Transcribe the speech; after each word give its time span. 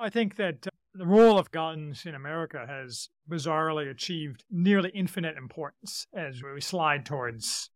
I 0.00 0.08
think 0.08 0.36
that 0.36 0.66
uh, 0.66 0.70
the 0.94 1.06
role 1.06 1.38
of 1.38 1.50
guns 1.50 2.06
in 2.06 2.14
America 2.14 2.64
has 2.66 3.10
bizarrely 3.30 3.90
achieved 3.90 4.44
nearly 4.50 4.90
infinite 4.94 5.36
importance 5.36 6.06
as 6.14 6.42
we 6.42 6.60
slide 6.62 7.04
towards 7.04 7.68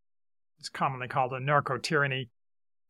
it's 0.58 0.71
commonly 0.71 1.06
called 1.06 1.32
anarcho-tyranny 1.32 2.30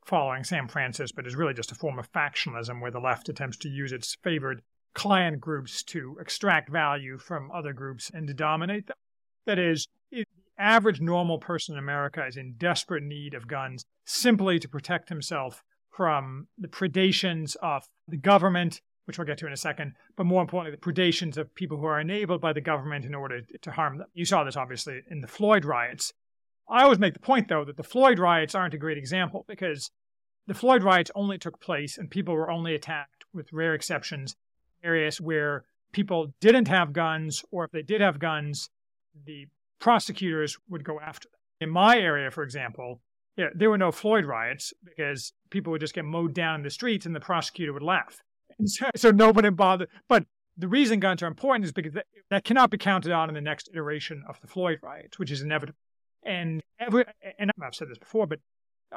following 0.06 0.44
Sam 0.44 0.68
Francis, 0.68 1.10
but 1.10 1.26
is 1.26 1.34
really 1.34 1.54
just 1.54 1.72
a 1.72 1.74
form 1.74 1.98
of 1.98 2.12
factionalism 2.12 2.80
where 2.80 2.92
the 2.92 3.00
left 3.00 3.28
attempts 3.28 3.56
to 3.58 3.68
use 3.68 3.90
its 3.90 4.16
favored 4.22 4.62
clan 4.94 5.38
groups 5.38 5.82
to 5.82 6.16
extract 6.20 6.70
value 6.70 7.18
from 7.18 7.50
other 7.50 7.72
groups 7.72 8.12
and 8.14 8.28
to 8.28 8.34
dominate 8.34 8.86
them. 8.86 8.96
That 9.46 9.58
is, 9.58 9.88
the 10.12 10.24
average 10.56 11.00
normal 11.00 11.38
person 11.38 11.74
in 11.74 11.80
America 11.80 12.24
is 12.24 12.36
in 12.36 12.54
desperate 12.56 13.02
need 13.02 13.34
of 13.34 13.48
guns 13.48 13.84
simply 14.04 14.60
to 14.60 14.68
protect 14.68 15.08
himself 15.08 15.64
from 15.90 16.46
the 16.56 16.68
predations 16.68 17.56
of 17.56 17.88
the 18.06 18.16
government, 18.16 18.80
which 19.04 19.18
we'll 19.18 19.26
get 19.26 19.38
to 19.38 19.46
in 19.46 19.52
a 19.52 19.56
second, 19.56 19.94
but 20.16 20.24
more 20.24 20.40
importantly, 20.40 20.76
the 20.76 20.92
predations 20.92 21.36
of 21.36 21.54
people 21.54 21.76
who 21.76 21.86
are 21.86 22.00
enabled 22.00 22.40
by 22.40 22.52
the 22.52 22.60
government 22.60 23.04
in 23.04 23.14
order 23.14 23.40
to 23.40 23.70
harm 23.70 23.98
them. 23.98 24.08
You 24.14 24.24
saw 24.24 24.44
this 24.44 24.56
obviously 24.56 25.02
in 25.10 25.20
the 25.20 25.26
Floyd 25.26 25.64
riots. 25.64 26.12
I 26.68 26.82
always 26.82 26.98
make 26.98 27.12
the 27.12 27.20
point, 27.20 27.48
though, 27.48 27.64
that 27.64 27.76
the 27.76 27.82
Floyd 27.82 28.18
riots 28.18 28.54
aren't 28.54 28.74
a 28.74 28.78
great 28.78 28.96
example 28.96 29.44
because 29.46 29.90
the 30.46 30.54
Floyd 30.54 30.82
riots 30.82 31.10
only 31.14 31.38
took 31.38 31.60
place 31.60 31.98
and 31.98 32.10
people 32.10 32.34
were 32.34 32.50
only 32.50 32.74
attacked, 32.74 33.24
with 33.32 33.52
rare 33.52 33.74
exceptions, 33.74 34.36
in 34.82 34.88
areas 34.88 35.20
where 35.20 35.64
people 35.92 36.34
didn't 36.40 36.68
have 36.68 36.92
guns, 36.92 37.44
or 37.50 37.64
if 37.64 37.70
they 37.70 37.82
did 37.82 38.00
have 38.00 38.18
guns, 38.18 38.70
the 39.26 39.46
prosecutors 39.78 40.58
would 40.68 40.84
go 40.84 41.00
after 41.00 41.28
them. 41.28 41.38
In 41.60 41.70
my 41.70 41.98
area, 41.98 42.30
for 42.30 42.42
example, 42.42 43.00
yeah, 43.36 43.48
there 43.54 43.70
were 43.70 43.78
no 43.78 43.92
Floyd 43.92 44.24
riots 44.24 44.72
because 44.84 45.32
people 45.50 45.70
would 45.72 45.80
just 45.80 45.94
get 45.94 46.04
mowed 46.04 46.34
down 46.34 46.56
in 46.56 46.62
the 46.62 46.70
streets 46.70 47.06
and 47.06 47.14
the 47.14 47.20
prosecutor 47.20 47.72
would 47.72 47.82
laugh. 47.82 48.22
So, 48.66 48.90
so 48.96 49.10
nobody 49.10 49.50
bothered. 49.50 49.88
But 50.08 50.26
the 50.56 50.68
reason 50.68 51.00
guns 51.00 51.22
are 51.22 51.26
important 51.26 51.64
is 51.64 51.72
because 51.72 51.94
that, 51.94 52.06
that 52.30 52.44
cannot 52.44 52.70
be 52.70 52.78
counted 52.78 53.12
on 53.12 53.28
in 53.28 53.34
the 53.34 53.40
next 53.40 53.68
iteration 53.72 54.24
of 54.28 54.40
the 54.40 54.46
Floyd 54.46 54.78
riots, 54.82 55.18
which 55.18 55.30
is 55.30 55.42
inevitable. 55.42 55.78
And 56.24 56.62
every, 56.78 57.04
and 57.38 57.50
I've 57.62 57.74
said 57.74 57.88
this 57.88 57.98
before, 57.98 58.26
but 58.26 58.40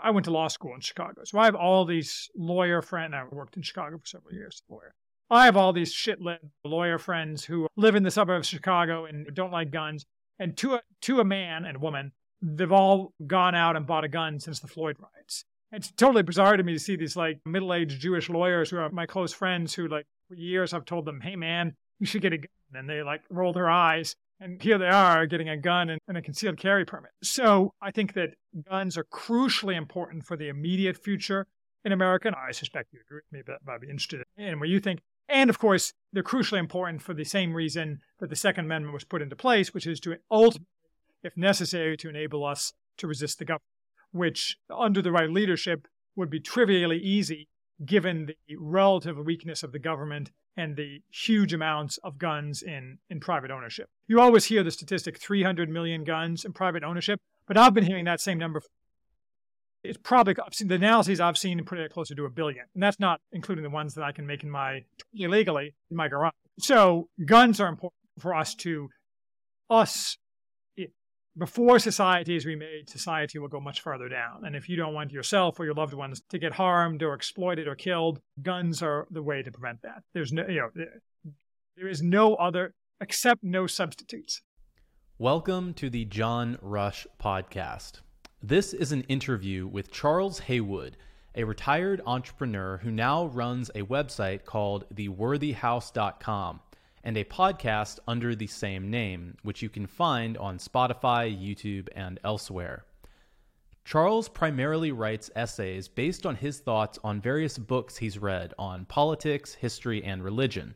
I 0.02 0.12
went 0.12 0.26
to 0.26 0.32
law 0.32 0.48
school 0.48 0.74
in 0.74 0.82
Chicago. 0.82 1.22
So 1.26 1.40
I 1.40 1.46
have 1.46 1.56
all 1.56 1.86
these 1.86 2.30
lawyer 2.36 2.82
friends. 2.82 3.14
I 3.14 3.24
worked 3.32 3.58
in 3.58 3.64
Chicago 3.64 3.98
for 3.98 4.06
several 4.06 4.34
years, 4.34 4.62
lawyer. 4.70 4.94
I 5.30 5.46
have 5.46 5.58
all 5.58 5.74
these 5.74 5.92
shit 5.92 6.22
lit 6.22 6.40
lawyer 6.64 6.98
friends 6.98 7.46
who 7.46 7.68
live 7.76 7.96
in 7.96 8.04
the 8.04 8.12
suburbs 8.12 8.48
of 8.48 8.52
Chicago 8.58 9.06
and 9.06 9.28
don't 9.34 9.52
like 9.52 9.72
guns. 9.72 10.06
And 10.40 10.56
to 10.58 10.76
a, 10.76 10.82
to 11.02 11.20
a 11.20 11.26
man 11.26 11.66
and 11.66 11.78
a 11.78 11.80
woman, 11.80 12.12
they've 12.42 12.72
all 12.72 13.14
gone 13.26 13.56
out 13.56 13.76
and 13.76 13.88
bought 13.88 14.04
a 14.04 14.10
gun 14.10 14.40
since 14.40 14.60
the 14.60 14.68
Floyd 14.68 14.98
riots. 15.00 15.44
It's 15.72 15.92
totally 15.92 16.24
bizarre 16.24 16.56
to 16.56 16.64
me 16.64 16.74
to 16.74 16.80
see 16.80 16.96
these 16.96 17.16
like 17.16 17.40
middle 17.46 17.74
aged 17.74 18.00
Jewish 18.00 18.30
lawyers 18.30 18.70
who 18.70 18.78
are 18.78 18.90
my 18.90 19.06
close 19.06 19.34
friends 19.34 19.74
who, 19.74 19.88
like, 19.88 20.06
for 20.28 20.36
years 20.36 20.74
I've 20.74 20.86
told 20.86 21.06
them, 21.06 21.22
hey 21.22 21.36
man, 21.36 21.76
you 22.00 22.06
should 22.06 22.22
get 22.22 22.34
a 22.34 22.38
gun. 22.38 22.48
And 22.74 22.90
they 22.90 23.02
like 23.02 23.22
roll 23.30 23.54
their 23.54 23.70
eyes. 23.70 24.16
And 24.40 24.62
here 24.62 24.78
they 24.78 24.88
are 24.88 25.26
getting 25.26 25.50
a 25.50 25.58
gun 25.58 25.90
and, 25.90 26.00
and, 26.08 26.18
a 26.18 26.22
concealed 26.22 26.58
carry 26.58 26.86
permit. 26.86 27.12
So 27.24 27.74
I 27.82 27.92
think 27.92 28.14
that 28.14 28.36
guns 28.70 28.98
are 28.98 29.06
crucially 29.06 29.76
important 29.76 30.26
for 30.26 30.38
the 30.38 30.48
immediate 30.48 30.96
future 30.96 31.48
in 31.84 31.92
America. 31.92 32.28
And 32.28 32.36
I 32.36 32.52
suspect 32.52 32.90
you 32.94 33.00
agree 33.06 33.22
with 33.26 33.32
me, 33.32 33.42
but 33.46 33.60
I'd 33.68 33.82
be 33.82 33.90
interested 33.90 34.22
in 34.38 34.60
what 34.60 34.70
you 34.70 34.80
think. 34.80 35.00
And 35.28 35.50
of 35.50 35.58
course, 35.60 35.94
they're 36.14 36.24
crucially 36.24 36.60
important 36.60 37.02
for 37.02 37.14
the 37.14 37.26
same 37.26 37.54
reason 37.54 38.00
that 38.20 38.30
the 38.30 38.36
Second 38.36 38.66
Amendment 38.66 38.94
was 38.94 39.04
put 39.04 39.22
into 39.22 39.36
place, 39.36 39.74
which 39.74 39.88
is 39.88 40.00
to 40.02 40.16
ultimately, 40.30 40.68
if 41.24 41.36
necessary, 41.36 41.98
to 41.98 42.10
enable 42.10 42.46
us 42.46 42.74
to 42.98 43.08
resist 43.08 43.40
the 43.40 43.46
government, 43.46 43.64
which 44.18 44.58
under 44.70 45.02
the 45.02 45.12
right 45.12 45.30
leadership 45.30 45.88
would 46.16 46.30
be 46.30 46.40
trivially 46.40 46.98
easy 46.98 47.48
given 47.86 48.26
the 48.26 48.56
relative 48.60 49.18
weakness 49.18 49.62
of 49.64 49.72
the 49.72 49.80
government 49.80 50.32
and 50.56 50.76
the 50.76 51.02
huge 51.12 51.54
amounts 51.54 51.98
of 51.98 52.18
guns 52.18 52.64
in, 52.64 52.98
in 53.10 53.20
private 53.20 53.52
ownership. 53.52 53.90
You 54.08 54.20
always 54.20 54.46
hear 54.46 54.64
the 54.64 54.72
statistic 54.72 55.20
300 55.20 55.70
million 55.70 56.04
guns 56.04 56.44
in 56.44 56.54
private 56.54 56.84
ownership, 56.84 57.22
but 57.48 57.58
I've 57.58 57.76
been 57.76 57.86
hearing 57.86 58.06
that 58.06 58.20
same 58.20 58.40
number 58.40 58.62
it's 59.84 59.98
probably 59.98 60.36
I've 60.46 60.54
seen 60.54 60.68
the 60.68 60.76
analyses 60.76 61.20
I've 61.20 61.38
seen 61.38 61.64
put 61.64 61.80
it 61.80 61.92
closer 61.92 62.16
to 62.16 62.26
a 62.26 62.30
billion, 62.30 62.66
and 62.74 62.84
that's 62.84 63.00
not 63.00 63.22
including 63.32 63.64
the 63.64 63.70
ones 63.70 63.96
that 63.96 64.04
I 64.04 64.12
can 64.12 64.28
make 64.28 64.44
in 64.44 64.50
my 64.50 64.84
illegally 65.14 65.74
in 65.90 65.98
my 65.98 66.08
garage. 66.08 66.34
So 66.60 67.10
guns 67.26 67.60
are 67.60 67.68
important 67.68 68.02
for 68.20 68.36
us 68.36 68.56
to 68.56 68.90
us. 69.70 70.18
Before 71.38 71.78
society 71.78 72.36
is 72.36 72.46
remade, 72.46 72.90
society 72.90 73.38
will 73.38 73.48
go 73.48 73.60
much 73.60 73.82
farther 73.82 74.10
down. 74.10 74.44
And 74.46 74.56
if 74.56 74.68
you 74.68 74.76
don't 74.76 74.94
want 74.94 75.12
yourself 75.12 75.60
or 75.60 75.66
your 75.66 75.76
loved 75.76 75.94
ones 75.94 76.22
to 76.30 76.40
get 76.40 76.54
harmed 76.54 77.04
or 77.04 77.14
exploited 77.14 77.68
or 77.68 77.76
killed, 77.76 78.20
guns 78.42 78.82
are 78.82 79.08
the 79.12 79.22
way 79.22 79.44
to 79.44 79.52
prevent 79.52 79.82
that. 79.84 80.04
There's 80.14 80.34
no, 80.34 80.48
you 80.48 80.62
know, 80.62 80.86
there 81.76 81.88
is 81.88 82.02
no 82.02 82.36
other 82.36 82.74
except 83.02 83.44
no 83.44 83.68
substitutes. 83.68 84.42
Welcome 85.20 85.76
to 85.76 85.90
the 85.92 86.06
John 86.06 86.58
Rush 86.62 87.06
podcast. 87.22 88.02
This 88.42 88.74
is 88.74 88.92
an 88.92 89.02
interview 89.04 89.68
with 89.68 89.92
Charles 89.92 90.40
Haywood, 90.40 90.98
a 91.36 91.44
retired 91.44 92.02
entrepreneur 92.08 92.78
who 92.78 92.90
now 92.90 93.28
runs 93.28 93.70
a 93.76 93.84
website 93.84 94.46
called 94.46 94.86
theworthyhouse.com 94.94 96.62
and 97.08 97.16
a 97.16 97.24
podcast 97.24 98.00
under 98.06 98.36
the 98.36 98.48
same 98.48 98.92
name, 98.92 99.38
which 99.42 99.62
you 99.62 99.70
can 99.70 99.88
find 99.88 100.38
on 100.40 100.58
Spotify, 100.58 101.34
YouTube, 101.34 101.88
and 101.96 102.20
elsewhere. 102.22 102.84
Charles 103.86 104.28
primarily 104.28 104.92
writes 104.92 105.32
essays 105.34 105.88
based 105.88 106.26
on 106.26 106.36
his 106.36 106.60
thoughts 106.60 107.00
on 107.06 107.22
various 107.22 107.58
books 107.58 107.96
he's 107.96 108.18
read 108.18 108.54
on 108.60 108.84
politics, 108.84 109.54
history, 109.54 110.04
and 110.04 110.22
religion. 110.22 110.76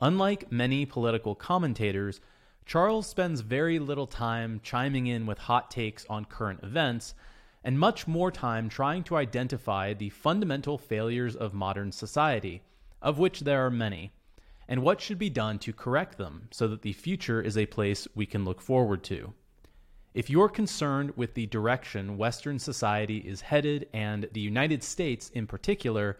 Unlike 0.00 0.52
many 0.52 0.86
political 0.86 1.34
commentators, 1.34 2.20
Charles 2.64 3.08
spends 3.08 3.40
very 3.40 3.80
little 3.80 4.06
time 4.06 4.60
chiming 4.62 5.08
in 5.08 5.26
with 5.26 5.38
hot 5.38 5.72
takes 5.72 6.06
on 6.08 6.24
current 6.24 6.60
events, 6.62 7.14
and 7.64 7.80
much 7.80 8.06
more 8.06 8.30
time 8.30 8.68
trying 8.68 9.02
to 9.02 9.16
identify 9.16 9.92
the 9.92 10.10
fundamental 10.10 10.78
failures 10.78 11.34
of 11.34 11.52
modern 11.52 11.90
society, 11.90 12.62
of 13.02 13.18
which 13.18 13.40
there 13.40 13.66
are 13.66 13.70
many, 13.72 14.12
and 14.72 14.82
what 14.82 15.02
should 15.02 15.18
be 15.18 15.28
done 15.28 15.58
to 15.58 15.70
correct 15.70 16.16
them 16.16 16.48
so 16.50 16.66
that 16.66 16.80
the 16.80 16.94
future 16.94 17.42
is 17.42 17.58
a 17.58 17.66
place 17.66 18.08
we 18.14 18.24
can 18.24 18.42
look 18.42 18.58
forward 18.58 19.04
to. 19.04 19.34
If 20.14 20.30
you're 20.30 20.48
concerned 20.48 21.12
with 21.14 21.34
the 21.34 21.44
direction 21.44 22.16
Western 22.16 22.58
society 22.58 23.18
is 23.18 23.42
headed 23.42 23.86
and 23.92 24.30
the 24.32 24.40
United 24.40 24.82
States 24.82 25.28
in 25.34 25.46
particular, 25.46 26.18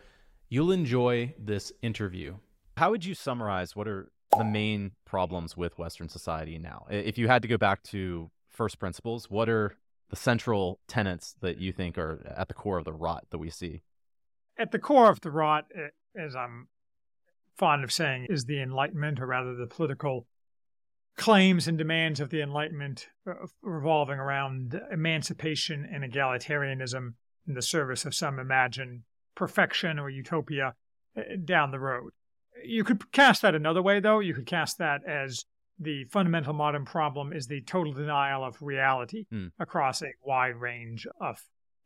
you'll 0.51 0.71
enjoy 0.71 1.33
this 1.39 1.73
interview. 1.81 2.35
How 2.77 2.91
would 2.91 3.07
you 3.07 3.15
summarize 3.15 3.75
what 3.75 3.89
are 3.89 4.13
the 4.37 4.45
main 4.45 4.93
problems 5.07 5.57
with 5.57 5.79
Western 5.79 6.11
society 6.11 6.59
now? 6.59 6.85
If 6.91 7.17
you 7.17 7.29
had 7.29 7.41
to 7.41 7.49
go 7.49 7.57
back 7.57 7.83
to 7.85 8.31
first 8.51 8.79
principles, 8.79 9.31
what 9.31 9.49
are 9.49 9.79
the 10.11 10.17
central 10.17 10.79
tenets 10.89 11.37
that 11.41 11.57
you 11.57 11.73
think 11.73 11.97
are 11.97 12.21
at 12.37 12.49
the 12.49 12.55
core 12.55 12.77
of 12.77 12.85
the 12.85 12.93
rot 12.93 13.25
that 13.31 13.39
we 13.39 13.49
see? 13.49 13.81
At 14.59 14.73
the 14.73 14.79
core 14.79 15.09
of 15.09 15.23
the 15.23 15.31
rot, 15.31 15.65
eh, 15.75 15.89
as 16.23 16.37
I'm 16.37 16.69
fond 17.57 17.85
of 17.85 17.93
saying, 17.93 18.27
is 18.29 18.45
the 18.45 18.61
Enlightenment, 18.61 19.21
or 19.21 19.27
rather 19.27 19.55
the 19.55 19.67
political 19.67 20.27
claims 21.17 21.69
and 21.69 21.77
demands 21.77 22.21
of 22.21 22.31
the 22.31 22.41
Enlightenment 22.41 23.09
uh, 23.27 23.35
revolving 23.63 24.19
around 24.19 24.81
emancipation 24.91 25.87
and 25.93 26.11
egalitarianism 26.11 27.15
in 27.47 27.55
the 27.55 27.63
service 27.63 28.05
of 28.05 28.15
some 28.15 28.39
imagined 28.39 29.03
perfection 29.35 29.99
or 29.99 30.09
utopia 30.09 30.75
eh, 31.17 31.37
down 31.45 31.71
the 31.71 31.81
road. 31.81 32.13
You 32.65 32.85
could 32.85 33.11
cast 33.13 33.43
that 33.43 33.55
another 33.55 33.83
way, 33.83 34.01
though. 34.01 34.21
You 34.21 34.35
could 34.35 34.47
cast 34.47 34.79
that 34.79 35.01
as 35.07 35.45
the 35.79 36.05
fundamental 36.05 36.53
modern 36.53 36.85
problem 36.85 37.33
is 37.33 37.47
the 37.47 37.63
total 37.63 37.93
denial 37.93 38.45
of 38.45 38.61
reality 38.61 39.27
mm. 39.33 39.51
across 39.59 40.03
a 40.03 40.13
wide 40.25 40.57
range 40.57 41.07
of 41.21 41.39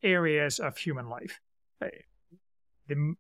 areas 0.03 0.59
of 0.59 0.77
human 0.77 1.09
life. 1.09 1.41
Uh, 1.81 1.89
the 2.89 3.15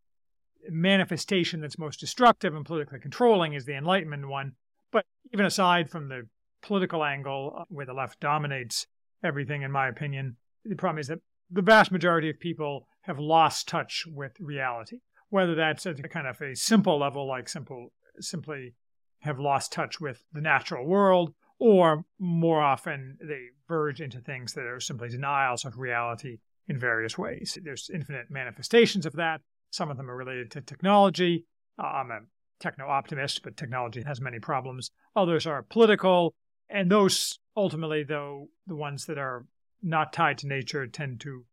manifestation 0.68 1.60
that's 1.60 1.78
most 1.78 2.00
destructive 2.00 2.54
and 2.54 2.64
politically 2.64 2.98
controlling 2.98 3.53
is 3.54 3.64
the 3.64 3.76
Enlightenment 3.76 4.28
one. 4.28 4.53
But 4.92 5.04
even 5.32 5.47
aside 5.47 5.91
from 5.91 6.08
the 6.08 6.28
political 6.62 7.04
angle 7.04 7.54
uh, 7.58 7.64
where 7.68 7.86
the 7.86 7.94
left 7.94 8.20
dominates 8.20 8.86
everything, 9.22 9.62
in 9.62 9.72
my 9.72 9.88
opinion, 9.88 10.36
the 10.64 10.76
problem 10.76 11.00
is 11.00 11.08
that 11.08 11.20
the 11.50 11.62
vast 11.62 11.92
majority 11.92 12.28
of 12.28 12.41
people 12.41 12.88
have 13.03 13.18
lost 13.18 13.68
touch 13.68 14.04
with 14.06 14.32
reality 14.41 14.98
whether 15.30 15.54
that's 15.54 15.86
at 15.86 16.04
a 16.04 16.08
kind 16.08 16.26
of 16.26 16.41
a 16.41 16.54
simple 16.54 16.98
level, 16.98 17.26
like 17.26 17.48
simple, 17.48 17.92
simply 18.20 18.74
have 19.20 19.38
lost 19.38 19.72
touch 19.72 20.00
with 20.00 20.24
the 20.32 20.41
natural 20.41 20.86
world, 20.86 21.34
or 21.59 22.04
more 22.18 22.62
often 22.62 23.18
they 23.20 23.47
verge 23.66 24.00
into 24.00 24.20
things 24.20 24.52
that 24.52 24.66
are 24.66 24.80
simply 24.80 25.09
denials 25.09 25.64
of 25.64 25.78
reality 25.78 26.38
in 26.68 26.78
various 26.78 27.16
ways. 27.16 27.59
There's 27.62 27.91
infinite 27.92 28.30
manifestations 28.30 29.06
of 29.06 29.14
that. 29.14 29.41
Some 29.71 29.91
of 29.91 29.97
them 29.97 30.10
are 30.10 30.16
related 30.16 30.51
to 30.53 30.60
technology. 30.60 31.45
Uh, 31.78 31.86
I'm 31.86 32.10
a 32.10 32.21
techno 32.60 32.86
optimist, 32.86 33.42
but 33.42 33.57
technology 33.57 34.03
has 34.07 34.21
many 34.21 34.39
problems. 34.39 34.91
Others 35.15 35.47
are 35.47 35.63
political, 35.63 36.34
and 36.68 36.91
those 36.91 37.39
ultimately, 37.57 38.03
though, 38.03 38.48
the 38.66 38.77
ones 38.77 39.07
that 39.07 39.18
are 39.18 39.47
not 39.83 40.13
tied 40.13 40.39
to 40.39 40.47
nature 40.47 40.86
tend 40.86 41.21
to 41.21 41.45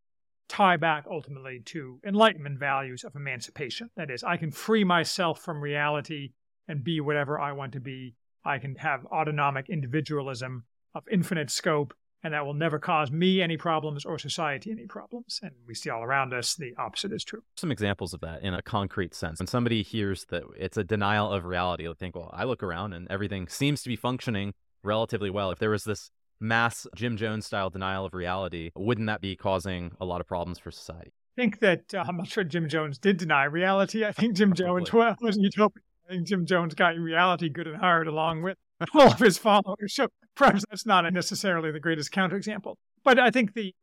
tie 0.48 0.78
back 0.78 1.06
ultimately 1.10 1.62
to 1.66 2.00
Enlightenment 2.06 2.60
values 2.60 3.04
of 3.04 3.16
emancipation. 3.16 3.90
That 3.96 4.12
is, 4.12 4.24
I 4.24 4.38
can 4.38 4.52
free 4.52 4.84
myself 4.84 5.40
from 5.42 5.62
reality 5.62 6.32
and 6.68 6.84
be 6.84 7.02
whatever 7.02 7.40
I 7.40 7.52
want 7.52 7.74
to 7.74 7.80
be. 7.80 8.16
I 8.46 8.60
can 8.60 8.76
have 8.76 9.06
autonomic 9.06 9.70
individualism 9.70 10.66
of 10.94 11.04
infinite 11.12 11.50
scope, 11.50 11.94
and 12.24 12.34
that 12.34 12.46
will 12.46 12.54
never 12.54 12.80
cause 12.80 13.12
me 13.12 13.42
any 13.42 13.58
problems 13.58 14.06
or 14.06 14.18
society 14.18 14.72
any 14.72 14.86
problems. 14.86 15.40
And 15.44 15.52
we 15.68 15.76
see 15.76 15.90
all 15.90 16.04
around 16.04 16.34
us 16.34 16.56
the 16.56 16.74
opposite 16.78 17.12
is 17.12 17.24
true. 17.24 17.44
Some 17.58 17.72
examples 17.72 18.14
of 18.14 18.22
that 18.22 18.42
in 18.42 18.54
a 18.54 18.62
concrete 18.62 19.14
sense. 19.14 19.40
When 19.40 19.48
somebody 19.48 19.84
hears 19.84 20.26
that 20.26 20.44
it's 20.58 20.78
a 20.78 20.84
denial 20.84 21.32
of 21.32 21.46
reality, 21.46 21.84
they'll 21.84 21.94
think, 21.94 22.16
well, 22.16 22.32
I 22.34 22.46
look 22.46 22.64
around 22.64 22.94
and 22.94 23.08
everything 23.10 23.48
seems 23.48 23.84
to 23.84 23.90
be 23.90 23.96
functioning 23.96 24.54
relatively 24.84 25.30
well. 25.30 25.52
If 25.52 25.60
there 25.60 25.70
was 25.70 25.84
this 25.84 26.10
mass 26.40 26.88
Jim 26.96 27.18
Jones 27.18 27.46
style 27.46 27.70
denial 27.70 28.06
of 28.06 28.14
reality, 28.14 28.72
wouldn't 28.76 29.08
that 29.08 29.22
be 29.22 29.36
causing 29.36 29.96
a 30.00 30.06
lot 30.06 30.22
of 30.22 30.28
problems 30.28 30.60
for 30.60 30.72
society? 30.72 31.12
I 31.38 31.42
think 31.42 31.60
that 31.60 31.94
uh, 31.94 32.04
I'm 32.08 32.18
not 32.18 32.28
sure 32.28 32.44
Jim 32.44 32.70
Jones 32.70 33.00
did 33.00 33.18
deny 33.18 33.46
reality. 33.46 34.06
I 34.06 34.12
think 34.12 34.36
Jim 34.36 34.54
Jones 34.54 34.94
was 34.94 35.38
utopian. 35.38 35.84
I 36.08 36.14
think 36.14 36.28
Jim 36.28 36.46
Jones 36.46 36.76
got 36.76 36.96
reality 36.96 37.50
good 37.50 37.68
and 37.68 37.78
hard 37.78 38.08
along 38.08 38.44
with 38.44 38.58
all 38.94 39.12
of 39.12 39.20
his 39.20 39.38
followers. 39.38 39.96
So 39.96 40.10
perhaps 40.36 40.64
that's 40.70 40.86
not 40.86 41.12
necessarily 41.14 41.72
the 41.72 41.80
greatest 41.80 42.12
counterexample. 42.12 42.76
But 43.04 43.20
I 43.20 43.32
think 43.32 43.54
the 43.54 43.74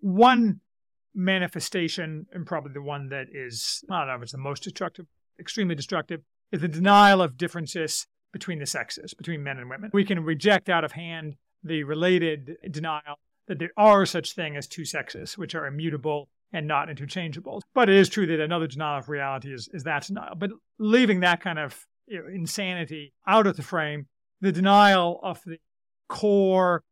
one 0.00 0.60
manifestation, 1.14 2.26
and 2.32 2.46
probably 2.46 2.72
the 2.72 2.82
one 2.82 3.08
that 3.08 3.26
is, 3.32 3.84
I 3.90 4.00
don't 4.00 4.08
know 4.08 4.14
if 4.16 4.22
it's 4.22 4.32
the 4.32 4.38
most 4.38 4.62
destructive, 4.62 5.06
extremely 5.38 5.74
destructive, 5.74 6.22
is 6.52 6.60
the 6.60 6.68
denial 6.68 7.22
of 7.22 7.36
differences 7.36 8.06
between 8.32 8.58
the 8.58 8.66
sexes, 8.66 9.14
between 9.14 9.42
men 9.42 9.58
and 9.58 9.70
women. 9.70 9.90
We 9.92 10.04
can 10.04 10.24
reject 10.24 10.68
out 10.68 10.84
of 10.84 10.92
hand 10.92 11.36
the 11.62 11.84
related 11.84 12.56
denial 12.70 13.16
that 13.46 13.58
there 13.58 13.70
are 13.76 14.06
such 14.06 14.34
things 14.34 14.56
as 14.56 14.66
two 14.66 14.84
sexes, 14.84 15.38
which 15.38 15.54
are 15.54 15.66
immutable 15.66 16.28
and 16.52 16.66
not 16.66 16.88
interchangeable. 16.88 17.62
But 17.74 17.88
it 17.88 17.96
is 17.96 18.08
true 18.08 18.26
that 18.26 18.40
another 18.40 18.66
denial 18.66 18.98
of 18.98 19.08
reality 19.08 19.52
is, 19.52 19.68
is 19.72 19.84
that 19.84 20.06
denial. 20.06 20.34
But 20.36 20.50
leaving 20.78 21.20
that 21.20 21.40
kind 21.40 21.58
of 21.58 21.86
insanity 22.08 23.12
out 23.26 23.46
of 23.46 23.56
the 23.56 23.62
frame, 23.62 24.06
the 24.44 24.52
denial 24.52 25.18
of 25.22 25.40
the 25.46 25.58
core, 26.08 26.84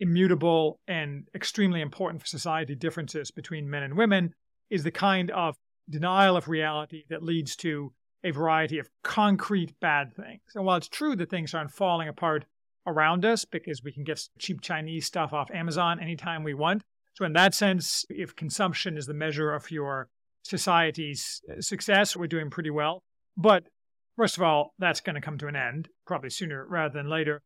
immutable, 0.00 0.80
and 0.88 1.28
extremely 1.34 1.80
important 1.80 2.20
for 2.20 2.26
society 2.26 2.74
differences 2.74 3.30
between 3.30 3.70
men 3.70 3.84
and 3.84 3.96
women 3.96 4.34
is 4.70 4.82
the 4.82 4.90
kind 4.90 5.30
of 5.30 5.56
denial 5.88 6.36
of 6.36 6.48
reality 6.48 7.04
that 7.08 7.22
leads 7.22 7.54
to 7.54 7.92
a 8.24 8.32
variety 8.32 8.80
of 8.80 8.90
concrete 9.04 9.72
bad 9.80 10.14
things. 10.16 10.42
And 10.56 10.64
while 10.64 10.76
it's 10.76 10.88
true 10.88 11.14
that 11.14 11.30
things 11.30 11.54
aren't 11.54 11.70
falling 11.70 12.08
apart 12.08 12.44
around 12.88 13.24
us 13.24 13.44
because 13.44 13.84
we 13.84 13.92
can 13.92 14.02
get 14.02 14.28
cheap 14.38 14.60
Chinese 14.60 15.06
stuff 15.06 15.32
off 15.32 15.48
Amazon 15.52 16.00
anytime 16.00 16.42
we 16.42 16.54
want, 16.54 16.82
so 17.14 17.24
in 17.24 17.34
that 17.34 17.54
sense, 17.54 18.04
if 18.10 18.34
consumption 18.34 18.98
is 18.98 19.06
the 19.06 19.14
measure 19.14 19.52
of 19.52 19.70
your 19.70 20.08
society's 20.42 21.40
uh, 21.48 21.60
success, 21.60 22.16
we're 22.16 22.26
doing 22.26 22.50
pretty 22.50 22.70
well. 22.70 23.04
But 23.36 23.68
first 24.16 24.36
of 24.36 24.42
all, 24.42 24.74
that's 24.78 25.00
going 25.00 25.14
to 25.14 25.20
come 25.20 25.38
to 25.38 25.46
an 25.46 25.56
end, 25.56 25.88
probably 26.06 26.30
sooner 26.30 26.66
rather 26.68 26.92
than 26.92 27.08
later. 27.08 27.42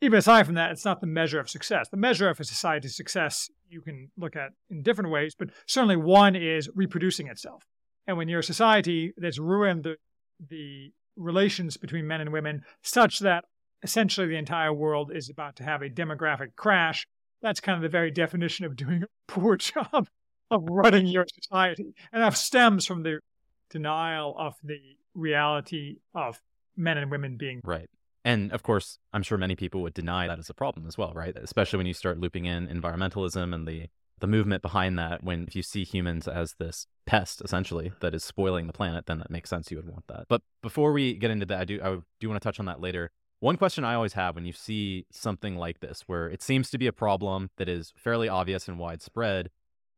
Even 0.00 0.18
aside 0.18 0.46
from 0.46 0.56
that, 0.56 0.72
it's 0.72 0.84
not 0.84 1.00
the 1.00 1.06
measure 1.06 1.38
of 1.38 1.48
success. 1.48 1.88
The 1.88 1.96
measure 1.96 2.28
of 2.28 2.40
a 2.40 2.44
society's 2.44 2.96
success 2.96 3.48
you 3.68 3.80
can 3.80 4.10
look 4.16 4.34
at 4.34 4.50
in 4.68 4.82
different 4.82 5.10
ways, 5.10 5.34
but 5.38 5.50
certainly 5.66 5.96
one 5.96 6.34
is 6.34 6.68
reproducing 6.74 7.28
itself. 7.28 7.64
And 8.06 8.16
when 8.16 8.28
you're 8.28 8.40
a 8.40 8.44
society 8.44 9.12
that's 9.16 9.38
ruined 9.38 9.84
the 9.84 9.96
the 10.48 10.92
relations 11.16 11.76
between 11.76 12.06
men 12.06 12.20
and 12.20 12.32
women 12.32 12.62
such 12.82 13.20
that 13.20 13.44
essentially 13.82 14.26
the 14.26 14.36
entire 14.36 14.72
world 14.72 15.12
is 15.14 15.28
about 15.28 15.56
to 15.56 15.64
have 15.64 15.82
a 15.82 15.90
demographic 15.90 16.54
crash. 16.56 17.06
That's 17.42 17.60
kind 17.60 17.76
of 17.76 17.82
the 17.82 17.88
very 17.88 18.10
definition 18.10 18.64
of 18.64 18.76
doing 18.76 19.02
a 19.02 19.06
poor 19.28 19.56
job 19.56 20.08
of 20.50 20.64
running 20.68 21.06
your 21.06 21.26
society. 21.32 21.94
And 22.12 22.22
that 22.22 22.36
stems 22.36 22.86
from 22.86 23.02
the 23.02 23.20
denial 23.70 24.36
of 24.38 24.54
the 24.62 24.78
reality 25.14 25.98
of 26.14 26.40
men 26.76 26.98
and 26.98 27.10
women 27.10 27.36
being 27.36 27.60
right. 27.64 27.88
And 28.24 28.52
of 28.52 28.62
course, 28.62 28.98
I'm 29.12 29.22
sure 29.22 29.36
many 29.36 29.56
people 29.56 29.82
would 29.82 29.94
deny 29.94 30.28
that 30.28 30.38
as 30.38 30.48
a 30.48 30.54
problem 30.54 30.86
as 30.86 30.96
well, 30.96 31.12
right? 31.12 31.36
Especially 31.36 31.76
when 31.76 31.86
you 31.86 31.94
start 31.94 32.18
looping 32.18 32.44
in 32.44 32.68
environmentalism 32.68 33.54
and 33.54 33.66
the 33.66 33.88
the 34.22 34.26
movement 34.28 34.62
behind 34.62 34.96
that 34.96 35.24
when 35.24 35.44
if 35.48 35.56
you 35.56 35.64
see 35.64 35.82
humans 35.82 36.28
as 36.28 36.54
this 36.60 36.86
pest 37.06 37.42
essentially 37.44 37.90
that 37.98 38.14
is 38.14 38.22
spoiling 38.22 38.68
the 38.68 38.72
planet 38.72 39.06
then 39.06 39.18
that 39.18 39.30
makes 39.32 39.50
sense 39.50 39.68
you 39.68 39.76
would 39.76 39.88
want 39.88 40.06
that 40.06 40.26
but 40.28 40.42
before 40.62 40.92
we 40.92 41.14
get 41.14 41.32
into 41.32 41.44
that 41.44 41.60
i 41.60 41.64
do 41.64 41.80
i 41.82 41.96
do 42.20 42.28
want 42.28 42.40
to 42.40 42.48
touch 42.48 42.60
on 42.60 42.66
that 42.66 42.80
later 42.80 43.10
one 43.40 43.56
question 43.56 43.84
i 43.84 43.94
always 43.94 44.12
have 44.12 44.36
when 44.36 44.44
you 44.44 44.52
see 44.52 45.04
something 45.10 45.56
like 45.56 45.80
this 45.80 46.04
where 46.06 46.28
it 46.28 46.40
seems 46.40 46.70
to 46.70 46.78
be 46.78 46.86
a 46.86 46.92
problem 46.92 47.50
that 47.56 47.68
is 47.68 47.92
fairly 47.96 48.28
obvious 48.28 48.68
and 48.68 48.78
widespread 48.78 49.50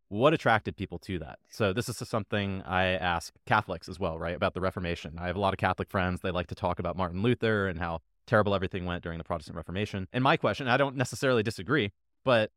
what 0.08 0.34
attracted 0.34 0.76
people 0.76 0.98
to 0.98 1.18
that 1.18 1.38
so 1.48 1.72
this 1.72 1.88
is 1.88 1.96
something 2.08 2.62
i 2.62 2.84
ask 2.84 3.32
catholics 3.46 3.88
as 3.88 3.98
well 3.98 4.18
right 4.18 4.36
about 4.36 4.54
the 4.54 4.60
reformation 4.60 5.14
i 5.18 5.26
have 5.26 5.36
a 5.36 5.40
lot 5.40 5.54
of 5.54 5.58
catholic 5.58 5.90
friends 5.90 6.20
they 6.20 6.30
like 6.30 6.46
to 6.46 6.54
talk 6.54 6.78
about 6.78 6.96
martin 6.96 7.22
luther 7.22 7.66
and 7.66 7.78
how 7.78 8.00
terrible 8.26 8.54
everything 8.54 8.84
went 8.84 9.02
during 9.02 9.18
the 9.18 9.24
protestant 9.24 9.56
reformation 9.56 10.06
and 10.12 10.22
my 10.22 10.36
question 10.36 10.68
i 10.68 10.76
don't 10.76 10.96
necessarily 10.96 11.42
disagree 11.42 11.90
but 12.24 12.50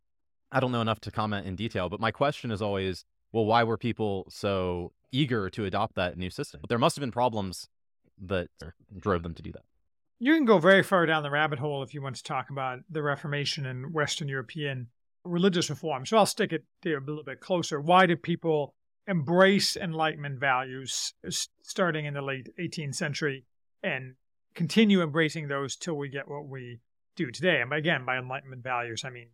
I 0.52 0.60
don't 0.60 0.72
know 0.72 0.82
enough 0.82 1.00
to 1.02 1.12
comment 1.12 1.46
in 1.46 1.56
detail, 1.56 1.90
but 1.90 2.00
my 2.00 2.12
question 2.12 2.52
is 2.52 2.62
always, 2.62 3.04
well, 3.32 3.46
why 3.46 3.64
were 3.64 3.78
people 3.78 4.26
so 4.30 4.94
eager 5.12 5.50
to 5.50 5.66
adopt 5.66 5.96
that 5.96 6.18
new 6.18 6.30
system? 6.30 6.62
There 6.68 6.78
must 6.78 6.96
have 6.96 7.02
been 7.02 7.12
problems 7.12 7.68
that 8.26 8.50
drove 8.98 9.24
them 9.24 9.34
to 9.36 9.44
do 9.44 9.52
that. 9.52 9.64
You 10.20 10.34
can 10.34 10.46
go 10.46 10.58
very 10.58 10.82
far 10.82 11.06
down 11.06 11.22
the 11.22 11.30
rabbit 11.30 11.60
hole 11.60 11.84
if 11.84 11.94
you 11.94 12.02
want 12.02 12.16
to 12.16 12.24
talk 12.24 12.50
about 12.50 12.80
the 12.90 13.04
Reformation 13.04 13.66
and 13.68 13.94
Western 13.94 14.28
European 14.28 14.88
religious 15.28 15.70
reform. 15.70 16.06
So 16.06 16.18
I'll 16.18 16.26
stick 16.26 16.52
it 16.52 16.64
there 16.84 16.98
a 16.98 17.06
little 17.06 17.24
bit 17.24 17.40
closer. 17.40 17.80
Why 17.80 18.06
did 18.06 18.24
people 18.24 18.74
embrace 19.08 19.78
Enlightenment 19.78 20.40
values 20.40 21.14
starting 21.62 22.06
in 22.06 22.14
the 22.14 22.22
late 22.22 22.50
18th 22.60 22.96
century 22.96 23.46
and 23.84 24.16
continue 24.54 25.02
embracing 25.02 25.48
those 25.48 25.76
till 25.76 25.96
we 25.96 26.10
get 26.10 26.28
what 26.28 26.48
we 26.48 26.80
do 27.16 27.32
today? 27.32 27.62
And 27.62 27.72
again, 27.72 28.06
by 28.06 28.18
Enlightenment 28.18 28.64
values, 28.64 29.04
I 29.06 29.10
mean 29.10 29.30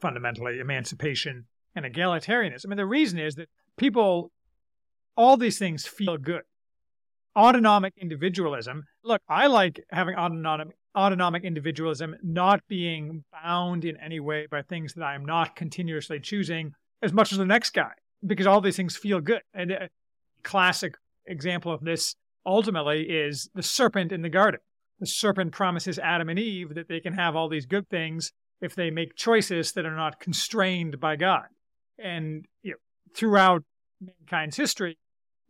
fundamentally 0.00 0.58
emancipation 0.58 1.46
and 1.74 1.84
egalitarianism. 1.84 2.70
And 2.70 2.78
the 2.78 2.86
reason 2.86 3.18
is 3.18 3.34
that 3.36 3.48
people, 3.76 4.32
all 5.16 5.36
these 5.36 5.58
things 5.58 5.86
feel 5.86 6.16
good. 6.16 6.42
Autonomic 7.36 7.94
individualism. 7.96 8.84
Look, 9.04 9.22
I 9.28 9.46
like 9.46 9.84
having 9.90 10.16
autonomic, 10.16 10.76
autonomic 10.96 11.44
individualism 11.44 12.16
not 12.22 12.60
being 12.68 13.24
bound 13.32 13.84
in 13.84 13.96
any 13.98 14.20
way 14.20 14.46
by 14.50 14.62
things 14.62 14.94
that 14.94 15.04
I 15.04 15.14
am 15.14 15.24
not 15.24 15.54
continuously 15.56 16.18
choosing 16.20 16.72
as 17.02 17.12
much 17.12 17.32
as 17.32 17.38
the 17.38 17.46
next 17.46 17.70
guy, 17.70 17.92
because 18.26 18.46
all 18.46 18.60
these 18.60 18.76
things 18.76 18.96
feel 18.96 19.20
good. 19.20 19.42
And 19.54 19.70
a 19.70 19.88
classic 20.42 20.94
example 21.26 21.72
of 21.72 21.82
this 21.82 22.16
ultimately 22.44 23.02
is 23.02 23.48
the 23.54 23.62
serpent 23.62 24.12
in 24.12 24.22
the 24.22 24.28
garden. 24.28 24.60
The 24.98 25.06
serpent 25.06 25.52
promises 25.52 25.98
Adam 25.98 26.28
and 26.28 26.38
Eve 26.38 26.74
that 26.74 26.88
they 26.88 27.00
can 27.00 27.14
have 27.14 27.36
all 27.36 27.48
these 27.48 27.66
good 27.66 27.88
things 27.88 28.32
if 28.60 28.74
they 28.74 28.90
make 28.90 29.16
choices 29.16 29.72
that 29.72 29.86
are 29.86 29.96
not 29.96 30.20
constrained 30.20 31.00
by 31.00 31.16
God. 31.16 31.46
And 31.98 32.44
you 32.62 32.72
know, 32.72 32.76
throughout 33.14 33.62
mankind's 34.00 34.56
history, 34.56 34.98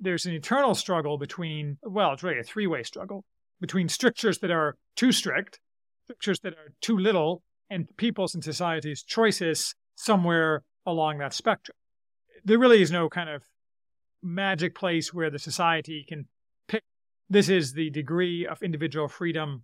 there's 0.01 0.27
an 0.27 0.33
eternal 0.33 0.75
struggle 0.75 1.19
between, 1.19 1.79
well, 1.83 2.13
it's 2.13 2.23
really 2.23 2.41
a 2.41 2.45
three 2.45 2.67
way 2.67 2.83
struggle 2.83 3.25
between 3.61 3.89
strictures 3.89 4.39
that 4.39 4.51
are 4.51 4.77
too 4.97 5.13
strict, 5.13 5.61
strictures 6.05 6.41
that 6.41 6.55
are 6.55 6.73
too 6.81 6.97
little, 6.97 7.43
and 7.69 7.87
people's 7.97 8.35
and 8.35 8.43
societies' 8.43 9.03
choices 9.03 9.75
somewhere 9.95 10.65
along 10.87 11.19
that 11.19 11.35
spectrum. 11.35 11.77
There 12.45 12.59
really 12.59 12.83
is 12.83 12.91
no 12.91 13.09
kind 13.09 13.29
of 13.29 13.45
magic 14.23 14.75
place 14.75 15.13
where 15.13 15.31
the 15.31 15.39
society 15.39 16.05
can 16.09 16.27
pick 16.69 16.83
this 17.29 17.49
is 17.49 17.73
the 17.73 17.91
degree 17.91 18.47
of 18.47 18.63
individual 18.63 19.09
freedom 19.09 19.63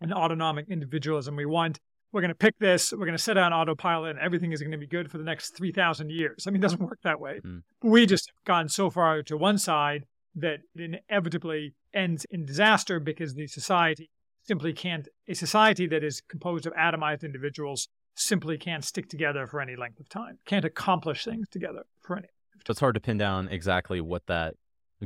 and 0.00 0.12
autonomic 0.12 0.66
individualism 0.68 1.36
we 1.36 1.46
want 1.46 1.80
we're 2.12 2.20
going 2.20 2.30
to 2.30 2.34
pick 2.34 2.58
this, 2.58 2.92
we're 2.92 3.06
going 3.06 3.12
to 3.12 3.22
set 3.22 3.36
on 3.36 3.52
autopilot, 3.52 4.10
and 4.10 4.20
everything 4.20 4.52
is 4.52 4.60
going 4.60 4.72
to 4.72 4.78
be 4.78 4.86
good 4.86 5.10
for 5.10 5.18
the 5.18 5.24
next 5.24 5.56
3,000 5.56 6.10
years. 6.10 6.46
I 6.46 6.50
mean, 6.50 6.60
it 6.60 6.62
doesn't 6.62 6.80
work 6.80 7.00
that 7.02 7.20
way. 7.20 7.40
Mm. 7.44 7.62
We 7.82 8.06
just 8.06 8.28
have 8.28 8.44
gone 8.44 8.68
so 8.68 8.90
far 8.90 9.22
to 9.22 9.36
one 9.36 9.58
side 9.58 10.06
that 10.34 10.60
it 10.74 11.00
inevitably 11.10 11.74
ends 11.92 12.26
in 12.30 12.44
disaster 12.44 13.00
because 13.00 13.34
the 13.34 13.46
society 13.46 14.10
simply 14.44 14.72
can't, 14.72 15.08
a 15.26 15.34
society 15.34 15.86
that 15.88 16.02
is 16.02 16.22
composed 16.28 16.66
of 16.66 16.72
atomized 16.74 17.22
individuals 17.22 17.88
simply 18.14 18.56
can't 18.56 18.84
stick 18.84 19.08
together 19.08 19.46
for 19.46 19.60
any 19.60 19.76
length 19.76 20.00
of 20.00 20.08
time, 20.08 20.38
can't 20.46 20.64
accomplish 20.64 21.24
things 21.24 21.48
together 21.48 21.84
for 22.00 22.16
any 22.16 22.28
so 22.66 22.72
it's 22.72 22.80
hard 22.80 22.94
to 22.94 23.00
pin 23.00 23.18
down 23.18 23.48
exactly 23.48 24.00
what 24.00 24.26
that 24.26 24.54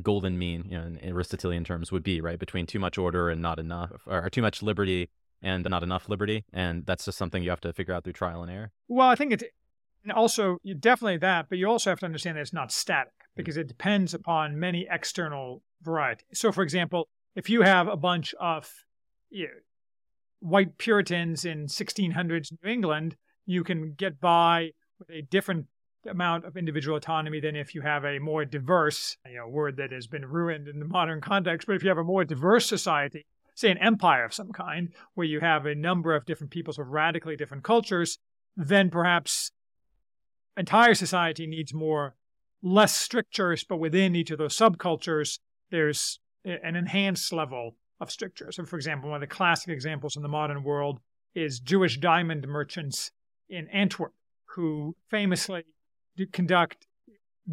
golden 0.02 0.38
mean, 0.38 0.64
you 0.68 0.78
know, 0.78 0.84
in 0.84 0.98
Aristotelian 1.04 1.64
terms, 1.64 1.92
would 1.92 2.02
be, 2.02 2.20
right? 2.20 2.38
Between 2.38 2.66
too 2.66 2.78
much 2.78 2.98
order 2.98 3.28
and 3.28 3.42
not 3.42 3.58
enough, 3.58 4.02
or 4.06 4.28
too 4.30 4.42
much 4.42 4.62
liberty 4.62 5.10
and 5.42 5.64
not 5.68 5.82
enough 5.82 6.08
liberty. 6.08 6.44
And 6.52 6.86
that's 6.86 7.04
just 7.04 7.18
something 7.18 7.42
you 7.42 7.50
have 7.50 7.60
to 7.62 7.72
figure 7.72 7.94
out 7.94 8.04
through 8.04 8.14
trial 8.14 8.42
and 8.42 8.50
error. 8.50 8.72
Well, 8.88 9.08
I 9.08 9.14
think 9.14 9.32
it's 9.32 9.44
also 10.14 10.58
definitely 10.78 11.18
that, 11.18 11.48
but 11.48 11.58
you 11.58 11.66
also 11.66 11.90
have 11.90 12.00
to 12.00 12.06
understand 12.06 12.36
that 12.36 12.42
it's 12.42 12.52
not 12.52 12.72
static 12.72 13.12
mm. 13.12 13.36
because 13.36 13.56
it 13.56 13.68
depends 13.68 14.14
upon 14.14 14.58
many 14.58 14.86
external 14.90 15.62
varieties. 15.82 16.26
So, 16.34 16.52
for 16.52 16.62
example, 16.62 17.08
if 17.34 17.48
you 17.50 17.62
have 17.62 17.88
a 17.88 17.96
bunch 17.96 18.34
of 18.40 18.70
you 19.30 19.46
know, 19.46 19.52
white 20.40 20.78
Puritans 20.78 21.44
in 21.44 21.66
1600s 21.66 22.52
New 22.62 22.70
England, 22.70 23.16
you 23.46 23.64
can 23.64 23.94
get 23.94 24.20
by 24.20 24.70
with 24.98 25.10
a 25.10 25.22
different 25.22 25.66
amount 26.08 26.44
of 26.44 26.56
individual 26.56 26.96
autonomy 26.96 27.40
than 27.40 27.56
if 27.56 27.74
you 27.74 27.80
have 27.80 28.04
a 28.04 28.18
more 28.18 28.44
diverse, 28.44 29.16
you 29.28 29.36
know, 29.36 29.48
word 29.48 29.76
that 29.76 29.92
has 29.92 30.06
been 30.06 30.26
ruined 30.26 30.68
in 30.68 30.80
the 30.80 30.84
modern 30.84 31.20
context, 31.20 31.66
but 31.66 31.76
if 31.76 31.82
you 31.82 31.88
have 31.88 31.98
a 31.98 32.04
more 32.04 32.24
diverse 32.24 32.66
society, 32.66 33.24
say 33.54 33.70
an 33.70 33.78
empire 33.78 34.24
of 34.24 34.34
some 34.34 34.52
kind, 34.52 34.92
where 35.14 35.26
you 35.26 35.40
have 35.40 35.66
a 35.66 35.74
number 35.74 36.14
of 36.14 36.24
different 36.24 36.50
peoples 36.50 36.78
with 36.78 36.88
radically 36.88 37.36
different 37.36 37.64
cultures, 37.64 38.18
then 38.56 38.90
perhaps 38.90 39.52
entire 40.56 40.94
society 40.94 41.46
needs 41.46 41.72
more 41.72 42.14
less 42.62 42.96
strictures, 42.96 43.64
but 43.64 43.78
within 43.78 44.14
each 44.14 44.30
of 44.30 44.38
those 44.38 44.56
subcultures, 44.56 45.38
there's 45.70 46.20
an 46.44 46.76
enhanced 46.76 47.32
level 47.32 47.76
of 48.00 48.10
strictures. 48.10 48.56
So, 48.56 48.64
for 48.64 48.76
example, 48.76 49.10
one 49.10 49.22
of 49.22 49.28
the 49.28 49.34
classic 49.34 49.70
examples 49.70 50.16
in 50.16 50.22
the 50.22 50.28
modern 50.28 50.62
world 50.62 51.00
is 51.34 51.60
Jewish 51.60 51.98
diamond 51.98 52.46
merchants 52.46 53.10
in 53.48 53.68
Antwerp, 53.68 54.12
who 54.54 54.96
famously 55.10 55.64
conduct 56.32 56.86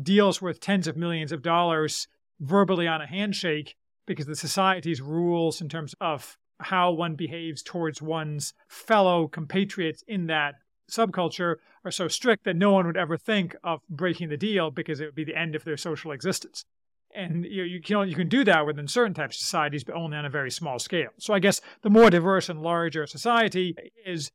deals 0.01 0.41
worth 0.41 0.60
tens 0.60 0.88
of 0.88 0.98
millions 0.98 1.32
of 1.32 1.41
dollars 1.41 2.08
verbally 2.39 2.88
on 2.88 3.01
a 3.01 3.08
handshake 3.08 3.75
because 4.10 4.25
the 4.25 4.36
society's 4.36 5.01
rules 5.01 5.62
in 5.62 5.70
terms 5.70 5.94
of 6.01 6.36
how 6.62 6.92
one 6.92 7.13
behaves 7.16 7.62
towards 7.62 8.01
one's 8.01 8.56
fellow 8.68 9.28
compatriots 9.28 10.04
in 10.08 10.25
that 10.25 10.56
subculture 10.89 11.58
are 11.86 11.92
so 11.92 12.08
strict 12.08 12.44
that 12.44 12.56
no 12.56 12.72
one 12.72 12.88
would 12.88 12.98
ever 12.98 13.16
think 13.16 13.56
of 13.63 13.82
breaking 13.88 14.30
the 14.30 14.36
deal 14.36 14.72
because 14.72 15.00
it 15.00 15.06
would 15.06 15.16
be 15.16 15.24
the 15.24 15.39
end 15.39 15.56
of 15.56 15.63
their 15.63 15.78
social 15.78 16.12
existence. 16.12 16.66
And 17.13 17.46
you, 17.46 17.62
you, 17.63 17.82
can, 17.82 18.10
you 18.10 18.16
can 18.16 18.28
do 18.28 18.44
that 18.46 18.66
within 18.66 18.88
certain 18.88 19.13
types 19.13 19.38
of 19.38 19.42
societies, 19.42 19.84
but 19.84 19.96
only 19.96 20.18
on 20.18 20.25
a 20.25 20.30
very 20.30 20.50
small 20.50 20.80
scale. 20.80 21.10
So 21.20 21.36
I 21.36 21.39
guess 21.39 21.62
the 21.84 21.92
more 21.92 22.10
diverse 22.10 22.50
and 22.50 22.63
larger 22.63 23.06
society 23.06 23.75
is, 24.06 24.32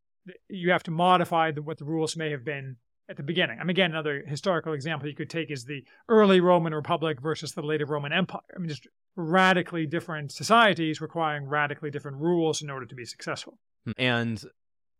you 0.48 0.70
have 0.70 0.84
to 0.84 0.92
modify 0.92 1.50
the, 1.50 1.62
what 1.62 1.78
the 1.78 1.84
rules 1.84 2.16
may 2.16 2.30
have 2.30 2.44
been 2.44 2.76
at 3.08 3.16
the 3.16 3.22
beginning. 3.22 3.58
I 3.60 3.64
mean, 3.64 3.70
again, 3.70 3.90
another 3.90 4.22
historical 4.26 4.72
example 4.72 5.08
you 5.08 5.14
could 5.14 5.30
take 5.30 5.50
is 5.50 5.64
the 5.64 5.84
early 6.08 6.40
Roman 6.40 6.74
Republic 6.74 7.20
versus 7.20 7.52
the 7.52 7.62
later 7.62 7.86
Roman 7.86 8.12
Empire. 8.12 8.40
I 8.54 8.58
mean, 8.58 8.68
just 8.68 8.86
radically 9.16 9.86
different 9.86 10.32
societies 10.32 11.00
requiring 11.00 11.46
radically 11.46 11.90
different 11.90 12.18
rules 12.18 12.62
in 12.62 12.70
order 12.70 12.86
to 12.86 12.94
be 12.94 13.04
successful. 13.04 13.58
Hmm. 13.84 13.92
And 13.98 14.44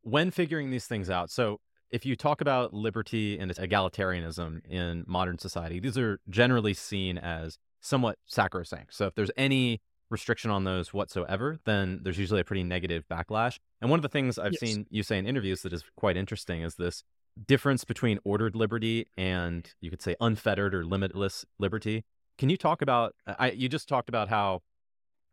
when 0.03 0.31
figuring 0.31 0.71
these 0.71 0.87
things 0.87 1.09
out, 1.09 1.31
so 1.31 1.61
if 1.91 2.05
you 2.05 2.17
talk 2.17 2.41
about 2.41 2.75
liberty 2.75 3.39
and 3.39 3.55
egalitarianism 3.55 4.65
in 4.67 5.05
modern 5.07 5.39
society, 5.39 5.81
these 5.81 5.97
are 5.97 6.21
generally 6.29 6.75
seen 6.75 7.19
as 7.19 7.59
somewhat 7.81 8.19
sacrosanct. 8.27 8.95
So 8.95 9.07
if 9.07 9.15
there's 9.15 9.31
any 9.37 9.81
restriction 10.11 10.51
on 10.51 10.65
those 10.65 10.93
whatsoever, 10.93 11.59
then 11.65 12.01
there's 12.03 12.19
usually 12.19 12.41
a 12.41 12.45
pretty 12.45 12.63
negative 12.63 13.05
backlash. 13.11 13.59
And 13.81 13.91
one 13.91 13.99
of 13.99 14.03
the 14.03 14.09
things 14.09 14.39
I've 14.39 14.53
yes. 14.53 14.61
seen 14.61 14.87
you 14.91 15.03
say 15.03 15.19
in 15.19 15.27
interviews 15.27 15.63
that 15.63 15.73
is 15.73 15.85
quite 15.97 16.17
interesting 16.17 16.63
is 16.63 16.75
this 16.75 17.05
difference 17.47 17.85
between 17.85 18.19
ordered 18.25 18.55
liberty 18.55 19.07
and 19.17 19.73
you 19.81 19.91
could 19.91 20.03
say 20.03 20.15
unfettered 20.21 20.75
or 20.75 20.85
limitless 20.85 21.45
liberty. 21.59 22.05
Can 22.39 22.49
you 22.49 22.57
talk 22.57 22.83
about 22.83 23.15
uh, 23.27 23.35
I 23.39 23.51
you 23.51 23.69
just 23.69 23.89
talked 23.89 24.09
about 24.09 24.29
how 24.29 24.63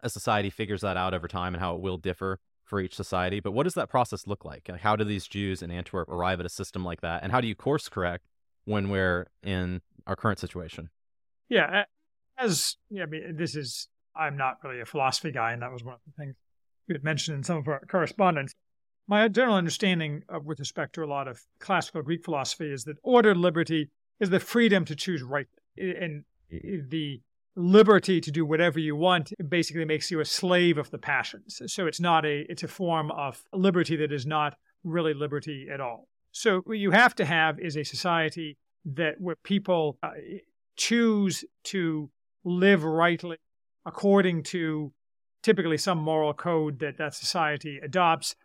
a 0.02 0.10
society 0.10 0.50
figures 0.50 0.82
that 0.82 0.98
out 0.98 1.14
over 1.14 1.28
time 1.28 1.54
and 1.54 1.62
how 1.62 1.76
it 1.76 1.82
will 1.82 1.98
differ 1.98 2.40
for 2.64 2.80
each 2.80 2.96
society, 2.96 3.40
but 3.40 3.52
what 3.52 3.64
does 3.64 3.74
that 3.74 3.90
process 3.90 4.26
look 4.26 4.46
like? 4.46 4.70
How 4.82 4.96
do 4.96 5.04
these 5.04 5.28
Jews 5.28 5.62
in 5.62 5.72
Antwerp 5.72 6.08
arrive 6.10 6.40
at 6.40 6.46
a 6.46 6.50
system 6.50 6.86
like 6.86 7.02
that 7.02 7.22
and 7.22 7.32
how 7.32 7.42
do 7.42 7.48
you 7.48 7.56
course 7.56 7.90
correct 7.90 8.26
when 8.66 8.90
we're 8.90 9.28
in 9.44 9.82
our 10.08 10.16
current 10.16 10.40
situation? 10.40 10.90
Yeah, 11.50 11.84
as 12.38 12.78
yeah, 12.90 13.04
I 13.04 13.06
mean, 13.08 13.36
this 13.38 13.56
is 13.56 13.88
I'm 14.16 14.38
not 14.38 14.58
really 14.64 14.82
a 14.82 14.86
philosophy 14.86 15.32
guy, 15.32 15.52
and 15.54 15.62
that 15.62 15.72
was 15.72 15.84
one 15.84 15.96
of 15.96 16.00
the 16.06 16.14
things 16.22 16.36
you 16.88 16.96
had 16.96 17.04
mentioned 17.04 17.38
in 17.38 17.44
some 17.44 17.58
of 17.58 17.68
our 17.68 17.82
correspondence. 17.90 18.54
My 19.08 19.28
general 19.28 19.56
understanding 19.56 20.24
of, 20.30 20.46
with 20.46 20.60
respect 20.60 20.94
to 20.96 21.04
a 21.04 21.06
lot 21.06 21.28
of 21.28 21.42
classical 21.60 22.02
Greek 22.02 22.24
philosophy 22.24 22.72
is 22.72 22.86
that 22.86 22.98
ordered 23.04 23.38
liberty 23.38 23.90
is 24.20 24.30
the 24.30 24.40
freedom 24.40 24.86
to 24.86 24.96
choose 24.96 25.22
right, 25.22 25.48
and 25.78 26.24
the 26.50 27.22
liberty 27.56 28.22
to 28.22 28.32
do 28.32 28.46
whatever 28.46 28.80
you 28.80 28.96
want 28.96 29.34
basically 29.50 29.84
makes 29.84 30.10
you 30.10 30.20
a 30.20 30.26
slave 30.26 30.78
of 30.78 30.92
the 30.92 30.98
passions. 30.98 31.62
So 31.66 31.86
it's 31.86 32.00
not 32.00 32.26
a 32.26 32.46
it's 32.48 32.64
a 32.64 32.68
form 32.68 33.12
of 33.12 33.44
liberty 33.54 33.96
that 33.98 34.12
is 34.12 34.26
not 34.26 34.56
really 34.84 35.14
liberty 35.14 35.68
at 35.72 35.82
all. 35.82 36.08
So 36.32 36.62
what 36.62 36.78
you 36.78 36.92
have 36.92 37.16
to 37.16 37.26
have 37.26 37.60
is 37.60 37.76
a 37.76 37.84
society 37.84 38.58
that 38.86 39.16
where 39.20 39.36
people 39.36 39.98
uh, 40.02 40.12
choose 40.78 41.44
to 41.66 42.10
live 42.44 42.84
rightly 42.84 43.38
according 43.86 44.44
to 44.44 44.94
typically 45.44 45.78
some 45.78 45.98
moral 45.98 46.34
code 46.34 46.80
that 46.80 46.98
that 46.98 47.14
society 47.14 47.80
adopts, 47.84 48.36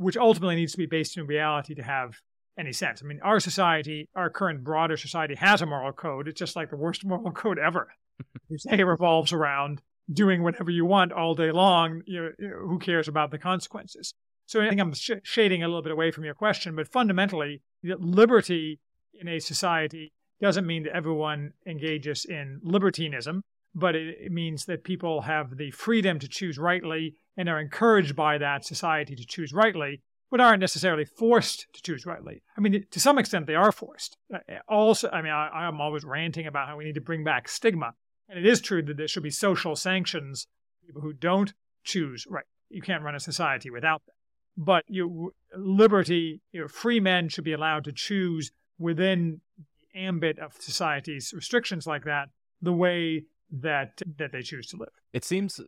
which 0.00 0.16
ultimately 0.16 0.56
needs 0.56 0.72
to 0.72 0.78
be 0.78 0.86
based 0.86 1.18
in 1.18 1.26
reality 1.26 1.74
to 1.74 1.82
have 1.82 2.16
any 2.58 2.72
sense. 2.72 3.02
I 3.02 3.06
mean, 3.06 3.20
our 3.22 3.38
society, 3.38 4.08
our 4.14 4.30
current 4.30 4.64
broader 4.64 4.96
society, 4.96 5.34
has 5.34 5.60
a 5.60 5.66
moral 5.66 5.92
code. 5.92 6.26
It's 6.26 6.38
just 6.38 6.56
like 6.56 6.70
the 6.70 6.76
worst 6.76 7.04
moral 7.04 7.30
code 7.32 7.58
ever. 7.58 7.92
you 8.48 8.58
say 8.58 8.78
it 8.78 8.84
revolves 8.84 9.32
around 9.32 9.82
doing 10.10 10.42
whatever 10.42 10.70
you 10.70 10.86
want 10.86 11.12
all 11.12 11.34
day 11.34 11.52
long. 11.52 12.02
You 12.06 12.32
know, 12.38 12.48
who 12.66 12.78
cares 12.78 13.08
about 13.08 13.30
the 13.30 13.38
consequences? 13.38 14.14
So 14.46 14.62
I 14.62 14.68
think 14.68 14.80
I'm 14.80 14.94
sh- 14.94 15.22
shading 15.22 15.62
a 15.62 15.68
little 15.68 15.82
bit 15.82 15.92
away 15.92 16.10
from 16.10 16.24
your 16.24 16.34
question, 16.34 16.74
but 16.74 16.88
fundamentally, 16.88 17.60
liberty 17.82 18.80
in 19.20 19.28
a 19.28 19.38
society 19.38 20.12
doesn't 20.40 20.66
mean 20.66 20.84
that 20.84 20.96
everyone 20.96 21.52
engages 21.66 22.24
in 22.24 22.58
libertinism, 22.62 23.42
but 23.74 23.94
it, 23.94 24.32
means 24.32 24.64
that 24.64 24.84
people 24.84 25.22
have 25.22 25.56
the 25.56 25.70
freedom 25.70 26.18
to 26.18 26.28
choose 26.28 26.58
rightly 26.58 27.14
and 27.36 27.48
are 27.48 27.60
encouraged 27.60 28.16
by 28.16 28.38
that 28.38 28.64
society 28.64 29.14
to 29.14 29.24
choose 29.24 29.52
rightly, 29.52 30.02
but 30.30 30.40
aren't 30.40 30.60
necessarily 30.60 31.04
forced 31.04 31.66
to 31.72 31.82
choose 31.82 32.06
rightly. 32.06 32.42
I 32.56 32.60
mean, 32.60 32.84
to 32.90 33.00
some 33.00 33.18
extent, 33.18 33.46
they 33.46 33.54
are 33.54 33.72
forced. 33.72 34.16
Uh, 34.32 34.38
also, 34.68 35.08
I 35.10 35.22
mean, 35.22 35.32
I, 35.32 35.66
am 35.66 35.80
always 35.80 36.04
ranting 36.04 36.46
about 36.46 36.68
how 36.68 36.76
we 36.76 36.84
need 36.84 36.94
to 36.94 37.00
bring 37.00 37.24
back 37.24 37.48
stigma. 37.48 37.92
And 38.28 38.38
it 38.38 38.46
is 38.46 38.60
true 38.60 38.82
that 38.82 38.96
there 38.96 39.08
should 39.08 39.22
be 39.22 39.30
social 39.30 39.76
sanctions 39.76 40.46
people 40.84 41.02
who 41.02 41.12
don't 41.12 41.52
choose 41.84 42.26
right. 42.28 42.44
You 42.68 42.82
can't 42.82 43.02
run 43.02 43.14
a 43.14 43.20
society 43.20 43.70
without 43.70 44.02
that. 44.06 44.12
But 44.56 44.84
you, 44.88 45.34
liberty, 45.56 46.40
you 46.52 46.60
know, 46.60 46.68
free 46.68 47.00
men 47.00 47.28
should 47.28 47.44
be 47.44 47.52
allowed 47.52 47.84
to 47.84 47.92
choose 47.92 48.50
within 48.78 49.40
the 49.58 50.00
ambit 50.00 50.38
of 50.38 50.54
society's 50.58 51.32
restrictions 51.34 51.86
like 51.86 52.04
that 52.04 52.28
the 52.62 52.72
way 52.72 53.24
that 53.50 54.00
that 54.18 54.32
they 54.32 54.42
choose 54.42 54.66
to 54.68 54.76
live. 54.76 54.90
It 55.12 55.24
seems 55.24 55.60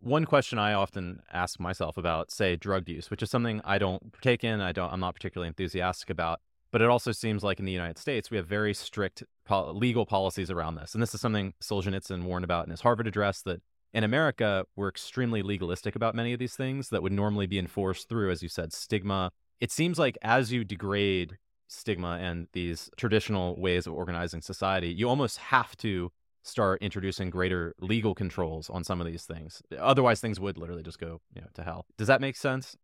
one 0.00 0.24
question 0.24 0.58
I 0.58 0.72
often 0.72 1.20
ask 1.30 1.60
myself 1.60 1.98
about, 1.98 2.30
say, 2.30 2.56
drug 2.56 2.88
use, 2.88 3.10
which 3.10 3.22
is 3.22 3.30
something 3.30 3.60
I 3.64 3.78
don't 3.78 4.12
partake 4.12 4.44
in, 4.44 4.60
I 4.60 4.72
don't, 4.72 4.90
I'm 4.90 5.00
not 5.00 5.14
particularly 5.14 5.48
enthusiastic 5.48 6.08
about, 6.08 6.40
but 6.72 6.80
it 6.80 6.88
also 6.88 7.12
seems 7.12 7.42
like 7.42 7.58
in 7.58 7.66
the 7.66 7.72
United 7.72 7.98
States 7.98 8.30
we 8.30 8.38
have 8.38 8.46
very 8.46 8.72
strict 8.72 9.22
legal 9.50 10.06
policies 10.06 10.50
around 10.50 10.76
this, 10.76 10.94
and 10.94 11.02
this 11.02 11.14
is 11.14 11.20
something 11.20 11.52
Solzhenitsyn 11.62 12.24
warned 12.24 12.44
about 12.44 12.64
in 12.64 12.70
his 12.70 12.80
Harvard 12.80 13.06
address 13.06 13.42
that 13.42 13.60
in 13.92 14.04
America 14.04 14.64
we're 14.76 14.88
extremely 14.88 15.42
legalistic 15.42 15.96
about 15.96 16.14
many 16.14 16.32
of 16.32 16.38
these 16.38 16.54
things 16.54 16.88
that 16.88 17.02
would 17.02 17.12
normally 17.12 17.46
be 17.46 17.58
enforced 17.58 18.08
through, 18.08 18.30
as 18.30 18.42
you 18.42 18.48
said, 18.48 18.72
stigma. 18.72 19.32
It 19.60 19.70
seems 19.70 19.98
like 19.98 20.16
as 20.22 20.50
you 20.50 20.64
degrade 20.64 21.36
stigma 21.68 22.18
and 22.20 22.46
these 22.52 22.88
traditional 22.96 23.60
ways 23.60 23.86
of 23.86 23.92
organizing 23.92 24.40
society, 24.40 24.88
you 24.88 25.08
almost 25.08 25.38
have 25.38 25.76
to 25.78 26.10
start 26.42 26.82
introducing 26.82 27.30
greater 27.30 27.74
legal 27.80 28.14
controls 28.14 28.70
on 28.70 28.84
some 28.84 29.00
of 29.00 29.06
these 29.06 29.24
things. 29.24 29.62
Otherwise, 29.78 30.20
things 30.20 30.40
would 30.40 30.56
literally 30.56 30.82
just 30.82 30.98
go 30.98 31.20
you 31.34 31.42
know, 31.42 31.48
to 31.54 31.62
hell. 31.62 31.86
Does 31.98 32.08
that 32.08 32.20
make 32.20 32.36
sense? 32.36 32.76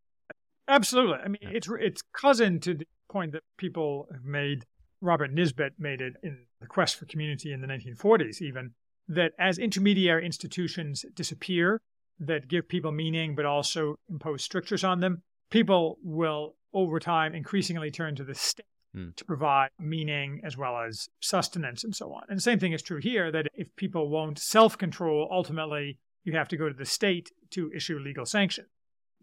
Absolutely. 0.69 1.19
I 1.25 1.29
mean, 1.29 1.39
yeah. 1.43 1.51
it's 1.53 1.69
it's 1.81 2.03
cousin 2.13 2.61
to 2.61 2.75
the 2.75 2.87
point 3.11 3.33
that 3.33 3.43
people 3.57 4.07
have 4.13 4.25
made. 4.25 4.65
Robert 5.01 5.33
Nisbet 5.33 5.75
made 5.79 6.01
it 6.01 6.15
in 6.23 6.39
the 6.61 6.67
Quest 6.67 6.97
for 6.97 7.05
Community 7.05 7.53
in 7.53 7.61
the 7.61 7.67
1940s, 7.67 8.41
even 8.41 8.73
that 9.09 9.33
as 9.39 9.59
intermediary 9.59 10.25
institutions 10.25 11.05
disappear 11.15 11.81
that 12.19 12.49
give 12.49 12.67
people 12.67 12.93
meaning 12.93 13.35
but 13.35 13.45
also 13.45 13.97
impose 14.09 14.43
strictures 14.43 14.83
on 14.83 15.01
them, 15.01 15.23
people 15.51 15.99
will 16.03 16.57
over 16.73 16.99
time 16.99 17.35
increasingly 17.35 17.91
turn 17.91 18.17
to 18.17 18.25
the 18.25 18.35
state 18.35 18.65
mm. 18.97 19.15
to 19.17 19.25
provide 19.25 19.71
meaning 19.79 20.41
as 20.43 20.57
well 20.57 20.81
as 20.81 21.09
sustenance 21.21 21.85
and 21.85 21.95
so 21.95 22.13
on. 22.13 22.23
And 22.29 22.39
the 22.39 22.43
same 22.43 22.59
thing 22.59 22.73
is 22.73 22.83
true 22.83 23.01
here 23.01 23.31
that 23.31 23.47
if 23.55 23.75
people 23.77 24.09
won't 24.09 24.39
self 24.39 24.79
control, 24.79 25.29
ultimately 25.31 25.99
you 26.25 26.33
have 26.35 26.49
to 26.49 26.57
go 26.57 26.69
to 26.69 26.75
the 26.75 26.85
state 26.85 27.31
to 27.51 27.71
issue 27.75 27.99
legal 27.99 28.27
sanction. 28.27 28.67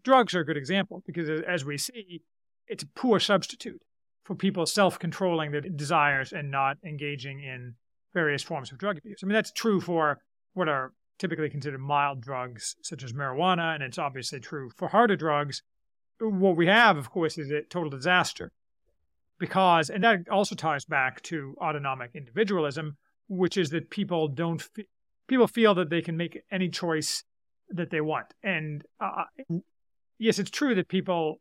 Drugs 0.02 0.34
are 0.34 0.40
a 0.40 0.46
good 0.46 0.56
example 0.56 1.02
because, 1.06 1.28
as 1.28 1.64
we 1.64 1.78
see, 1.78 2.22
it's 2.66 2.82
a 2.82 2.88
poor 2.88 3.18
substitute 3.18 3.82
for 4.22 4.34
people 4.34 4.66
self 4.66 4.98
controlling 4.98 5.50
their 5.50 5.60
desires 5.60 6.32
and 6.32 6.50
not 6.50 6.78
engaging 6.84 7.40
in 7.40 7.74
various 8.12 8.42
forms 8.42 8.70
of 8.70 8.78
drug 8.78 8.98
abuse. 8.98 9.20
I 9.22 9.26
mean, 9.26 9.34
that's 9.34 9.52
true 9.52 9.80
for 9.80 10.20
what 10.52 10.68
are 10.68 10.92
typically 11.18 11.50
considered 11.50 11.80
mild 11.80 12.20
drugs, 12.20 12.76
such 12.82 13.02
as 13.02 13.12
marijuana, 13.12 13.74
and 13.74 13.82
it's 13.82 13.98
obviously 13.98 14.40
true 14.40 14.70
for 14.76 14.88
harder 14.88 15.16
drugs. 15.16 15.62
What 16.20 16.56
we 16.56 16.66
have, 16.66 16.96
of 16.96 17.10
course, 17.10 17.38
is 17.38 17.50
a 17.50 17.62
total 17.62 17.90
disaster 17.90 18.52
because, 19.38 19.90
and 19.90 20.04
that 20.04 20.28
also 20.30 20.54
ties 20.54 20.84
back 20.84 21.22
to 21.22 21.54
autonomic 21.60 22.10
individualism, 22.14 22.96
which 23.28 23.56
is 23.56 23.70
that 23.70 23.90
people 23.90 24.28
don't, 24.28 24.62
people 25.28 25.46
feel 25.46 25.74
that 25.74 25.90
they 25.90 26.02
can 26.02 26.16
make 26.16 26.42
any 26.50 26.68
choice 26.68 27.24
that 27.70 27.90
they 27.90 28.00
want. 28.00 28.26
And 28.42 28.84
uh, 29.00 29.24
yes, 30.18 30.38
it's 30.38 30.50
true 30.50 30.74
that 30.74 30.88
people 30.88 31.40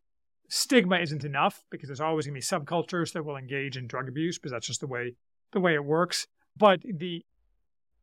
stigma 0.50 1.00
isn't 1.00 1.24
enough 1.24 1.64
because 1.72 1.88
there's 1.88 2.02
always 2.02 2.26
going 2.26 2.40
to 2.40 2.46
be 2.46 2.66
subcultures 2.66 3.14
that 3.14 3.26
will 3.26 3.38
engage 3.38 3.78
in 3.78 3.88
drug 3.88 4.08
abuse 4.08 4.38
because 4.38 4.52
that's 4.52 4.68
just 4.68 4.82
the 4.82 4.88
way 4.88 5.16
the 5.52 5.60
way 5.60 5.74
it 5.74 5.84
works. 5.84 6.28
But 6.58 6.82
the 6.82 7.26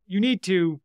you 0.07 0.19
need 0.19 0.43
to 0.43 0.81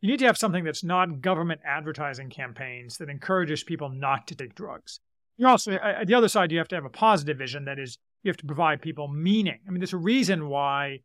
you 0.00 0.10
need 0.10 0.18
to 0.18 0.26
have 0.26 0.36
something 0.36 0.64
that's 0.64 0.84
not 0.84 1.20
government 1.20 1.60
advertising 1.64 2.30
campaigns 2.30 2.98
that 2.98 3.08
encourages 3.08 3.62
people 3.62 3.88
not 3.88 4.26
to 4.28 4.34
take 4.34 4.54
drugs. 4.54 5.00
You 5.36 5.46
also 5.46 5.72
at 5.72 6.06
the 6.06 6.14
other 6.14 6.28
side 6.28 6.52
you 6.52 6.58
have 6.58 6.68
to 6.68 6.76
have 6.76 6.84
a 6.84 6.90
positive 6.90 7.38
vision 7.38 7.64
that 7.64 7.78
is 7.78 7.98
you 8.26 8.30
have 8.30 8.36
to 8.36 8.46
provide 8.46 8.82
people 8.82 9.08
meaning. 9.08 9.60
I 9.66 9.70
mean, 9.70 9.78
there's 9.78 9.92
a 9.92 9.98
reason 9.98 10.48
why 10.48 11.00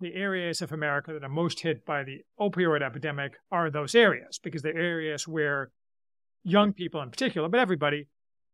the 0.00 0.14
areas 0.14 0.60
of 0.60 0.72
America 0.72 1.12
that 1.12 1.22
are 1.22 1.28
most 1.28 1.60
hit 1.60 1.86
by 1.86 2.02
the 2.02 2.18
opioid 2.38 2.82
epidemic 2.82 3.34
are 3.50 3.70
those 3.70 3.94
areas 3.94 4.40
because 4.42 4.62
they're 4.62 4.76
areas 4.76 5.26
where 5.28 5.70
young 6.42 6.72
people 6.72 7.00
in 7.00 7.10
particular, 7.10 7.48
but 7.48 7.60
everybody 7.60 8.08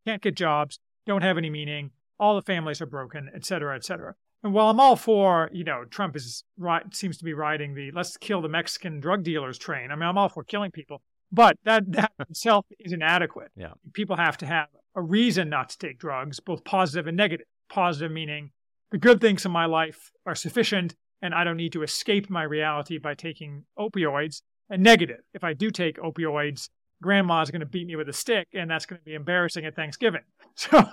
can't 0.06 0.22
get 0.22 0.36
jobs, 0.36 0.78
don't 1.06 1.22
have 1.22 1.38
any 1.38 1.50
meaning, 1.50 1.90
all 2.18 2.34
the 2.36 2.42
families 2.42 2.82
are 2.82 2.86
broken, 2.86 3.30
et 3.34 3.44
cetera, 3.44 3.74
et 3.74 3.84
cetera. 3.84 4.14
And 4.42 4.52
while 4.52 4.68
I'm 4.68 4.80
all 4.80 4.96
for, 4.96 5.50
you 5.52 5.64
know, 5.64 5.84
Trump 5.84 6.14
is 6.14 6.44
right, 6.58 6.82
seems 6.94 7.16
to 7.18 7.24
be 7.24 7.32
riding 7.32 7.74
the 7.74 7.90
let's 7.92 8.16
kill 8.16 8.42
the 8.42 8.48
Mexican 8.48 9.00
drug 9.00 9.24
dealers 9.24 9.58
train. 9.58 9.90
I 9.90 9.96
mean, 9.96 10.04
I'm 10.08 10.18
all 10.18 10.28
for 10.28 10.44
killing 10.44 10.70
people, 10.70 11.02
but 11.32 11.56
that 11.64 11.90
that 11.92 12.12
itself 12.28 12.66
is 12.78 12.92
inadequate. 12.92 13.50
Yeah. 13.56 13.72
People 13.94 14.16
have 14.16 14.36
to 14.38 14.46
have 14.46 14.68
a 14.94 15.02
reason 15.02 15.48
not 15.48 15.70
to 15.70 15.78
take 15.78 15.98
drugs, 15.98 16.38
both 16.40 16.64
positive 16.64 17.06
and 17.06 17.16
negative. 17.16 17.46
Positive 17.70 18.10
meaning 18.10 18.50
the 18.90 18.98
good 18.98 19.20
things 19.20 19.44
in 19.44 19.52
my 19.52 19.66
life 19.66 20.10
are 20.26 20.34
sufficient 20.34 20.96
and 21.22 21.34
I 21.34 21.44
don't 21.44 21.56
need 21.56 21.72
to 21.72 21.82
escape 21.82 22.28
my 22.28 22.42
reality 22.42 22.98
by 22.98 23.14
taking 23.14 23.64
opioids. 23.78 24.42
And 24.68 24.82
negative, 24.82 25.20
if 25.34 25.44
I 25.44 25.52
do 25.52 25.70
take 25.70 25.98
opioids, 25.98 26.68
grandma's 27.02 27.50
going 27.50 27.60
to 27.60 27.66
beat 27.66 27.86
me 27.86 27.96
with 27.96 28.08
a 28.08 28.12
stick 28.12 28.48
and 28.52 28.70
that's 28.70 28.86
going 28.86 29.00
to 29.00 29.04
be 29.04 29.14
embarrassing 29.14 29.64
at 29.64 29.76
Thanksgiving. 29.76 30.22
So 30.56 30.84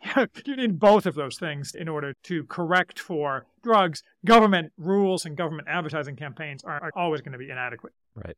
you 0.46 0.56
need 0.56 0.78
both 0.78 1.06
of 1.06 1.14
those 1.14 1.38
things 1.38 1.74
in 1.74 1.88
order 1.88 2.14
to 2.24 2.44
correct 2.44 2.98
for 2.98 3.46
drugs. 3.62 4.02
Government 4.24 4.72
rules 4.76 5.24
and 5.24 5.36
government 5.36 5.68
advertising 5.68 6.16
campaigns 6.16 6.64
are, 6.64 6.82
are 6.82 6.92
always 6.96 7.20
going 7.20 7.32
to 7.32 7.38
be 7.38 7.50
inadequate. 7.50 7.92
Right. 8.14 8.36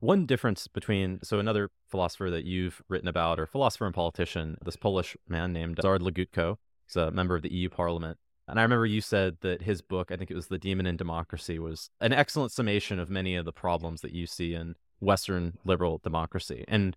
One 0.00 0.26
difference 0.26 0.68
between, 0.68 1.20
so 1.22 1.38
another 1.38 1.70
philosopher 1.88 2.30
that 2.30 2.44
you've 2.44 2.82
written 2.88 3.08
about, 3.08 3.40
or 3.40 3.46
philosopher 3.46 3.86
and 3.86 3.94
politician, 3.94 4.56
this 4.64 4.76
Polish 4.76 5.16
man 5.28 5.52
named 5.52 5.76
Ryszard 5.76 6.00
Legutko, 6.00 6.56
he's 6.88 6.96
a 6.96 7.10
member 7.10 7.34
of 7.34 7.42
the 7.42 7.52
EU 7.52 7.68
Parliament. 7.68 8.18
And 8.48 8.58
I 8.58 8.62
remember 8.62 8.86
you 8.86 9.02
said 9.02 9.36
that 9.42 9.62
his 9.62 9.82
book, 9.82 10.10
I 10.10 10.16
think 10.16 10.30
it 10.30 10.34
was 10.34 10.46
The 10.46 10.58
Demon 10.58 10.86
in 10.86 10.96
Democracy, 10.96 11.58
was 11.58 11.90
an 12.00 12.14
excellent 12.14 12.50
summation 12.50 12.98
of 12.98 13.10
many 13.10 13.36
of 13.36 13.44
the 13.44 13.52
problems 13.52 14.00
that 14.00 14.12
you 14.12 14.26
see 14.26 14.54
in 14.54 14.74
Western 15.00 15.58
liberal 15.64 16.00
democracy. 16.02 16.64
And 16.66 16.96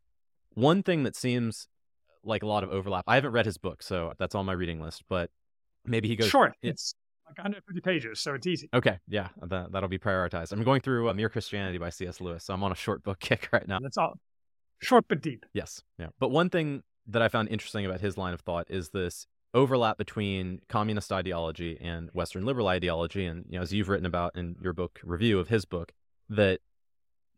one 0.54 0.82
thing 0.82 1.04
that 1.04 1.16
seems 1.16 1.68
like 2.24 2.42
a 2.42 2.48
lot 2.48 2.64
of 2.64 2.72
overlap, 2.72 3.04
I 3.06 3.16
haven't 3.16 3.34
read 3.34 3.46
his 3.46 3.58
book, 3.58 3.84
so 3.84 4.14
that's 4.18 4.34
on 4.34 4.46
my 4.46 4.54
reading 4.54 4.80
list, 4.80 5.04
but 5.10 5.30
maybe 5.86 6.08
he 6.08 6.16
goes 6.16 6.30
short. 6.30 6.54
It's 6.62 6.96
like 7.28 7.38
150 7.38 7.82
pages, 7.82 8.20
so 8.22 8.34
it's 8.34 8.48
easy. 8.48 8.70
Okay, 8.74 8.98
yeah, 9.10 9.28
that, 9.42 9.74
that'll 9.74 9.90
be 9.90 10.00
prioritized. 10.00 10.54
I'm 10.54 10.64
going 10.64 10.80
through 10.80 11.10
uh, 11.10 11.14
Mere 11.14 11.30
Christianity 11.30 11.78
by 11.78 11.90
C.S. 11.90 12.22
Lewis, 12.22 12.46
so 12.46 12.54
I'm 12.54 12.64
on 12.64 12.72
a 12.72 12.76
short 12.76 13.04
book 13.04 13.20
kick 13.22 13.50
right 13.52 13.68
now. 13.68 13.80
That's 13.82 13.98
all. 13.98 14.14
Short 14.82 15.06
but 15.10 15.22
deep. 15.22 15.46
Yes, 15.54 15.84
yeah. 16.00 16.08
But 16.20 16.32
one 16.32 16.50
thing 16.50 16.84
that 17.08 17.22
I 17.22 17.28
found 17.28 17.50
interesting 17.50 17.86
about 17.86 18.00
his 18.00 18.18
line 18.18 18.34
of 18.34 18.42
thought 18.42 18.68
is 18.70 18.90
this 18.90 19.28
overlap 19.54 19.98
between 19.98 20.62
communist 20.70 21.12
ideology 21.12 21.78
and 21.82 22.10
Western 22.14 22.46
liberal 22.46 22.68
ideology. 22.68 23.26
And 23.26 23.46
you 23.50 23.58
know, 23.58 23.64
as 23.64 23.74
you've 23.74 23.90
written 23.90 24.06
about 24.06 24.36
in 24.36 24.56
your 24.62 24.74
book 24.74 25.00
review 25.04 25.40
of 25.40 25.50
his 25.50 25.66
book, 25.66 25.92
that 26.30 26.60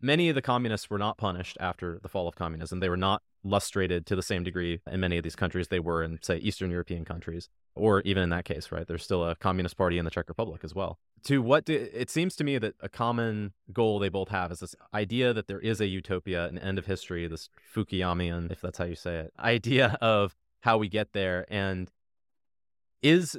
many 0.01 0.29
of 0.29 0.35
the 0.35 0.41
communists 0.41 0.89
were 0.89 0.99
not 0.99 1.17
punished 1.17 1.57
after 1.59 1.99
the 2.01 2.09
fall 2.09 2.27
of 2.27 2.35
communism. 2.35 2.79
They 2.79 2.89
were 2.89 2.97
not 2.97 3.23
lustrated 3.43 4.05
to 4.05 4.15
the 4.15 4.21
same 4.21 4.43
degree 4.43 4.79
in 4.89 4.99
many 4.99 5.17
of 5.17 5.23
these 5.23 5.35
countries 5.35 5.69
they 5.69 5.79
were 5.79 6.03
in, 6.03 6.19
say, 6.21 6.37
Eastern 6.37 6.69
European 6.69 7.03
countries, 7.03 7.49
or 7.75 8.01
even 8.01 8.23
in 8.23 8.29
that 8.29 8.45
case, 8.45 8.71
right? 8.71 8.87
There's 8.87 9.03
still 9.03 9.23
a 9.23 9.35
communist 9.35 9.77
party 9.77 9.97
in 9.97 10.05
the 10.05 10.11
Czech 10.11 10.29
Republic 10.29 10.61
as 10.63 10.75
well. 10.75 10.99
To 11.25 11.41
what 11.41 11.65
do, 11.65 11.87
it 11.93 12.09
seems 12.09 12.35
to 12.35 12.43
me 12.43 12.57
that 12.57 12.75
a 12.81 12.89
common 12.89 13.53
goal 13.71 13.97
they 13.97 14.09
both 14.09 14.29
have 14.29 14.51
is 14.51 14.59
this 14.59 14.75
idea 14.93 15.33
that 15.33 15.47
there 15.47 15.59
is 15.59 15.79
a 15.79 15.87
utopia, 15.87 16.45
an 16.47 16.57
end 16.57 16.77
of 16.77 16.85
history, 16.85 17.27
this 17.27 17.49
Fukuyamian, 17.73 18.51
if 18.51 18.61
that's 18.61 18.77
how 18.77 18.85
you 18.85 18.95
say 18.95 19.19
it, 19.19 19.33
idea 19.39 19.97
of 20.01 20.35
how 20.61 20.77
we 20.77 20.89
get 20.89 21.13
there. 21.13 21.45
And 21.49 21.89
is 23.03 23.37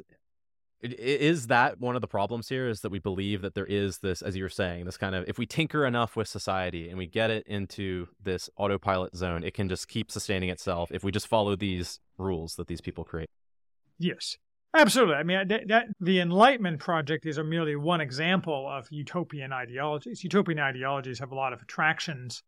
is 0.82 1.46
that 1.46 1.80
one 1.80 1.94
of 1.94 2.02
the 2.02 2.06
problems 2.06 2.50
here 2.50 2.68
is 2.68 2.82
that 2.82 2.90
we 2.90 2.98
believe 2.98 3.40
that 3.40 3.54
there 3.54 3.64
is 3.64 3.98
this 3.98 4.20
as 4.20 4.36
you 4.36 4.42
were 4.42 4.50
saying 4.50 4.84
this 4.84 4.98
kind 4.98 5.14
of 5.14 5.24
if 5.26 5.38
we 5.38 5.46
tinker 5.46 5.86
enough 5.86 6.14
with 6.14 6.28
society 6.28 6.90
and 6.90 6.98
we 6.98 7.06
get 7.06 7.30
it 7.30 7.46
into 7.46 8.06
this 8.22 8.50
autopilot 8.58 9.16
zone 9.16 9.42
it 9.42 9.54
can 9.54 9.68
just 9.68 9.88
keep 9.88 10.10
sustaining 10.10 10.50
itself 10.50 10.90
if 10.92 11.02
we 11.02 11.10
just 11.10 11.26
follow 11.26 11.56
these 11.56 12.00
rules 12.18 12.56
that 12.56 12.66
these 12.66 12.82
people 12.82 13.02
create. 13.02 13.28
Yes. 13.98 14.36
Absolutely. 14.76 15.14
I 15.14 15.22
mean 15.22 15.48
that, 15.48 15.68
that 15.68 15.86
the 16.00 16.20
enlightenment 16.20 16.80
project 16.80 17.24
is 17.24 17.38
a 17.38 17.44
merely 17.44 17.76
one 17.76 18.00
example 18.00 18.68
of 18.68 18.86
utopian 18.90 19.52
ideologies. 19.52 20.22
Utopian 20.22 20.58
ideologies 20.58 21.20
have 21.20 21.32
a 21.32 21.36
lot 21.36 21.52
of 21.52 21.62
attractions 21.62 22.42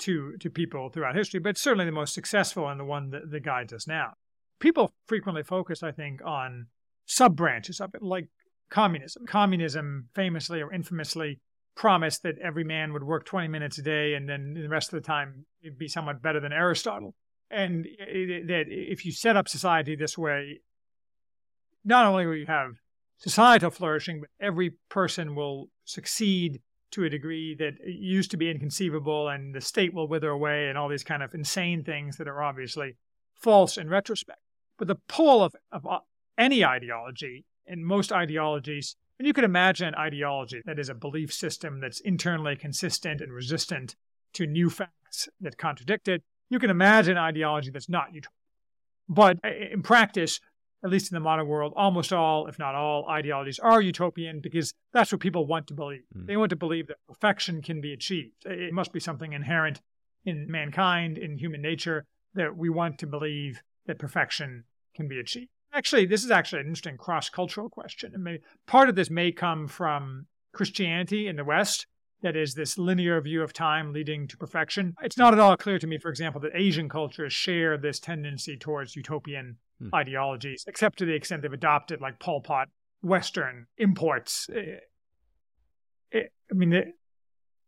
to 0.00 0.36
to 0.38 0.50
people 0.50 0.88
throughout 0.90 1.16
history 1.16 1.40
but 1.40 1.58
certainly 1.58 1.84
the 1.84 1.92
most 1.92 2.14
successful 2.14 2.68
and 2.68 2.78
the 2.78 2.84
one 2.84 3.10
that, 3.10 3.30
that 3.30 3.42
guides 3.42 3.72
us 3.72 3.86
now 3.86 4.12
people 4.58 4.92
frequently 5.06 5.42
focus, 5.42 5.82
I 5.82 5.92
think, 5.92 6.20
on 6.24 6.66
sub 7.06 7.36
branches 7.36 7.80
of 7.80 7.94
it, 7.94 8.02
like 8.02 8.28
communism. 8.70 9.26
Communism 9.26 10.08
famously 10.14 10.60
or 10.60 10.72
infamously 10.72 11.40
promised 11.74 12.22
that 12.24 12.38
every 12.42 12.64
man 12.64 12.92
would 12.92 13.04
work 13.04 13.24
20 13.24 13.48
minutes 13.48 13.78
a 13.78 13.82
day 13.82 14.14
and 14.14 14.28
then 14.28 14.54
the 14.54 14.68
rest 14.68 14.92
of 14.92 15.00
the 15.00 15.06
time 15.06 15.46
it'd 15.62 15.78
be 15.78 15.88
somewhat 15.88 16.20
better 16.20 16.40
than 16.40 16.52
Aristotle. 16.52 17.14
And 17.50 17.84
that 17.84 18.64
if 18.68 19.06
you 19.06 19.12
set 19.12 19.36
up 19.36 19.48
society 19.48 19.96
this 19.96 20.18
way, 20.18 20.60
not 21.84 22.04
only 22.04 22.26
will 22.26 22.36
you 22.36 22.46
have 22.46 22.72
societal 23.16 23.70
flourishing, 23.70 24.20
but 24.20 24.28
every 24.44 24.74
person 24.90 25.34
will 25.34 25.70
succeed 25.84 26.60
to 26.90 27.04
a 27.04 27.10
degree 27.10 27.54
that 27.58 27.74
used 27.86 28.30
to 28.32 28.36
be 28.36 28.50
inconceivable 28.50 29.28
and 29.28 29.54
the 29.54 29.60
state 29.60 29.94
will 29.94 30.08
wither 30.08 30.30
away 30.30 30.68
and 30.68 30.76
all 30.76 30.88
these 30.88 31.04
kind 31.04 31.22
of 31.22 31.34
insane 31.34 31.84
things 31.84 32.16
that 32.16 32.28
are 32.28 32.42
obviously 32.42 32.96
false 33.34 33.76
in 33.76 33.88
retrospect. 33.88 34.40
But 34.78 34.88
the 34.88 35.00
pull 35.08 35.42
of, 35.42 35.54
of 35.72 35.86
uh, 35.86 35.98
any 36.36 36.64
ideology, 36.64 37.44
in 37.66 37.84
most 37.84 38.12
ideologies, 38.12 38.96
and 39.18 39.26
you 39.26 39.32
could 39.32 39.44
imagine 39.44 39.88
an 39.88 39.94
ideology 39.96 40.62
that 40.64 40.78
is 40.78 40.88
a 40.88 40.94
belief 40.94 41.32
system 41.32 41.80
that's 41.80 42.00
internally 42.00 42.56
consistent 42.56 43.20
and 43.20 43.32
resistant 43.32 43.96
to 44.34 44.46
new 44.46 44.70
facts 44.70 45.28
that 45.40 45.58
contradict 45.58 46.08
it. 46.08 46.22
You 46.48 46.58
can 46.58 46.70
imagine 46.70 47.16
ideology 47.16 47.70
that's 47.70 47.88
not 47.88 48.14
utopian. 48.14 48.32
But 49.08 49.38
uh, 49.44 49.48
in 49.72 49.82
practice, 49.82 50.40
at 50.84 50.90
least 50.90 51.10
in 51.10 51.16
the 51.16 51.20
modern 51.20 51.48
world, 51.48 51.72
almost 51.76 52.12
all, 52.12 52.46
if 52.46 52.58
not 52.58 52.74
all, 52.74 53.08
ideologies 53.08 53.58
are 53.58 53.80
utopian 53.80 54.40
because 54.40 54.72
that's 54.92 55.10
what 55.10 55.20
people 55.20 55.46
want 55.46 55.66
to 55.66 55.74
believe. 55.74 56.04
Mm. 56.16 56.26
They 56.26 56.36
want 56.36 56.50
to 56.50 56.56
believe 56.56 56.86
that 56.86 56.98
perfection 57.08 57.62
can 57.62 57.80
be 57.80 57.92
achieved. 57.92 58.46
It 58.46 58.72
must 58.72 58.92
be 58.92 59.00
something 59.00 59.32
inherent 59.32 59.80
in 60.24 60.50
mankind, 60.50 61.18
in 61.18 61.38
human 61.38 61.62
nature, 61.62 62.04
that 62.34 62.56
we 62.56 62.68
want 62.68 62.98
to 62.98 63.06
believe 63.06 63.62
that 63.88 63.98
perfection 63.98 64.64
can 64.94 65.08
be 65.08 65.18
achieved. 65.18 65.50
Actually, 65.72 66.06
this 66.06 66.24
is 66.24 66.30
actually 66.30 66.60
an 66.60 66.66
interesting 66.66 66.96
cross 66.96 67.28
cultural 67.28 67.68
question. 67.68 68.14
Mean, 68.16 68.38
part 68.66 68.88
of 68.88 68.94
this 68.94 69.10
may 69.10 69.32
come 69.32 69.66
from 69.66 70.26
Christianity 70.52 71.26
in 71.26 71.36
the 71.36 71.44
West, 71.44 71.86
that 72.22 72.36
is, 72.36 72.54
this 72.54 72.78
linear 72.78 73.20
view 73.20 73.42
of 73.42 73.52
time 73.52 73.92
leading 73.92 74.26
to 74.28 74.36
perfection. 74.36 74.94
It's 75.02 75.18
not 75.18 75.32
at 75.32 75.40
all 75.40 75.56
clear 75.56 75.78
to 75.78 75.86
me, 75.86 75.98
for 75.98 76.08
example, 76.08 76.40
that 76.40 76.52
Asian 76.54 76.88
cultures 76.88 77.32
share 77.32 77.76
this 77.76 78.00
tendency 78.00 78.56
towards 78.56 78.96
utopian 78.96 79.58
hmm. 79.78 79.94
ideologies, 79.94 80.64
except 80.66 80.98
to 80.98 81.04
the 81.04 81.14
extent 81.14 81.42
they've 81.42 81.52
adopted, 81.52 82.00
like 82.00 82.18
Pol 82.18 82.40
Pot, 82.40 82.68
Western 83.02 83.66
imports. 83.76 84.48
It, 84.52 84.56
eh, 84.58 86.18
it, 86.18 86.24
eh, 86.24 86.28
I 86.50 86.54
mean, 86.54 86.72
it, 86.72 86.88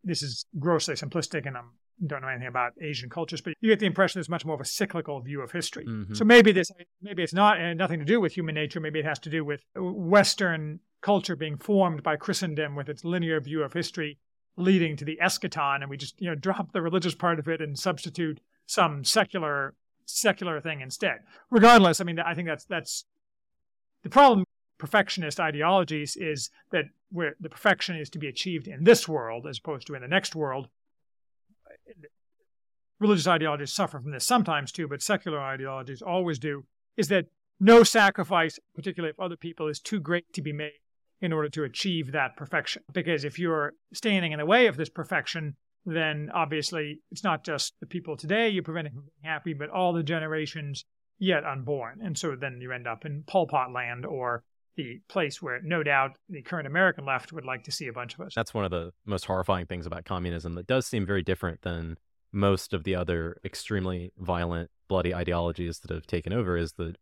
this 0.02 0.22
is 0.22 0.46
grossly 0.59 0.94
simplistic, 0.94 1.46
and 1.46 1.56
I'm 1.56 1.72
don't 2.06 2.22
know 2.22 2.28
anything 2.28 2.48
about 2.48 2.72
Asian 2.80 3.10
cultures, 3.10 3.40
but 3.40 3.54
you 3.60 3.68
get 3.68 3.80
the 3.80 3.86
impression 3.86 4.18
there's 4.18 4.28
much 4.28 4.44
more 4.44 4.54
of 4.54 4.60
a 4.60 4.64
cyclical 4.64 5.20
view 5.20 5.42
of 5.42 5.52
history. 5.52 5.86
Mm-hmm. 5.86 6.14
So 6.14 6.24
maybe 6.24 6.52
this, 6.52 6.70
maybe 7.02 7.22
it's 7.22 7.34
not 7.34 7.60
uh, 7.60 7.74
nothing 7.74 7.98
to 7.98 8.04
do 8.04 8.20
with 8.20 8.32
human 8.32 8.54
nature. 8.54 8.80
Maybe 8.80 9.00
it 9.00 9.04
has 9.04 9.18
to 9.20 9.30
do 9.30 9.44
with 9.44 9.62
Western 9.76 10.80
culture 11.02 11.36
being 11.36 11.56
formed 11.56 12.02
by 12.02 12.16
Christendom 12.16 12.74
with 12.74 12.88
its 12.88 13.04
linear 13.04 13.40
view 13.40 13.62
of 13.62 13.72
history, 13.72 14.18
leading 14.56 14.96
to 14.96 15.04
the 15.04 15.18
eschaton, 15.22 15.80
and 15.82 15.90
we 15.90 15.96
just 15.96 16.20
you 16.20 16.28
know 16.28 16.34
drop 16.34 16.72
the 16.72 16.82
religious 16.82 17.14
part 17.14 17.38
of 17.38 17.48
it 17.48 17.60
and 17.60 17.78
substitute 17.78 18.40
some 18.66 19.04
secular 19.04 19.74
secular 20.06 20.60
thing 20.60 20.80
instead. 20.80 21.18
Regardless, 21.50 22.00
I 22.00 22.04
mean, 22.04 22.18
I 22.18 22.34
think 22.34 22.48
that's 22.48 22.64
that's 22.64 23.04
the 24.02 24.10
problem. 24.10 24.44
Perfectionist 24.78 25.38
ideologies 25.38 26.16
is 26.16 26.48
that 26.72 26.86
where 27.10 27.36
the 27.38 27.50
perfection 27.50 27.96
is 27.96 28.08
to 28.10 28.18
be 28.18 28.28
achieved 28.28 28.66
in 28.66 28.84
this 28.84 29.06
world 29.06 29.46
as 29.46 29.58
opposed 29.58 29.86
to 29.88 29.94
in 29.94 30.00
the 30.00 30.08
next 30.08 30.34
world, 30.34 30.68
religious 32.98 33.26
ideologies 33.26 33.72
suffer 33.72 33.98
from 34.00 34.12
this 34.12 34.26
sometimes 34.26 34.72
too, 34.72 34.87
but 34.87 35.03
secular 35.03 35.40
ideologies 35.40 36.03
always 36.03 36.38
do, 36.38 36.64
is 36.96 37.09
that 37.09 37.26
no 37.59 37.83
sacrifice, 37.83 38.59
particularly 38.74 39.11
of 39.11 39.20
other 39.20 39.37
people, 39.37 39.68
is 39.68 39.81
too 39.81 40.00
great 40.00 40.33
to 40.33 40.42
be 40.42 40.53
made 40.53 40.72
in 41.20 41.33
order 41.33 41.48
to 41.50 41.64
achieve 41.64 42.12
that 42.12 42.37
perfection. 42.37 42.83
Because 42.92 43.24
if 43.24 43.38
you're 43.38 43.74
standing 43.92 44.33
in 44.33 44.38
the 44.38 44.46
way 44.46 44.66
of 44.66 44.76
this 44.76 44.88
perfection, 44.88 45.57
then 45.85 46.31
obviously 46.35 47.00
it's 47.11 47.24
not 47.24 47.44
just 47.44 47.74
the 47.81 47.87
people 47.87 48.16
today 48.16 48.48
you're 48.48 48.62
preventing 48.62 48.92
from 48.94 49.03
being 49.03 49.33
happy, 49.33 49.53
but 49.53 49.70
all 49.70 49.92
the 49.92 50.03
generations 50.03 50.85
yet 51.18 51.44
unborn. 51.44 52.00
And 52.03 52.16
so 52.16 52.37
then 52.37 52.61
you 52.61 52.72
end 52.72 52.87
up 52.87 53.05
in 53.05 53.24
Pol 53.26 53.46
Pot 53.46 53.72
land 53.72 54.07
or 54.07 54.42
the 54.76 55.00
place 55.09 55.42
where 55.42 55.61
no 55.62 55.83
doubt 55.83 56.12
the 56.28 56.42
current 56.42 56.66
American 56.66 57.04
left 57.04 57.33
would 57.33 57.44
like 57.44 57.64
to 57.64 57.72
see 57.72 57.88
a 57.88 57.92
bunch 57.92 58.14
of 58.14 58.20
us. 58.20 58.33
That's 58.35 58.54
one 58.54 58.64
of 58.64 58.70
the 58.70 58.92
most 59.04 59.24
horrifying 59.24 59.66
things 59.66 59.87
about 59.87 60.04
communism 60.04 60.54
that 60.54 60.66
does 60.66 60.87
seem 60.87 61.06
very 61.06 61.22
different 61.22 61.62
than 61.62 61.96
most 62.33 62.72
of 62.72 62.85
the 62.85 62.94
other 62.94 63.40
extremely 63.44 64.12
violent, 64.18 64.70
bloody 64.88 65.14
ideologies 65.14 65.80
that 65.80 65.90
have 65.90 66.06
taken 66.06 66.33
over 66.33 66.56
is 66.56 66.74
that 66.74 66.96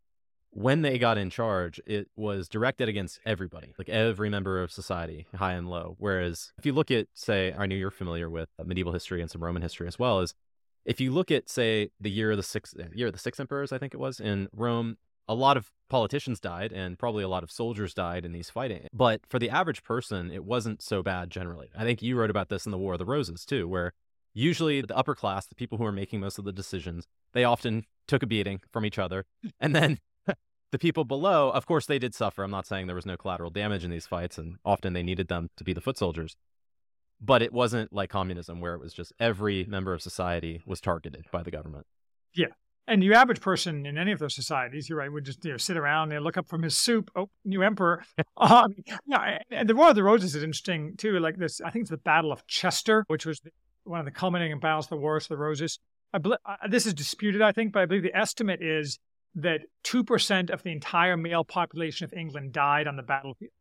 when 0.51 0.83
they 0.83 0.99
got 0.99 1.19
in 1.19 1.29
charge, 1.29 1.79
it 1.87 2.09
was 2.17 2.49
directed 2.49 2.89
against 2.89 3.21
everybody, 3.27 3.75
like 3.79 3.89
every 3.89 4.31
member 4.31 4.63
of 4.63 4.73
society, 4.73 5.27
high 5.35 5.53
and 5.53 5.69
low. 5.69 5.95
Whereas 5.99 6.53
if 6.59 6.65
you 6.65 6.73
look 6.73 6.91
at, 6.91 7.07
say, 7.15 7.55
I 7.57 7.67
know 7.67 7.77
you're 7.77 7.91
familiar 7.91 8.31
with 8.31 8.49
medieval 8.65 8.93
history 8.93 9.21
and 9.21 9.31
some 9.31 9.45
Roman 9.45 9.63
history 9.63 9.87
as 9.87 9.99
well, 9.99 10.21
is 10.21 10.35
if 10.87 11.01
you 11.01 11.13
look 11.13 11.31
at, 11.31 11.51
say, 11.51 11.91
the 12.01 12.11
year 12.11 12.31
of 12.31 12.39
the 12.39 12.43
six 12.43 12.75
uh, 12.79 12.85
year 12.95 13.09
of 13.09 13.13
the 13.13 13.19
six 13.19 13.39
emperors, 13.39 13.73
I 13.73 13.79
think 13.79 13.93
it 13.93 13.99
was 13.99 14.21
in 14.21 14.49
Rome, 14.55 14.97
a 15.29 15.35
lot 15.35 15.57
of 15.57 15.71
politicians 15.89 16.41
died 16.41 16.73
and 16.73 16.99
probably 16.99 17.23
a 17.23 17.29
lot 17.29 17.43
of 17.43 17.51
soldiers 17.51 17.95
died 17.95 18.25
in 18.25 18.33
these 18.33 18.51
fighting. 18.51 18.87
But 18.93 19.21
for 19.29 19.39
the 19.39 19.51
average 19.51 19.83
person, 19.83 20.31
it 20.31 20.45
wasn't 20.45 20.83
so 20.83 21.03
bad 21.03 21.31
generally. 21.31 21.71
I 21.77 21.85
think 21.85 22.03
you 22.03 22.17
wrote 22.17 22.31
about 22.31 22.49
this 22.49 22.67
in 22.67 22.73
the 22.73 22.79
War 22.79 22.95
of 22.95 22.99
the 22.99 23.05
Roses 23.05 23.45
too, 23.45 23.69
where 23.69 23.93
usually 24.35 24.81
the 24.81 24.97
upper 24.97 25.15
class, 25.15 25.47
the 25.47 25.55
people 25.55 25.79
who 25.79 25.85
are 25.85 25.93
making 25.93 26.21
most 26.21 26.39
of 26.39 26.45
the 26.45 26.53
decisions, 26.53 27.07
they 27.33 27.45
often 27.45 27.85
took 28.07 28.23
a 28.23 28.27
beating 28.27 28.61
from 28.73 28.85
each 28.85 28.99
other. 28.99 29.25
And 29.61 29.75
then 29.75 29.99
the 30.73 30.79
people 30.79 31.05
below, 31.05 31.51
of 31.51 31.67
course, 31.67 31.87
they 31.87 31.99
did 31.99 32.15
suffer. 32.15 32.43
I'm 32.43 32.51
not 32.51 32.67
saying 32.67 32.87
there 32.87 32.97
was 32.97 33.07
no 33.07 33.17
collateral 33.17 33.51
damage 33.51 33.85
in 33.85 33.91
these 33.91 34.07
fights, 34.07 34.39
and 34.39 34.57
often 34.65 34.93
they 34.93 35.03
needed 35.03 35.29
them 35.29 35.51
to 35.57 35.65
be 35.65 35.73
the 35.73 35.81
foot 35.81 35.99
soldiers. 35.99 36.37
But 37.21 37.43
it 37.43 37.53
wasn't 37.53 37.93
like 37.93 38.11
communism, 38.11 38.61
where 38.61 38.75
it 38.75 38.81
was 38.81 38.93
just 38.93 39.13
every 39.19 39.65
member 39.65 39.93
of 39.93 40.01
society 40.01 40.63
was 40.65 40.81
targeted 40.81 41.27
by 41.33 41.43
the 41.43 41.51
government. 41.51 41.87
Yeah. 42.35 42.53
And 42.89 43.03
the 43.03 43.13
average 43.13 43.41
person 43.41 43.85
in 43.85 43.99
any 43.99 44.13
of 44.13 44.19
those 44.19 44.35
societies, 44.35 44.89
you're 44.89 44.99
right, 44.99 45.13
would 45.13 45.25
just 45.25 45.45
you 45.45 45.53
know 45.53 45.59
sit 45.59 45.77
around 45.77 46.13
and 46.13 46.25
look 46.25 46.39
up 46.39 46.49
from 46.49 46.63
his 46.63 46.77
soup. 46.77 47.11
Oh, 47.15 47.29
new 47.45 47.63
emperor. 47.63 48.03
um, 48.39 48.75
yeah, 49.07 49.39
and 49.51 49.69
the 49.69 49.77
War 49.77 49.91
of 49.91 49.95
the 49.95 50.03
Roses 50.03 50.35
is 50.35 50.43
interesting 50.43 50.97
too. 50.97 51.19
Like 51.19 51.37
this, 51.37 51.61
I 51.61 51.71
think 51.71 51.83
it's 51.83 51.91
the 51.91 51.99
Battle 51.99 52.33
of 52.33 52.47
Chester, 52.47 53.05
which 53.09 53.27
was 53.27 53.41
the, 53.41 53.51
one 53.85 54.01
of 54.01 54.07
the 54.07 54.11
culminating 54.11 54.59
battles 54.59 54.87
of 54.87 54.91
the 54.91 54.97
Wars 54.97 55.25
of 55.25 55.29
the 55.29 55.37
Roses. 55.37 55.79
I 56.15 56.19
this 56.69 56.87
is 56.87 56.95
disputed, 56.95 57.43
I 57.43 57.53
think, 57.53 57.73
but 57.73 57.83
I 57.83 57.87
believe 57.87 58.03
the 58.03 58.17
estimate 58.17 58.63
is 58.63 58.99
that 59.35 59.61
2% 59.85 60.51
of 60.51 60.63
the 60.63 60.73
entire 60.73 61.17
male 61.17 61.45
population 61.45 62.05
of 62.05 62.13
England 62.13 62.53
died 62.53 62.87
on 62.87 62.97
the 62.97 63.03
battlefield. 63.03 63.53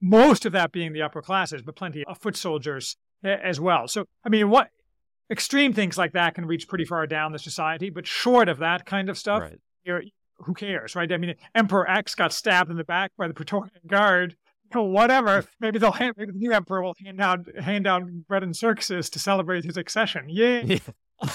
Most 0.00 0.44
of 0.44 0.52
that 0.52 0.72
being 0.72 0.92
the 0.92 1.02
upper 1.02 1.22
classes, 1.22 1.62
but 1.62 1.74
plenty 1.74 2.04
of 2.04 2.18
foot 2.18 2.36
soldiers 2.36 2.96
as 3.24 3.58
well. 3.58 3.88
So, 3.88 4.04
I 4.24 4.28
mean, 4.28 4.50
what 4.50 4.68
extreme 5.30 5.72
things 5.72 5.98
like 5.98 6.12
that 6.12 6.34
can 6.34 6.46
reach 6.46 6.68
pretty 6.68 6.84
far 6.84 7.06
down 7.06 7.32
the 7.32 7.38
society, 7.38 7.90
but 7.90 8.06
short 8.06 8.48
of 8.48 8.58
that 8.58 8.86
kind 8.86 9.08
of 9.08 9.18
stuff, 9.18 9.42
right. 9.86 10.12
who 10.38 10.54
cares, 10.54 10.94
right? 10.94 11.10
I 11.10 11.16
mean, 11.16 11.34
Emperor 11.54 11.88
X 11.90 12.14
got 12.14 12.32
stabbed 12.32 12.70
in 12.70 12.76
the 12.76 12.84
back 12.84 13.12
by 13.16 13.28
the 13.28 13.34
Praetorian 13.34 13.70
Guard. 13.86 14.36
whatever. 14.74 15.44
Maybe 15.60 15.78
they'll 15.78 15.92
hand, 15.92 16.14
maybe 16.16 16.32
the 16.32 16.38
new 16.38 16.52
emperor 16.52 16.82
will 16.82 16.96
hand 17.02 17.20
out 17.20 17.46
hand 17.58 17.86
out 17.86 18.02
bread 18.28 18.42
and 18.42 18.56
circuses 18.56 19.08
to 19.10 19.18
celebrate 19.18 19.64
his 19.64 19.76
accession. 19.76 20.26
Yeah. 20.28 20.78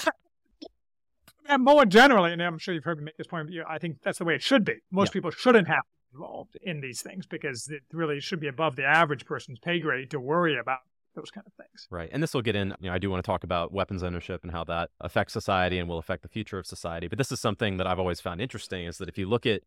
and 1.48 1.64
more 1.64 1.84
generally, 1.86 2.32
and 2.32 2.42
I'm 2.42 2.58
sure 2.58 2.74
you've 2.74 2.84
heard 2.84 2.98
me 2.98 3.04
make 3.04 3.16
this 3.16 3.26
point, 3.26 3.50
I 3.68 3.78
think 3.78 4.02
that's 4.02 4.18
the 4.18 4.24
way 4.24 4.34
it 4.34 4.42
should 4.42 4.64
be. 4.64 4.74
Most 4.90 5.08
yeah. 5.08 5.12
people 5.12 5.30
shouldn't 5.30 5.68
have 5.68 5.82
involved 6.12 6.56
in 6.62 6.80
these 6.80 7.00
things 7.02 7.26
because 7.26 7.68
it 7.68 7.82
really 7.92 8.20
should 8.20 8.40
be 8.40 8.48
above 8.48 8.76
the 8.76 8.84
average 8.84 9.24
person's 9.24 9.58
pay 9.58 9.80
grade 9.80 10.10
to 10.10 10.20
worry 10.20 10.58
about 10.58 10.80
those 11.14 11.30
kind 11.30 11.46
of 11.46 11.52
things. 11.54 11.86
Right. 11.90 12.10
And 12.12 12.22
this 12.22 12.34
will 12.34 12.42
get 12.42 12.56
in, 12.56 12.74
you 12.80 12.88
know, 12.88 12.94
I 12.94 12.98
do 12.98 13.10
want 13.10 13.22
to 13.22 13.26
talk 13.26 13.44
about 13.44 13.72
weapons 13.72 14.02
ownership 14.02 14.42
and 14.42 14.52
how 14.52 14.64
that 14.64 14.90
affects 15.00 15.32
society 15.32 15.78
and 15.78 15.88
will 15.88 15.98
affect 15.98 16.22
the 16.22 16.28
future 16.28 16.58
of 16.58 16.66
society. 16.66 17.08
But 17.08 17.18
this 17.18 17.32
is 17.32 17.40
something 17.40 17.76
that 17.76 17.86
I've 17.86 17.98
always 17.98 18.20
found 18.20 18.40
interesting 18.40 18.86
is 18.86 18.98
that 18.98 19.08
if 19.08 19.18
you 19.18 19.28
look 19.28 19.46
at 19.46 19.62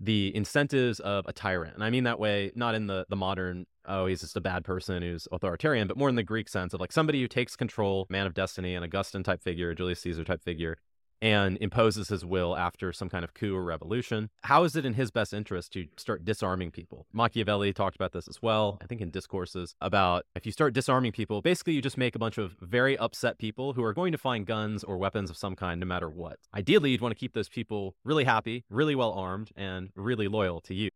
the 0.00 0.34
incentives 0.36 1.00
of 1.00 1.26
a 1.26 1.32
tyrant, 1.32 1.74
and 1.74 1.82
I 1.82 1.90
mean 1.90 2.04
that 2.04 2.20
way, 2.20 2.52
not 2.54 2.74
in 2.74 2.86
the, 2.86 3.04
the 3.08 3.16
modern, 3.16 3.66
oh, 3.84 4.06
he's 4.06 4.20
just 4.20 4.36
a 4.36 4.40
bad 4.40 4.64
person 4.64 5.02
who's 5.02 5.26
authoritarian, 5.32 5.88
but 5.88 5.96
more 5.96 6.08
in 6.08 6.14
the 6.14 6.22
Greek 6.22 6.48
sense 6.48 6.72
of 6.72 6.80
like 6.80 6.92
somebody 6.92 7.20
who 7.20 7.26
takes 7.26 7.56
control, 7.56 8.06
man 8.08 8.26
of 8.26 8.34
destiny, 8.34 8.74
an 8.74 8.82
Augustan 8.84 9.22
type 9.24 9.42
figure, 9.42 9.74
Julius 9.74 10.00
Caesar 10.00 10.24
type 10.24 10.42
figure, 10.42 10.78
and 11.20 11.58
imposes 11.60 12.08
his 12.08 12.24
will 12.24 12.56
after 12.56 12.92
some 12.92 13.08
kind 13.08 13.24
of 13.24 13.34
coup 13.34 13.54
or 13.54 13.64
revolution. 13.64 14.30
How 14.42 14.64
is 14.64 14.76
it 14.76 14.84
in 14.84 14.94
his 14.94 15.10
best 15.10 15.32
interest 15.32 15.72
to 15.72 15.86
start 15.96 16.24
disarming 16.24 16.70
people? 16.70 17.06
Machiavelli 17.12 17.72
talked 17.72 17.96
about 17.96 18.12
this 18.12 18.28
as 18.28 18.40
well, 18.42 18.78
I 18.82 18.86
think 18.86 19.00
in 19.00 19.10
discourses 19.10 19.74
about 19.80 20.24
if 20.34 20.46
you 20.46 20.52
start 20.52 20.74
disarming 20.74 21.12
people, 21.12 21.42
basically 21.42 21.74
you 21.74 21.82
just 21.82 21.98
make 21.98 22.14
a 22.14 22.18
bunch 22.18 22.38
of 22.38 22.56
very 22.60 22.96
upset 22.98 23.38
people 23.38 23.72
who 23.72 23.82
are 23.82 23.94
going 23.94 24.12
to 24.12 24.18
find 24.18 24.46
guns 24.46 24.84
or 24.84 24.96
weapons 24.96 25.30
of 25.30 25.36
some 25.36 25.56
kind 25.56 25.80
no 25.80 25.86
matter 25.86 26.08
what. 26.08 26.38
Ideally, 26.54 26.90
you'd 26.90 27.00
want 27.00 27.12
to 27.12 27.18
keep 27.18 27.34
those 27.34 27.48
people 27.48 27.94
really 28.04 28.24
happy, 28.24 28.64
really 28.70 28.94
well 28.94 29.12
armed, 29.12 29.50
and 29.56 29.90
really 29.94 30.28
loyal 30.28 30.60
to 30.62 30.74
you. 30.74 30.90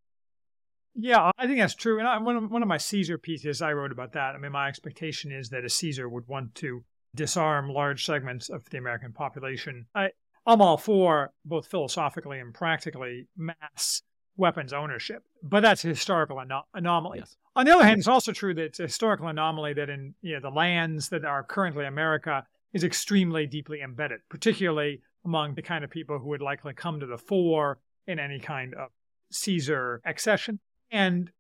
Yeah, 0.95 1.31
I 1.39 1.47
think 1.47 1.59
that's 1.59 1.75
true. 1.75 1.99
And 1.99 2.07
I, 2.07 2.19
one, 2.19 2.37
of, 2.37 2.51
one 2.51 2.63
of 2.63 2.69
my 2.69 2.77
Caesar 2.77 3.17
pieces, 3.17 3.63
I 3.63 3.73
wrote 3.73 3.93
about 3.93 4.13
that. 4.13 4.35
I 4.35 4.39
mean, 4.39 4.53
my 4.53 4.69
expectation 4.69 5.33
is 5.33 5.49
that 5.49 5.65
a 5.65 5.71
Caesar 5.71 6.09
would 6.09 6.29
want 6.29 6.55
to 6.57 6.85
disarm 7.15 7.69
large 7.69 8.05
segments 8.05 8.49
of 8.49 8.69
the 8.71 8.79
American 8.79 9.13
population. 9.13 9.87
I, 9.95 10.11
I'm 10.47 10.61
all 10.61 10.77
for 10.77 11.33
both 11.45 11.67
philosophically 11.67 12.39
and 12.39 12.53
practically 12.55 13.29
mass 13.37 14.03
weapons 14.37 14.73
ownership, 14.73 15.23
but 15.43 15.61
that's 15.61 15.85
a 15.85 15.89
historical 15.89 16.37
anom- 16.37 16.65
anomaly. 16.75 17.19
Yes. 17.21 17.37
On 17.55 17.67
the 17.67 17.73
other 17.73 17.85
hand, 17.85 17.99
it's 17.99 18.09
also 18.09 18.33
true 18.33 18.55
that 18.55 18.65
it's 18.65 18.81
a 18.81 18.85
historical 18.85 19.29
anomaly 19.29 19.75
that 19.75 19.91
in 19.91 20.15
you 20.23 20.35
know, 20.35 20.41
the 20.41 20.51
lands 20.51 21.11
that 21.11 21.25
are 21.25 21.43
currently 21.43 21.85
America 21.85 22.45
is 22.73 22.83
extremely 22.83 23.47
deeply 23.47 23.83
embedded, 23.83 24.21
particularly 24.31 25.03
among 25.25 25.55
the 25.55 25.63
kind 25.63 25.85
of 25.85 25.91
people 25.91 26.19
who 26.19 26.29
would 26.29 26.41
likely 26.41 26.73
come 26.73 26.99
to 26.99 27.07
the 27.07 27.19
fore 27.19 27.79
in 28.07 28.19
any 28.19 28.41
kind 28.41 28.75
of 28.75 28.89
Caesar 29.31 30.01
accession. 30.05 30.59
And 30.91 31.31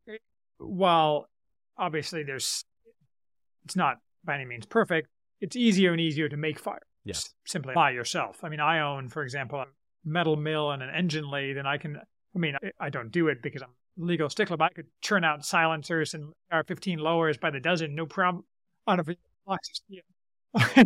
while 0.58 1.28
obviously 1.78 2.22
there's, 2.22 2.64
it's 3.64 3.74
not 3.74 3.96
by 4.24 4.34
any 4.34 4.44
means 4.44 4.66
perfect, 4.66 5.08
it's 5.42 5.56
easier 5.56 5.90
and 5.90 6.00
easier 6.00 6.28
to 6.28 6.36
make 6.36 6.58
fire. 6.58 6.80
Yes. 7.04 7.28
Simply 7.44 7.74
by 7.74 7.90
yourself. 7.90 8.38
I 8.44 8.48
mean, 8.48 8.60
I 8.60 8.78
own, 8.78 9.08
for 9.08 9.22
example, 9.24 9.58
a 9.60 9.66
metal 10.04 10.36
mill 10.36 10.70
and 10.70 10.82
an 10.82 10.90
engine 10.94 11.28
lathe, 11.28 11.58
and 11.58 11.66
I 11.66 11.76
can, 11.76 11.96
I 11.96 12.38
mean, 12.38 12.56
I, 12.78 12.90
don't 12.90 13.10
do 13.10 13.26
it 13.26 13.42
because 13.42 13.60
I'm 13.60 13.74
legal 13.96 14.30
stickler, 14.30 14.56
but 14.56 14.66
I 14.66 14.74
could 14.74 14.86
churn 15.00 15.24
out 15.24 15.44
silencers 15.44 16.14
and 16.14 16.32
AR-15 16.52 16.98
lowers 16.98 17.36
by 17.38 17.50
the 17.50 17.58
dozen, 17.58 17.96
no 17.96 18.06
problem, 18.06 18.44
out 18.86 19.00
of 19.00 19.10
boxes. 19.44 19.82
Yeah. 19.88 20.02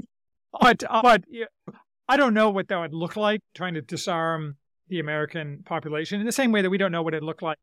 but, 0.61 0.83
uh, 0.89 1.03
but 1.03 1.25
yeah, 1.29 1.45
I 2.09 2.17
don't 2.17 2.33
know 2.33 2.49
what 2.49 2.69
that 2.69 2.79
would 2.79 2.95
look 2.95 3.15
like 3.15 3.43
trying 3.55 3.75
to 3.75 3.83
disarm 3.83 4.57
the 4.89 5.01
American 5.01 5.65
population 5.67 6.19
in 6.19 6.25
the 6.25 6.33
same 6.33 6.51
way 6.51 6.63
that 6.63 6.71
we 6.71 6.79
don't 6.79 6.93
know 6.93 7.03
what 7.03 7.13
it 7.13 7.23
looked 7.23 7.43
like. 7.43 7.59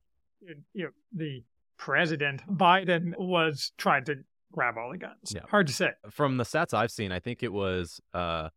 You 0.74 0.84
know, 0.84 0.90
the 1.12 1.44
president 1.78 2.44
Biden 2.48 3.14
was 3.18 3.72
trying 3.78 4.06
to 4.06 4.18
grab 4.54 4.78
all 4.78 4.92
the 4.92 4.98
guns. 4.98 5.34
Yeah. 5.34 5.42
Hard 5.50 5.68
to 5.68 5.74
say. 5.74 5.92
From 6.10 6.38
the 6.38 6.44
stats 6.44 6.74
I've 6.74 6.92
seen, 6.92 7.12
I 7.12 7.20
think 7.20 7.44
it 7.44 7.52
was 7.52 8.00
uh, 8.14 8.50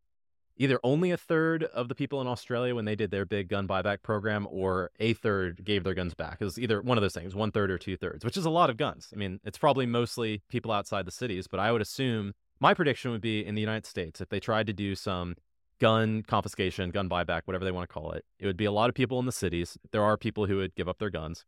either 0.57 0.79
only 0.85 1.11
a 1.11 1.17
third 1.17 1.65
of 1.65 1.89
the 1.89 1.95
people 1.95 2.21
in 2.21 2.27
Australia 2.27 2.75
when 2.75 2.85
they 2.85 2.95
did 2.95 3.11
their 3.11 3.27
big 3.27 3.49
gun 3.49 3.67
buyback 3.67 4.03
program, 4.03 4.47
or 4.51 4.91
a 5.01 5.13
third 5.15 5.65
gave 5.65 5.85
their 5.85 5.95
guns 5.95 6.15
back. 6.15 6.39
It 6.41 6.45
was 6.45 6.59
either 6.59 6.81
one 6.81 6.99
of 6.99 7.03
those 7.03 7.15
things, 7.15 7.35
one 7.35 7.51
third 7.51 7.71
or 7.71 7.79
two 7.79 7.97
thirds, 7.97 8.25
which 8.25 8.37
is 8.37 8.45
a 8.45 8.51
lot 8.51 8.71
of 8.71 8.77
guns. 8.77 9.09
I 9.13 9.17
mean, 9.17 9.41
it's 9.45 9.59
probably 9.59 9.87
mostly 9.87 10.43
people 10.49 10.73
outside 10.73 11.07
the 11.07 11.13
cities, 11.13 11.47
but 11.47 11.61
I 11.61 11.73
would 11.73 11.83
assume 11.83 12.33
my 12.61 12.75
prediction 12.75 13.11
would 13.11 13.21
be 13.21 13.45
in 13.45 13.55
the 13.55 13.61
United 13.61 13.87
States 13.87 14.21
if 14.21 14.29
they 14.29 14.41
tried 14.41 14.67
to 14.69 14.73
do 14.73 14.95
some 14.95 15.35
gun 15.79 16.23
confiscation, 16.23 16.91
gun 16.91 17.09
buyback, 17.09 17.43
whatever 17.45 17.65
they 17.65 17.71
want 17.71 17.89
to 17.89 17.93
call 17.93 18.13
it, 18.13 18.25
it 18.39 18.47
would 18.47 18.57
be 18.57 18.65
a 18.65 18.73
lot 18.73 18.89
of 18.89 18.95
people 18.95 19.19
in 19.19 19.27
the 19.27 19.33
cities. 19.33 19.77
There 19.93 20.03
are 20.03 20.17
people 20.17 20.47
who 20.47 20.57
would 20.57 20.75
give 20.75 20.89
up 20.89 20.99
their 20.99 21.11
guns. 21.11 21.45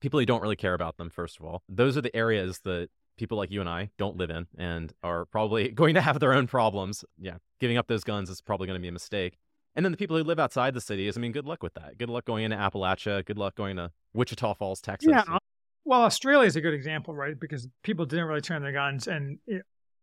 People 0.00 0.18
who 0.18 0.26
don't 0.26 0.42
really 0.42 0.56
care 0.56 0.74
about 0.74 0.96
them, 0.96 1.10
first 1.10 1.38
of 1.38 1.44
all. 1.44 1.62
Those 1.68 1.96
are 1.96 2.00
the 2.00 2.14
areas 2.16 2.60
that 2.64 2.88
people 3.20 3.38
like 3.38 3.52
you 3.52 3.60
and 3.60 3.68
I 3.68 3.90
don't 3.98 4.16
live 4.16 4.30
in 4.30 4.46
and 4.58 4.92
are 5.04 5.26
probably 5.26 5.68
going 5.82 5.94
to 5.94 6.00
have 6.00 6.18
their 6.18 6.32
own 6.32 6.48
problems. 6.48 7.04
Yeah, 7.18 7.36
giving 7.60 7.76
up 7.76 7.86
those 7.86 8.02
guns 8.02 8.28
is 8.28 8.40
probably 8.40 8.66
going 8.66 8.78
to 8.78 8.82
be 8.82 8.88
a 8.88 8.92
mistake. 8.92 9.38
And 9.76 9.84
then 9.84 9.92
the 9.92 9.98
people 9.98 10.16
who 10.16 10.24
live 10.24 10.40
outside 10.40 10.74
the 10.74 10.80
cities, 10.80 11.16
I 11.16 11.20
mean, 11.20 11.30
good 11.30 11.46
luck 11.46 11.62
with 11.62 11.74
that. 11.74 11.96
Good 11.96 12.10
luck 12.10 12.24
going 12.24 12.42
into 12.42 12.56
Appalachia. 12.56 13.24
Good 13.24 13.38
luck 13.38 13.54
going 13.54 13.76
to 13.76 13.92
Wichita 14.14 14.54
Falls, 14.54 14.80
Texas. 14.80 15.12
Yeah. 15.12 15.38
Well, 15.84 16.02
Australia 16.02 16.46
is 16.46 16.56
a 16.56 16.60
good 16.60 16.74
example, 16.74 17.14
right? 17.14 17.38
Because 17.38 17.68
people 17.84 18.04
didn't 18.04 18.24
really 18.24 18.40
turn 18.40 18.62
their 18.62 18.72
guns, 18.72 19.06
and 19.06 19.38
it, 19.46 19.62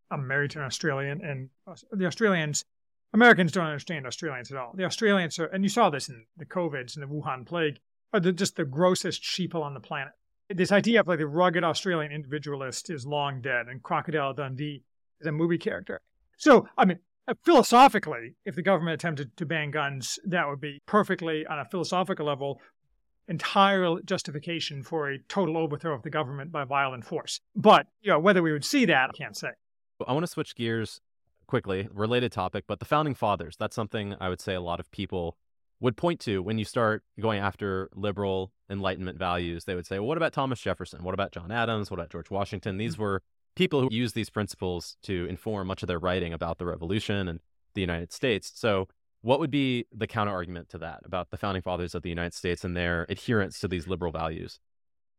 I'm 0.10 0.26
married 0.26 0.52
to 0.52 0.60
an 0.60 0.66
Australian, 0.66 1.22
and 1.22 1.50
the 1.92 2.06
Australians, 2.06 2.64
Americans 3.14 3.52
don't 3.52 3.66
understand 3.66 4.08
Australians 4.08 4.52
at 4.52 4.58
all. 4.58 4.72
The 4.76 4.86
Australians 4.86 5.38
are, 5.38 5.48
and 5.48 5.64
you 5.64 5.70
saw 5.70 5.90
this 5.90 6.08
in 6.08 6.26
the 6.38 6.46
COVIDs 6.46 6.96
and 6.96 7.04
the 7.04 7.14
Wuhan 7.14 7.46
plague, 7.46 7.80
are 8.14 8.22
the, 8.22 8.32
just 8.32 8.56
the 8.56 8.66
grossest 8.66 9.22
sheeple 9.22 9.62
on 9.62 9.74
the 9.74 9.80
planet 9.82 10.14
this 10.50 10.72
idea 10.72 11.02
of 11.02 11.08
like 11.08 11.20
the 11.20 11.28
rugged 11.28 11.64
Australian 11.64 12.12
individualist 12.12 12.90
is 12.90 13.06
long 13.06 13.42
dead, 13.42 13.68
and 13.68 13.84
Crocodile 13.84 14.34
Dundee 14.34 14.84
is 15.20 15.28
a 15.28 15.32
movie 15.32 15.58
character. 15.58 16.02
So, 16.38 16.68
I 16.78 16.86
mean, 16.86 17.00
uh, 17.28 17.34
philosophically, 17.44 18.36
if 18.46 18.56
the 18.56 18.62
government 18.62 18.94
attempted 18.94 19.36
to 19.38 19.46
ban 19.46 19.72
guns, 19.72 20.20
that 20.26 20.48
would 20.48 20.62
be 20.62 20.82
perfectly, 20.86 21.46
on 21.46 21.60
a 21.60 21.66
philosophical 21.66 22.26
level, 22.26 22.62
entire 23.28 24.00
justification 24.06 24.84
for 24.84 25.12
a 25.12 25.20
total 25.28 25.58
overthrow 25.58 25.94
of 25.94 26.04
the 26.04 26.10
government 26.10 26.52
by 26.52 26.64
violent 26.64 27.04
force. 27.04 27.42
But, 27.56 27.88
you 28.02 28.12
know, 28.12 28.20
whether 28.20 28.42
we 28.42 28.54
would 28.54 28.64
see 28.64 28.86
that, 28.86 29.10
I 29.10 29.18
can't 29.18 29.36
say. 29.36 29.50
I 30.08 30.14
want 30.14 30.24
to 30.24 30.32
switch 30.32 30.56
gears 30.56 31.02
quickly, 31.48 31.90
related 31.94 32.32
topic, 32.32 32.66
but 32.68 32.80
the 32.80 32.86
founding 32.86 33.16
fathers, 33.16 33.56
that's 33.58 33.76
something 33.76 34.16
I 34.22 34.30
would 34.30 34.40
say 34.40 34.54
a 34.54 34.62
lot 34.62 34.80
of 34.80 34.90
people 34.92 35.38
would 35.80 35.98
point 35.98 36.20
to 36.22 36.42
when 36.42 36.58
you 36.58 36.66
start 36.66 37.04
going 37.20 37.40
after 37.40 37.90
liberal 37.94 38.52
enlightenment 38.70 39.18
values 39.18 39.66
they 39.66 39.76
would 39.76 39.86
say 39.86 40.00
well 40.00 40.08
what 40.08 40.18
about 40.18 40.34
thomas 40.34 40.60
jefferson? 40.60 41.04
What 41.04 41.14
about 41.14 41.32
john 41.32 41.52
adams? 41.52 41.90
What 41.92 42.00
about 42.00 42.10
george 42.10 42.30
washington? 42.30 42.78
These 42.78 42.94
mm-hmm. 42.94 43.04
were 43.04 43.22
people 43.56 43.82
who 43.82 43.90
used 43.92 44.16
these 44.16 44.30
principles 44.30 44.98
to 45.04 45.26
inform 45.26 45.68
much 45.68 45.82
of 45.82 45.88
their 45.88 46.00
writing 46.00 46.34
about 46.34 46.58
the 46.58 46.66
revolution 46.66 47.28
and 47.28 47.40
the 47.74 47.82
united 47.82 48.12
states. 48.12 48.52
So 48.56 48.88
what 49.22 49.40
would 49.40 49.52
be 49.52 49.86
the 49.92 50.08
counter 50.08 50.32
argument 50.32 50.70
to 50.70 50.78
that 50.78 51.02
about 51.04 51.32
the 51.32 51.38
founding 51.38 51.62
fathers 51.62 51.96
of 51.96 52.04
the 52.04 52.10
united 52.10 52.34
states 52.34 52.64
and 52.64 52.76
their 52.76 53.06
adherence 53.10 53.60
to 53.60 53.68
these 53.68 53.88
liberal 53.88 54.12
values? 54.12 54.60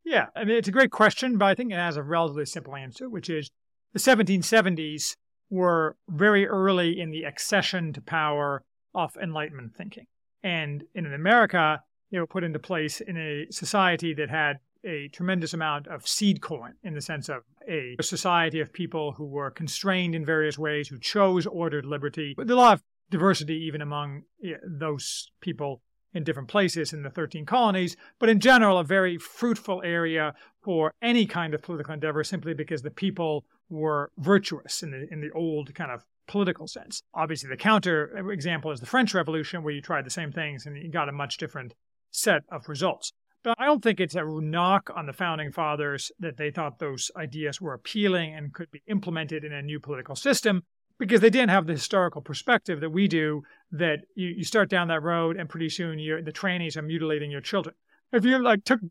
Yeah 0.03 0.27
i 0.35 0.43
mean 0.43 0.57
it's 0.57 0.67
a 0.67 0.73
great 0.73 0.91
question 0.91 1.37
but 1.37 1.45
i 1.45 1.55
think 1.55 1.71
it 1.71 1.75
has 1.75 1.97
a 1.97 2.03
relatively 2.03 2.45
simple 2.45 2.75
answer 2.75 3.09
which 3.09 3.29
is 3.29 3.49
the 3.93 3.99
1770s 3.99 5.15
were 5.49 5.95
very 6.07 6.47
early 6.47 6.99
in 6.99 7.11
the 7.11 7.23
accession 7.23 7.91
to 7.93 8.01
power 8.01 8.63
of 8.93 9.17
Enlightenment 9.21 9.75
thinking. 9.75 10.05
And 10.43 10.83
in 10.95 11.11
America, 11.13 11.83
they 12.11 12.19
were 12.19 12.27
put 12.27 12.43
into 12.43 12.59
place 12.59 13.01
in 13.01 13.17
a 13.17 13.47
society 13.51 14.13
that 14.15 14.29
had 14.29 14.59
a 14.83 15.09
tremendous 15.09 15.53
amount 15.53 15.87
of 15.87 16.07
seed 16.07 16.41
corn 16.41 16.75
in 16.83 16.93
the 16.93 17.01
sense 17.01 17.29
of 17.29 17.43
a 17.67 17.95
society 18.01 18.61
of 18.61 18.71
people 18.71 19.11
who 19.11 19.25
were 19.25 19.51
constrained 19.51 20.15
in 20.15 20.25
various 20.25 20.57
ways, 20.57 20.87
who 20.87 20.97
chose 20.97 21.45
ordered 21.45 21.85
liberty. 21.85 22.33
But 22.35 22.49
a 22.49 22.55
lot 22.55 22.73
of 22.73 22.83
diversity 23.09 23.55
even 23.65 23.81
among 23.81 24.23
those 24.63 25.31
people 25.41 25.81
in 26.13 26.23
different 26.23 26.47
places 26.47 26.93
in 26.93 27.03
the 27.03 27.09
13 27.09 27.45
colonies, 27.45 27.95
but 28.19 28.29
in 28.29 28.39
general, 28.39 28.79
a 28.79 28.83
very 28.83 29.17
fruitful 29.17 29.81
area 29.83 30.33
for 30.63 30.91
any 31.01 31.25
kind 31.25 31.53
of 31.53 31.61
political 31.61 31.93
endeavor 31.93 32.23
simply 32.23 32.53
because 32.53 32.81
the 32.81 32.89
people 32.89 33.45
were 33.69 34.11
virtuous 34.17 34.81
in 34.81 34.91
the, 34.91 35.07
in 35.11 35.21
the 35.21 35.31
old 35.31 35.73
kind 35.75 35.91
of 35.91 36.03
political 36.29 36.67
sense. 36.67 37.01
Obviously, 37.13 37.49
the 37.49 37.57
counter 37.57 38.29
example 38.31 38.71
is 38.71 38.79
the 38.79 38.85
French 38.85 39.13
Revolution, 39.13 39.63
where 39.63 39.73
you 39.73 39.81
tried 39.81 40.05
the 40.05 40.11
same 40.11 40.31
things 40.31 40.65
and 40.65 40.77
you 40.77 40.89
got 40.89 41.09
a 41.09 41.11
much 41.11 41.37
different 41.37 41.73
set 42.11 42.43
of 42.51 42.69
results. 42.69 43.11
But 43.43 43.55
I 43.57 43.65
don't 43.65 43.81
think 43.81 43.99
it's 43.99 44.15
a 44.15 44.23
knock 44.23 44.89
on 44.95 45.05
the 45.05 45.13
founding 45.13 45.51
fathers 45.51 46.11
that 46.19 46.37
they 46.37 46.51
thought 46.51 46.79
those 46.79 47.09
ideas 47.17 47.59
were 47.59 47.73
appealing 47.73 48.35
and 48.35 48.53
could 48.53 48.69
be 48.69 48.83
implemented 48.87 49.43
in 49.43 49.53
a 49.53 49.61
new 49.61 49.79
political 49.79 50.15
system 50.15 50.63
because 50.99 51.21
they 51.21 51.29
didn't 51.29 51.49
have 51.49 51.65
the 51.65 51.73
historical 51.73 52.21
perspective 52.21 52.81
that 52.81 52.89
we 52.89 53.07
do 53.07 53.41
that 53.71 53.99
you, 54.15 54.27
you 54.27 54.43
start 54.43 54.69
down 54.69 54.89
that 54.89 55.01
road 55.01 55.37
and 55.37 55.49
pretty 55.49 55.69
soon 55.69 55.97
you're, 55.97 56.21
the 56.21 56.33
trannies 56.33 56.75
are 56.75 56.81
mutilating 56.81 57.31
your 57.31 57.41
children. 57.41 57.73
If 58.11 58.25
you 58.25 58.37
like 58.39 58.65
took 58.65 58.81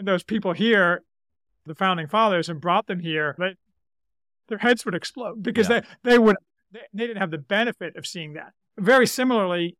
those 0.00 0.22
people 0.22 0.52
here, 0.52 1.02
the 1.66 1.74
founding 1.74 2.06
fathers, 2.06 2.48
and 2.48 2.60
brought 2.60 2.86
them 2.86 3.00
here, 3.00 3.34
they, 3.38 3.56
their 4.48 4.58
heads 4.58 4.84
would 4.84 4.94
explode 4.94 5.42
because 5.42 5.68
yeah. 5.68 5.80
they, 6.02 6.10
they 6.12 6.18
would 6.18 6.36
they, 6.72 6.80
they 6.92 7.06
didn't 7.06 7.20
have 7.20 7.30
the 7.30 7.38
benefit 7.38 7.96
of 7.96 8.06
seeing 8.06 8.34
that. 8.34 8.52
Very 8.78 9.06
similarly, 9.06 9.76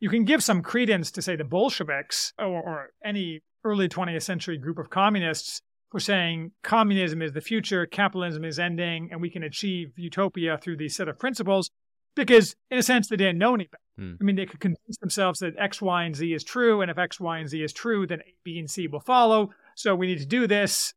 you 0.00 0.10
can 0.10 0.24
give 0.24 0.42
some 0.42 0.62
credence 0.62 1.10
to 1.12 1.22
say 1.22 1.36
the 1.36 1.44
Bolsheviks 1.44 2.32
or, 2.38 2.46
or 2.46 2.90
any 3.04 3.40
early 3.64 3.88
20th 3.88 4.22
century 4.22 4.58
group 4.58 4.78
of 4.78 4.90
communists 4.90 5.62
for 5.90 6.00
saying 6.00 6.52
communism 6.62 7.22
is 7.22 7.32
the 7.32 7.40
future, 7.40 7.86
capitalism 7.86 8.44
is 8.44 8.58
ending, 8.58 9.08
and 9.10 9.20
we 9.20 9.30
can 9.30 9.42
achieve 9.42 9.92
utopia 9.96 10.58
through 10.58 10.76
these 10.76 10.96
set 10.96 11.08
of 11.08 11.18
principles 11.18 11.70
because, 12.14 12.56
in 12.70 12.78
a 12.78 12.82
sense, 12.82 13.08
they 13.08 13.16
didn't 13.16 13.38
know 13.38 13.54
any 13.54 13.64
better. 13.64 13.82
Hmm. 13.96 14.14
I 14.20 14.24
mean, 14.24 14.36
they 14.36 14.46
could 14.46 14.60
convince 14.60 14.98
themselves 15.00 15.38
that 15.40 15.54
X, 15.58 15.80
Y, 15.80 16.04
and 16.04 16.14
Z 16.14 16.32
is 16.32 16.44
true, 16.44 16.82
and 16.82 16.90
if 16.90 16.98
X, 16.98 17.20
Y, 17.20 17.38
and 17.38 17.48
Z 17.48 17.62
is 17.62 17.72
true, 17.72 18.06
then 18.06 18.20
A, 18.20 18.34
B, 18.44 18.58
and 18.58 18.70
C 18.70 18.88
will 18.88 19.00
follow. 19.00 19.50
So 19.74 19.94
we 19.94 20.06
need 20.06 20.18
to 20.18 20.26
do 20.26 20.46
this. 20.46 20.92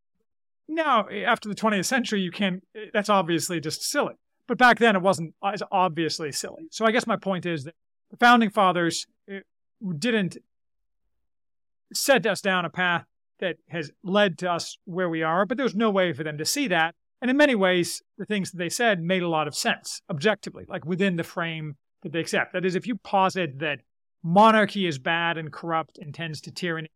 Now, 0.68 1.08
after 1.10 1.50
the 1.50 1.56
20th 1.56 1.86
century, 1.86 2.22
you 2.22 2.32
can't, 2.32 2.64
that's 2.94 3.10
obviously 3.10 3.60
just 3.60 3.84
silly. 3.84 4.16
But 4.50 4.58
back 4.58 4.80
then, 4.80 4.96
it 4.96 5.04
wasn't 5.04 5.36
as 5.46 5.62
obviously 5.72 6.32
silly. 6.32 6.64
So 6.72 6.84
I 6.84 6.92
guess 6.92 7.06
my 7.06 7.18
point 7.18 7.46
is 7.46 7.66
that 7.66 7.76
the 8.10 8.18
founding 8.18 8.50
fathers 8.50 9.06
eh, 9.30 9.42
didn't 10.00 10.38
set 11.94 12.26
us 12.26 12.42
down 12.42 12.66
a 12.66 12.70
path 12.72 13.06
that 13.40 13.58
has 13.70 13.92
led 14.04 14.40
to 14.40 14.52
us 14.52 14.76
where 14.86 15.08
we 15.08 15.22
are, 15.22 15.46
but 15.46 15.58
there 15.58 15.66
was 15.66 15.76
no 15.76 15.92
way 15.92 16.14
for 16.14 16.24
them 16.24 16.40
to 16.40 16.46
see 16.46 16.68
that. 16.68 16.96
And 17.22 17.30
in 17.30 17.38
many 17.38 17.54
ways, 17.54 18.02
the 18.18 18.26
things 18.26 18.50
that 18.50 18.58
they 18.58 18.70
said 18.70 19.04
made 19.04 19.22
a 19.22 19.30
lot 19.30 19.48
of 19.48 19.54
sense 19.54 20.02
objectively, 20.10 20.66
like 20.68 20.84
within 20.84 21.16
the 21.16 21.24
frame 21.24 21.76
that 22.02 22.12
they 22.12 22.20
accept. 22.20 22.54
That 22.54 22.66
is, 22.66 22.74
if 22.74 22.88
you 22.88 22.96
posit 22.96 23.60
that 23.60 23.82
monarchy 24.24 24.88
is 24.88 24.98
bad 24.98 25.38
and 25.38 25.54
corrupt 25.54 26.00
and 26.00 26.12
tends 26.12 26.42
to 26.42 26.52
tyranny, 26.52 26.90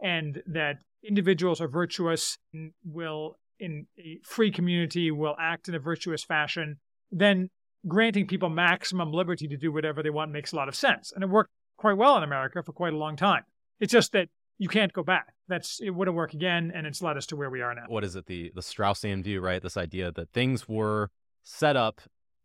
and 0.00 0.44
that 0.46 0.76
individuals 1.02 1.60
are 1.60 1.68
virtuous 1.68 2.38
and 2.54 2.70
will, 2.84 3.36
in 3.58 3.88
a 3.98 4.20
free 4.22 4.52
community, 4.52 5.10
will 5.10 5.34
act 5.40 5.68
in 5.68 5.74
a 5.74 5.80
virtuous 5.80 6.22
fashion, 6.22 6.78
then 7.10 7.50
granting 7.86 8.26
people 8.26 8.48
maximum 8.48 9.12
liberty 9.12 9.48
to 9.48 9.56
do 9.56 9.72
whatever 9.72 10.02
they 10.02 10.10
want 10.10 10.30
makes 10.30 10.52
a 10.52 10.56
lot 10.56 10.68
of 10.68 10.74
sense. 10.74 11.12
And 11.14 11.24
it 11.24 11.30
worked 11.30 11.50
quite 11.76 11.96
well 11.96 12.16
in 12.16 12.22
America 12.22 12.62
for 12.62 12.72
quite 12.72 12.92
a 12.92 12.96
long 12.96 13.16
time. 13.16 13.44
It's 13.80 13.92
just 13.92 14.12
that 14.12 14.28
you 14.58 14.68
can't 14.68 14.92
go 14.92 15.02
back. 15.02 15.32
That's 15.48 15.80
it 15.80 15.90
wouldn't 15.90 16.16
work 16.16 16.34
again, 16.34 16.70
and 16.74 16.86
it's 16.86 17.02
led 17.02 17.16
us 17.16 17.26
to 17.26 17.36
where 17.36 17.50
we 17.50 17.62
are 17.62 17.74
now. 17.74 17.84
What 17.88 18.04
is 18.04 18.14
it? 18.14 18.26
The 18.26 18.52
the 18.54 18.60
Straussian 18.60 19.24
view, 19.24 19.40
right? 19.40 19.62
This 19.62 19.76
idea 19.76 20.12
that 20.12 20.30
things 20.32 20.68
were 20.68 21.10
set 21.42 21.76
up 21.76 22.00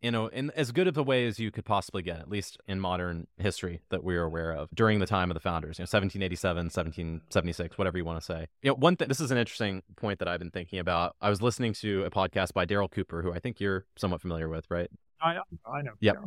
you 0.05 0.11
know, 0.11 0.27
in 0.27 0.51
as 0.51 0.71
good 0.71 0.87
of 0.87 0.97
a 0.99 1.03
way 1.03 1.25
as 1.25 1.39
you 1.39 1.49
could 1.49 1.65
possibly 1.65 2.03
get, 2.03 2.19
at 2.19 2.29
least 2.29 2.59
in 2.67 2.79
modern 2.79 3.25
history 3.37 3.81
that 3.89 4.03
we 4.03 4.15
are 4.15 4.21
aware 4.21 4.51
of 4.51 4.69
during 4.71 4.99
the 4.99 5.07
time 5.07 5.31
of 5.31 5.33
the 5.33 5.39
founders, 5.39 5.79
you 5.79 5.81
know, 5.81 5.85
1787, 5.85 6.65
1776, 6.65 7.75
whatever 7.79 7.97
you 7.97 8.05
want 8.05 8.19
to 8.19 8.23
say. 8.23 8.45
You 8.61 8.69
know, 8.69 8.75
one 8.75 8.95
thing, 8.95 9.07
this 9.07 9.19
is 9.19 9.31
an 9.31 9.39
interesting 9.39 9.81
point 9.95 10.19
that 10.19 10.27
I've 10.27 10.37
been 10.37 10.51
thinking 10.51 10.77
about. 10.77 11.15
I 11.21 11.29
was 11.31 11.41
listening 11.41 11.73
to 11.73 12.03
a 12.03 12.11
podcast 12.11 12.53
by 12.53 12.67
Darryl 12.67 12.89
Cooper, 12.89 13.23
who 13.23 13.33
I 13.33 13.39
think 13.39 13.59
you're 13.59 13.85
somewhat 13.97 14.21
familiar 14.21 14.47
with, 14.47 14.69
right? 14.69 14.91
I, 15.19 15.39
I 15.65 15.81
know. 15.81 15.93
Yep. 16.01 16.17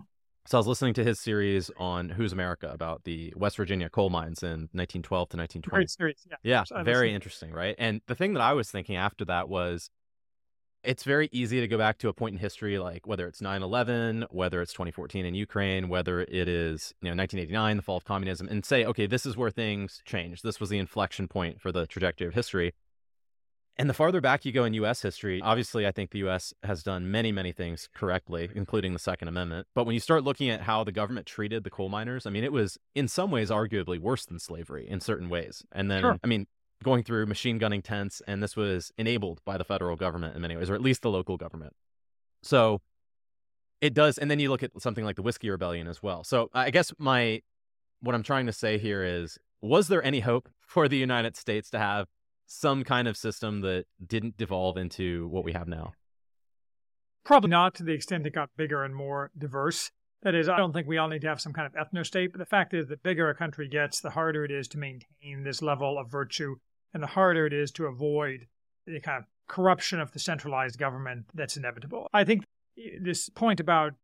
So 0.48 0.56
I 0.56 0.60
was 0.60 0.66
listening 0.66 0.94
to 0.94 1.04
his 1.04 1.20
series 1.20 1.70
on 1.76 2.08
Who's 2.08 2.32
America 2.32 2.70
about 2.72 3.04
the 3.04 3.32
West 3.36 3.56
Virginia 3.58 3.88
coal 3.88 4.10
mines 4.10 4.42
in 4.42 4.70
1912 4.72 5.28
to 5.28 5.36
1920. 5.36 5.70
Great 5.70 5.90
series. 5.90 6.26
Yeah. 6.42 6.64
Yeah. 6.68 6.82
Very 6.82 7.14
interesting, 7.14 7.52
right? 7.52 7.76
And 7.78 8.00
the 8.08 8.16
thing 8.16 8.32
that 8.32 8.40
I 8.40 8.54
was 8.54 8.70
thinking 8.70 8.96
after 8.96 9.24
that 9.26 9.48
was 9.48 9.90
it's 10.82 11.04
very 11.04 11.28
easy 11.32 11.60
to 11.60 11.68
go 11.68 11.76
back 11.76 11.98
to 11.98 12.08
a 12.08 12.12
point 12.12 12.34
in 12.34 12.38
history 12.38 12.78
like 12.78 13.06
whether 13.06 13.26
it's 13.26 13.40
9-11 13.40 14.26
whether 14.30 14.62
it's 14.62 14.72
2014 14.72 15.24
in 15.24 15.34
ukraine 15.34 15.88
whether 15.88 16.20
it 16.20 16.48
is 16.48 16.94
you 17.00 17.06
know 17.06 17.16
1989 17.16 17.76
the 17.76 17.82
fall 17.82 17.96
of 17.96 18.04
communism 18.04 18.48
and 18.48 18.64
say 18.64 18.84
okay 18.84 19.06
this 19.06 19.26
is 19.26 19.36
where 19.36 19.50
things 19.50 20.02
changed 20.04 20.44
this 20.44 20.60
was 20.60 20.70
the 20.70 20.78
inflection 20.78 21.28
point 21.28 21.60
for 21.60 21.72
the 21.72 21.86
trajectory 21.86 22.26
of 22.26 22.34
history 22.34 22.72
and 23.78 23.88
the 23.88 23.94
farther 23.94 24.20
back 24.20 24.44
you 24.44 24.50
go 24.50 24.64
in 24.64 24.74
US 24.74 25.02
history, 25.02 25.40
obviously, 25.40 25.86
I 25.86 25.92
think 25.92 26.10
the 26.10 26.18
US 26.26 26.52
has 26.64 26.82
done 26.82 27.10
many, 27.10 27.30
many 27.30 27.52
things 27.52 27.88
correctly, 27.94 28.50
including 28.54 28.92
the 28.92 28.98
Second 28.98 29.28
Amendment. 29.28 29.68
But 29.74 29.86
when 29.86 29.94
you 29.94 30.00
start 30.00 30.24
looking 30.24 30.50
at 30.50 30.62
how 30.62 30.82
the 30.82 30.90
government 30.90 31.26
treated 31.26 31.62
the 31.62 31.70
coal 31.70 31.88
miners, 31.88 32.26
I 32.26 32.30
mean, 32.30 32.42
it 32.42 32.52
was 32.52 32.76
in 32.96 33.06
some 33.06 33.30
ways 33.30 33.50
arguably 33.50 34.00
worse 34.00 34.26
than 34.26 34.40
slavery 34.40 34.88
in 34.88 35.00
certain 35.00 35.28
ways. 35.28 35.62
And 35.70 35.88
then, 35.88 36.02
sure. 36.02 36.18
I 36.24 36.26
mean, 36.26 36.48
going 36.84 37.02
through 37.02 37.26
machine 37.26 37.58
gunning 37.58 37.82
tents, 37.82 38.22
and 38.26 38.42
this 38.42 38.56
was 38.56 38.92
enabled 38.98 39.40
by 39.44 39.58
the 39.58 39.64
federal 39.64 39.96
government 39.96 40.34
in 40.34 40.42
many 40.42 40.56
ways, 40.56 40.70
or 40.70 40.74
at 40.74 40.82
least 40.82 41.02
the 41.02 41.10
local 41.10 41.36
government. 41.36 41.74
So 42.42 42.80
it 43.80 43.94
does, 43.94 44.18
and 44.18 44.30
then 44.30 44.38
you 44.38 44.50
look 44.50 44.62
at 44.62 44.70
something 44.80 45.04
like 45.04 45.16
the 45.16 45.22
Whiskey 45.22 45.50
Rebellion 45.50 45.86
as 45.86 46.02
well. 46.02 46.24
So 46.24 46.50
I 46.52 46.70
guess 46.70 46.92
my 46.98 47.42
what 48.00 48.14
I'm 48.14 48.22
trying 48.22 48.46
to 48.46 48.52
say 48.52 48.78
here 48.78 49.02
is, 49.02 49.38
was 49.60 49.88
there 49.88 50.02
any 50.02 50.20
hope 50.20 50.48
for 50.66 50.88
the 50.88 50.96
United 50.96 51.36
States 51.36 51.70
to 51.70 51.78
have 51.78 52.06
some 52.46 52.84
kind 52.84 53.08
of 53.08 53.16
system 53.16 53.60
that 53.60 53.84
didn't 54.04 54.36
devolve 54.36 54.76
into 54.76 55.28
what 55.28 55.44
we 55.44 55.52
have 55.52 55.68
now? 55.68 55.92
Probably 57.24 57.50
not 57.50 57.74
to 57.74 57.82
the 57.82 57.92
extent 57.92 58.26
it 58.26 58.34
got 58.34 58.50
bigger 58.56 58.84
and 58.84 58.94
more 58.94 59.30
diverse. 59.36 59.90
That 60.22 60.34
is, 60.34 60.48
I 60.48 60.56
don't 60.56 60.72
think 60.72 60.88
we 60.88 60.98
all 60.98 61.08
need 61.08 61.20
to 61.20 61.28
have 61.28 61.40
some 61.40 61.52
kind 61.52 61.70
of 61.72 61.74
ethno 61.74 62.04
state, 62.04 62.32
but 62.32 62.38
the 62.38 62.46
fact 62.46 62.74
is, 62.74 62.88
the 62.88 62.96
bigger 62.96 63.28
a 63.28 63.34
country 63.36 63.68
gets, 63.68 64.00
the 64.00 64.10
harder 64.10 64.44
it 64.44 64.50
is 64.50 64.66
to 64.68 64.78
maintain 64.78 65.44
this 65.44 65.62
level 65.62 65.96
of 65.96 66.10
virtue 66.10 66.56
and 66.94 67.02
the 67.02 67.08
harder 67.08 67.46
it 67.46 67.52
is 67.52 67.70
to 67.72 67.86
avoid 67.86 68.46
the 68.86 69.00
kind 69.00 69.18
of 69.18 69.24
corruption 69.48 70.00
of 70.00 70.12
the 70.12 70.18
centralized 70.18 70.78
government 70.78 71.26
that's 71.34 71.56
inevitable. 71.56 72.06
I 72.12 72.24
think 72.24 72.44
this 73.00 73.28
point 73.28 73.60
about 73.60 73.94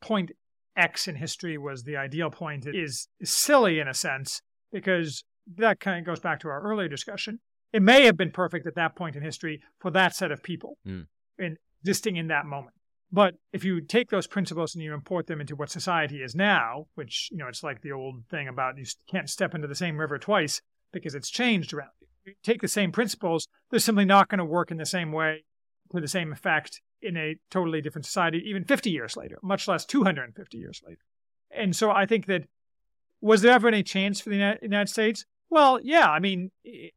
point 0.00 0.30
X 0.76 1.08
in 1.08 1.16
history 1.16 1.58
was 1.58 1.82
the 1.82 1.96
ideal 1.96 2.30
point 2.30 2.66
is, 2.66 3.08
is 3.18 3.30
silly 3.30 3.78
in 3.80 3.88
a 3.88 3.94
sense 3.94 4.40
because 4.72 5.24
that 5.56 5.80
kind 5.80 5.98
of 5.98 6.06
goes 6.06 6.20
back 6.20 6.40
to 6.40 6.48
our 6.48 6.62
earlier 6.62 6.88
discussion. 6.88 7.40
It 7.72 7.82
may 7.82 8.04
have 8.04 8.16
been 8.16 8.30
perfect 8.30 8.66
at 8.66 8.74
that 8.76 8.96
point 8.96 9.16
in 9.16 9.22
history 9.22 9.60
for 9.78 9.90
that 9.90 10.14
set 10.14 10.32
of 10.32 10.42
people 10.42 10.78
mm. 10.86 11.06
in 11.38 11.56
existing 11.82 12.16
in 12.16 12.28
that 12.28 12.46
moment. 12.46 12.74
But 13.12 13.34
if 13.52 13.64
you 13.64 13.80
take 13.80 14.10
those 14.10 14.28
principles 14.28 14.74
and 14.74 14.84
you 14.84 14.94
import 14.94 15.26
them 15.26 15.40
into 15.40 15.56
what 15.56 15.70
society 15.70 16.22
is 16.22 16.34
now, 16.34 16.86
which, 16.94 17.28
you 17.32 17.38
know, 17.38 17.48
it's 17.48 17.64
like 17.64 17.82
the 17.82 17.92
old 17.92 18.22
thing 18.30 18.46
about 18.46 18.78
you 18.78 18.84
can't 19.10 19.28
step 19.28 19.54
into 19.54 19.66
the 19.66 19.74
same 19.74 19.98
river 19.98 20.18
twice 20.18 20.62
because 20.92 21.14
it's 21.14 21.30
changed 21.30 21.72
around 21.72 21.90
you. 22.00 22.06
you 22.26 22.34
take 22.42 22.60
the 22.60 22.68
same 22.68 22.92
principles, 22.92 23.46
they're 23.70 23.80
simply 23.80 24.04
not 24.04 24.28
going 24.28 24.38
to 24.38 24.44
work 24.44 24.70
in 24.70 24.76
the 24.76 24.86
same 24.86 25.12
way 25.12 25.44
to 25.92 26.00
the 26.00 26.08
same 26.08 26.32
effect 26.32 26.80
in 27.02 27.16
a 27.16 27.36
totally 27.50 27.80
different 27.80 28.06
society, 28.06 28.42
even 28.46 28.64
50 28.64 28.90
years 28.90 29.16
later, 29.16 29.38
much 29.42 29.66
less 29.66 29.84
250 29.86 30.58
years 30.58 30.82
later. 30.86 31.00
And 31.50 31.74
so 31.74 31.90
I 31.90 32.06
think 32.06 32.26
that 32.26 32.42
was 33.20 33.42
there 33.42 33.52
ever 33.52 33.68
any 33.68 33.82
chance 33.82 34.20
for 34.20 34.30
the 34.30 34.58
United 34.62 34.88
States? 34.88 35.24
Well, 35.48 35.80
yeah. 35.82 36.08
I 36.08 36.20
mean, 36.20 36.50
it 36.62 36.92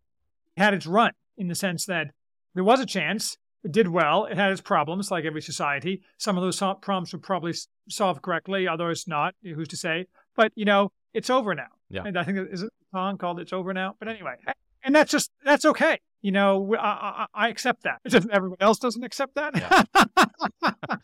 had 0.58 0.74
its 0.74 0.86
run 0.86 1.12
in 1.38 1.48
the 1.48 1.56
sense 1.56 1.86
that 1.86 2.12
there 2.54 2.64
was 2.64 2.80
a 2.80 2.86
chance 2.86 3.38
It 3.64 3.72
did 3.72 3.88
well. 3.88 4.26
It 4.26 4.38
had 4.38 4.52
its 4.52 4.62
problems, 4.62 5.10
like 5.10 5.24
every 5.24 5.42
society. 5.42 6.02
Some 6.18 6.38
of 6.38 6.44
those 6.44 6.58
problems 6.60 7.14
were 7.14 7.20
probably 7.20 7.54
solved 7.90 8.22
correctly, 8.22 8.68
others 8.68 9.08
not. 9.08 9.36
Who's 9.42 9.70
to 9.70 9.78
say? 9.78 10.08
But 10.36 10.52
you 10.56 10.66
know, 10.66 10.92
it's 11.14 11.30
over 11.30 11.56
now. 11.56 11.68
Yeah. 11.90 12.04
And 12.06 12.18
I 12.18 12.24
think 12.24 12.40
is 12.52 12.64
it 12.64 12.68
a 12.68 12.98
song 12.98 13.18
called 13.18 13.40
"It's 13.40 13.54
Over 13.54 13.74
Now." 13.74 13.96
But 14.00 14.08
anyway, 14.08 14.36
and 14.84 14.96
that's 14.96 15.12
just 15.12 15.32
that's 15.44 15.66
okay. 15.66 16.00
You 16.22 16.32
know, 16.32 16.76
I, 16.76 16.86
I, 16.86 17.26
I 17.34 17.50
accept 17.50 17.84
that. 17.84 18.00
Just 18.08 18.30
everyone 18.30 18.58
else 18.60 18.80
doesn't 18.80 19.04
accept 19.04 19.36
that. 19.36 19.54
Yeah. 19.56 20.76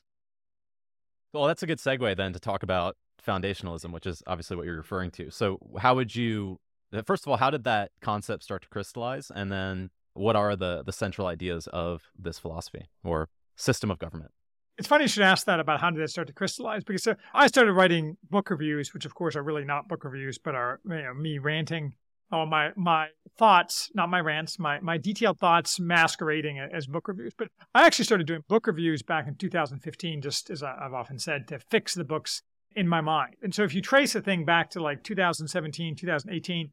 well, 1.33 1.45
that's 1.45 1.61
a 1.61 1.67
good 1.67 1.79
segue 1.79 2.15
then 2.15 2.33
to 2.33 2.39
talk 2.39 2.63
about 2.63 2.95
foundationalism, 3.25 3.91
which 3.91 4.05
is 4.05 4.23
obviously 4.27 4.57
what 4.57 4.65
you're 4.65 4.77
referring 4.77 5.11
to. 5.11 5.29
So, 5.29 5.59
how 5.77 5.95
would 5.95 6.15
you? 6.15 6.59
Uh, 6.91 7.03
first 7.05 7.23
of 7.23 7.29
all, 7.29 7.37
how 7.37 7.49
did 7.49 7.65
that 7.65 7.91
concept 8.01 8.43
start 8.43 8.63
to 8.63 8.69
crystallize, 8.69 9.31
and 9.33 9.51
then 9.51 9.89
what 10.13 10.35
are 10.35 10.55
the 10.55 10.83
the 10.83 10.93
central 10.93 11.27
ideas 11.27 11.67
of 11.67 12.03
this 12.17 12.39
philosophy 12.39 12.89
or 13.03 13.29
system 13.55 13.91
of 13.91 13.99
government? 13.99 14.31
It's 14.79 14.87
funny 14.87 15.03
you 15.03 15.07
should 15.09 15.23
ask 15.23 15.45
that 15.45 15.59
about 15.59 15.81
how 15.81 15.89
did 15.89 16.01
it 16.01 16.09
start 16.09 16.27
to 16.27 16.33
crystallize 16.33 16.85
because 16.85 17.05
I 17.33 17.47
started 17.47 17.73
writing 17.73 18.15
book 18.29 18.49
reviews, 18.49 18.93
which 18.93 19.05
of 19.05 19.13
course 19.13 19.35
are 19.35 19.43
really 19.43 19.65
not 19.65 19.89
book 19.89 20.05
reviews, 20.05 20.37
but 20.37 20.55
are 20.55 20.79
you 20.85 21.01
know, 21.01 21.13
me 21.13 21.37
ranting 21.37 21.95
all 22.31 22.45
my 22.45 22.69
my 22.77 23.07
thoughts 23.37 23.89
not 23.95 24.07
my 24.07 24.19
rants 24.19 24.59
my 24.59 24.79
my 24.81 24.99
detailed 24.99 25.39
thoughts 25.39 25.79
masquerading 25.79 26.59
as 26.59 26.85
book 26.85 27.07
reviews 27.07 27.33
but 27.35 27.47
i 27.73 27.87
actually 27.87 28.05
started 28.05 28.27
doing 28.27 28.43
book 28.47 28.67
reviews 28.67 29.01
back 29.01 29.27
in 29.27 29.33
2015 29.33 30.21
just 30.21 30.51
as 30.51 30.61
i've 30.61 30.93
often 30.93 31.17
said 31.17 31.47
to 31.47 31.57
fix 31.71 31.95
the 31.95 32.03
books 32.03 32.43
in 32.75 32.87
my 32.87 33.01
mind 33.01 33.35
and 33.41 33.55
so 33.55 33.63
if 33.63 33.73
you 33.73 33.81
trace 33.81 34.13
a 34.13 34.21
thing 34.21 34.45
back 34.45 34.69
to 34.69 34.79
like 34.79 35.03
2017 35.03 35.95
2018 35.95 36.71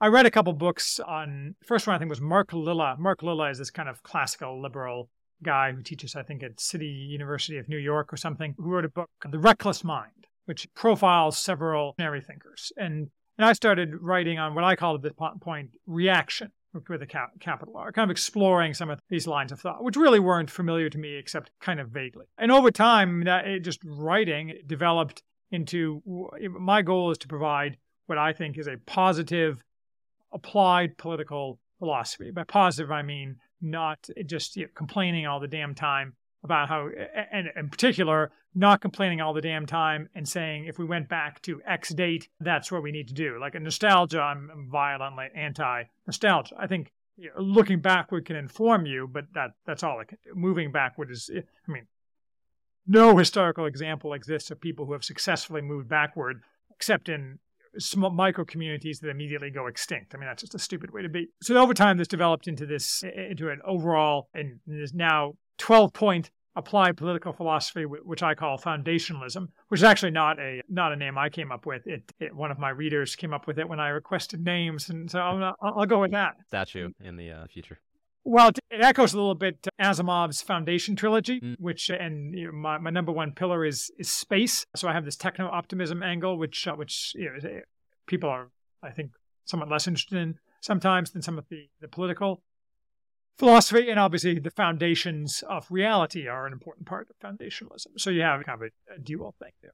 I 0.00 0.06
read 0.06 0.26
a 0.26 0.30
couple 0.30 0.52
books 0.52 1.00
on. 1.00 1.56
First 1.64 1.88
one 1.88 1.96
I 1.96 1.98
think 1.98 2.08
was 2.08 2.20
Mark 2.20 2.52
Lilla. 2.52 2.94
Mark 3.00 3.20
Lilla 3.20 3.50
is 3.50 3.58
this 3.58 3.72
kind 3.72 3.88
of 3.88 4.04
classical 4.04 4.62
liberal 4.62 5.10
guy 5.42 5.72
who 5.72 5.82
teaches, 5.82 6.16
I 6.16 6.22
think, 6.22 6.42
at 6.42 6.60
City 6.60 6.86
University 6.86 7.58
of 7.58 7.68
New 7.68 7.78
York 7.78 8.12
or 8.12 8.16
something. 8.16 8.54
Who 8.58 8.70
wrote 8.70 8.84
a 8.84 8.88
book, 8.88 9.10
The 9.28 9.38
Reckless 9.38 9.84
Mind, 9.84 10.26
which 10.46 10.68
profiles 10.74 11.38
several 11.38 11.94
visionary 11.96 12.20
thinkers. 12.20 12.72
And 12.76 13.10
and 13.38 13.46
I 13.46 13.52
started 13.52 13.94
writing 14.00 14.38
on 14.38 14.54
what 14.54 14.64
I 14.64 14.74
call 14.74 14.96
at 14.96 15.02
this 15.02 15.12
point 15.40 15.70
reaction 15.86 16.50
with 16.88 17.02
a 17.02 17.06
capital 17.06 17.76
R, 17.76 17.92
kind 17.92 18.10
of 18.10 18.10
exploring 18.10 18.74
some 18.74 18.90
of 18.90 18.98
these 19.08 19.26
lines 19.26 19.52
of 19.52 19.60
thought, 19.60 19.82
which 19.82 19.96
really 19.96 20.20
weren't 20.20 20.50
familiar 20.50 20.90
to 20.90 20.98
me 20.98 21.14
except 21.14 21.50
kind 21.60 21.80
of 21.80 21.88
vaguely. 21.88 22.26
And 22.36 22.52
over 22.52 22.70
time, 22.70 23.24
that 23.24 23.46
it 23.46 23.60
just 23.60 23.80
writing 23.84 24.54
developed 24.66 25.22
into 25.50 26.02
my 26.58 26.82
goal 26.82 27.10
is 27.10 27.18
to 27.18 27.28
provide 27.28 27.78
what 28.06 28.18
I 28.18 28.32
think 28.32 28.58
is 28.58 28.66
a 28.66 28.76
positive 28.86 29.62
applied 30.32 30.98
political 30.98 31.58
philosophy. 31.78 32.30
By 32.30 32.44
positive, 32.44 32.90
I 32.90 33.02
mean 33.02 33.36
not 33.60 34.08
just 34.26 34.56
you 34.56 34.64
know, 34.64 34.70
complaining 34.74 35.26
all 35.26 35.40
the 35.40 35.48
damn 35.48 35.74
time 35.74 36.14
about 36.44 36.68
how, 36.68 36.88
and 37.32 37.48
in 37.56 37.68
particular, 37.68 38.30
not 38.54 38.80
complaining 38.80 39.20
all 39.20 39.34
the 39.34 39.40
damn 39.40 39.66
time 39.66 40.08
and 40.14 40.28
saying 40.28 40.66
if 40.66 40.78
we 40.78 40.84
went 40.84 41.08
back 41.08 41.42
to 41.42 41.60
X 41.66 41.90
date, 41.90 42.28
that's 42.40 42.70
what 42.72 42.82
we 42.82 42.92
need 42.92 43.08
to 43.08 43.14
do. 43.14 43.38
Like 43.40 43.54
a 43.54 43.60
nostalgia, 43.60 44.20
I'm 44.20 44.68
violently 44.70 45.26
anti 45.34 45.84
nostalgia. 46.06 46.54
I 46.58 46.66
think 46.66 46.92
you 47.16 47.30
know, 47.34 47.42
looking 47.42 47.80
backward 47.80 48.24
can 48.26 48.36
inform 48.36 48.86
you, 48.86 49.08
but 49.10 49.26
that 49.34 49.50
that's 49.66 49.82
all 49.82 50.00
it 50.00 50.08
can 50.08 50.18
do. 50.24 50.34
Moving 50.34 50.70
backward 50.72 51.10
is, 51.10 51.30
I 51.34 51.70
mean, 51.70 51.86
no 52.86 53.16
historical 53.16 53.66
example 53.66 54.14
exists 54.14 54.50
of 54.50 54.60
people 54.60 54.86
who 54.86 54.92
have 54.92 55.04
successfully 55.04 55.60
moved 55.60 55.88
backward, 55.88 56.42
except 56.70 57.08
in 57.08 57.38
small 57.78 58.10
micro 58.10 58.44
communities 58.44 59.00
that 59.00 59.08
immediately 59.08 59.50
go 59.50 59.66
extinct. 59.66 60.14
I 60.14 60.18
mean, 60.18 60.28
that's 60.28 60.42
just 60.42 60.54
a 60.54 60.58
stupid 60.58 60.92
way 60.92 61.02
to 61.02 61.08
be. 61.08 61.28
So 61.42 61.56
over 61.56 61.74
time, 61.74 61.98
this 61.98 62.08
developed 62.08 62.48
into 62.48 62.66
this, 62.66 63.02
into 63.02 63.48
an 63.50 63.60
overall, 63.66 64.28
and 64.34 64.60
is 64.66 64.94
now 64.94 65.34
12 65.58 65.92
point 65.92 66.30
applied 66.56 66.96
political 66.96 67.32
philosophy, 67.32 67.84
which 67.84 68.22
I 68.22 68.34
call 68.34 68.58
foundationalism, 68.58 69.48
which 69.68 69.80
is 69.80 69.84
actually 69.84 70.10
not 70.10 70.38
a 70.40 70.60
not 70.68 70.92
a 70.92 70.96
name 70.96 71.16
I 71.16 71.28
came 71.28 71.52
up 71.52 71.66
with. 71.66 71.86
It, 71.86 72.12
it 72.18 72.34
one 72.34 72.50
of 72.50 72.58
my 72.58 72.70
readers 72.70 73.14
came 73.14 73.32
up 73.32 73.46
with 73.46 73.58
it 73.58 73.68
when 73.68 73.80
I 73.80 73.88
requested 73.88 74.44
names, 74.44 74.90
and 74.90 75.10
so 75.10 75.20
I'll, 75.20 75.54
I'll 75.62 75.86
go 75.86 76.00
with 76.00 76.10
that. 76.10 76.34
Statue 76.48 76.90
in 77.00 77.16
the 77.16 77.30
uh, 77.30 77.46
future. 77.46 77.78
Well, 78.30 78.50
it 78.70 78.82
echoes 78.82 79.14
a 79.14 79.16
little 79.16 79.34
bit 79.34 79.66
Asimov's 79.80 80.42
Foundation 80.42 80.96
trilogy, 80.96 81.40
mm. 81.40 81.56
which 81.58 81.88
and 81.88 82.38
you 82.38 82.48
know, 82.48 82.52
my, 82.52 82.76
my 82.76 82.90
number 82.90 83.10
one 83.10 83.32
pillar 83.32 83.64
is 83.64 83.90
is 83.98 84.12
space. 84.12 84.66
So 84.76 84.86
I 84.86 84.92
have 84.92 85.06
this 85.06 85.16
techno 85.16 85.48
optimism 85.48 86.02
angle, 86.02 86.36
which 86.36 86.68
uh, 86.68 86.74
which 86.74 87.12
you 87.14 87.24
know, 87.24 87.60
people 88.06 88.28
are 88.28 88.50
I 88.82 88.90
think 88.90 89.12
somewhat 89.46 89.70
less 89.70 89.88
interested 89.88 90.18
in 90.18 90.34
sometimes 90.60 91.12
than 91.12 91.22
some 91.22 91.38
of 91.38 91.48
the 91.48 91.70
the 91.80 91.88
political 91.88 92.42
philosophy, 93.38 93.88
and 93.88 93.98
obviously 93.98 94.38
the 94.38 94.50
foundations 94.50 95.42
of 95.48 95.66
reality 95.70 96.28
are 96.28 96.46
an 96.46 96.52
important 96.52 96.86
part 96.86 97.08
of 97.08 97.18
foundationalism. 97.26 97.86
So 97.96 98.10
you 98.10 98.20
have 98.20 98.44
kind 98.44 98.62
of 98.62 98.68
a, 98.68 98.96
a 98.96 98.98
dual 98.98 99.36
thing 99.38 99.52
there. 99.62 99.72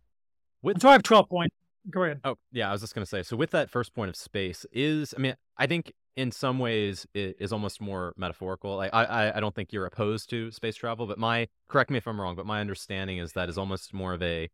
With, 0.63 0.81
so 0.81 0.91
I 0.91 0.93
have 0.93 1.03
twelve 1.03 1.29
points. 1.29 1.57
Go 1.91 2.05
ahead. 2.05 2.21
Oh 2.23 2.37
yeah, 2.53 2.69
I 2.69 2.73
was 2.73 2.83
just 2.83 2.95
going 2.95 3.05
to 3.05 3.11
say. 3.11 3.25
So 3.25 3.37
with 3.37 3.51
that 3.51 3.69
first 3.69 3.95
point 3.95 4.11
of 4.11 4.17
space, 4.17 4.65
is 4.71 5.13
I 5.19 5.21
mean 5.21 5.35
I 5.59 5.67
think 5.67 5.93
in 6.17 6.31
some 6.31 6.59
ways 6.59 7.07
it 7.15 7.37
is 7.41 7.53
almost 7.53 7.81
more 7.81 8.15
metaphorical. 8.17 8.77
Like 8.77 8.91
I, 8.93 9.33
I 9.35 9.41
don't 9.41 9.55
think 9.55 9.73
you're 9.73 9.87
opposed 9.87 10.31
to 10.31 10.51
space 10.51 10.77
travel, 10.77 11.07
but 11.07 11.19
my 11.19 11.49
correct 11.69 11.91
me 11.91 11.99
if 11.99 12.07
I'm 12.07 12.21
wrong, 12.21 12.37
but 12.37 12.47
my 12.47 12.61
understanding 12.61 13.19
is 13.19 13.33
that 13.33 13.49
is 13.49 13.59
almost 13.59 13.93
more 13.93 14.15
of 14.15 14.23
a 14.23 14.49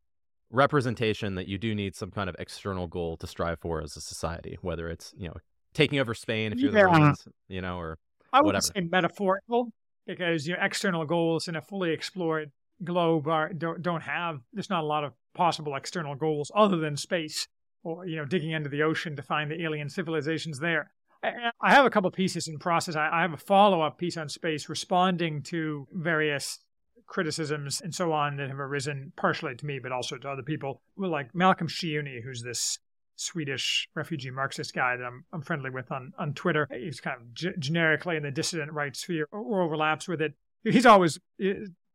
representation 0.50 1.36
that 1.36 1.46
you 1.46 1.58
do 1.58 1.74
need 1.74 1.94
some 1.94 2.10
kind 2.10 2.28
of 2.28 2.36
external 2.38 2.86
goal 2.86 3.16
to 3.18 3.26
strive 3.26 3.60
for 3.60 3.82
as 3.82 3.96
a 3.96 4.00
society, 4.00 4.58
whether 4.62 4.88
it's 4.88 5.12
you 5.16 5.28
know 5.28 5.36
taking 5.74 5.98
over 5.98 6.14
Spain 6.14 6.52
if 6.52 6.58
you're 6.58 6.72
yeah. 6.72 6.80
the 6.80 6.86
Romans, 6.86 7.28
you 7.48 7.60
know, 7.60 7.78
or 7.78 7.98
I 8.32 8.40
would 8.40 8.62
say 8.62 8.80
metaphorical 8.80 9.72
because 10.06 10.46
your 10.46 10.58
know, 10.58 10.64
external 10.64 11.04
goals 11.04 11.46
in 11.46 11.56
a 11.56 11.62
fully 11.62 11.92
explored 11.92 12.50
globe 12.82 13.28
are 13.28 13.52
don't 13.52 13.82
don't 13.82 14.00
have 14.00 14.40
there's 14.52 14.70
not 14.70 14.82
a 14.82 14.86
lot 14.86 15.04
of 15.04 15.12
possible 15.34 15.74
external 15.76 16.14
goals 16.14 16.50
other 16.54 16.78
than 16.78 16.96
space 16.96 17.46
or 17.84 18.06
you 18.06 18.16
know 18.16 18.24
digging 18.24 18.50
into 18.50 18.70
the 18.70 18.82
ocean 18.82 19.14
to 19.16 19.22
find 19.22 19.50
the 19.50 19.62
alien 19.62 19.88
civilizations 19.88 20.58
there 20.58 20.90
I 21.22 21.70
have 21.70 21.84
a 21.84 21.90
couple 21.90 22.10
pieces 22.10 22.48
in 22.48 22.58
process. 22.58 22.96
I 22.96 23.20
have 23.20 23.32
a 23.32 23.38
follow 23.38 23.82
up 23.82 23.98
piece 23.98 24.16
on 24.16 24.28
space 24.28 24.68
responding 24.68 25.42
to 25.44 25.86
various 25.92 26.58
criticisms 27.06 27.80
and 27.80 27.94
so 27.94 28.12
on 28.12 28.36
that 28.36 28.48
have 28.48 28.60
arisen 28.60 29.12
partially 29.16 29.54
to 29.56 29.66
me, 29.66 29.78
but 29.82 29.92
also 29.92 30.16
to 30.16 30.28
other 30.28 30.42
people. 30.42 30.80
Like 30.96 31.34
Malcolm 31.34 31.68
Kyeyune, 31.68 32.22
who's 32.22 32.42
this 32.42 32.78
Swedish 33.16 33.88
refugee 33.94 34.30
Marxist 34.30 34.72
guy 34.72 34.96
that 34.96 35.04
I'm, 35.04 35.24
I'm 35.32 35.42
friendly 35.42 35.68
with 35.68 35.92
on, 35.92 36.12
on 36.18 36.32
Twitter. 36.32 36.66
He's 36.72 37.00
kind 37.00 37.20
of 37.20 37.34
g- 37.34 37.52
generically 37.58 38.16
in 38.16 38.22
the 38.22 38.30
dissident 38.30 38.72
right 38.72 38.96
sphere 38.96 39.26
or 39.30 39.60
overlaps 39.60 40.08
with 40.08 40.22
it. 40.22 40.34
He's 40.64 40.86
always 40.86 41.18
uh, 41.44 41.48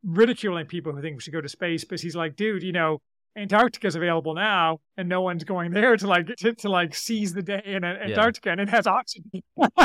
ridiculing 0.03 0.67
people 0.67 0.93
who 0.93 1.01
think 1.01 1.15
we 1.15 1.21
should 1.21 1.33
go 1.33 1.41
to 1.41 1.49
space 1.49 1.83
but 1.83 1.99
he's 1.99 2.15
like, 2.15 2.35
dude, 2.35 2.61
you 2.61 2.71
know, 2.71 2.99
Antarctica 3.37 3.87
is 3.87 3.95
available 3.95 4.33
now, 4.33 4.79
and 4.97 5.09
no 5.09 5.21
one's 5.21 5.43
going 5.43 5.71
there 5.71 5.97
to 5.97 6.07
like 6.07 6.27
to, 6.37 6.53
to 6.53 6.69
like 6.69 6.95
seize 6.95 7.33
the 7.33 7.41
day 7.41 7.61
in 7.65 7.83
Antarctica, 7.83 8.49
yeah. 8.49 8.51
and 8.53 8.61
it 8.61 8.69
has 8.69 8.87
oxygen. 8.87 9.43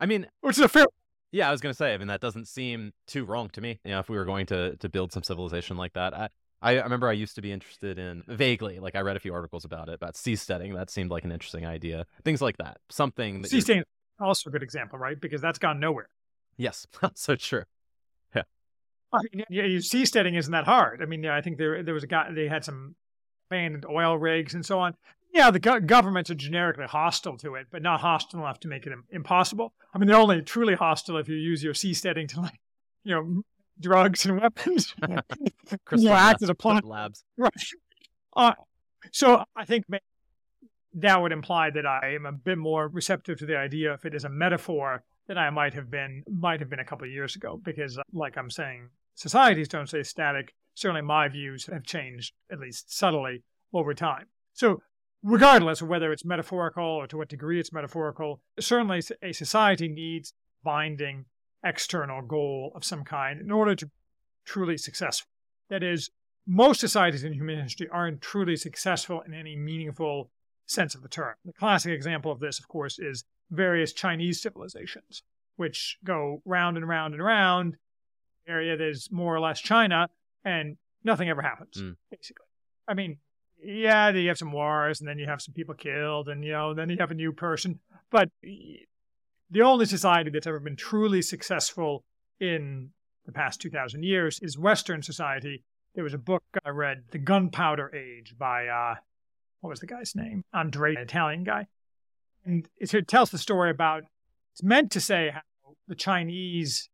I 0.00 0.06
mean, 0.06 0.26
which 0.40 0.58
is 0.58 0.64
a 0.64 0.68
fair. 0.68 0.86
Yeah, 1.32 1.48
I 1.48 1.50
was 1.50 1.60
gonna 1.60 1.74
say. 1.74 1.94
I 1.94 1.98
mean, 1.98 2.08
that 2.08 2.20
doesn't 2.20 2.46
seem 2.46 2.92
too 3.06 3.24
wrong 3.24 3.48
to 3.50 3.60
me. 3.60 3.80
You 3.84 3.92
know, 3.92 4.00
if 4.00 4.08
we 4.08 4.16
were 4.16 4.24
going 4.24 4.46
to 4.46 4.76
to 4.76 4.88
build 4.88 5.12
some 5.12 5.22
civilization 5.22 5.76
like 5.76 5.94
that, 5.94 6.14
I 6.14 6.28
I 6.62 6.80
remember 6.80 7.08
I 7.08 7.12
used 7.12 7.34
to 7.34 7.42
be 7.42 7.52
interested 7.52 7.98
in 7.98 8.22
vaguely, 8.26 8.78
like 8.78 8.96
I 8.96 9.00
read 9.00 9.16
a 9.16 9.20
few 9.20 9.34
articles 9.34 9.64
about 9.64 9.88
it 9.88 9.94
about 9.94 10.14
seasteading. 10.14 10.74
That 10.74 10.90
seemed 10.90 11.10
like 11.10 11.24
an 11.24 11.32
interesting 11.32 11.66
idea. 11.66 12.06
Things 12.24 12.40
like 12.40 12.56
that. 12.58 12.78
Something 12.90 13.42
that 13.42 13.50
seasteading 13.50 13.82
also 14.20 14.50
a 14.50 14.52
good 14.52 14.62
example, 14.62 14.98
right? 14.98 15.20
Because 15.20 15.40
that's 15.40 15.58
gone 15.58 15.80
nowhere. 15.80 16.08
Yes, 16.56 16.86
so 17.14 17.36
true. 17.36 17.64
I 19.14 19.20
mean, 19.32 19.44
yeah, 19.48 19.62
seasteading 19.78 20.36
isn't 20.36 20.52
that 20.52 20.64
hard. 20.64 21.02
I 21.02 21.06
mean, 21.06 21.22
yeah, 21.22 21.36
I 21.36 21.40
think 21.40 21.58
there 21.58 21.82
there 21.82 21.94
was 21.94 22.04
a 22.04 22.08
guy 22.08 22.30
they 22.32 22.48
had 22.48 22.64
some 22.64 22.96
abandoned 23.50 23.86
oil 23.86 24.18
rigs 24.18 24.54
and 24.54 24.64
so 24.64 24.80
on. 24.80 24.94
Yeah, 25.32 25.50
the 25.50 25.58
go- 25.58 25.80
governments 25.80 26.30
are 26.30 26.34
generically 26.34 26.86
hostile 26.86 27.36
to 27.38 27.56
it, 27.56 27.66
but 27.70 27.82
not 27.82 28.00
hostile 28.00 28.40
enough 28.40 28.60
to 28.60 28.68
make 28.68 28.86
it 28.86 28.92
impossible. 29.10 29.74
I 29.92 29.98
mean, 29.98 30.06
they're 30.06 30.16
only 30.16 30.42
truly 30.42 30.74
hostile 30.74 31.16
if 31.16 31.28
you 31.28 31.34
use 31.34 31.62
your 31.62 31.74
seasteading 31.74 32.28
to 32.28 32.40
like, 32.40 32.60
you 33.02 33.14
know, 33.14 33.42
drugs 33.80 34.24
and 34.26 34.40
weapons. 34.40 34.94
Crystal 35.84 36.10
yeah, 36.10 36.28
act 36.28 36.42
as 36.42 36.50
a 36.50 36.54
plot 36.54 36.84
labs. 36.84 37.24
Right. 37.36 37.52
Uh, 38.36 38.52
so 39.12 39.44
I 39.56 39.64
think 39.64 39.86
that 40.94 41.20
would 41.20 41.32
imply 41.32 41.70
that 41.70 41.86
I 41.86 42.14
am 42.14 42.26
a 42.26 42.32
bit 42.32 42.58
more 42.58 42.88
receptive 42.88 43.38
to 43.38 43.46
the 43.46 43.56
idea 43.56 43.92
if 43.94 44.04
it 44.04 44.14
is 44.14 44.24
a 44.24 44.28
metaphor 44.28 45.02
than 45.26 45.38
I 45.38 45.50
might 45.50 45.74
have 45.74 45.90
been 45.90 46.22
might 46.30 46.60
have 46.60 46.70
been 46.70 46.78
a 46.78 46.84
couple 46.84 47.06
of 47.06 47.12
years 47.12 47.34
ago. 47.36 47.60
Because, 47.62 47.98
like 48.12 48.36
I'm 48.36 48.50
saying, 48.50 48.90
societies 49.14 49.68
don't 49.68 49.88
stay 49.88 50.02
static. 50.02 50.54
Certainly, 50.74 51.02
my 51.02 51.28
views 51.28 51.66
have 51.66 51.84
changed, 51.84 52.34
at 52.50 52.58
least 52.58 52.96
subtly, 52.96 53.42
over 53.72 53.94
time. 53.94 54.26
So, 54.52 54.82
regardless 55.22 55.80
of 55.80 55.88
whether 55.88 56.12
it's 56.12 56.24
metaphorical 56.24 56.84
or 56.84 57.06
to 57.06 57.16
what 57.16 57.28
degree 57.28 57.60
it's 57.60 57.72
metaphorical, 57.72 58.40
certainly 58.58 59.02
a 59.22 59.32
society 59.32 59.88
needs 59.88 60.34
binding 60.62 61.26
external 61.64 62.22
goal 62.22 62.72
of 62.74 62.84
some 62.84 63.04
kind 63.04 63.40
in 63.40 63.50
order 63.50 63.74
to 63.74 63.90
truly 64.44 64.76
successful. 64.76 65.30
That 65.70 65.82
is, 65.82 66.10
most 66.46 66.80
societies 66.80 67.24
in 67.24 67.32
human 67.32 67.62
history 67.62 67.88
aren't 67.90 68.20
truly 68.20 68.56
successful 68.56 69.22
in 69.22 69.32
any 69.32 69.56
meaningful 69.56 70.30
sense 70.66 70.94
of 70.94 71.02
the 71.02 71.08
term. 71.08 71.34
The 71.44 71.52
classic 71.52 71.92
example 71.92 72.30
of 72.30 72.40
this, 72.40 72.58
of 72.58 72.68
course, 72.68 72.98
is 72.98 73.24
various 73.50 73.92
Chinese 73.92 74.42
civilizations, 74.42 75.22
which 75.56 75.98
go 76.04 76.42
round 76.44 76.76
and 76.76 76.86
round 76.86 77.14
and 77.14 77.22
round 77.22 77.76
area 78.46 78.76
that 78.76 78.86
is 78.88 79.10
more 79.10 79.34
or 79.34 79.40
less 79.40 79.60
China, 79.60 80.08
and 80.44 80.76
nothing 81.02 81.28
ever 81.28 81.42
happens, 81.42 81.80
Mm. 81.80 81.96
basically. 82.10 82.46
I 82.86 82.94
mean, 82.94 83.18
yeah, 83.62 84.10
you 84.10 84.28
have 84.28 84.38
some 84.38 84.52
wars, 84.52 85.00
and 85.00 85.08
then 85.08 85.18
you 85.18 85.26
have 85.26 85.40
some 85.40 85.54
people 85.54 85.74
killed, 85.74 86.28
and 86.28 86.44
you 86.44 86.52
know, 86.52 86.74
then 86.74 86.90
you 86.90 86.96
have 86.98 87.10
a 87.10 87.14
new 87.14 87.32
person. 87.32 87.80
But 88.10 88.28
the 88.42 89.62
only 89.62 89.86
society 89.86 90.30
that's 90.30 90.46
ever 90.46 90.60
been 90.60 90.76
truly 90.76 91.22
successful 91.22 92.04
in 92.40 92.90
the 93.24 93.32
past 93.32 93.60
2,000 93.60 94.02
years 94.02 94.38
is 94.40 94.58
Western 94.58 95.02
society. 95.02 95.62
There 95.94 96.04
was 96.04 96.12
a 96.14 96.18
book 96.18 96.42
I 96.64 96.70
read, 96.70 97.04
The 97.10 97.18
Gunpowder 97.18 97.94
Age, 97.94 98.34
by, 98.36 98.66
uh, 98.66 98.96
what 99.60 99.70
was 99.70 99.80
the 99.80 99.86
guy's 99.86 100.14
name? 100.14 100.44
Andre, 100.52 100.94
an 100.94 101.02
Italian 101.02 101.44
guy. 101.44 101.66
And 102.44 102.68
it 102.78 103.08
tells 103.08 103.30
the 103.30 103.38
story 103.38 103.70
about, 103.70 104.02
it's 104.52 104.62
meant 104.62 104.90
to 104.92 105.00
say 105.00 105.30
how 105.30 105.40
the 105.88 105.94
Chinese 105.94 106.90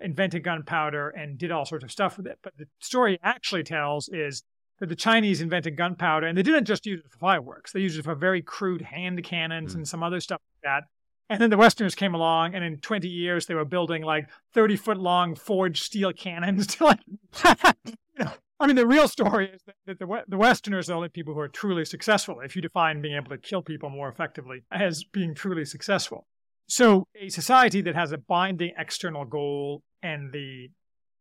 invented 0.00 0.42
gunpowder 0.44 1.10
and 1.10 1.38
did 1.38 1.50
all 1.50 1.64
sorts 1.64 1.84
of 1.84 1.90
stuff 1.92 2.16
with 2.16 2.26
it. 2.26 2.38
But 2.42 2.56
the 2.56 2.66
story 2.80 3.18
actually 3.22 3.62
tells 3.64 4.08
is 4.08 4.42
that 4.78 4.88
the 4.88 4.96
Chinese 4.96 5.40
invented 5.40 5.76
gunpowder 5.76 6.26
and 6.26 6.36
they 6.38 6.42
didn't 6.42 6.64
just 6.64 6.86
use 6.86 7.00
it 7.00 7.10
for 7.10 7.18
fireworks. 7.18 7.72
They 7.72 7.80
used 7.80 7.98
it 7.98 8.04
for 8.04 8.14
very 8.14 8.42
crude 8.42 8.82
hand 8.82 9.22
cannons 9.24 9.72
Mm. 9.72 9.76
and 9.76 9.88
some 9.88 10.02
other 10.02 10.20
stuff 10.20 10.40
like 10.54 10.62
that. 10.72 10.84
And 11.28 11.40
then 11.40 11.50
the 11.50 11.56
Westerners 11.56 11.94
came 11.94 12.12
along, 12.12 12.56
and 12.56 12.64
in 12.64 12.78
20 12.78 13.06
years, 13.06 13.46
they 13.46 13.54
were 13.54 13.64
building 13.64 14.02
like 14.02 14.28
30 14.52 14.74
foot 14.74 14.96
long 14.96 15.36
forged 15.36 15.84
steel 15.84 16.12
cannons. 16.12 16.66
To 16.76 16.84
like, 16.84 16.98
you 17.06 17.94
know, 18.18 18.32
I 18.58 18.66
mean, 18.66 18.74
the 18.74 18.86
real 18.86 19.06
story 19.06 19.48
is 19.50 19.62
that, 19.86 19.98
the, 20.00 20.24
the 20.26 20.36
Westerners 20.36 20.88
are 20.88 20.92
the 20.92 20.96
only 20.96 21.08
people 21.08 21.32
who 21.34 21.40
are 21.40 21.46
truly 21.48 21.84
successful, 21.84 22.40
if 22.40 22.56
you 22.56 22.62
define 22.62 23.00
being 23.00 23.14
able 23.14 23.28
to 23.30 23.38
kill 23.38 23.62
people 23.62 23.90
more 23.90 24.08
effectively 24.08 24.64
as 24.72 25.04
being 25.04 25.34
truly 25.34 25.64
successful. 25.64 26.26
So, 26.70 27.08
a 27.20 27.28
society 27.30 27.80
that 27.82 27.96
has 27.96 28.12
a 28.12 28.18
binding 28.18 28.72
external 28.78 29.24
goal 29.24 29.82
and 30.04 30.32
the 30.32 30.68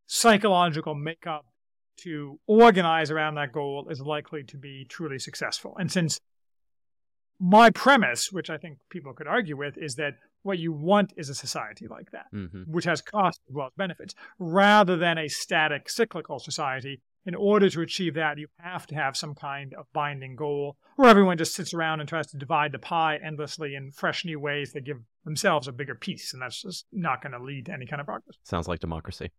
psychological 0.05 0.93
makeup 0.93 1.43
to 2.01 2.39
organize 2.45 3.09
around 3.09 3.33
that 3.35 3.51
goal 3.51 3.87
is 3.89 3.99
likely 3.99 4.43
to 4.43 4.57
be 4.57 4.85
truly 4.87 5.17
successful. 5.17 5.75
And 5.79 5.91
since 5.91 6.19
my 7.39 7.71
premise, 7.71 8.31
which 8.31 8.51
I 8.51 8.57
think 8.57 8.77
people 8.91 9.13
could 9.13 9.25
argue 9.25 9.57
with, 9.57 9.75
is 9.75 9.95
that 9.95 10.13
what 10.43 10.59
you 10.59 10.71
want 10.71 11.13
is 11.17 11.29
a 11.29 11.35
society 11.35 11.87
like 11.87 12.11
that, 12.11 12.27
hmm 12.31 12.63
which 12.67 12.85
has 12.85 13.01
costs 13.01 13.41
as 13.49 13.55
well 13.55 13.67
as 13.67 13.73
benefits, 13.75 14.13
rather 14.37 14.97
than 14.97 15.17
a 15.17 15.27
static 15.27 15.89
cyclical 15.89 16.37
society. 16.37 17.01
In 17.25 17.35
order 17.35 17.69
to 17.69 17.81
achieve 17.81 18.15
that, 18.15 18.37
you 18.37 18.47
have 18.59 18.87
to 18.87 18.95
have 18.95 19.15
some 19.17 19.35
kind 19.35 19.73
of 19.77 19.85
binding 19.93 20.35
goal 20.35 20.77
where 20.95 21.09
everyone 21.09 21.37
just 21.37 21.53
sits 21.53 21.73
around 21.73 21.99
and 21.99 22.07
tries 22.09 22.27
to 22.27 22.37
divide 22.37 22.71
the 22.71 22.79
pie 22.79 23.19
endlessly 23.23 23.75
in 23.75 23.91
fresh 23.91 24.23
new 24.25 24.39
ways 24.39 24.71
that 24.73 24.85
give 24.85 24.97
themselves 25.25 25.67
a 25.67 25.71
bigger 25.71 25.95
piece. 25.95 26.33
And 26.33 26.41
that's 26.41 26.61
just 26.61 26.85
not 26.91 27.21
going 27.21 27.33
to 27.33 27.43
lead 27.43 27.65
to 27.67 27.73
any 27.73 27.85
kind 27.85 27.99
of 27.99 28.05
progress. 28.07 28.37
Sounds 28.43 28.67
like 28.67 28.79
democracy. 28.79 29.31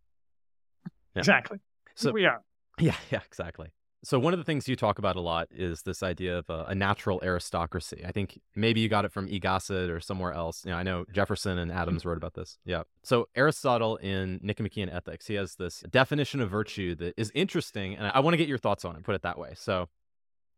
Yeah. 1.15 1.19
Exactly. 1.19 1.57
So- 1.95 2.11
we 2.11 2.25
are. 2.25 2.41
Yeah, 2.79 2.95
yeah, 3.11 3.19
exactly. 3.25 3.67
So 4.03 4.17
one 4.17 4.33
of 4.33 4.39
the 4.39 4.43
things 4.43 4.67
you 4.67 4.75
talk 4.75 4.97
about 4.97 5.15
a 5.15 5.21
lot 5.21 5.47
is 5.51 5.83
this 5.83 6.01
idea 6.01 6.39
of 6.39 6.49
a, 6.49 6.65
a 6.69 6.75
natural 6.75 7.21
aristocracy. 7.23 8.03
I 8.03 8.11
think 8.11 8.41
maybe 8.55 8.79
you 8.79 8.89
got 8.89 9.05
it 9.05 9.11
from 9.11 9.29
E. 9.29 9.37
Gossett 9.37 9.91
or 9.91 9.99
somewhere 9.99 10.33
else. 10.33 10.65
You 10.65 10.71
know, 10.71 10.77
I 10.77 10.83
know 10.83 11.05
Jefferson 11.13 11.59
and 11.59 11.69
mm-hmm. 11.69 11.79
Adams 11.79 12.03
wrote 12.03 12.17
about 12.17 12.33
this. 12.33 12.57
Yeah. 12.65 12.83
So 13.03 13.27
Aristotle 13.35 13.97
in 13.97 14.39
Nicomachean 14.41 14.89
Ethics, 14.89 15.27
he 15.27 15.35
has 15.35 15.55
this 15.55 15.83
definition 15.91 16.41
of 16.41 16.49
virtue 16.49 16.95
that 16.95 17.13
is 17.15 17.31
interesting, 17.35 17.95
and 17.95 18.07
I, 18.07 18.11
I 18.15 18.19
want 18.21 18.33
to 18.33 18.37
get 18.37 18.47
your 18.47 18.57
thoughts 18.57 18.83
on 18.85 18.95
it. 18.95 19.03
Put 19.03 19.13
it 19.13 19.21
that 19.21 19.37
way. 19.37 19.53
So 19.55 19.87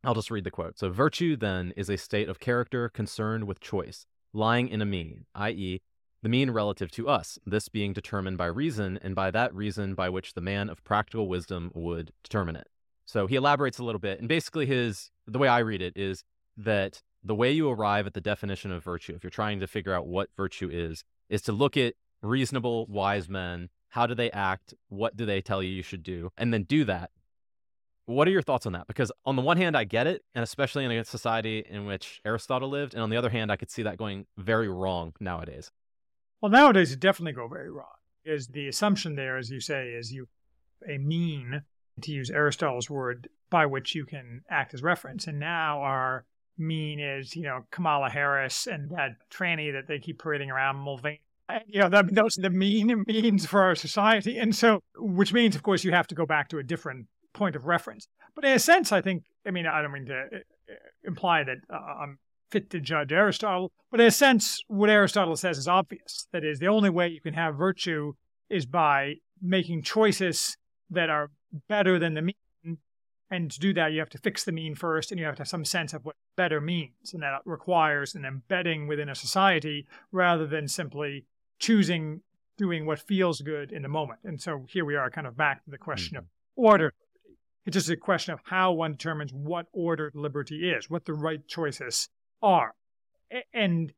I'll 0.06 0.16
just 0.16 0.32
read 0.32 0.46
the 0.46 0.52
quote. 0.52 0.80
So 0.80 0.89
virtue 0.89 1.36
then 1.36 1.74
is 1.76 1.89
a 1.89 1.98
state 1.98 2.30
of 2.30 2.39
character 2.39 2.88
concerned 2.88 3.44
with 3.44 3.60
choice, 3.60 4.06
lying 4.32 4.70
in 4.70 4.82
a 4.82 4.86
mean, 4.86 5.26
i.e., 5.36 5.82
the 6.22 6.30
mean 6.30 6.52
relative 6.52 6.89
to 6.91 7.10
us, 7.10 7.38
this 7.46 7.68
being 7.68 7.91
determined 7.91 8.38
by 8.38 8.46
reason, 8.46 8.98
and 9.02 9.14
by 9.14 9.30
that 9.32 9.54
reason 9.54 9.94
by 9.94 10.08
which 10.08 10.34
the 10.34 10.41
man 10.41 10.70
of 10.70 10.82
practical 10.86 11.28
wisdom 11.28 11.70
would 11.74 12.14
determine 12.24 12.56
it. 12.56 12.70
So 13.06 13.28
he 13.28 13.36
elaborates 13.36 13.80
a 13.80 13.84
little 13.84 13.99
bit, 13.99 14.20
and 14.20 14.28
basically 14.28 14.66
his 14.66 15.12
the 15.28 15.39
way 15.39 15.47
I 15.47 15.60
read 15.60 15.82
it 15.82 15.93
is 15.95 16.24
that 16.58 17.01
the 17.24 17.36
way 17.36 17.51
you 17.51 17.70
arrive 17.70 18.08
at 18.08 18.14
the 18.14 18.22
definition 18.22 18.72
of 18.72 18.84
virtue, 18.84 19.14
if 19.16 19.24
you're 19.24 19.32
trying 19.32 19.60
to 19.60 19.68
figure 19.68 19.93
out 19.93 20.08
what 20.08 20.30
virtue 20.36 20.70
is, 20.72 21.04
is 21.30 21.41
to 21.43 21.51
look 21.51 21.78
at 21.78 21.93
reasonable, 22.22 22.86
wise 22.88 23.30
men. 23.30 23.70
How 23.89 24.08
do 24.08 24.16
they 24.16 24.32
act? 24.32 24.74
What 24.89 25.16
do 25.16 25.26
they 25.26 25.41
tell 25.41 25.62
you 25.62 25.70
you 25.70 25.84
should 25.84 26.04
do? 26.04 26.32
And 26.38 26.54
then 26.54 26.64
do 26.64 26.84
that. 26.86 27.12
What 28.06 28.28
are 28.28 28.32
your 28.32 28.41
thoughts 28.41 28.66
on 28.66 28.74
that? 28.74 28.88
Because 28.88 29.12
on 29.26 29.36
the 29.36 29.41
one 29.41 29.56
hand, 29.56 29.78
I 29.78 29.86
get 29.86 30.08
it, 30.08 30.24
and 30.36 30.43
especially 30.43 30.84
in 30.84 30.91
a 30.91 31.06
society 31.06 31.64
in 31.70 31.86
which 31.86 32.20
Aristotle 32.26 32.70
lived, 32.70 32.93
and 32.93 33.04
on 33.04 33.10
the 33.10 33.16
other 33.16 33.30
hand, 33.30 33.51
I 33.51 33.56
could 33.56 33.72
see 33.72 33.84
that 33.84 33.97
going 33.97 34.26
very 34.38 34.68
wrong 34.68 35.14
nowadays. 35.20 35.72
Well, 36.41 36.51
nowadays 36.51 36.91
it 36.91 36.99
definitely 36.99 37.34
go 37.34 37.47
very 37.47 37.72
wrong. 37.72 37.86
Is 38.26 38.47
the 38.47 38.68
assumption 38.68 39.16
there, 39.16 39.38
as 39.38 39.49
you 39.49 39.62
say, 39.62 39.89
is 39.89 40.12
you 40.12 40.28
a 40.89 40.97
mean, 40.97 41.62
to 42.02 42.12
use 42.12 42.30
Aristotle's 42.30 42.89
word, 42.89 43.30
by 43.50 43.66
which 43.66 43.96
you 43.96 44.06
can 44.06 44.41
act 44.50 44.74
as 44.74 44.82
reference. 44.82 45.28
And 45.28 45.39
now 45.39 45.82
our 45.82 46.26
mean 46.58 47.00
is, 47.00 47.36
you 47.36 47.44
know, 47.44 47.66
Kamala 47.72 48.10
Harris 48.10 48.68
and 48.68 48.89
that 48.91 49.12
tranny 49.32 49.72
that 49.72 49.88
they 49.88 50.00
keep 50.00 50.20
parading 50.20 50.52
around 50.52 50.78
Mulvaney. 50.78 51.22
You 51.68 51.82
know, 51.82 51.89
that, 51.89 52.14
those 52.14 52.36
the 52.36 52.50
mean 52.50 53.04
means 53.08 53.46
for 53.46 53.62
our 53.62 53.76
society. 53.76 54.38
And 54.38 54.56
so, 54.56 54.80
which 54.98 55.34
means, 55.34 55.56
of 55.56 55.62
course, 55.62 55.84
you 55.84 55.91
have 55.91 56.08
to 56.08 56.16
go 56.16 56.26
back 56.26 56.50
to 56.50 56.58
a 56.58 56.64
different 56.64 57.08
point 57.34 57.56
of 57.56 57.66
reference. 57.66 58.08
But 58.34 58.46
in 58.46 58.52
a 58.54 58.60
sense, 58.60 58.91
I 58.91 59.02
think, 59.02 59.24
I 59.46 59.52
mean, 59.52 59.68
I 59.68 59.82
don't 59.82 59.91
mean 59.91 60.06
to 60.06 60.16
uh, 60.16 60.74
imply 61.04 61.44
that 61.44 61.58
uh, 61.72 61.76
I'm 61.76 62.18
fit 62.50 62.70
to 62.72 62.80
judge 62.80 63.12
Aristotle, 63.12 63.72
but 63.91 64.00
in 64.00 64.08
a 64.08 64.12
sense, 64.12 64.62
what 64.68 64.89
Aristotle 64.89 65.36
says 65.36 65.58
is 65.58 65.68
obvious. 65.68 66.28
That 66.32 66.44
is, 66.44 66.60
the 66.60 66.68
only 66.68 66.89
way 66.89 67.10
you 67.10 67.22
can 67.22 67.34
have 67.34 67.56
virtue 67.56 68.14
is 68.50 68.66
by 68.66 69.16
making 69.41 69.84
choices 69.84 70.56
that 70.89 71.10
are 71.10 71.32
better 71.68 71.99
than 71.99 72.14
the 72.14 72.22
mean. 72.22 72.36
And 73.32 73.49
to 73.49 73.60
do 73.60 73.74
that, 73.74 73.93
you 73.93 73.99
have 73.99 74.10
to 74.10 74.20
fix 74.20 74.43
the 74.43 74.51
mean 74.51 74.76
first, 74.76 75.12
and 75.12 75.20
you 75.20 75.26
have 75.26 75.36
to 75.38 75.41
have 75.41 75.47
some 75.47 75.66
sense 75.66 75.93
of 75.93 76.06
what 76.06 76.16
better 76.38 76.62
means. 76.62 77.14
And 77.14 77.24
that 77.24 77.41
requires 77.45 78.14
an 78.14 78.26
embedding 78.26 78.86
within 78.86 79.10
a 79.10 79.16
society 79.16 79.88
rather 80.12 80.45
than 80.45 80.68
simply 80.68 81.26
choosing 81.58 82.22
doing 82.58 82.86
what 82.86 82.99
feels 82.99 83.41
good 83.41 83.72
in 83.72 83.82
the 83.82 83.88
moment. 83.88 84.20
And 84.24 84.39
so 84.39 84.66
here 84.70 84.86
we 84.86 84.95
are, 84.95 85.10
kind 85.10 85.26
of 85.26 85.36
back 85.36 85.64
to 85.66 85.72
the 85.72 85.80
question 85.80 86.16
of 86.18 86.26
mm-hmm. 86.26 86.66
order. 86.66 86.93
It's 87.66 87.74
just 87.74 87.89
a 87.89 87.97
question 87.97 88.34
of 88.34 88.41
how 88.43 88.74
one 88.74 88.91
determines 88.91 89.34
what 89.34 89.66
ordered 89.72 90.14
liberty 90.14 90.70
is, 90.70 90.89
what 90.89 91.06
the 91.06 91.14
right 91.14 91.47
choices 91.47 92.10
are. 92.41 92.76
And 93.54 93.93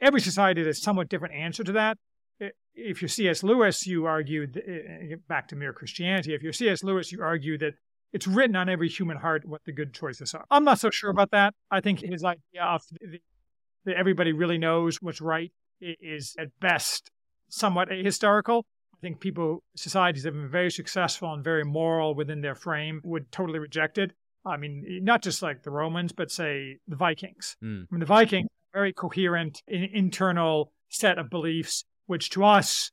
every 0.00 0.20
society 0.20 0.64
has 0.64 0.78
a 0.78 0.80
somewhat 0.80 1.08
different 1.08 1.34
answer 1.34 1.62
to 1.62 1.72
that. 1.72 1.98
If 2.40 3.00
you're 3.00 3.08
C.S. 3.08 3.42
Lewis, 3.42 3.86
you 3.86 4.06
argue, 4.06 4.44
uh, 4.44 5.16
back 5.28 5.48
to 5.48 5.56
mere 5.56 5.72
Christianity, 5.72 6.34
if 6.34 6.42
you're 6.42 6.52
C.S. 6.52 6.82
Lewis, 6.82 7.12
you 7.12 7.22
argue 7.22 7.56
that 7.58 7.74
it's 8.12 8.26
written 8.26 8.56
on 8.56 8.68
every 8.68 8.88
human 8.88 9.16
heart 9.16 9.46
what 9.46 9.62
the 9.64 9.72
good 9.72 9.92
choices 9.92 10.34
are. 10.34 10.44
I'm 10.50 10.64
not 10.64 10.78
so 10.78 10.90
sure 10.90 11.10
about 11.10 11.30
that. 11.32 11.54
I 11.70 11.80
think 11.80 12.00
his 12.00 12.24
idea 12.24 12.62
of 12.62 12.82
the, 13.00 13.20
that 13.84 13.96
everybody 13.96 14.32
really 14.32 14.58
knows 14.58 14.98
what's 15.00 15.20
right 15.20 15.52
is 15.80 16.34
at 16.38 16.48
best 16.60 17.10
somewhat 17.48 17.90
ahistorical. 17.90 18.62
I 18.94 18.98
think 19.00 19.20
people, 19.20 19.62
societies 19.76 20.22
that 20.22 20.32
have 20.32 20.40
been 20.40 20.50
very 20.50 20.70
successful 20.70 21.32
and 21.32 21.44
very 21.44 21.64
moral 21.64 22.14
within 22.14 22.40
their 22.40 22.54
frame 22.54 23.00
would 23.04 23.30
totally 23.30 23.58
reject 23.58 23.98
it. 23.98 24.12
I 24.46 24.56
mean, 24.56 25.00
not 25.02 25.22
just 25.22 25.42
like 25.42 25.62
the 25.62 25.70
Romans, 25.70 26.12
but 26.12 26.30
say 26.30 26.78
the 26.86 26.96
Vikings. 26.96 27.56
Mm. 27.62 27.82
I 27.82 27.86
mean, 27.90 28.00
the 28.00 28.06
Vikings, 28.06 28.48
very 28.72 28.92
coherent 28.92 29.62
in, 29.66 29.84
internal 29.92 30.72
set 30.88 31.18
of 31.18 31.30
beliefs, 31.30 31.84
which 32.06 32.30
to 32.30 32.44
us, 32.44 32.90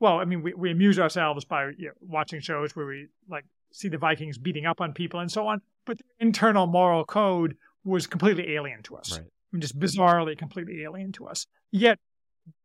well, 0.00 0.18
I 0.18 0.24
mean, 0.24 0.42
we, 0.42 0.54
we 0.54 0.70
amuse 0.70 0.98
ourselves 0.98 1.44
by 1.44 1.68
you 1.76 1.86
know, 1.88 1.92
watching 2.00 2.40
shows 2.40 2.74
where 2.74 2.86
we 2.86 3.08
like 3.28 3.44
see 3.72 3.88
the 3.88 3.98
Vikings 3.98 4.38
beating 4.38 4.66
up 4.66 4.80
on 4.80 4.92
people 4.92 5.20
and 5.20 5.30
so 5.30 5.46
on. 5.46 5.60
But 5.84 5.98
the 5.98 6.04
internal 6.20 6.66
moral 6.66 7.04
code 7.04 7.56
was 7.84 8.06
completely 8.06 8.54
alien 8.54 8.82
to 8.84 8.96
us. 8.96 9.12
Right. 9.12 9.20
I 9.20 9.48
mean, 9.52 9.60
just 9.60 9.78
bizarrely 9.78 10.36
completely 10.36 10.82
alien 10.82 11.12
to 11.12 11.26
us. 11.26 11.46
Yet 11.70 11.98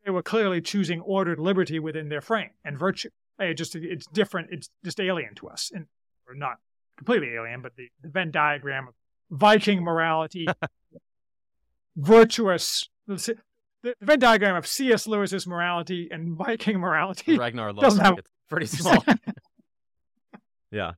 they 0.06 0.12
were 0.12 0.24
clearly 0.24 0.62
choosing 0.62 1.02
ordered 1.02 1.40
liberty 1.40 1.80
within 1.80 2.10
their 2.10 2.22
frame 2.22 2.52
and 2.64 2.78
virtue. 2.78 3.10
It 3.40 3.56
just 3.56 3.76
it's 3.76 4.08
different. 4.08 4.50
It's 4.52 4.70
just 4.84 5.00
alien 5.00 5.36
to 5.36 5.48
us, 5.50 5.72
and 5.74 5.86
or 6.28 6.34
not 6.34 6.58
completely 6.98 7.30
alien, 7.36 7.62
but 7.62 7.76
the, 7.76 7.90
the 8.02 8.10
Venn 8.10 8.32
diagram 8.32 8.88
of 8.88 8.94
Viking 9.30 9.84
morality, 9.84 10.48
virtuous. 11.96 12.90
The, 13.84 13.96
the 14.00 14.06
Venn 14.06 14.20
diagram 14.20 14.56
of 14.56 14.66
C.S. 14.66 15.08
Lewis's 15.08 15.46
morality 15.48 16.08
and 16.12 16.36
Viking 16.36 16.80
morality. 16.80 17.38
Ragnar 17.38 17.74
Doesn't 17.74 18.04
have- 18.04 18.18
it's 18.18 18.28
pretty 18.50 18.66
small. 18.66 19.04
yeah. 20.72 20.94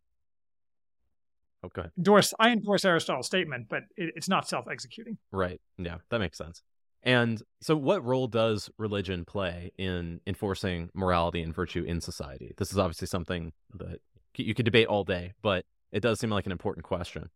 Oh, 1.63 1.69
go 1.73 1.81
ahead. 1.81 1.91
endorse. 1.97 2.33
I 2.39 2.51
endorse 2.51 2.85
Aristotle's 2.85 3.25
statement, 3.27 3.67
but 3.69 3.83
it, 3.97 4.13
it's 4.15 4.29
not 4.29 4.47
self-executing. 4.47 5.17
Right. 5.31 5.59
Yeah, 5.77 5.97
that 6.09 6.19
makes 6.19 6.37
sense. 6.37 6.63
And 7.03 7.41
so, 7.61 7.75
what 7.75 8.03
role 8.03 8.27
does 8.27 8.69
religion 8.77 9.25
play 9.25 9.71
in 9.77 10.21
enforcing 10.27 10.89
morality 10.93 11.41
and 11.41 11.53
virtue 11.53 11.83
in 11.83 12.01
society? 12.01 12.53
This 12.57 12.71
is 12.71 12.77
obviously 12.77 13.07
something 13.07 13.51
that 13.75 13.99
you 14.35 14.53
could 14.53 14.65
debate 14.65 14.87
all 14.87 15.03
day, 15.03 15.33
but 15.41 15.65
it 15.91 16.01
does 16.01 16.19
seem 16.19 16.29
like 16.29 16.45
an 16.45 16.51
important 16.51 16.85
question. 16.85 17.29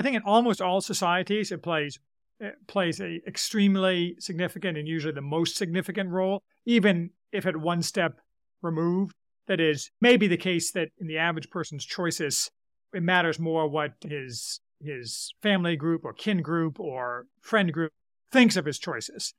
I 0.00 0.02
think 0.02 0.16
in 0.16 0.22
almost 0.22 0.60
all 0.60 0.80
societies, 0.80 1.52
it 1.52 1.62
plays 1.62 1.98
Uh, 2.42 2.48
plays 2.66 3.00
a 3.00 3.20
extremely 3.26 4.16
significant 4.18 4.76
and 4.76 4.88
usually 4.88 5.12
the 5.12 5.20
most 5.20 5.56
significant 5.56 6.10
role, 6.10 6.42
even 6.66 7.10
if 7.30 7.46
at 7.46 7.56
one 7.56 7.82
step 7.82 8.18
removed. 8.62 9.14
That 9.46 9.60
is, 9.60 9.90
maybe 10.00 10.26
the 10.26 10.36
case 10.36 10.72
that 10.72 10.88
in 10.98 11.06
the 11.06 11.18
average 11.18 11.50
person's 11.50 11.84
choices, 11.84 12.50
it 12.92 13.02
matters 13.02 13.38
more 13.38 13.68
what 13.68 13.92
his 14.00 14.60
his 14.82 15.32
family 15.40 15.76
group 15.76 16.04
or 16.04 16.12
kin 16.12 16.42
group 16.42 16.80
or 16.80 17.26
friend 17.40 17.72
group 17.72 17.92
thinks 18.32 18.56
of 18.56 18.64
his 18.64 18.78
choices. 18.78 19.34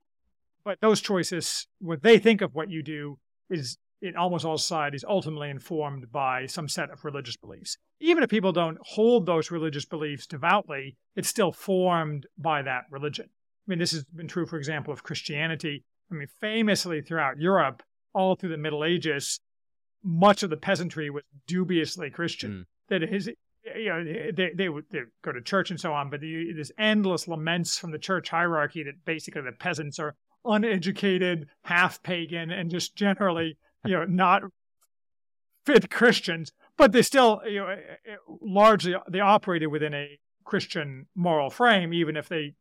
But 0.64 0.80
those 0.80 1.02
choices, 1.02 1.68
what 1.80 2.04
they 2.04 2.18
think 2.20 2.42
of 2.42 2.56
what 2.56 2.70
you 2.70 2.84
do, 2.84 3.18
is 3.50 3.78
in 4.04 4.18
almost 4.18 4.44
all 4.44 4.58
societies 4.58 5.06
ultimately 5.08 5.50
informed 5.50 6.12
by 6.12 6.46
some 6.46 6.68
set 6.68 6.92
of 6.92 7.06
religious 7.06 7.38
beliefs. 7.38 7.78
Even 8.02 8.22
if 8.22 8.30
people 8.30 8.52
don't 8.52 8.78
hold 8.82 9.26
those 9.26 9.50
religious 9.50 9.86
beliefs 9.86 10.28
devoutly, 10.28 10.98
it's 11.16 11.30
still 11.30 11.54
formed 11.54 12.28
by 12.38 12.62
that 12.62 12.84
religion. 12.92 13.30
I 13.30 13.66
mean, 13.66 13.80
this 13.80 13.94
has 13.94 14.04
been 14.04 14.28
true, 14.28 14.46
for 14.46 14.58
example, 14.58 14.92
of 14.92 15.04
Christianity. 15.04 15.86
I 16.12 16.16
mean, 16.16 16.28
famously 16.42 17.02
throughout 17.02 17.40
Europe, 17.40 17.82
all 18.14 18.36
through 18.36 18.50
the 18.50 18.58
Middle 18.58 18.84
Ages, 18.84 19.40
much 20.04 20.44
of 20.44 20.50
the 20.50 20.58
peasantry 20.58 21.10
was 21.10 21.24
dubiously 21.48 22.10
Christian. 22.10 22.52
Mm. 22.52 22.66
That 22.90 23.04
is, 23.04 23.28
you 23.74 23.90
know, 23.90 24.04
they, 24.36 24.52
they 24.54 24.68
would 24.68 24.84
they 24.92 25.00
go 25.24 25.32
to 25.32 25.42
church 25.42 25.72
and 25.72 25.80
so 25.80 25.94
on, 25.94 26.10
but 26.10 26.20
there's 26.20 26.74
endless 26.78 27.26
laments 27.26 27.78
from 27.78 27.92
the 27.92 27.98
church 27.98 28.28
hierarchy 28.28 28.84
that 28.84 29.06
basically 29.06 29.44
the 29.44 29.54
peasants 29.54 29.98
are 29.98 30.16
uneducated, 30.44 31.48
half 31.64 32.04
pagan, 32.04 32.52
and 32.52 32.70
just 32.70 32.98
generally, 32.98 33.58
you 33.86 33.94
know, 33.94 34.06
not 34.06 34.44
fit 35.66 35.90
Christians. 35.90 36.52
But 36.78 36.92
they 36.92 37.02
still, 37.02 37.42
you 37.46 37.60
know, 37.60 37.68
eh, 37.68 37.78
eh, 38.06 38.16
largely 38.42 38.96
they 39.10 39.20
operated 39.20 39.70
within 39.70 39.94
a 39.94 40.20
Christian 40.44 41.08
moral 41.16 41.50
frame, 41.50 41.94
even 41.94 42.18
if 42.18 42.28
they 42.28 42.56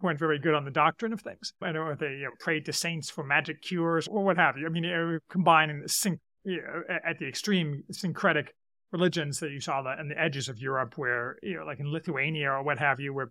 weren't 0.00 0.18
very 0.18 0.38
good 0.38 0.54
on 0.54 0.64
the 0.64 0.70
doctrine 0.70 1.12
of 1.12 1.20
things. 1.20 1.52
I 1.60 1.72
know 1.72 1.94
they 1.94 2.12
you 2.12 2.24
know, 2.24 2.30
prayed 2.40 2.64
to 2.66 2.72
saints 2.72 3.10
for 3.10 3.24
magic 3.24 3.62
cures 3.62 4.08
or 4.08 4.24
what 4.24 4.36
have 4.36 4.56
you. 4.56 4.66
I 4.66 4.70
mean, 4.70 5.20
combining 5.28 5.80
the 5.82 5.88
syn- 5.88 6.20
you 6.44 6.62
know, 6.62 6.82
at 7.04 7.18
the 7.18 7.28
extreme 7.28 7.84
syncretic 7.90 8.54
religions 8.90 9.40
that 9.40 9.50
you 9.50 9.60
saw 9.60 9.82
that 9.82 9.98
on 9.98 10.08
the 10.08 10.18
edges 10.18 10.48
of 10.48 10.58
Europe, 10.58 10.96
where 10.96 11.38
you 11.42 11.56
know, 11.56 11.64
like 11.64 11.80
in 11.80 11.92
Lithuania 11.92 12.52
or 12.52 12.62
what 12.62 12.78
have 12.78 13.00
you, 13.00 13.12
where 13.12 13.30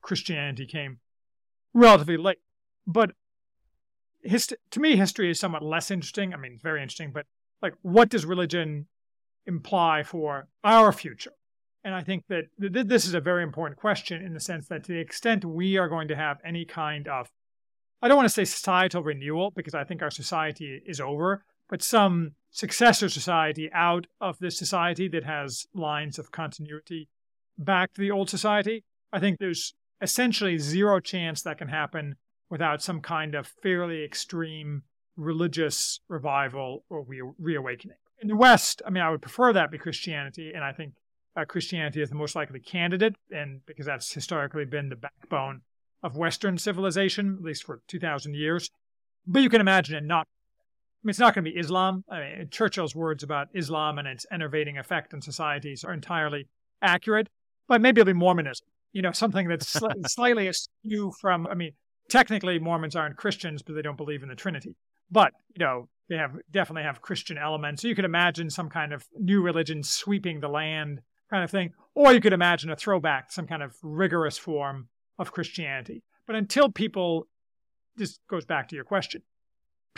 Christianity 0.00 0.66
came 0.66 0.98
relatively 1.74 2.16
late. 2.16 2.38
But 2.86 3.10
hist- 4.28 4.54
to 4.70 4.80
me, 4.80 4.96
history 4.96 5.30
is 5.30 5.40
somewhat 5.40 5.62
less 5.62 5.90
interesting. 5.90 6.34
I 6.34 6.36
mean, 6.36 6.52
it's 6.52 6.62
very 6.62 6.82
interesting, 6.82 7.12
but 7.12 7.26
like, 7.62 7.74
what 7.82 8.08
does 8.08 8.24
religion 8.24 8.86
imply 9.46 10.02
for 10.02 10.48
our 10.62 10.92
future? 10.92 11.32
And 11.84 11.94
I 11.94 12.02
think 12.02 12.24
that 12.28 12.44
th- 12.60 12.86
this 12.86 13.06
is 13.06 13.14
a 13.14 13.20
very 13.20 13.42
important 13.42 13.78
question 13.78 14.22
in 14.22 14.34
the 14.34 14.40
sense 14.40 14.68
that 14.68 14.84
to 14.84 14.92
the 14.92 14.98
extent 14.98 15.44
we 15.44 15.76
are 15.76 15.88
going 15.88 16.08
to 16.08 16.16
have 16.16 16.38
any 16.44 16.64
kind 16.64 17.08
of, 17.08 17.30
I 18.02 18.08
don't 18.08 18.16
want 18.16 18.26
to 18.26 18.34
say 18.34 18.44
societal 18.44 19.02
renewal 19.02 19.50
because 19.50 19.74
I 19.74 19.84
think 19.84 20.02
our 20.02 20.10
society 20.10 20.82
is 20.86 21.00
over, 21.00 21.44
but 21.68 21.82
some 21.82 22.32
successor 22.50 23.08
society 23.08 23.70
out 23.72 24.06
of 24.20 24.38
this 24.38 24.58
society 24.58 25.08
that 25.08 25.24
has 25.24 25.66
lines 25.74 26.18
of 26.18 26.30
continuity 26.30 27.08
back 27.56 27.92
to 27.94 28.00
the 28.00 28.10
old 28.10 28.30
society, 28.30 28.84
I 29.12 29.20
think 29.20 29.38
there's 29.38 29.74
essentially 30.00 30.58
zero 30.58 31.00
chance 31.00 31.42
that 31.42 31.58
can 31.58 31.68
happen 31.68 32.16
without 32.50 32.82
some 32.82 33.00
kind 33.00 33.34
of 33.34 33.46
fairly 33.62 34.04
extreme 34.04 34.82
religious 35.16 36.00
revival 36.08 36.84
or 36.88 37.02
re- 37.02 37.22
reawakening. 37.38 37.96
In 38.20 38.28
the 38.28 38.36
West, 38.36 38.82
I 38.86 38.90
mean, 38.90 39.02
I 39.02 39.10
would 39.10 39.22
prefer 39.22 39.52
that 39.52 39.70
be 39.70 39.78
Christianity, 39.78 40.52
and 40.54 40.64
I 40.64 40.72
think 40.72 40.94
uh, 41.36 41.44
Christianity 41.44 42.02
is 42.02 42.08
the 42.08 42.16
most 42.16 42.34
likely 42.34 42.60
candidate, 42.60 43.14
and 43.30 43.60
because 43.66 43.86
that's 43.86 44.12
historically 44.12 44.64
been 44.64 44.88
the 44.88 44.96
backbone 44.96 45.62
of 46.02 46.16
Western 46.16 46.58
civilization, 46.58 47.36
at 47.38 47.44
least 47.44 47.64
for 47.64 47.82
2,000 47.88 48.34
years. 48.34 48.70
But 49.26 49.42
you 49.42 49.50
can 49.50 49.60
imagine 49.60 49.96
it 49.96 50.04
not 50.04 50.26
I 50.98 51.06
mean, 51.06 51.10
it's 51.10 51.20
not 51.20 51.32
going 51.32 51.44
to 51.44 51.50
be 51.50 51.56
Islam. 51.56 52.02
I 52.10 52.20
mean, 52.20 52.48
Churchill's 52.50 52.94
words 52.94 53.22
about 53.22 53.48
Islam 53.54 53.98
and 53.98 54.08
its 54.08 54.26
enervating 54.32 54.78
effect 54.78 55.14
on 55.14 55.22
societies 55.22 55.84
are 55.84 55.92
entirely 55.92 56.48
accurate, 56.82 57.28
but 57.68 57.80
maybe 57.80 58.00
it'll 58.00 58.12
be 58.12 58.18
Mormonism. 58.18 58.66
You 58.92 59.02
know, 59.02 59.12
something 59.12 59.46
that's 59.46 59.80
slightly 60.06 60.48
askew 60.48 61.12
from. 61.20 61.46
I 61.46 61.54
mean, 61.54 61.72
technically 62.08 62.58
Mormons 62.58 62.96
aren't 62.96 63.16
Christians, 63.16 63.62
but 63.62 63.74
they 63.74 63.82
don't 63.82 63.96
believe 63.96 64.22
in 64.22 64.28
the 64.28 64.34
Trinity. 64.34 64.76
But 65.10 65.32
you 65.54 65.64
know, 65.64 65.88
they 66.08 66.16
have 66.16 66.36
definitely 66.50 66.84
have 66.84 67.02
Christian 67.02 67.38
elements. 67.38 67.82
So 67.82 67.88
you 67.88 67.94
could 67.94 68.04
imagine 68.04 68.50
some 68.50 68.68
kind 68.68 68.92
of 68.92 69.06
new 69.18 69.42
religion 69.42 69.82
sweeping 69.82 70.40
the 70.40 70.48
land, 70.48 71.00
kind 71.30 71.44
of 71.44 71.50
thing, 71.50 71.72
or 71.94 72.12
you 72.12 72.20
could 72.20 72.32
imagine 72.32 72.70
a 72.70 72.76
throwback, 72.76 73.32
some 73.32 73.46
kind 73.46 73.62
of 73.62 73.76
rigorous 73.82 74.38
form 74.38 74.88
of 75.18 75.32
Christianity. 75.32 76.02
But 76.26 76.36
until 76.36 76.70
people, 76.70 77.26
this 77.96 78.18
goes 78.28 78.44
back 78.44 78.68
to 78.68 78.76
your 78.76 78.84
question 78.84 79.22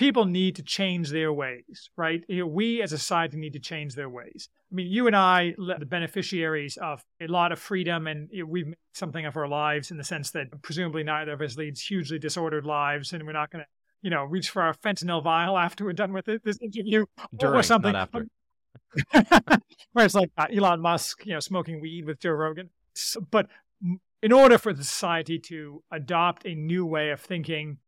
people 0.01 0.25
need 0.25 0.57
to 0.57 0.63
change 0.63 1.11
their 1.11 1.31
ways, 1.31 1.91
right? 1.95 2.25
We 2.27 2.81
as 2.81 2.95
a 2.95 2.99
society 2.99 3.37
need 3.37 3.53
to 3.53 3.59
change 3.59 3.95
their 3.95 4.09
ways. 4.09 4.49
I 4.73 4.75
mean, 4.75 4.87
you 4.87 5.07
and 5.07 5.15
I, 5.15 5.55
the 5.59 5.85
beneficiaries 5.85 6.79
of 6.79 7.05
a 7.21 7.27
lot 7.27 7.53
of 7.53 7.59
freedom, 7.59 8.07
and 8.07 8.31
we've 8.47 8.69
made 8.69 8.77
something 8.95 9.27
of 9.27 9.37
our 9.37 9.47
lives 9.47 9.91
in 9.91 9.99
the 9.99 10.05
sense 10.05 10.31
that 10.31 10.63
presumably 10.63 11.05
neither 11.05 11.33
of 11.33 11.43
us 11.43 11.59
leads 11.59 11.83
hugely 11.83 12.19
disordered 12.19 12.65
lives, 12.65 13.13
and 13.13 13.27
we're 13.27 13.33
not 13.33 13.51
going 13.51 13.63
to, 13.63 13.69
you 14.01 14.09
know, 14.09 14.25
reach 14.25 14.49
for 14.49 14.63
our 14.63 14.73
fentanyl 14.73 15.23
vial 15.23 15.59
after 15.59 15.85
we're 15.85 15.93
done 15.93 16.15
with 16.15 16.25
this 16.25 16.59
interview 16.63 17.05
During, 17.37 17.57
or 17.57 17.63
something. 17.63 17.93
Not 17.93 18.09
after. 18.15 18.27
Where 19.93 20.07
it's 20.07 20.15
like 20.15 20.31
uh, 20.39 20.47
Elon 20.51 20.81
Musk, 20.81 21.27
you 21.27 21.35
know, 21.35 21.41
smoking 21.41 21.79
weed 21.79 22.07
with 22.07 22.21
Joe 22.21 22.31
Rogan. 22.31 22.71
But 23.31 23.49
in 24.23 24.33
order 24.33 24.57
for 24.57 24.73
the 24.73 24.83
society 24.83 25.39
to 25.41 25.83
adopt 25.93 26.47
a 26.47 26.55
new 26.55 26.87
way 26.87 27.11
of 27.11 27.21
thinking 27.21 27.79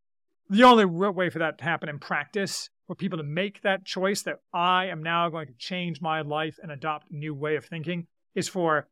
the 0.52 0.64
only 0.64 0.84
way 0.84 1.30
for 1.30 1.38
that 1.38 1.58
to 1.58 1.64
happen 1.64 1.88
in 1.88 1.98
practice, 1.98 2.68
for 2.86 2.94
people 2.94 3.18
to 3.18 3.24
make 3.24 3.62
that 3.62 3.84
choice 3.84 4.22
that 4.22 4.36
I 4.52 4.86
am 4.86 5.02
now 5.02 5.28
going 5.30 5.46
to 5.46 5.54
change 5.58 6.00
my 6.00 6.20
life 6.20 6.58
and 6.62 6.70
adopt 6.70 7.10
a 7.10 7.16
new 7.16 7.34
way 7.34 7.56
of 7.56 7.64
thinking, 7.64 8.06
is 8.34 8.48
for 8.48 8.86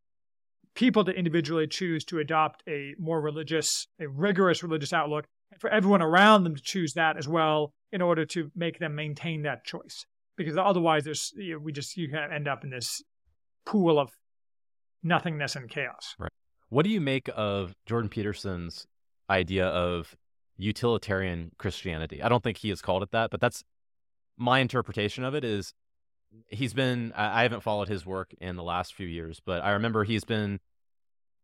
people 0.75 1.05
to 1.05 1.13
individually 1.13 1.67
choose 1.67 2.05
to 2.07 2.19
adopt 2.19 2.63
a 2.67 2.95
more 2.99 3.21
religious, 3.21 3.87
a 4.01 4.09
rigorous 4.09 4.63
religious 4.63 4.93
outlook, 4.93 5.27
and 5.53 5.61
for 5.61 5.69
everyone 5.69 6.01
around 6.01 6.45
them 6.45 6.57
to 6.57 6.63
choose 6.63 6.95
that 6.95 7.17
as 7.17 7.29
well 7.29 7.75
in 7.93 8.01
order 8.01 8.25
to 8.25 8.51
make 8.57 8.79
them 8.79 8.95
maintain 8.95 9.43
that 9.43 9.65
choice. 9.65 10.07
Because 10.37 10.57
otherwise, 10.57 11.05
there's 11.05 11.33
you 11.37 11.55
know, 11.55 11.59
we 11.59 11.73
just 11.73 11.97
you 11.97 12.11
kind 12.11 12.25
of 12.25 12.33
end 12.33 12.49
up 12.49 12.65
in 12.65 12.71
this 12.71 13.03
pool 13.67 13.99
of 13.99 14.11
nothingness 15.03 15.57
and 15.57 15.69
chaos. 15.69 16.15
Right. 16.19 16.31
What 16.71 16.85
do 16.85 16.91
you 16.91 17.01
make 17.01 17.29
of 17.35 17.75
Jordan 17.85 18.09
Peterson's 18.09 18.87
idea 19.29 19.67
of 19.67 20.17
utilitarian 20.61 21.53
Christianity. 21.59 22.23
I 22.23 22.29
don't 22.29 22.43
think 22.43 22.59
he 22.59 22.69
has 22.69 22.83
called 22.83 23.03
it 23.03 23.11
that, 23.13 23.31
but 23.31 23.41
that's 23.41 23.65
my 24.37 24.59
interpretation 24.61 25.25
of 25.25 25.35
it 25.35 25.45
is 25.45 25.75
he's 26.49 26.75
been 26.75 27.13
I 27.17 27.43
haven't 27.43 27.63
followed 27.63 27.89
his 27.89 28.07
work 28.07 28.35
in 28.41 28.57
the 28.57 28.63
last 28.63 28.95
few 28.95 29.07
years, 29.07 29.41
but 29.45 29.63
I 29.63 29.71
remember 29.73 30.05
he's 30.05 30.25
been 30.25 30.61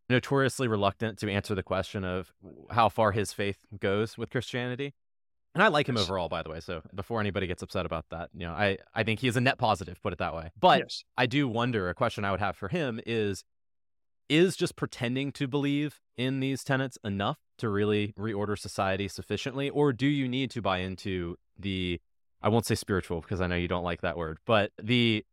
notoriously 0.09 0.69
reluctant 0.69 1.19
to 1.19 1.31
answer 1.31 1.55
the 1.55 1.63
question 1.63 2.05
of 2.05 2.33
how 2.71 2.89
far 2.89 3.13
his 3.13 3.33
faith 3.33 3.59
goes 3.79 4.17
with 4.17 4.31
Christianity. 4.31 4.95
And 5.55 5.63
I 5.63 5.69
like 5.69 5.89
him 5.89 5.97
yes. 5.97 6.05
overall, 6.05 6.29
by 6.29 6.43
the 6.43 6.51
way. 6.51 6.61
So 6.61 6.83
before 6.95 7.19
anybody 7.19 7.47
gets 7.47 7.63
upset 7.63 7.87
about 7.87 8.05
that, 8.11 8.29
you 8.35 8.47
know, 8.47 8.53
I, 8.53 8.77
I 8.95 9.05
think 9.05 9.21
he 9.21 9.29
is 9.29 9.37
a 9.37 9.41
net 9.41 9.57
positive, 9.57 10.01
put 10.03 10.13
it 10.13 10.19
that 10.19 10.35
way. 10.35 10.51
But 10.61 10.81
yes. 10.81 11.05
I 11.17 11.25
do 11.27 11.49
wonder 11.49 11.89
a 11.89 11.95
question 11.95 12.25
I 12.27 12.31
would 12.31 12.41
have 12.41 12.57
for 12.57 12.69
him 12.69 13.01
is 13.07 13.43
is 14.29 14.57
just 14.57 14.77
pretending 14.77 15.33
to 15.33 15.47
believe 15.47 16.01
in 16.17 16.41
these 16.41 16.65
tenets 16.65 16.99
enough 17.05 17.39
to 17.59 17.69
really 17.69 18.15
reorder 18.19 18.59
society 18.59 19.09
sufficiently 19.09 19.71
or 19.71 19.93
do 19.93 20.07
you 20.07 20.29
need 20.29 20.51
to 20.51 20.61
buy 20.61 20.79
into 20.79 21.37
the 21.59 22.01
i 22.43 22.49
won't 22.49 22.67
say 22.67 22.75
spiritual 22.75 23.21
because 23.21 23.41
i 23.41 23.47
know 23.47 23.57
you 23.57 23.69
don't 23.69 23.85
like 23.85 24.01
that 24.01 24.17
word 24.17 24.39
but 24.47 24.73
the 24.83 25.25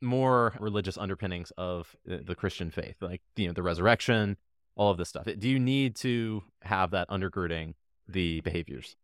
more 0.00 0.54
religious 0.58 0.98
underpinnings 0.98 1.52
of 1.56 1.96
the 2.04 2.34
christian 2.34 2.70
faith 2.70 2.96
like 3.00 3.22
you 3.36 3.46
know 3.46 3.52
the 3.52 3.62
resurrection 3.62 4.36
all 4.76 4.90
of 4.90 4.98
this 4.98 5.08
stuff. 5.08 5.26
Do 5.38 5.48
you 5.48 5.58
need 5.58 5.96
to 5.96 6.42
have 6.62 6.90
that 6.92 7.08
undergirding 7.08 7.74
the 8.08 8.40
behaviors? 8.40 8.96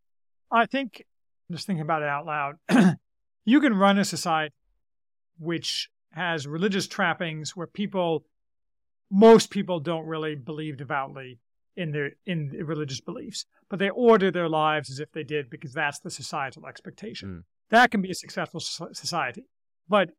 I 0.51 0.65
think 0.65 1.05
just 1.51 1.67
thinking 1.67 1.81
about 1.81 2.01
it 2.01 2.07
out 2.07 2.25
loud 2.25 2.55
you 3.45 3.59
can 3.59 3.73
run 3.73 3.97
a 3.97 4.05
society 4.05 4.53
which 5.39 5.89
has 6.11 6.45
religious 6.45 6.87
trappings 6.87 7.55
where 7.55 7.67
people 7.67 8.23
most 9.11 9.49
people 9.49 9.79
don't 9.79 10.05
really 10.05 10.35
believe 10.35 10.77
devoutly 10.77 11.39
in 11.75 11.91
their 11.91 12.11
in 12.25 12.49
religious 12.63 12.99
beliefs, 12.99 13.45
but 13.69 13.79
they 13.79 13.89
order 13.89 14.29
their 14.31 14.49
lives 14.49 14.89
as 14.89 14.99
if 14.99 15.11
they 15.11 15.23
did 15.23 15.49
because 15.49 15.73
that's 15.73 15.99
the 15.99 16.11
societal 16.11 16.67
expectation. 16.67 17.29
Mm. 17.29 17.43
That 17.69 17.91
can 17.91 18.01
be 18.01 18.11
a 18.11 18.15
successful 18.15 18.59
society, 18.59 19.45
but 19.87 20.09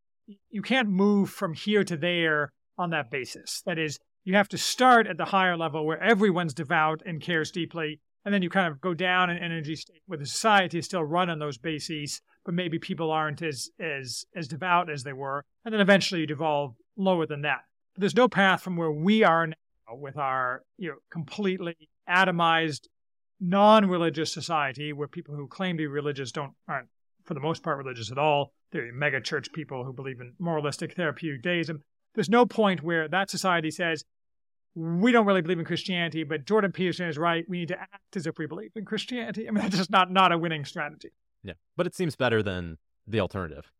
you 0.49 0.63
can't 0.63 0.89
move 0.89 1.31
from 1.31 1.55
here 1.55 1.85
to 1.85 1.97
there 1.97 2.53
on 2.79 2.91
that 2.91 3.11
basis. 3.11 3.63
That 3.67 3.79
is, 3.79 3.99
you 4.25 4.35
have 4.37 4.49
to 4.49 4.59
start 4.59 5.07
at 5.07 5.17
the 5.17 5.27
higher 5.27 5.57
level 5.57 5.85
where 5.85 6.03
everyone's 6.03 6.55
devout 6.55 7.03
and 7.05 7.21
cares 7.21 7.51
deeply, 7.51 8.01
and 8.25 8.33
then 8.33 8.43
you 8.43 8.49
kind 8.49 8.69
of 8.69 8.81
go 8.81 8.95
down 8.95 9.31
in 9.31 9.39
energy 9.39 9.77
state 9.77 10.03
where 10.07 10.19
the 10.19 10.27
society 10.27 10.79
is 10.79 10.87
still 10.87 11.03
run 11.03 11.29
on 11.29 11.41
those 11.41 11.59
bases, 11.59 12.23
but 12.45 12.55
maybe 12.55 12.79
people 12.79 13.11
aren't 13.11 13.43
as 13.43 13.69
as 13.79 14.25
as 14.35 14.49
devout 14.49 14.89
as 14.89 15.03
they 15.03 15.13
were, 15.13 15.45
and 15.65 15.75
then 15.75 15.81
eventually 15.81 16.23
you 16.23 16.27
devolve 16.27 16.75
lower 16.97 17.27
than 17.27 17.43
that 17.43 17.61
there's 17.97 18.17
no 18.17 18.29
path 18.29 18.63
from 18.63 18.77
where 18.77 18.93
we 18.93 19.25
are 19.25 19.47
now 19.47 19.55
with 19.93 20.17
our 20.17 20.63
you 20.79 20.89
know 20.89 20.97
completely 21.11 21.77
atomized 22.09 22.87
non-religious 23.41 24.33
society 24.33 24.93
where 24.93 25.09
people 25.09 25.35
who 25.35 25.47
claim 25.47 25.77
to 25.77 25.83
be 25.83 25.87
religious 25.87 26.33
don't 26.33 26.53
aren't 26.69 26.89
for 27.31 27.35
the 27.35 27.41
most 27.41 27.63
part, 27.63 27.79
religious 27.79 28.11
at 28.11 28.19
all. 28.19 28.53
They're 28.73 28.93
mega 28.93 29.21
church 29.21 29.53
people 29.53 29.85
who 29.85 29.93
believe 29.93 30.21
in 30.21 30.35
moralistic 30.39 30.95
therapeutic 30.95 31.43
deism. 31.43 31.83
There's 32.15 32.29
no 32.29 32.47
point 32.47 32.83
where 32.83 33.09
that 33.09 33.31
society 33.31 33.71
says, 33.71 34.05
we 34.75 35.13
don't 35.13 35.27
really 35.27 35.43
believe 35.43 35.59
in 35.59 35.65
Christianity, 35.65 36.25
but 36.25 36.45
Jordan 36.45 36.73
Peterson 36.73 37.09
is 37.09 37.19
right. 37.19 37.45
We 37.49 37.61
need 37.61 37.69
to 37.69 37.81
act 37.81 38.17
as 38.17 38.27
if 38.27 38.39
we 38.39 38.47
believe 38.47 38.71
in 38.75 38.85
Christianity. 38.85 39.47
I 39.47 39.51
mean, 39.51 39.63
that's 39.63 39.77
just 39.77 39.91
not, 39.91 40.11
not 40.11 40.33
a 40.33 40.39
winning 40.39 40.65
strategy. 40.65 41.11
Yeah. 41.43 41.55
But 41.77 41.87
it 41.87 41.95
seems 41.95 42.17
better 42.17 42.43
than 42.43 42.79
the 43.07 43.21
alternative. 43.21 43.71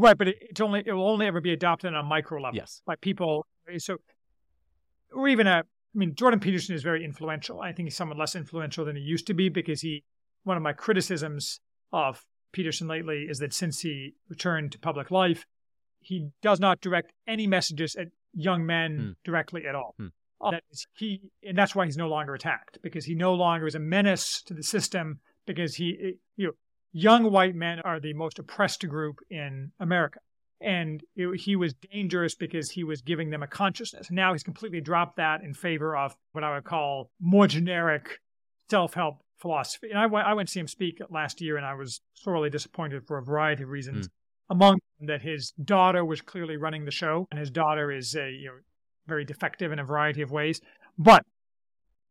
Right, 0.00 0.16
but 0.16 0.28
it, 0.28 0.36
it's 0.40 0.60
only 0.60 0.82
it 0.86 0.92
will 0.92 1.08
only 1.10 1.26
ever 1.26 1.40
be 1.40 1.52
adopted 1.52 1.92
on 1.92 1.98
a 1.98 2.02
micro 2.06 2.40
level 2.40 2.56
Yes. 2.56 2.82
by 2.86 2.94
people. 2.96 3.46
So, 3.78 3.96
or 5.12 5.28
even 5.28 5.46
a. 5.46 5.50
I 5.94 5.98
mean, 5.98 6.14
Jordan 6.14 6.38
Peterson 6.38 6.74
is 6.74 6.82
very 6.82 7.04
influential. 7.04 7.60
I 7.60 7.72
think 7.72 7.86
he's 7.88 7.96
somewhat 7.96 8.16
less 8.18 8.36
influential 8.36 8.84
than 8.84 8.94
he 8.94 9.02
used 9.02 9.26
to 9.26 9.34
be 9.34 9.48
because 9.48 9.80
he. 9.80 10.04
One 10.44 10.56
of 10.56 10.62
my 10.62 10.72
criticisms 10.72 11.60
of 11.92 12.24
Peterson 12.52 12.86
lately 12.86 13.26
is 13.28 13.38
that 13.40 13.52
since 13.52 13.80
he 13.80 14.14
returned 14.28 14.70
to 14.72 14.78
public 14.78 15.10
life, 15.10 15.44
he 16.00 16.28
does 16.42 16.60
not 16.60 16.80
direct 16.80 17.12
any 17.26 17.46
messages 17.46 17.96
at 17.96 18.08
young 18.32 18.64
men 18.64 18.96
Hmm. 18.98 19.10
directly 19.24 19.66
at 19.66 19.74
all. 19.74 19.96
Uh, 20.40 20.52
that 20.52 20.62
is, 20.70 20.86
he 20.96 21.20
and 21.42 21.58
that's 21.58 21.74
why 21.74 21.84
he's 21.86 21.96
no 21.96 22.08
longer 22.08 22.34
attacked 22.34 22.78
because 22.82 23.04
he 23.06 23.14
no 23.16 23.34
longer 23.34 23.66
is 23.66 23.74
a 23.74 23.80
menace 23.80 24.40
to 24.44 24.54
the 24.54 24.62
system 24.62 25.18
because 25.46 25.74
he 25.74 26.14
you 26.36 26.46
know 26.46 26.52
young 26.92 27.30
white 27.30 27.54
men 27.54 27.80
are 27.80 28.00
the 28.00 28.14
most 28.14 28.38
oppressed 28.38 28.86
group 28.88 29.18
in 29.30 29.72
America. 29.80 30.20
And 30.60 31.02
it, 31.14 31.40
he 31.40 31.54
was 31.54 31.74
dangerous 31.74 32.34
because 32.34 32.70
he 32.70 32.82
was 32.82 33.00
giving 33.00 33.30
them 33.30 33.42
a 33.42 33.46
consciousness. 33.46 34.10
Now 34.10 34.32
he's 34.32 34.42
completely 34.42 34.80
dropped 34.80 35.16
that 35.16 35.42
in 35.42 35.54
favor 35.54 35.96
of 35.96 36.16
what 36.32 36.42
I 36.42 36.54
would 36.54 36.64
call 36.64 37.10
more 37.20 37.46
generic 37.46 38.18
self 38.68 38.94
help 38.94 39.22
philosophy. 39.38 39.90
And 39.90 39.98
I 39.98 40.06
went, 40.06 40.26
I 40.26 40.34
went 40.34 40.48
to 40.48 40.52
see 40.52 40.60
him 40.60 40.68
speak 40.68 41.00
last 41.10 41.40
year, 41.40 41.56
and 41.56 41.64
I 41.64 41.74
was 41.74 42.00
sorely 42.14 42.50
disappointed 42.50 43.06
for 43.06 43.18
a 43.18 43.22
variety 43.22 43.62
of 43.62 43.68
reasons. 43.68 44.06
Hmm. 44.06 44.12
Among 44.50 44.78
them, 44.98 45.08
that 45.08 45.22
his 45.22 45.52
daughter 45.62 46.04
was 46.04 46.22
clearly 46.22 46.56
running 46.56 46.86
the 46.86 46.90
show, 46.90 47.28
and 47.30 47.38
his 47.38 47.50
daughter 47.50 47.92
is 47.92 48.14
a 48.14 48.30
you 48.30 48.46
know 48.46 48.54
very 49.06 49.24
defective 49.24 49.72
in 49.72 49.78
a 49.78 49.84
variety 49.84 50.22
of 50.22 50.30
ways. 50.30 50.60
But 50.96 51.22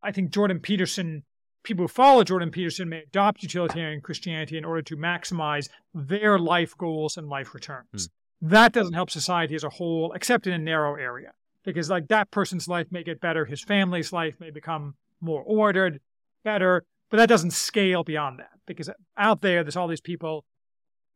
I 0.03 0.11
think 0.11 0.30
Jordan 0.30 0.59
Peterson 0.59 1.23
people 1.64 1.84
who 1.84 1.89
follow 1.89 2.24
Jordan 2.24 2.51
Peterson 2.51 2.89
may 2.89 3.03
adopt 3.03 3.43
utilitarian 3.43 4.01
Christianity 4.01 4.58
in 4.58 4.66
order 4.66 4.82
to 4.84 4.97
maximize 4.97 5.70
their 5.93 6.39
life 6.39 6.78
goals 6.78 7.18
and 7.18 7.28
life 7.28 7.53
returns. 7.53 8.10
Hmm. 8.41 8.49
That 8.49 8.72
doesn't 8.72 8.93
help 8.93 9.10
society 9.10 9.55
as 9.55 9.64
a 9.64 9.70
whole, 9.70 10.14
except 10.14 10.47
in 10.47 10.53
a 10.53 10.58
narrow 10.58 10.95
area. 10.95 11.34
Because 11.64 11.89
like 11.89 12.08
that 12.08 12.32
person's 12.32 12.68
life 12.68 12.88
may 12.91 13.03
get 13.03 13.20
better, 13.20 13.45
his 13.45 13.64
family's 13.64 14.14
life 14.14 14.36
may 14.39 14.51
become 14.51 14.95
more 15.20 15.41
ordered, 15.41 15.99
better, 16.43 16.86
but 17.10 17.18
that 17.18 17.30
doesn't 17.30 17.51
scale 17.51 18.03
beyond 18.03 18.39
that. 18.39 18.51
Because 18.66 18.89
out 19.18 19.41
there, 19.41 19.64
there's 19.64 19.76
all 19.76 19.88
these 19.88 20.01
people, 20.01 20.45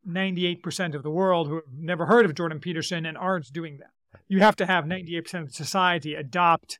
98% 0.08 0.96
of 0.96 1.04
the 1.04 1.12
world 1.12 1.48
who 1.48 1.56
have 1.56 1.64
never 1.78 2.06
heard 2.06 2.26
of 2.26 2.34
Jordan 2.34 2.60
Peterson 2.60 3.06
and 3.06 3.18
aren't 3.18 3.52
doing 3.54 3.78
that. 3.78 3.92
You 4.28 4.39
have 4.39 4.56
to 4.58 4.66
have 4.66 4.86
98% 4.86 5.44
of 5.44 5.54
society 5.54 6.16
adopt 6.16 6.80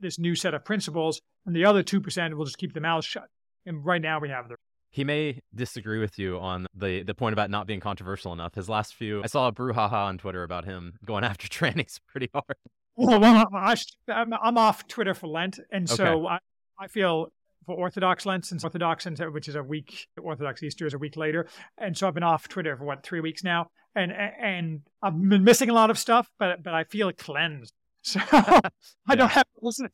this 0.00 0.18
new 0.18 0.34
set 0.34 0.54
of 0.54 0.64
principles, 0.64 1.20
and 1.46 1.54
the 1.54 1.64
other 1.64 1.82
2% 1.82 2.34
will 2.34 2.44
just 2.44 2.58
keep 2.58 2.72
their 2.72 2.82
mouths 2.82 3.06
shut. 3.06 3.28
And 3.66 3.84
right 3.84 4.02
now 4.02 4.20
we 4.20 4.28
have 4.28 4.48
the. 4.48 4.56
He 4.90 5.02
may 5.02 5.40
disagree 5.54 5.98
with 5.98 6.18
you 6.18 6.38
on 6.38 6.66
the, 6.74 7.02
the 7.02 7.14
point 7.14 7.32
about 7.32 7.50
not 7.50 7.66
being 7.66 7.80
controversial 7.80 8.32
enough. 8.32 8.54
His 8.54 8.68
last 8.68 8.94
few, 8.94 9.24
I 9.24 9.26
saw 9.26 9.48
a 9.48 9.52
brouhaha 9.52 9.92
on 9.92 10.18
Twitter 10.18 10.44
about 10.44 10.64
him 10.64 10.94
going 11.04 11.24
after 11.24 11.48
trannies 11.48 11.98
pretty 12.06 12.30
hard. 12.32 12.56
Well, 12.96 13.18
well 13.18 13.48
I'm, 13.52 14.32
I'm 14.32 14.58
off 14.58 14.86
Twitter 14.86 15.14
for 15.14 15.26
Lent, 15.26 15.58
and 15.72 15.90
so 15.90 16.28
I, 16.28 16.38
I 16.78 16.86
feel 16.86 17.32
for 17.66 17.74
Orthodox 17.74 18.26
Lent, 18.26 18.44
since 18.44 18.62
Orthodox, 18.62 19.06
which 19.32 19.48
is 19.48 19.54
a 19.54 19.62
week, 19.62 20.06
Orthodox 20.20 20.62
Easter 20.62 20.86
is 20.86 20.94
a 20.94 20.98
week 20.98 21.16
later, 21.16 21.48
and 21.78 21.96
so 21.96 22.06
I've 22.06 22.14
been 22.14 22.22
off 22.22 22.48
Twitter 22.48 22.76
for 22.76 22.84
what 22.84 23.02
three 23.02 23.20
weeks 23.20 23.42
now, 23.42 23.68
and 23.94 24.12
and 24.12 24.82
I've 25.02 25.18
been 25.20 25.44
missing 25.44 25.70
a 25.70 25.74
lot 25.74 25.90
of 25.90 25.98
stuff, 25.98 26.28
but 26.38 26.62
but 26.62 26.74
I 26.74 26.84
feel 26.84 27.12
cleansed. 27.12 27.72
So 28.06 28.20
I 29.08 29.14
don't 29.14 29.30
have 29.30 29.44
to 29.44 29.60
listen. 29.62 29.88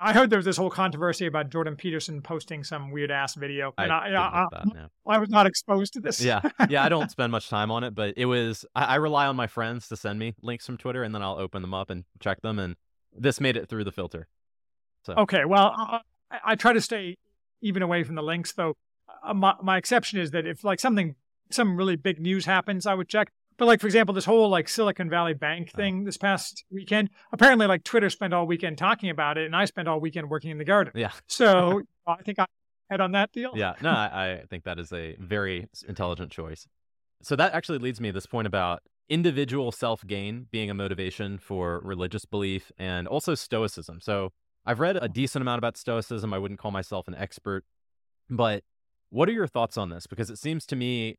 I 0.00 0.12
heard 0.12 0.28
there 0.30 0.38
was 0.38 0.44
this 0.46 0.56
whole 0.56 0.70
controversy 0.70 1.26
about 1.26 1.50
Jordan 1.50 1.76
Peterson 1.76 2.20
posting 2.20 2.64
some 2.64 2.90
weird 2.90 3.10
ass 3.10 3.34
video, 3.34 3.72
and 3.78 3.92
I, 3.92 4.08
I, 4.08 4.42
I, 4.42 4.46
that, 4.50 4.64
yeah. 4.74 4.86
I 5.06 5.18
was 5.18 5.28
not 5.30 5.46
exposed 5.46 5.92
to 5.94 6.00
this. 6.00 6.20
yeah 6.20 6.40
yeah 6.68 6.82
i 6.84 6.88
don't 6.88 7.10
spend 7.10 7.30
much 7.32 7.48
time 7.48 7.70
on 7.70 7.84
it 7.84 7.94
but 7.94 8.14
it 8.16 8.26
was 8.26 8.64
I, 8.74 8.84
I 8.84 8.94
rely 8.96 9.26
on 9.26 9.36
my 9.36 9.46
friends 9.46 9.88
to 9.88 9.96
send 9.96 10.18
me 10.18 10.34
links 10.42 10.66
from 10.66 10.76
twitter 10.78 11.02
and 11.04 11.14
then 11.14 11.22
i'll 11.22 11.38
open 11.38 11.62
them 11.62 11.72
up 11.74 11.90
and 11.90 12.04
check 12.20 12.40
them 12.42 12.58
and 12.58 12.76
this 13.16 13.40
made 13.40 13.56
it 13.56 13.68
through 13.68 13.84
the 13.84 13.92
filter 13.92 14.26
so 15.04 15.14
Okay, 15.14 15.44
well, 15.44 15.72
I, 15.76 16.00
I- 16.30 16.40
I 16.44 16.54
try 16.56 16.72
to 16.72 16.80
stay 16.80 17.16
even 17.62 17.82
away 17.82 18.02
from 18.02 18.16
the 18.16 18.22
links, 18.22 18.52
though. 18.54 18.74
Uh, 19.22 19.34
my, 19.34 19.54
my 19.62 19.76
exception 19.76 20.18
is 20.18 20.32
that 20.32 20.46
if 20.46 20.64
like 20.64 20.80
something, 20.80 21.14
some 21.50 21.76
really 21.76 21.94
big 21.94 22.18
news 22.20 22.44
happens, 22.46 22.86
I 22.86 22.94
would 22.94 23.08
check. 23.08 23.28
But 23.56 23.66
like 23.66 23.80
for 23.80 23.86
example, 23.86 24.14
this 24.14 24.24
whole 24.24 24.48
like 24.48 24.68
Silicon 24.68 25.08
Valley 25.10 25.34
Bank 25.34 25.70
Oh. 25.74 25.76
thing 25.76 26.04
this 26.04 26.16
past 26.16 26.64
weekend, 26.70 27.10
apparently 27.32 27.66
like 27.66 27.84
Twitter 27.84 28.10
spent 28.10 28.32
all 28.34 28.46
weekend 28.46 28.78
talking 28.78 29.10
about 29.10 29.38
it, 29.38 29.46
and 29.46 29.54
I 29.56 29.64
spent 29.64 29.88
all 29.88 30.00
weekend 30.00 30.28
working 30.30 30.50
in 30.50 30.58
the 30.58 30.64
garden. 30.64 30.92
yeah 30.96 31.12
So 31.28 31.82
I 32.06 32.16
think 32.22 32.38
I 32.38 32.46
head 32.90 33.00
on 33.00 33.12
that 33.12 33.32
deal. 33.32 33.52
yeah 33.54 33.74
no 33.80 33.90
I, 33.90 34.40
I 34.40 34.42
think 34.50 34.64
that 34.64 34.78
is 34.78 34.92
a 34.92 35.16
very 35.18 35.66
intelligent 35.88 36.30
choice 36.30 36.66
so 37.22 37.34
that 37.36 37.54
actually 37.54 37.78
leads 37.78 37.98
me 37.98 38.08
to 38.10 38.12
this 38.12 38.26
point 38.26 38.46
about 38.46 38.82
individual 39.08 39.72
self-gain 39.72 40.46
being 40.50 40.68
a 40.68 40.74
motivation 40.74 41.38
for 41.38 41.80
religious 41.82 42.26
belief 42.26 42.70
and 42.78 43.08
also 43.08 43.34
stoicism 43.34 44.00
so 44.02 44.32
i've 44.66 44.80
read 44.80 44.98
a 45.00 45.08
decent 45.08 45.40
amount 45.40 45.58
about 45.58 45.78
stoicism 45.78 46.34
i 46.34 46.38
wouldn't 46.38 46.60
call 46.60 46.70
myself 46.70 47.08
an 47.08 47.14
expert 47.14 47.64
but 48.28 48.62
what 49.10 49.28
are 49.28 49.32
your 49.32 49.46
thoughts 49.46 49.78
on 49.78 49.88
this 49.88 50.06
because 50.06 50.28
it 50.28 50.36
seems 50.38 50.66
to 50.66 50.76
me 50.76 51.16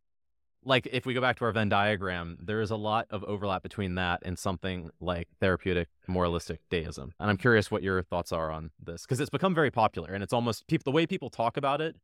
like 0.66 0.88
if 0.91 1.05
we 1.05 1.13
go 1.13 1.22
back 1.22 1.38
to 1.38 1.45
our 1.45 1.51
venn 1.51 1.70
diagram 1.70 2.38
there 2.41 2.61
is 2.61 2.72
a 2.72 2.76
lot 2.76 3.05
of 3.09 3.24
overlap 3.26 3.63
between 3.63 3.95
that 3.95 4.22
and 4.26 4.38
something 4.38 4.89
like 4.99 5.28
therapeutic 5.39 5.88
moralistic 6.07 6.59
deism 6.70 7.13
and 7.20 7.30
i'm 7.30 7.38
curious 7.38 7.72
what 7.72 7.84
your 7.84 8.01
thoughts 8.01 8.32
are 8.32 8.51
on 8.51 8.72
this 8.84 9.03
because 9.03 9.20
it's 9.20 9.30
become 9.30 9.55
very 9.55 9.72
popular 9.72 10.13
and 10.13 10.24
it's 10.24 10.34
almost 10.34 10.68
people 10.68 10.84
the 10.84 10.95
way 10.95 11.05
people 11.05 11.30
talk 11.30 11.55
about 11.57 11.82
it 11.82 11.95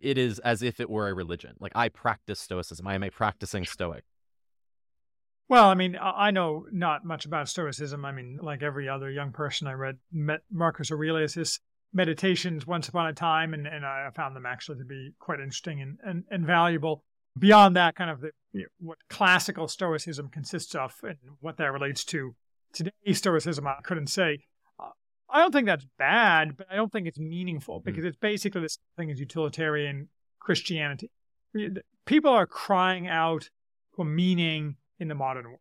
it 0.00 0.18
is 0.18 0.38
as 0.40 0.62
if 0.62 0.80
it 0.80 0.90
were 0.90 1.08
a 1.08 1.14
religion 1.14 1.54
like 1.60 1.72
i 1.74 1.88
practice 1.88 2.40
stoicism 2.40 2.86
i 2.86 2.94
am 2.94 3.02
a 3.02 3.10
practicing 3.10 3.64
stoic 3.64 4.04
Well, 5.48 5.68
I 5.68 5.74
mean, 5.74 5.96
I 6.00 6.32
know 6.32 6.66
not 6.72 7.04
much 7.04 7.24
about 7.24 7.48
Stoicism. 7.48 8.04
I 8.04 8.10
mean, 8.10 8.40
like 8.42 8.64
every 8.64 8.88
other 8.88 9.08
young 9.08 9.30
person, 9.30 9.68
I 9.68 9.74
read 9.74 9.98
met 10.10 10.40
Marcus 10.50 10.90
Aurelius's 10.90 11.60
meditations 11.92 12.66
once 12.66 12.88
upon 12.88 13.06
a 13.06 13.12
time, 13.12 13.54
and, 13.54 13.66
and 13.66 13.84
I 13.86 14.10
found 14.14 14.34
them 14.34 14.44
actually 14.44 14.78
to 14.78 14.84
be 14.84 15.12
quite 15.20 15.38
interesting 15.38 15.80
and, 15.80 15.98
and, 16.04 16.24
and 16.30 16.46
valuable. 16.46 17.04
Beyond 17.38 17.76
that, 17.76 17.94
kind 17.94 18.10
of 18.10 18.20
the, 18.20 18.30
know, 18.62 18.66
what 18.78 18.98
classical 19.10 19.68
Stoicism 19.68 20.28
consists 20.28 20.74
of 20.74 20.94
and 21.02 21.16
what 21.40 21.56
that 21.58 21.72
relates 21.72 22.04
to 22.06 22.34
today's 22.72 23.18
Stoicism, 23.18 23.66
I 23.66 23.76
couldn't 23.82 24.08
say. 24.08 24.44
Uh, 24.78 24.90
I 25.28 25.40
don't 25.40 25.52
think 25.52 25.66
that's 25.66 25.86
bad, 25.98 26.56
but 26.56 26.66
I 26.70 26.76
don't 26.76 26.90
think 26.90 27.06
it's 27.06 27.18
meaningful 27.18 27.80
because 27.80 28.04
it's 28.04 28.16
basically 28.16 28.62
this 28.62 28.78
thing 28.96 29.10
as 29.10 29.20
utilitarian 29.20 30.08
Christianity. 30.38 31.10
People 32.06 32.30
are 32.30 32.46
crying 32.46 33.08
out 33.08 33.50
for 33.94 34.04
meaning 34.04 34.76
in 34.98 35.08
the 35.08 35.14
modern 35.14 35.46
world. 35.46 35.60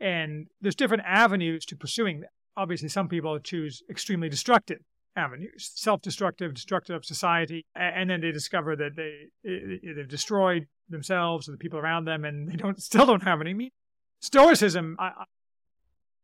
And 0.00 0.48
there's 0.60 0.74
different 0.74 1.04
avenues 1.06 1.64
to 1.66 1.76
pursuing 1.76 2.20
that. 2.20 2.30
Obviously, 2.56 2.88
some 2.88 3.08
people 3.08 3.38
choose 3.38 3.82
extremely 3.88 4.28
destructive 4.28 4.80
avenues, 5.16 5.70
self-destructive, 5.74 6.54
destructive 6.54 6.96
of 6.96 7.04
society, 7.04 7.66
and 7.74 8.08
then 8.08 8.20
they 8.20 8.32
discover 8.32 8.76
that 8.76 8.96
they 8.96 9.28
they've 9.44 10.08
destroyed 10.08 10.66
themselves 10.88 11.48
or 11.48 11.52
the 11.52 11.58
people 11.58 11.78
around 11.78 12.04
them, 12.04 12.24
and 12.24 12.48
they 12.50 12.56
don't 12.56 12.80
still 12.82 13.06
don't 13.06 13.22
have 13.22 13.40
any 13.40 13.54
meaning. 13.54 13.72
Stoicism, 14.20 14.96
I, 14.98 15.24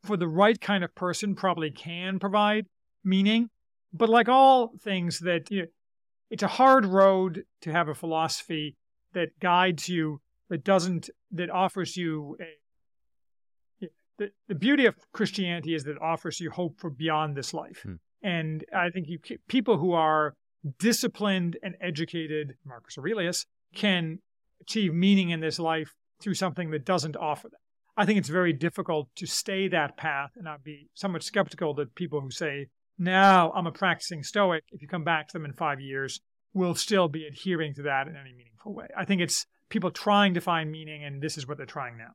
for 0.05 0.17
the 0.17 0.29
right 0.29 0.61
kind 0.61 0.85
of 0.85 0.95
person, 0.95 1.35
probably 1.35 1.71
can 1.71 2.19
provide 2.19 2.67
meaning, 3.05 3.51
but 3.93 4.09
like 4.09 4.29
all 4.29 4.73
things 4.81 5.19
that 5.21 5.51
you 5.51 5.63
know, 5.63 5.69
it's 6.31 6.43
a 6.43 6.49
hard 6.49 6.87
road 6.87 7.45
to 7.63 7.73
have 7.73 7.89
a 7.89 7.95
philosophy 7.95 8.77
that 9.15 9.39
guides 9.41 9.89
you 9.89 10.21
that 10.51 10.65
doesn't 10.65 11.11
that 11.33 11.51
offers 11.51 11.97
you 11.97 12.37
a 12.41 12.47
the, 14.19 14.31
the 14.49 14.55
beauty 14.55 14.85
of 14.85 14.97
Christianity 15.13 15.75
is 15.75 15.85
that 15.85 15.93
it 15.93 16.03
offers 16.03 16.41
you 16.41 16.51
hope 16.51 16.79
for 16.79 16.91
beyond 16.91 17.37
this 17.37 17.55
life. 17.55 17.83
Hmm. 17.85 17.95
And 18.23 18.65
I 18.75 18.91
think 18.91 19.09
you 19.09 19.19
people 19.49 19.79
who 19.79 19.93
are 19.93 20.35
disciplined 20.79 21.57
and 21.63 21.77
educated, 21.81 22.55
Marcus 22.65 22.99
Aurelius, 22.99 23.47
can 23.75 24.19
achieve 24.61 24.93
meaning 24.93 25.31
in 25.31 25.41
this 25.41 25.59
life 25.59 25.95
through 26.21 26.35
something 26.35 26.71
that 26.71 26.85
doesn't 26.85 27.17
offer 27.17 27.49
that. 27.49 27.59
I 27.97 28.07
think 28.07 28.19
it's 28.19 28.29
very 28.29 28.53
difficult 28.53 29.09
to 29.17 29.27
stay 29.27 29.69
that 29.69 29.97
path, 29.97 30.31
and 30.37 30.49
I'd 30.49 30.63
be 30.63 30.89
somewhat 30.95 31.23
skeptical 31.23 31.75
that 31.75 31.95
people 31.95 32.21
who 32.21 32.31
say, 32.31 32.69
now 32.99 33.53
I'm 33.53 33.67
a 33.67 33.73
practicing 33.73 34.23
Stoic, 34.23 34.65
if 34.73 34.83
you 34.83 34.89
come 34.89 35.05
back 35.05 35.29
to 35.29 35.33
them 35.33 35.45
in 35.45 35.53
five 35.53 35.81
years, 35.81 36.21
will 36.55 36.75
still 36.75 37.09
be 37.09 37.27
adhering 37.27 37.75
to 37.75 37.83
that 37.83 38.09
in 38.09 38.17
any 38.17 38.33
meaningful 38.33 38.75
way. 38.75 38.87
I 38.97 39.05
think 39.05 39.21
it's 39.21 39.47
people 39.69 39.91
trying 39.91 40.35
to 40.35 40.41
find 40.41 40.71
meaning, 40.71 41.05
and 41.05 41.23
this 41.23 41.39
is 41.39 41.47
what 41.47 41.57
they're 41.57 41.67
trying 41.67 41.99
now. 41.99 42.11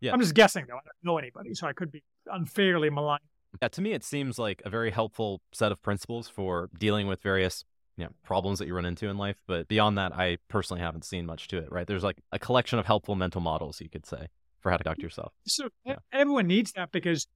Yeah. 0.00 0.12
I'm 0.12 0.20
just 0.20 0.34
guessing, 0.34 0.66
though. 0.68 0.74
I 0.74 0.82
don't 0.84 1.04
know 1.04 1.18
anybody, 1.18 1.54
so 1.54 1.66
I 1.66 1.72
could 1.72 1.90
be 1.90 2.02
unfairly 2.26 2.90
maligned. 2.90 3.22
Yeah, 3.60 3.68
to 3.68 3.82
me, 3.82 3.92
it 3.92 4.04
seems 4.04 4.38
like 4.38 4.62
a 4.64 4.70
very 4.70 4.90
helpful 4.90 5.42
set 5.52 5.72
of 5.72 5.82
principles 5.82 6.28
for 6.28 6.70
dealing 6.78 7.06
with 7.06 7.22
various 7.22 7.64
you 7.96 8.04
know, 8.04 8.10
problems 8.24 8.58
that 8.58 8.66
you 8.66 8.74
run 8.74 8.86
into 8.86 9.08
in 9.08 9.18
life. 9.18 9.36
But 9.46 9.68
beyond 9.68 9.98
that, 9.98 10.12
I 10.14 10.38
personally 10.48 10.80
haven't 10.80 11.04
seen 11.04 11.26
much 11.26 11.48
to 11.48 11.58
it. 11.58 11.70
Right? 11.70 11.86
There's 11.86 12.02
like 12.02 12.18
a 12.32 12.38
collection 12.38 12.78
of 12.78 12.86
helpful 12.86 13.14
mental 13.14 13.40
models, 13.40 13.80
you 13.80 13.88
could 13.88 14.06
say, 14.06 14.28
for 14.60 14.70
how 14.70 14.76
to 14.76 14.84
talk 14.84 14.96
to 14.96 15.02
yourself. 15.02 15.32
So 15.46 15.68
yeah. 15.84 15.96
everyone 16.12 16.46
needs 16.46 16.72
that 16.72 16.92
because 16.92 17.26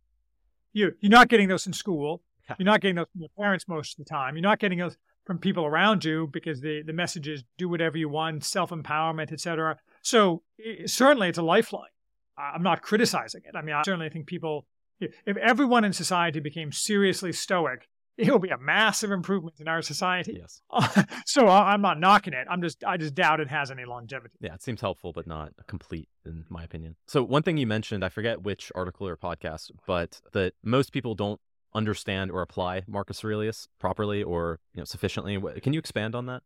you 0.73 0.93
you're 1.01 1.11
not 1.11 1.29
getting 1.29 1.49
those 1.49 1.67
in 1.67 1.73
school. 1.73 2.23
You're 2.59 2.67
not 2.67 2.81
getting 2.81 2.95
those 2.95 3.09
from 3.11 3.23
your 3.23 3.31
parents 3.37 3.67
most 3.67 3.99
of 3.99 4.05
the 4.05 4.09
time. 4.09 4.37
You're 4.37 4.43
not 4.43 4.61
getting 4.61 4.79
those 4.79 4.97
from 5.25 5.39
people 5.39 5.65
around 5.65 6.05
you 6.05 6.29
because 6.33 6.61
the 6.61 6.83
the 6.87 6.93
message 6.93 7.29
is 7.29 7.43
do 7.59 7.69
whatever 7.69 7.99
you 7.99 8.09
want, 8.09 8.45
self 8.45 8.71
empowerment, 8.71 9.33
etc. 9.33 9.79
So 10.03 10.43
it, 10.57 10.89
certainly 10.89 11.29
it's 11.29 11.39
a 11.39 11.43
lifeline. 11.43 11.91
I'm 12.39 12.63
not 12.63 12.83
criticizing 12.83 13.43
it. 13.45 13.57
I 13.57 13.63
mean, 13.63 13.75
I 13.75 13.83
certainly 13.83 14.11
think 14.11 14.27
people, 14.27 14.67
if 15.01 15.37
everyone 15.37 15.85
in 15.85 15.93
society 15.93 16.41
became 16.41 16.73
seriously 16.73 17.33
stoic, 17.33 17.89
it 18.17 18.31
will 18.31 18.39
be 18.39 18.49
a 18.49 18.59
massive 18.59 19.11
improvement 19.11 19.57
in 19.61 19.69
our 19.69 19.83
society. 19.83 20.41
Yes. 20.41 20.63
so 21.27 21.49
I'm 21.49 21.83
not 21.83 22.01
knocking 22.01 22.33
it. 22.33 22.47
I'm 22.51 22.63
just, 22.63 22.83
I 22.85 22.97
just 22.97 23.15
doubt 23.15 23.41
it 23.41 23.49
has 23.49 23.71
any 23.71 23.85
longevity. 23.85 24.35
Yeah, 24.41 24.55
it 24.55 24.63
seems 24.63 24.81
helpful, 24.81 25.13
but 25.13 25.27
not 25.27 25.53
complete, 25.67 26.09
in 26.25 26.45
my 26.49 26.65
opinion. 26.65 26.97
So 27.07 27.23
one 27.23 27.43
thing 27.43 27.59
you 27.59 27.67
mentioned, 27.67 28.05
I 28.05 28.09
forget 28.09 28.43
which 28.43 28.73
article 28.75 29.07
or 29.07 29.17
podcast, 29.17 29.71
but 29.87 30.21
that 30.33 30.55
most 30.63 30.93
people 30.93 31.15
don't 31.15 31.41
understand 31.75 32.31
or 32.31 32.41
apply 32.41 32.83
Marcus 32.87 33.23
Aurelius 33.23 33.69
properly 33.79 34.23
or 34.23 34.59
you 34.75 34.81
know 34.81 34.85
sufficiently. 34.85 35.39
Can 35.61 35.75
you 35.75 35.79
expand 35.79 36.15
on 36.15 36.27
that? 36.27 36.43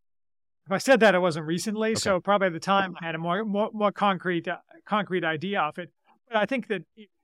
If 0.66 0.72
I 0.72 0.78
said 0.78 1.00
that, 1.00 1.14
it 1.14 1.20
wasn't 1.20 1.46
recently, 1.46 1.90
okay. 1.90 2.00
so 2.00 2.20
probably 2.20 2.48
at 2.48 2.52
the 2.52 2.60
time 2.60 2.94
I 3.00 3.06
had 3.06 3.14
a 3.14 3.18
more 3.18 3.44
more, 3.44 3.70
more 3.72 3.92
concrete 3.92 4.48
uh, 4.48 4.56
concrete 4.84 5.24
idea 5.24 5.60
of 5.60 5.78
it. 5.78 5.90
But 6.28 6.36
I 6.36 6.46
think 6.46 6.66
that 6.68 6.82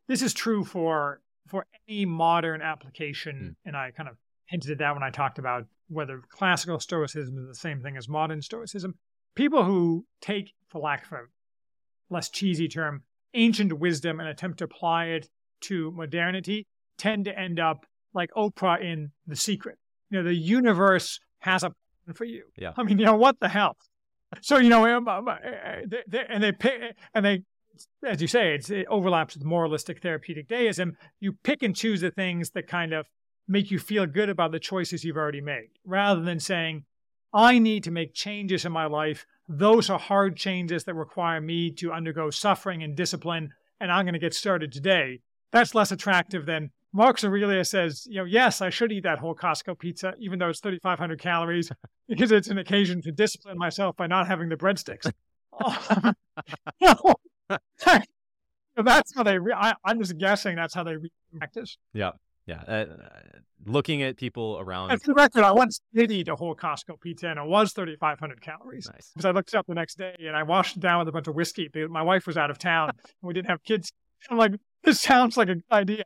this 0.09 0.23
is 0.23 0.33
true 0.33 0.65
for 0.65 1.21
for 1.49 1.67
any 1.89 2.05
modern 2.05 2.61
application, 2.61 3.57
mm. 3.57 3.67
and 3.67 3.77
I 3.77 3.93
kind 3.93 4.09
of 4.09 4.17
hinted 4.47 4.71
at 4.71 4.79
that 4.79 4.95
when 4.95 5.03
I 5.03 5.11
talked 5.11 5.39
about 5.39 5.67
whether 5.89 6.21
classical 6.29 6.81
Stoicism 6.81 7.39
is 7.39 7.49
the 7.49 7.55
same 7.55 7.83
thing 7.83 7.97
as 7.97 8.09
modern 8.09 8.43
Stoicism. 8.43 8.95
People 9.35 9.65
who 9.65 10.07
take, 10.21 10.53
for 10.69 10.81
lack 10.81 11.07
of 11.07 11.13
a 11.13 11.23
less 12.11 12.31
cheesy 12.31 12.69
term, 12.69 13.03
ancient 13.35 13.79
wisdom 13.79 14.19
and 14.19 14.29
attempt 14.29 14.59
to 14.59 14.65
apply 14.65 15.07
it 15.07 15.29
to 15.61 15.93
modernity 15.93 16.67
tend 16.99 17.27
to 17.27 17.39
end 17.39 17.61
up 17.61 17.87
like 18.15 18.31
Oprah 18.37 18.81
in 18.81 19.13
The 19.27 19.37
Secret. 19.37 19.79
You 20.11 20.19
know, 20.19 20.25
the 20.25 20.35
universe 20.35 21.21
has 21.41 21.63
a 21.63 21.71
plan 21.71 22.15
for 22.15 22.25
you. 22.25 22.45
Yeah. 22.57 22.73
I 22.77 22.83
mean, 22.83 22.99
you 22.99 23.05
know, 23.05 23.17
what 23.17 23.39
the 23.41 23.49
hell? 23.49 23.77
So, 24.41 24.59
you 24.59 24.69
know, 24.69 24.87
um, 24.87 25.07
um, 25.07 25.29
uh, 25.29 25.37
they, 25.87 26.03
they, 26.09 26.25
and 26.29 26.43
they 26.43 26.53
pick, 26.53 26.97
and 27.15 27.25
they, 27.25 27.43
as 28.05 28.21
you 28.21 28.29
say, 28.29 28.55
it 28.55 28.87
overlaps 28.89 29.35
with 29.35 29.45
moralistic 29.45 30.03
therapeutic 30.03 30.49
deism. 30.49 30.97
You 31.21 31.33
pick 31.33 31.63
and 31.63 31.75
choose 31.75 32.01
the 32.01 32.11
things 32.11 32.51
that 32.51 32.67
kind 32.67 32.93
of 32.93 33.07
make 33.49 33.71
you 33.71 33.79
feel 33.79 34.07
good 34.07 34.29
about 34.29 34.53
the 34.53 34.59
choices 34.59 35.05
you've 35.05 35.17
already 35.17 35.41
made, 35.41 35.71
rather 35.85 36.23
than 36.23 36.41
saying, 36.41 36.85
I 37.33 37.59
need 37.59 37.85
to 37.85 37.91
make 37.91 38.15
changes 38.15 38.65
in 38.65 38.73
my 38.73 38.87
life. 38.87 39.27
Those 39.49 39.91
are 39.91 39.99
hard 39.99 40.37
changes 40.37 40.85
that 40.85 40.95
require 40.95 41.41
me 41.41 41.71
to 41.73 41.93
undergo 41.93 42.31
suffering 42.31 42.83
and 42.83 42.97
discipline, 42.97 43.53
and 43.81 43.93
I'm 43.93 44.05
going 44.05 44.15
to 44.15 44.19
get 44.19 44.35
started 44.35 44.73
today. 44.73 45.21
That's 45.53 45.75
less 45.75 45.93
attractive 45.93 46.47
than 46.47 46.71
Marcus 46.93 47.25
Aurelius 47.25 47.71
says, 47.71 48.07
you 48.09 48.17
know, 48.17 48.25
yes, 48.25 48.63
I 48.63 48.71
should 48.71 48.91
eat 48.91 49.03
that 49.03 49.19
whole 49.19 49.35
Costco 49.35 49.79
pizza, 49.79 50.15
even 50.19 50.39
though 50.39 50.49
it's 50.49 50.61
3,500 50.61 51.21
calories, 51.21 51.71
because 52.09 52.33
it's 52.33 52.49
an 52.49 52.59
occasion 52.59 53.03
to 53.03 53.13
discipline 53.13 53.59
myself 53.59 53.97
by 53.97 54.07
not 54.07 54.27
having 54.27 54.49
the 54.49 54.57
breadsticks. 54.57 55.11
that's 58.77 59.15
how 59.15 59.23
they. 59.23 59.39
Re- 59.39 59.55
I, 59.55 59.75
am 59.87 59.99
just 59.99 60.17
guessing 60.19 60.57
that's 60.57 60.75
how 60.75 60.85
they 60.85 60.97
re- 60.97 61.13
practice. 61.39 61.79
Yeah, 61.93 62.13
yeah. 62.47 62.63
Uh, 62.67 62.85
looking 63.65 64.03
at 64.03 64.17
people 64.17 64.59
around. 64.61 64.91
And 64.91 65.01
for 65.01 65.09
the 65.09 65.15
record, 65.15 65.43
I 65.43 65.53
once 65.53 65.81
did 65.95 66.11
eat 66.11 66.29
a 66.29 66.37
whole 66.37 66.55
Costco 66.55 67.01
pizza, 67.01 67.29
and 67.29 67.39
it 67.39 67.47
was 67.47 67.73
3,500 67.73 68.41
calories. 68.41 68.89
Nice. 68.93 69.11
Because 69.15 69.25
I 69.25 69.31
looked 69.31 69.55
it 69.55 69.57
up 69.57 69.67
the 69.67 69.75
next 69.75 69.99
day, 69.99 70.15
and 70.19 70.37
I 70.37 70.43
washed 70.43 70.77
it 70.77 70.81
down 70.81 71.01
with 71.01 71.09
a 71.09 71.13
bunch 71.13 71.29
of 71.29 71.35
whiskey. 71.35 71.71
My 71.89 72.03
wife 72.03 72.27
was 72.27 72.37
out 72.37 72.51
of 72.51 72.59
town, 72.59 72.91
and 73.05 73.13
we 73.23 73.35
didn't 73.35 73.49
have 73.49 73.63
kids. 73.63 73.93
I'm 74.31 74.39
like, 74.39 74.53
this 74.83 75.01
sounds 75.01 75.37
like 75.37 75.49
a 75.49 75.57
good 75.57 75.65
idea. 75.71 76.05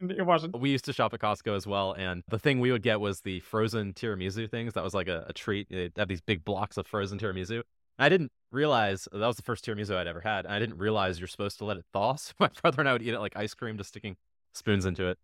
It 0.00 0.26
wasn't. 0.26 0.58
We 0.60 0.70
used 0.70 0.84
to 0.86 0.92
shop 0.92 1.14
at 1.14 1.20
Costco 1.20 1.56
as 1.56 1.66
well, 1.66 1.92
and 1.92 2.22
the 2.28 2.38
thing 2.38 2.60
we 2.60 2.70
would 2.70 2.82
get 2.82 3.00
was 3.00 3.22
the 3.22 3.40
frozen 3.40 3.94
tiramisu 3.94 4.50
things. 4.50 4.74
That 4.74 4.84
was 4.84 4.92
like 4.92 5.08
a, 5.08 5.24
a 5.28 5.32
treat. 5.32 5.68
They'd 5.70 5.92
have 5.96 6.08
these 6.08 6.20
big 6.20 6.44
blocks 6.44 6.76
of 6.76 6.86
frozen 6.86 7.18
tiramisu. 7.18 7.62
I 7.98 8.08
didn't 8.08 8.30
realize 8.50 9.08
that 9.10 9.26
was 9.26 9.36
the 9.36 9.42
first 9.42 9.64
tiramisu 9.64 9.96
I'd 9.96 10.06
ever 10.06 10.20
had. 10.20 10.46
I 10.46 10.58
didn't 10.58 10.78
realize 10.78 11.18
you're 11.18 11.28
supposed 11.28 11.58
to 11.58 11.64
let 11.64 11.76
it 11.76 11.84
thaw. 11.92 12.16
So 12.16 12.32
my 12.40 12.50
brother 12.62 12.80
and 12.80 12.88
I 12.88 12.92
would 12.92 13.02
eat 13.02 13.14
it 13.14 13.20
like 13.20 13.36
ice 13.36 13.54
cream, 13.54 13.76
just 13.78 13.90
sticking 13.90 14.16
spoons 14.54 14.86
into 14.86 15.08
it. 15.08 15.18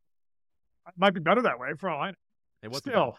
It 0.88 0.94
might 0.96 1.14
be 1.14 1.20
better 1.20 1.42
that 1.42 1.58
way 1.58 1.68
for 1.78 1.90
all 1.90 2.02
I 2.02 2.10
know. 2.10 2.16
It 2.62 2.70
was 2.70 2.78
still. 2.78 3.16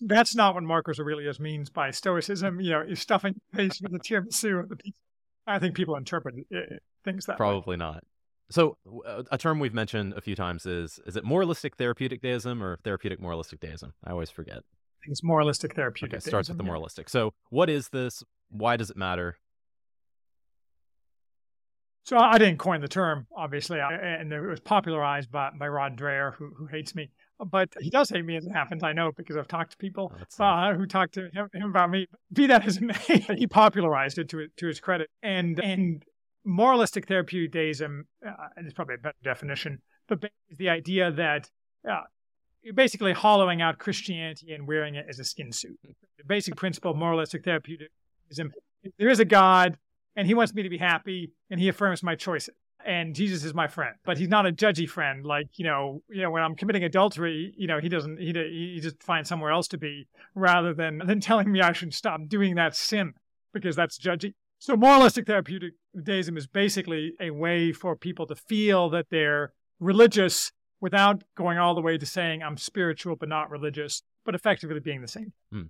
That's 0.00 0.34
not 0.34 0.54
what 0.54 0.62
Marcus 0.62 0.98
Aurelius 0.98 1.38
means 1.38 1.68
by 1.68 1.90
stoicism. 1.90 2.60
You 2.60 2.70
know, 2.70 2.82
you're 2.86 2.96
stuffing 2.96 3.34
face 3.52 3.78
with 3.82 3.92
the 3.92 3.98
tiramisu 3.98 4.60
of 4.60 4.70
the 4.70 4.76
pizza. 4.76 4.98
I 5.46 5.58
think 5.58 5.74
people 5.74 5.96
interpret 5.96 6.34
it, 6.50 6.82
things 7.04 7.26
that 7.26 7.36
probably 7.36 7.74
way. 7.74 7.78
not. 7.78 8.04
So 8.50 8.76
uh, 9.06 9.22
a 9.30 9.38
term 9.38 9.58
we've 9.58 9.74
mentioned 9.74 10.14
a 10.14 10.20
few 10.20 10.34
times 10.34 10.66
is 10.66 11.00
is 11.06 11.16
it 11.16 11.24
moralistic 11.24 11.76
therapeutic 11.76 12.22
deism 12.22 12.62
or 12.62 12.78
therapeutic 12.84 13.20
moralistic 13.20 13.60
deism? 13.60 13.92
I 14.04 14.10
always 14.10 14.30
forget. 14.30 14.62
It's 15.04 15.22
moralistic 15.22 15.74
therapeutic. 15.74 16.14
Okay, 16.14 16.18
it 16.18 16.22
starts 16.22 16.48
with 16.48 16.58
the 16.58 16.64
moralistic. 16.64 17.08
So 17.08 17.32
what 17.50 17.68
is 17.68 17.88
this? 17.88 18.22
Why 18.52 18.76
does 18.76 18.90
it 18.90 18.96
matter? 18.96 19.36
So 22.04 22.18
I 22.18 22.36
didn't 22.36 22.58
coin 22.58 22.80
the 22.80 22.88
term, 22.88 23.26
obviously, 23.36 23.78
and 23.80 24.32
it 24.32 24.40
was 24.40 24.58
popularized 24.58 25.30
by, 25.30 25.50
by 25.56 25.68
Rod 25.68 25.96
Dreher, 25.96 26.34
who, 26.34 26.50
who 26.56 26.66
hates 26.66 26.96
me. 26.96 27.10
But 27.38 27.68
he 27.80 27.90
does 27.90 28.10
hate 28.10 28.24
me 28.24 28.36
as 28.36 28.44
it 28.44 28.50
happens. 28.50 28.82
I 28.82 28.92
know 28.92 29.12
because 29.16 29.36
I've 29.36 29.48
talked 29.48 29.72
to 29.72 29.76
people 29.76 30.12
oh, 30.40 30.44
uh, 30.44 30.74
who 30.74 30.86
talked 30.86 31.14
to 31.14 31.28
him, 31.32 31.48
him, 31.52 31.70
about 31.70 31.90
me. 31.90 32.08
Be 32.32 32.48
that 32.48 32.66
as 32.66 32.78
it 32.78 32.82
may, 32.82 33.18
he 33.36 33.46
popularized 33.46 34.18
it 34.18 34.28
to 34.30 34.48
to 34.56 34.66
his 34.66 34.80
credit. 34.80 35.10
And 35.22 35.58
and 35.60 36.04
moralistic 36.44 37.06
therapeutic 37.06 37.52
deism, 37.52 38.06
uh, 38.26 38.32
and 38.56 38.66
it's 38.66 38.74
probably 38.74 38.96
a 38.96 38.98
better 38.98 39.16
definition, 39.22 39.80
but 40.08 40.24
is 40.50 40.58
the 40.58 40.68
idea 40.68 41.10
that 41.12 41.50
uh, 41.88 42.02
you're 42.62 42.74
basically 42.74 43.12
hollowing 43.12 43.60
out 43.60 43.78
Christianity 43.78 44.52
and 44.52 44.66
wearing 44.66 44.94
it 44.94 45.06
as 45.08 45.18
a 45.18 45.24
skin 45.24 45.52
suit. 45.52 45.78
The 45.82 46.24
basic 46.26 46.56
principle 46.56 46.92
of 46.92 46.96
moralistic 46.96 47.44
therapeutism 48.32 48.50
there 48.98 49.08
is 49.08 49.20
a 49.20 49.24
God, 49.24 49.78
and 50.16 50.26
he 50.26 50.34
wants 50.34 50.54
me 50.54 50.62
to 50.62 50.68
be 50.68 50.78
happy, 50.78 51.32
and 51.50 51.60
he 51.60 51.68
affirms 51.68 52.02
my 52.02 52.14
choices. 52.14 52.54
And 52.84 53.14
Jesus 53.14 53.44
is 53.44 53.54
my 53.54 53.68
friend, 53.68 53.94
but 54.04 54.18
he's 54.18 54.28
not 54.28 54.44
a 54.44 54.50
judgy 54.50 54.88
friend. 54.88 55.24
Like 55.24 55.46
you 55.54 55.64
know, 55.64 56.02
you 56.10 56.22
know, 56.22 56.32
when 56.32 56.42
I'm 56.42 56.56
committing 56.56 56.82
adultery, 56.82 57.54
you 57.56 57.68
know, 57.68 57.78
he 57.78 57.88
doesn't. 57.88 58.18
He 58.18 58.32
he 58.32 58.80
just 58.80 59.00
finds 59.00 59.28
somewhere 59.28 59.52
else 59.52 59.68
to 59.68 59.78
be, 59.78 60.08
rather 60.34 60.74
than 60.74 60.98
than 60.98 61.20
telling 61.20 61.52
me 61.52 61.60
I 61.60 61.72
should 61.72 61.94
stop 61.94 62.26
doing 62.26 62.56
that 62.56 62.74
sin 62.74 63.14
because 63.52 63.76
that's 63.76 63.98
judgy. 63.98 64.34
So 64.58 64.76
moralistic 64.76 65.26
therapeutic 65.26 65.74
deism 66.02 66.36
is 66.36 66.48
basically 66.48 67.14
a 67.20 67.30
way 67.30 67.72
for 67.72 67.94
people 67.94 68.26
to 68.26 68.34
feel 68.34 68.90
that 68.90 69.06
they're 69.10 69.52
religious 69.78 70.50
without 70.80 71.22
going 71.36 71.58
all 71.58 71.76
the 71.76 71.80
way 71.80 71.98
to 71.98 72.06
saying 72.06 72.42
I'm 72.42 72.56
spiritual 72.56 73.14
but 73.14 73.28
not 73.28 73.48
religious, 73.48 74.02
but 74.24 74.34
effectively 74.34 74.80
being 74.80 75.02
the 75.02 75.08
same. 75.08 75.32
Hmm. 75.52 75.62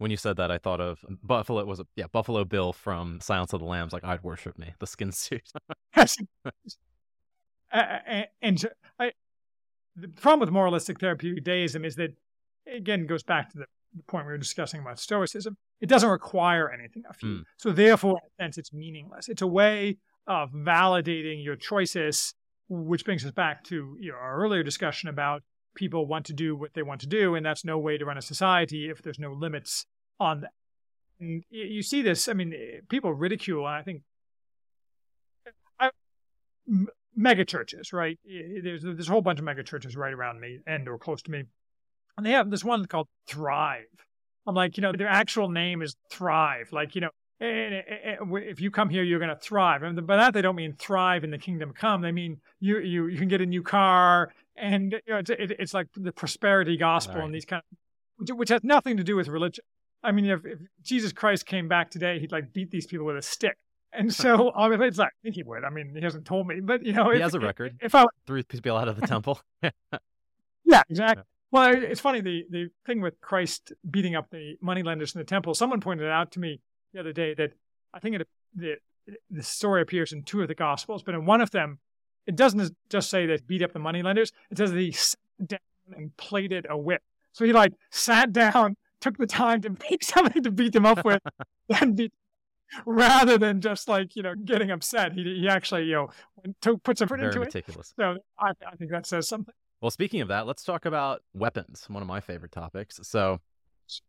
When 0.00 0.10
you 0.10 0.16
said 0.16 0.36
that, 0.38 0.50
I 0.50 0.58
thought 0.58 0.80
of 0.80 1.04
Buffalo. 1.22 1.64
Was 1.64 1.80
a 1.80 1.86
yeah 1.94 2.06
Buffalo 2.10 2.44
Bill 2.44 2.72
from 2.72 3.20
Silence 3.20 3.52
of 3.52 3.60
the 3.60 3.66
Lambs. 3.66 3.92
Like 3.92 4.04
I'd 4.04 4.22
worship 4.22 4.58
me, 4.58 4.74
the 4.78 4.86
skin 4.86 5.12
suit. 5.12 5.52
and, 7.70 8.26
and 8.40 8.66
I, 8.98 9.12
the 9.94 10.08
problem 10.08 10.40
with 10.40 10.50
moralistic 10.50 11.00
therapeutic 11.00 11.44
deism 11.44 11.84
is 11.84 11.96
that 11.96 12.16
again 12.66 13.06
goes 13.06 13.22
back 13.22 13.50
to 13.50 13.58
the 13.58 13.66
the 13.96 14.02
point 14.04 14.26
we 14.26 14.32
were 14.32 14.38
discussing 14.38 14.80
about 14.80 14.98
Stoicism, 14.98 15.56
it 15.80 15.88
doesn't 15.88 16.08
require 16.08 16.70
anything 16.70 17.02
of 17.08 17.16
you. 17.22 17.28
Mm. 17.28 17.42
So 17.56 17.72
therefore, 17.72 18.20
in 18.22 18.44
a 18.44 18.44
sense, 18.44 18.58
it's 18.58 18.72
meaningless. 18.72 19.28
It's 19.28 19.42
a 19.42 19.46
way 19.46 19.98
of 20.26 20.52
validating 20.52 21.44
your 21.44 21.56
choices, 21.56 22.34
which 22.68 23.04
brings 23.04 23.24
us 23.24 23.32
back 23.32 23.64
to 23.64 23.96
you 23.98 24.12
know, 24.12 24.18
our 24.18 24.36
earlier 24.36 24.62
discussion 24.62 25.08
about 25.08 25.42
people 25.74 26.06
want 26.06 26.26
to 26.26 26.32
do 26.32 26.56
what 26.56 26.74
they 26.74 26.82
want 26.82 27.00
to 27.02 27.06
do, 27.06 27.34
and 27.34 27.44
that's 27.44 27.64
no 27.64 27.78
way 27.78 27.98
to 27.98 28.04
run 28.04 28.18
a 28.18 28.22
society 28.22 28.88
if 28.88 29.02
there's 29.02 29.18
no 29.18 29.32
limits 29.32 29.86
on 30.18 30.42
that. 30.42 30.52
And 31.20 31.44
you 31.50 31.82
see 31.82 32.02
this. 32.02 32.28
I 32.28 32.32
mean, 32.32 32.54
people 32.88 33.12
ridicule. 33.12 33.66
I 33.66 33.82
think 33.82 34.02
I, 35.78 35.90
mega 37.14 37.44
churches, 37.44 37.92
right? 37.92 38.18
There's 38.24 38.82
there's 38.82 39.08
a 39.08 39.12
whole 39.12 39.20
bunch 39.20 39.38
of 39.38 39.44
mega 39.44 39.62
churches 39.62 39.96
right 39.96 40.12
around 40.12 40.40
me 40.40 40.60
and 40.66 40.88
or 40.88 40.98
close 40.98 41.20
to 41.22 41.30
me 41.30 41.44
and 42.20 42.26
they 42.26 42.32
have 42.32 42.50
this 42.50 42.62
one 42.62 42.84
called 42.84 43.08
Thrive. 43.26 43.86
I'm 44.46 44.54
like, 44.54 44.76
you 44.76 44.82
know, 44.82 44.92
their 44.92 45.08
actual 45.08 45.48
name 45.48 45.80
is 45.80 45.96
Thrive. 46.10 46.68
Like, 46.70 46.94
you 46.94 47.00
know, 47.00 47.10
if 47.40 48.60
you 48.60 48.70
come 48.70 48.90
here, 48.90 49.02
you're 49.02 49.18
going 49.18 49.34
to 49.34 49.40
thrive. 49.40 49.82
And 49.82 50.06
by 50.06 50.16
that, 50.16 50.34
they 50.34 50.42
don't 50.42 50.56
mean 50.56 50.74
thrive 50.74 51.24
in 51.24 51.30
the 51.30 51.38
kingdom 51.38 51.72
come. 51.72 52.02
They 52.02 52.12
mean 52.12 52.42
you 52.58 52.78
you 52.80 53.06
you 53.06 53.18
can 53.18 53.28
get 53.28 53.40
a 53.40 53.46
new 53.46 53.62
car, 53.62 54.34
and 54.60 54.92
you 54.92 55.12
know, 55.12 55.18
it's 55.18 55.30
it's 55.30 55.74
like 55.74 55.88
the 55.96 56.12
prosperity 56.12 56.76
gospel 56.76 57.16
right. 57.16 57.24
and 57.24 57.34
these 57.34 57.44
kind 57.44 57.62
of, 57.72 57.78
which, 58.16 58.30
which, 58.30 58.48
has 58.50 58.62
nothing 58.62 58.96
to 58.98 59.04
do 59.04 59.16
with 59.16 59.28
religion. 59.28 59.64
I 60.02 60.12
mean, 60.12 60.26
if, 60.26 60.44
if, 60.44 60.58
Jesus 60.82 61.12
Christ 61.12 61.46
came 61.46 61.68
back 61.68 61.90
today, 61.90 62.18
he'd 62.18 62.32
like 62.32 62.52
beat 62.52 62.70
these 62.70 62.86
people 62.86 63.06
with 63.06 63.16
a 63.16 63.22
stick. 63.22 63.56
And 63.92 64.14
so, 64.22 64.52
I 64.54 64.68
mean, 64.68 64.80
it's 64.82 64.98
like 64.98 65.08
I 65.08 65.18
think 65.22 65.34
he 65.34 65.42
would. 65.42 65.64
I 65.64 65.70
mean, 65.70 65.94
he 65.94 66.02
hasn't 66.02 66.26
told 66.26 66.46
me, 66.46 66.60
but 66.60 66.84
you 66.84 66.92
know, 66.92 67.10
he 67.10 67.16
if, 67.16 67.22
has 67.22 67.34
a 67.34 67.40
record. 67.40 67.78
If 67.80 67.94
I 67.94 68.04
threw 68.26 68.42
people 68.42 68.76
out 68.76 68.88
of 68.88 69.00
the 69.00 69.06
temple. 69.06 69.40
yeah, 69.62 70.82
exactly. 70.88 71.24
Well, 71.52 71.74
it's 71.74 72.00
funny 72.00 72.20
the 72.20 72.44
the 72.50 72.68
thing 72.86 73.00
with 73.00 73.20
Christ 73.20 73.72
beating 73.90 74.14
up 74.14 74.30
the 74.30 74.56
moneylenders 74.60 75.14
in 75.14 75.18
the 75.18 75.24
temple. 75.24 75.54
Someone 75.54 75.80
pointed 75.80 76.08
out 76.08 76.30
to 76.32 76.40
me 76.40 76.60
the 76.92 77.00
other 77.00 77.12
day 77.12 77.34
that 77.34 77.52
I 77.92 77.98
think 77.98 78.16
it, 78.16 78.28
the 78.54 78.76
the 79.30 79.42
story 79.42 79.82
appears 79.82 80.12
in 80.12 80.22
two 80.22 80.42
of 80.42 80.48
the 80.48 80.54
Gospels, 80.54 81.02
but 81.02 81.14
in 81.14 81.24
one 81.24 81.40
of 81.40 81.50
them, 81.50 81.80
it 82.26 82.36
doesn't 82.36 82.74
just 82.88 83.10
say 83.10 83.26
that 83.26 83.40
he 83.40 83.46
beat 83.46 83.62
up 83.62 83.72
the 83.72 83.78
moneylenders. 83.78 84.32
It 84.50 84.58
says 84.58 84.72
that 84.72 84.78
he 84.78 84.92
sat 84.92 85.18
down 85.46 85.58
and 85.96 86.16
plaited 86.16 86.66
a 86.68 86.76
whip. 86.76 87.02
So 87.32 87.44
he 87.44 87.52
like 87.52 87.72
sat 87.90 88.32
down, 88.32 88.76
took 89.00 89.16
the 89.18 89.26
time 89.26 89.60
to 89.62 89.70
make 89.90 90.02
something 90.02 90.42
to 90.42 90.50
beat 90.50 90.72
them 90.72 90.86
up 90.86 91.04
with, 91.04 91.22
and 91.80 91.96
beat 91.96 92.12
rather 92.86 93.36
than 93.36 93.60
just 93.60 93.88
like 93.88 94.14
you 94.16 94.22
know 94.22 94.34
getting 94.34 94.70
upset. 94.70 95.12
He 95.12 95.22
he 95.22 95.48
actually 95.48 95.84
you 95.84 95.94
know 95.94 96.10
to 96.62 96.78
put 96.78 96.98
some 96.98 97.06
effort 97.06 97.20
into 97.20 97.40
meticulous. 97.40 97.90
it. 97.90 97.94
So 98.00 98.18
I, 98.38 98.50
I 98.66 98.76
think 98.76 98.90
that 98.90 99.06
says 99.06 99.28
something. 99.28 99.54
Well, 99.80 99.90
speaking 99.90 100.20
of 100.20 100.28
that, 100.28 100.46
let's 100.46 100.62
talk 100.62 100.84
about 100.84 101.22
weapons, 101.32 101.86
one 101.88 102.02
of 102.02 102.08
my 102.08 102.20
favorite 102.20 102.52
topics. 102.52 103.00
So, 103.02 103.40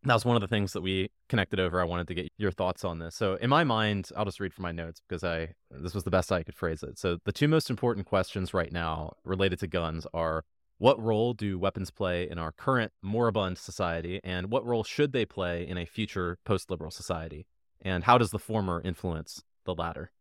that 0.03 0.13
was 0.13 0.25
one 0.25 0.35
of 0.35 0.41
the 0.41 0.47
things 0.47 0.73
that 0.73 0.81
we 0.81 1.09
connected 1.29 1.59
over. 1.59 1.81
I 1.81 1.85
wanted 1.85 2.07
to 2.07 2.13
get 2.13 2.29
your 2.37 2.51
thoughts 2.51 2.83
on 2.83 2.99
this. 2.99 3.15
So, 3.15 3.35
in 3.35 3.49
my 3.49 3.63
mind, 3.63 4.09
I'll 4.15 4.25
just 4.25 4.39
read 4.39 4.53
from 4.53 4.63
my 4.63 4.71
notes 4.71 5.01
because 5.07 5.23
I 5.23 5.53
this 5.69 5.93
was 5.93 6.03
the 6.03 6.11
best 6.11 6.31
I 6.31 6.43
could 6.43 6.55
phrase 6.55 6.83
it. 6.83 6.97
So, 6.99 7.17
the 7.25 7.31
two 7.31 7.47
most 7.47 7.69
important 7.69 8.05
questions 8.05 8.53
right 8.53 8.71
now 8.71 9.13
related 9.23 9.59
to 9.59 9.67
guns 9.67 10.07
are 10.13 10.43
what 10.77 10.99
role 10.99 11.33
do 11.33 11.59
weapons 11.59 11.91
play 11.91 12.27
in 12.27 12.39
our 12.39 12.51
current 12.51 12.91
moribund 13.03 13.59
society, 13.59 14.19
and 14.23 14.49
what 14.49 14.65
role 14.65 14.83
should 14.83 15.13
they 15.13 15.25
play 15.25 15.67
in 15.67 15.77
a 15.77 15.85
future 15.85 16.39
post-liberal 16.43 16.89
society? 16.89 17.45
And 17.81 18.03
how 18.03 18.17
does 18.17 18.31
the 18.31 18.39
former 18.39 18.81
influence 18.83 19.43
the 19.65 19.75
latter? 19.75 20.11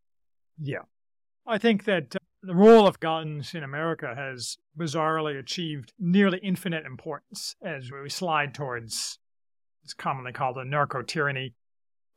Yeah. 0.59 0.83
I 1.47 1.59
think 1.59 1.85
that 1.85 2.15
uh, 2.15 2.19
the 2.43 2.55
role 2.55 2.87
of 2.87 3.01
guns 3.01 3.55
in 3.55 3.63
America 3.63 4.15
has 4.15 4.59
bizarrely 4.79 5.39
achieved 5.39 5.93
nearly 5.99 6.39
infinite 6.43 6.85
importance 6.85 7.57
as 7.63 7.91
we 7.91 8.09
slide 8.09 8.55
towards 8.55 9.19
it's 9.91 9.95
commonly 9.95 10.31
called 10.31 10.57
anarcho-tyranny 10.57 11.53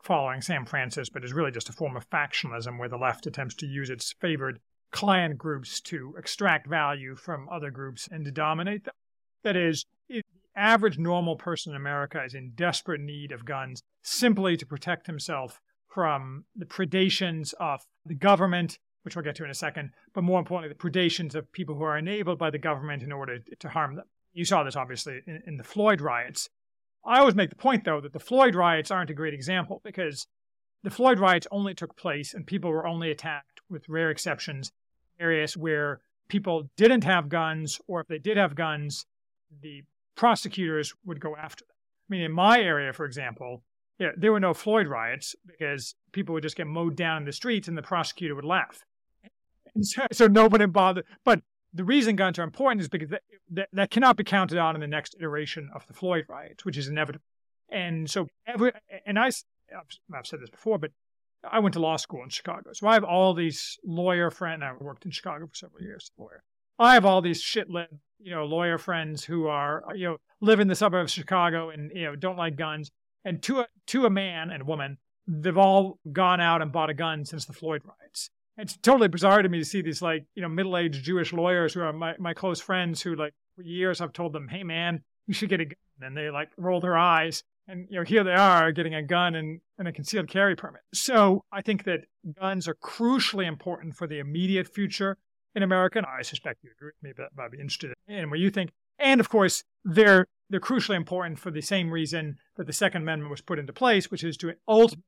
following 0.03 0.41
Sam 0.41 0.63
Francis, 0.63 1.09
but 1.09 1.24
is 1.24 1.34
really 1.34 1.49
just 1.49 1.69
a 1.69 1.74
form 1.74 1.97
of 1.97 2.07
factionalism 2.07 2.78
where 2.78 2.89
the 2.89 2.97
left 2.97 3.26
attempts 3.26 3.55
to 3.55 3.65
use 3.65 3.89
its 3.89 4.13
favored 4.13 4.59
client 4.91 5.39
groups 5.39 5.82
to 5.82 6.13
extract 6.15 6.67
value 6.67 7.15
from 7.15 7.49
other 7.49 7.71
groups 7.71 8.07
and 8.11 8.26
to 8.26 8.32
dominate 8.32 8.84
them. 8.84 8.93
That 9.43 9.55
is, 9.55 9.86
the 10.07 10.21
average 10.55 10.99
normal 10.99 11.36
person 11.36 11.71
in 11.71 11.78
America 11.78 12.24
is 12.24 12.36
in 12.36 12.51
desperate 12.53 13.01
need 13.01 13.32
of 13.32 13.43
guns 13.43 13.82
simply 14.03 14.55
to 14.57 14.67
protect 14.67 15.07
himself 15.07 15.59
from 15.88 16.45
the 16.55 16.65
predations 16.65 17.55
of 17.59 17.88
the 18.05 18.13
government 18.13 18.78
which 19.03 19.15
we'll 19.15 19.24
get 19.24 19.36
to 19.36 19.43
in 19.43 19.49
a 19.49 19.55
second, 19.55 19.91
but 20.13 20.24
more 20.24 20.39
importantly, 20.39 20.74
the 20.74 20.89
predations 20.89 21.36
of 21.36 21.51
people 21.51 21.76
who 21.76 21.84
are 21.84 21.97
enabled 21.97 22.39
by 22.39 22.49
the 22.49 22.57
government 22.57 23.03
in 23.03 23.11
order 23.11 23.39
to 23.59 23.69
harm 23.69 23.95
them. 23.95 24.05
You 24.32 24.45
saw 24.45 24.63
this 24.63 24.76
obviously 24.76 25.21
in, 25.28 25.43
in, 25.45 25.57
the 25.57 25.63
Floyd 25.63 26.01
riots. 26.01 26.49
I 27.06 27.20
always 27.20 27.36
make 27.36 27.49
the 27.49 27.56
point, 27.56 27.84
though, 27.84 28.01
that 28.01 28.14
the 28.14 28.20
Floyd 28.20 28.56
riots 28.56 28.91
aren't 28.91 29.10
a 29.10 29.14
great 29.14 29.34
example 29.34 29.82
because 29.84 30.28
the 30.84 30.89
Floyd 30.89 31.20
riots 31.20 31.47
only 31.51 31.74
took 31.74 31.97
place 31.97 32.34
and 32.34 32.45
people 32.45 32.70
were 32.70 32.88
only 32.88 33.12
attacked, 33.12 33.62
with 33.70 33.89
rare 33.89 34.10
exceptions, 34.10 34.72
areas 35.20 35.58
where 35.58 36.01
people 36.28 36.70
didn't 36.78 37.04
have 37.04 37.30
guns, 37.30 37.80
or 37.88 38.01
if 38.01 38.08
they 38.08 38.20
did 38.20 38.38
have 38.38 38.56
guns, 38.56 39.06
the 39.62 39.84
prosecutors 40.16 40.93
would 41.06 41.20
go 41.20 41.36
after 41.36 41.66
them. 41.66 41.76
I 42.10 42.14
mean, 42.14 42.22
in 42.22 42.32
my 42.32 42.60
area, 42.60 42.93
for 42.93 43.06
example, 43.06 43.64
yeah, 43.99 44.10
there 44.18 44.32
were 44.32 44.39
no 44.39 44.54
Floyd 44.54 44.88
riots 44.88 45.36
because 45.45 45.95
people 46.12 46.34
would 46.34 46.43
just 46.43 46.58
get 46.58 46.68
mowed 46.68 46.95
down 46.95 47.18
in 47.18 47.26
the 47.26 47.32
streets 47.32 47.68
and 47.68 47.78
the 47.78 47.82
prosecutor 47.82 48.36
would 48.36 48.45
laugh. 48.45 48.84
So, 49.82 50.06
so 50.12 50.28
nobody 50.28 50.68
bothered. 50.68 51.06
But 51.26 51.41
the 51.74 51.84
reason 51.84 52.15
guns 52.15 52.38
are 52.38 52.43
important 52.43 52.82
is 52.82 52.89
because 52.89 53.09
that, 53.09 53.21
that, 53.51 53.69
that, 53.74 53.91
cannot 53.91 54.15
be 54.15 54.24
counted 54.24 54.57
on 54.57 54.76
in 54.76 54.82
the 54.82 54.88
next 54.88 55.15
iteration 55.19 55.69
of 55.74 55.86
the 55.88 55.93
Floyd 55.93 56.26
riots, 56.30 56.63
which 56.65 56.78
is 56.78 56.88
inevitable. 56.88 57.26
And 57.69 58.09
so, 58.09 58.28
every, 58.45 58.71
and 59.05 59.17
I, 59.17 59.28
I've 59.28 60.28
said 60.28 60.39
this 60.41 60.49
before, 60.49 60.78
but 60.78 60.91
I 61.49 61.59
went 61.59 61.74
to 61.74 61.80
law 61.80 61.97
school 61.97 62.24
in 62.24 62.30
Chicago. 62.30 62.71
So 62.74 62.88
I 62.88 62.93
have 62.93 63.03
all 63.03 63.34
these 63.34 63.80
lawyer 63.84 64.30
friends. 64.30 64.63
I 64.63 64.71
worked 64.80 65.05
in 65.05 65.11
Chicago 65.11 65.47
for 65.47 65.55
several 65.55 65.82
years, 65.82 66.11
lawyer. 66.17 66.43
I 66.78 66.93
have 66.93 67.05
all 67.05 67.21
these 67.21 67.41
shit-lit, 67.41 67.89
you 68.19 68.32
know, 68.32 68.45
lawyer 68.45 68.78
friends 68.78 69.24
who 69.24 69.47
are, 69.47 69.84
you 69.95 70.07
know, 70.07 70.17
live 70.41 70.59
in 70.59 70.67
the 70.67 70.76
suburbs 70.76 71.11
of 71.11 71.15
Chicago 71.15 71.69
and, 71.69 71.91
you 71.93 72.03
know, 72.03 72.15
don't 72.15 72.38
like 72.38 72.55
guns. 72.55 72.91
And 73.26 73.41
to 73.43 73.61
a, 73.61 73.67
to 73.88 74.05
a 74.05 74.09
man 74.09 74.51
and 74.51 74.61
a 74.61 74.65
woman, 74.65 74.97
they've 75.28 75.57
all 75.57 75.99
gone 76.11 76.41
out 76.41 76.61
and 76.61 76.71
bought 76.71 76.89
a 76.89 76.93
gun 76.93 77.26
since 77.26 77.45
the 77.45 77.53
Floyd 77.53 77.82
riots 77.86 78.30
it's 78.58 78.78
totally 78.78 79.08
bizarre 79.08 79.41
to 79.41 79.49
me 79.49 79.60
to 79.60 79.66
see 79.66 79.82
these 79.82 80.01
like 80.01 80.26
you 80.36 80.41
know 80.41 80.49
middle-aged 80.49 81.04
Jewish 81.04 81.34
lawyers 81.34 81.74
who 81.74 81.82
are 81.82 81.93
my, 81.93 82.14
my 82.20 82.34
close 82.34 82.60
friends 82.60 83.01
who 83.01 83.16
like 83.16 83.34
for 83.56 83.64
years 83.64 84.01
I've 84.01 84.14
told 84.14 84.34
them, 84.34 84.47
hey 84.47 84.64
man, 84.64 85.04
you 85.28 85.34
should 85.34 85.49
get 85.49 85.62
a 85.62 85.66
gun, 85.66 85.76
and 86.01 86.18
they 86.18 86.30
like 86.30 86.49
roll 86.58 86.82
their 86.82 86.97
eyes, 86.97 87.43
and 87.68 87.88
you 87.89 87.99
know 87.99 88.06
here 88.06 88.24
they 88.24 88.34
are 88.34 88.72
getting 88.72 88.95
a 88.95 89.04
gun 89.04 89.36
and, 89.36 89.62
and 89.78 89.88
a 89.88 89.91
concealed 89.91 90.30
carry 90.30 90.56
permit. 90.56 90.82
So 90.93 91.43
I 91.51 91.62
think 91.62 91.84
that 91.86 92.01
guns 92.39 92.68
are 92.68 92.76
crucially 92.76 93.47
important 93.47 93.95
for 93.95 94.08
the 94.08 94.20
immediate 94.20 94.68
future 94.68 95.18
in 95.56 95.64
America, 95.64 95.99
and 95.99 96.08
I 96.08 96.22
suspect 96.24 96.64
you 96.64 96.72
agree 96.76 96.91
with 96.95 97.04
me, 97.04 97.14
but 97.16 97.43
I'd 97.43 97.51
be 97.51 97.60
interested 97.60 97.93
in 98.08 98.30
what 98.30 98.39
you 98.39 98.49
think. 98.49 98.72
And 98.99 99.20
of 99.20 99.30
course, 99.30 99.64
they're 99.84 100.28
they're 100.49 100.60
crucially 100.60 100.95
important 100.95 101.39
for 101.39 101.51
the 101.51 101.62
same 101.62 101.89
reason 101.89 102.38
that 102.58 102.68
the 102.68 102.74
Second 102.74 103.04
Amendment 103.04 103.32
was 103.32 103.41
put 103.41 103.60
into 103.60 103.74
place, 103.74 104.12
which 104.12 104.24
is 104.24 104.38
to 104.38 104.54
ultimately, 104.68 105.04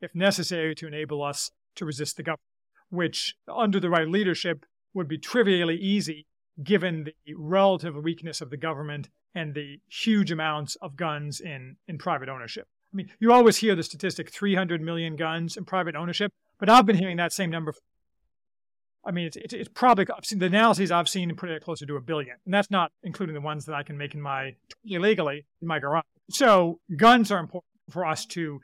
if 0.00 0.14
necessary, 0.14 0.74
to 0.76 0.86
enable 0.86 1.22
us 1.22 1.50
to 1.76 1.84
resist 1.84 2.16
the 2.16 2.22
government 2.22 2.53
which 2.94 3.34
under 3.48 3.80
the 3.80 3.90
right 3.90 4.08
leadership 4.08 4.64
would 4.94 5.08
be 5.08 5.18
trivially 5.18 5.76
easy 5.76 6.26
given 6.62 7.04
the 7.04 7.34
relative 7.36 7.96
weakness 7.96 8.40
of 8.40 8.50
the 8.50 8.56
government 8.56 9.08
and 9.34 9.54
the 9.54 9.80
huge 9.88 10.30
amounts 10.30 10.76
of 10.76 10.96
guns 10.96 11.40
in, 11.40 11.76
in 11.88 11.98
private 11.98 12.28
ownership. 12.28 12.68
I 12.92 12.96
mean, 12.96 13.10
you 13.18 13.32
always 13.32 13.56
hear 13.56 13.74
the 13.74 13.82
statistic 13.82 14.30
300 14.30 14.80
million 14.80 15.16
guns 15.16 15.56
in 15.56 15.64
private 15.64 15.96
ownership, 15.96 16.32
but 16.60 16.68
I've 16.68 16.86
been 16.86 16.96
hearing 16.96 17.16
that 17.16 17.32
same 17.32 17.50
number. 17.50 17.74
I 19.04 19.10
mean, 19.10 19.26
it's, 19.26 19.36
it's, 19.36 19.52
it's 19.52 19.68
probably, 19.68 20.06
seen 20.22 20.38
the 20.38 20.46
analyses 20.46 20.92
I've 20.92 21.08
seen 21.08 21.34
put 21.34 21.50
it 21.50 21.62
closer 21.62 21.84
to 21.86 21.96
a 21.96 22.00
billion. 22.00 22.36
And 22.44 22.54
that's 22.54 22.70
not 22.70 22.92
including 23.02 23.34
the 23.34 23.40
ones 23.40 23.66
that 23.66 23.74
I 23.74 23.82
can 23.82 23.98
make 23.98 24.14
in 24.14 24.22
my, 24.22 24.54
illegally 24.84 25.44
in 25.60 25.68
my 25.68 25.80
garage. 25.80 26.04
So 26.30 26.78
guns 26.96 27.32
are 27.32 27.38
important 27.38 27.64
for 27.90 28.06
us 28.06 28.24
to, 28.26 28.60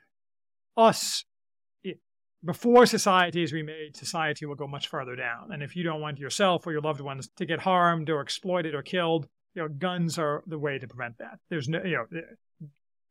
us 0.77 1.25
before 2.45 2.87
society 2.87 3.43
is 3.43 3.53
remade, 3.53 3.97
society 3.97 4.47
will 4.47 4.55
go 4.55 4.67
much 4.67 4.89
further 4.89 5.15
down. 5.15 5.53
And 5.53 5.63
if 5.63 5.77
you 5.77 5.83
don't 5.83 6.01
want 6.01 6.19
yourself 6.19 6.67
or 6.67 6.73
your 6.73 6.81
loved 6.81 7.01
ones 7.01 7.29
to 7.37 7.45
get 7.45 7.61
harmed 7.61 8.09
or 8.09 8.21
exploited 8.21 8.75
or 8.75 8.83
killed, 8.83 9.29
you 9.55 9.63
know, 9.63 9.69
guns 9.69 10.19
are 10.19 10.43
the 10.47 10.59
way 10.59 10.79
to 10.79 10.87
prevent 10.87 11.19
that. 11.19 11.39
There's 11.51 11.69
no, 11.69 11.83
you 11.83 11.97
know, 11.97 12.21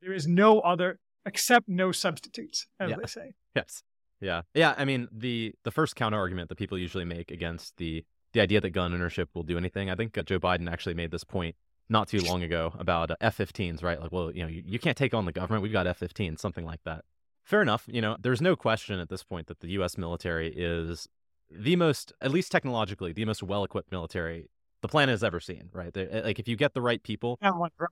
there 0.01 0.13
is 0.13 0.27
no 0.27 0.59
other 0.61 0.99
except 1.25 1.67
no 1.67 1.91
substitutes, 1.91 2.67
as 2.80 2.89
yeah. 2.89 2.95
they 2.99 3.07
say. 3.07 3.34
Yes. 3.55 3.84
Yeah. 4.21 4.41
Yeah. 4.53 4.73
I 4.77 4.86
mean, 4.86 5.07
the 5.11 5.53
the 5.63 5.71
first 5.71 5.95
counter 5.95 6.17
argument 6.17 6.49
that 6.49 6.57
people 6.57 6.77
usually 6.77 7.05
make 7.05 7.30
against 7.32 7.77
the 7.77 8.03
the 8.34 8.41
idea 8.41 8.61
that 8.61 8.71
gun 8.71 8.93
ownership 8.93 9.30
will 9.34 9.43
do 9.43 9.57
anything, 9.57 9.89
I 9.89 9.95
think 9.95 10.17
uh, 10.17 10.23
Joe 10.23 10.39
Biden 10.39 10.71
actually 10.71 10.93
made 10.93 11.11
this 11.11 11.23
point 11.23 11.55
not 11.89 12.07
too 12.07 12.19
long 12.19 12.43
ago 12.43 12.71
about 12.77 13.09
uh, 13.09 13.15
F-15s, 13.21 13.82
right? 13.82 13.99
Like, 13.99 14.11
well, 14.11 14.32
you 14.32 14.43
know, 14.43 14.47
you, 14.47 14.61
you 14.63 14.77
can't 14.77 14.95
take 14.95 15.15
on 15.15 15.25
the 15.25 15.32
government. 15.32 15.63
We've 15.63 15.71
got 15.71 15.88
F-15s, 15.88 16.38
something 16.39 16.63
like 16.63 16.82
that 16.86 17.03
fair 17.50 17.62
enough. 17.64 17.86
You 17.88 18.02
know, 18.02 18.16
there's 18.22 18.41
no 18.41 18.56
question 18.56 19.00
at 19.00 19.10
this 19.10 19.24
point 19.24 19.47
that 19.47 19.60
the 19.60 19.70
U.S. 19.70 19.97
military 19.97 20.54
is 20.56 21.10
the 21.52 21.76
most, 21.76 22.14
at 22.22 22.32
least 22.32 22.52
technologically, 22.52 23.12
the 23.12 23.26
most 23.26 23.41
well-equipped 23.41 23.91
military 23.91 24.50
the 24.82 24.88
planet 24.88 25.14
has 25.14 25.24
ever 25.24 25.39
seen. 25.39 25.70
Right? 25.74 25.93
They're, 25.93 26.10
eh, 26.12 26.22
like 26.24 26.39
if 26.39 26.47
you 26.47 26.56
get 26.56 26.74
the 26.74 26.82
right 26.82 27.02
people. 27.02 27.38
one 27.41 27.72
drone. 27.78 27.89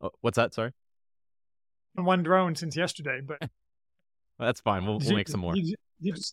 Oh, 0.00 0.10
what's 0.20 0.36
that? 0.36 0.52
Sorry. 0.52 0.72
One 1.94 2.22
drone 2.22 2.56
since 2.56 2.76
yesterday, 2.76 3.20
but 3.24 3.38
well, 3.40 3.48
that's 4.40 4.60
fine. 4.60 4.84
We'll, 4.84 4.98
we'll 4.98 5.14
make 5.14 5.28
some 5.28 5.40
more. 5.40 5.56
You, 5.56 5.76
you. 6.00 6.12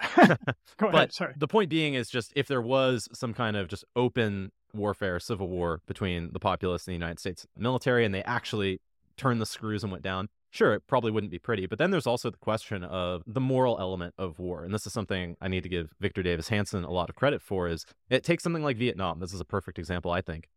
Go 0.16 0.36
but 0.78 0.94
ahead. 0.94 1.12
Sorry. 1.12 1.34
The 1.36 1.48
point 1.48 1.68
being 1.68 1.94
is 1.94 2.08
just 2.08 2.32
if 2.36 2.46
there 2.46 2.62
was 2.62 3.08
some 3.12 3.34
kind 3.34 3.56
of 3.56 3.66
just 3.68 3.84
open 3.96 4.52
warfare, 4.72 5.18
civil 5.18 5.48
war 5.48 5.80
between 5.86 6.32
the 6.32 6.38
populace 6.38 6.86
and 6.86 6.92
the 6.92 6.96
United 6.96 7.18
States 7.18 7.46
military, 7.56 8.04
and 8.04 8.14
they 8.14 8.22
actually 8.22 8.80
turned 9.16 9.40
the 9.40 9.46
screws 9.46 9.82
and 9.82 9.90
went 9.90 10.04
down, 10.04 10.28
sure, 10.50 10.74
it 10.74 10.82
probably 10.86 11.10
wouldn't 11.10 11.30
be 11.30 11.38
pretty. 11.38 11.66
But 11.66 11.78
then 11.78 11.90
there's 11.90 12.06
also 12.06 12.30
the 12.30 12.38
question 12.38 12.84
of 12.84 13.22
the 13.26 13.40
moral 13.40 13.78
element 13.78 14.14
of 14.18 14.38
war. 14.38 14.64
And 14.64 14.72
this 14.72 14.86
is 14.86 14.92
something 14.92 15.36
I 15.40 15.48
need 15.48 15.62
to 15.62 15.68
give 15.68 15.92
Victor 16.00 16.22
Davis 16.22 16.48
Hanson 16.48 16.84
a 16.84 16.90
lot 16.90 17.08
of 17.08 17.16
credit 17.16 17.42
for 17.42 17.68
is 17.68 17.84
it 18.10 18.24
takes 18.24 18.42
something 18.42 18.62
like 18.62 18.76
Vietnam. 18.76 19.20
This 19.20 19.32
is 19.32 19.40
a 19.40 19.44
perfect 19.44 19.78
example, 19.78 20.10
I 20.10 20.20
think, 20.20 20.48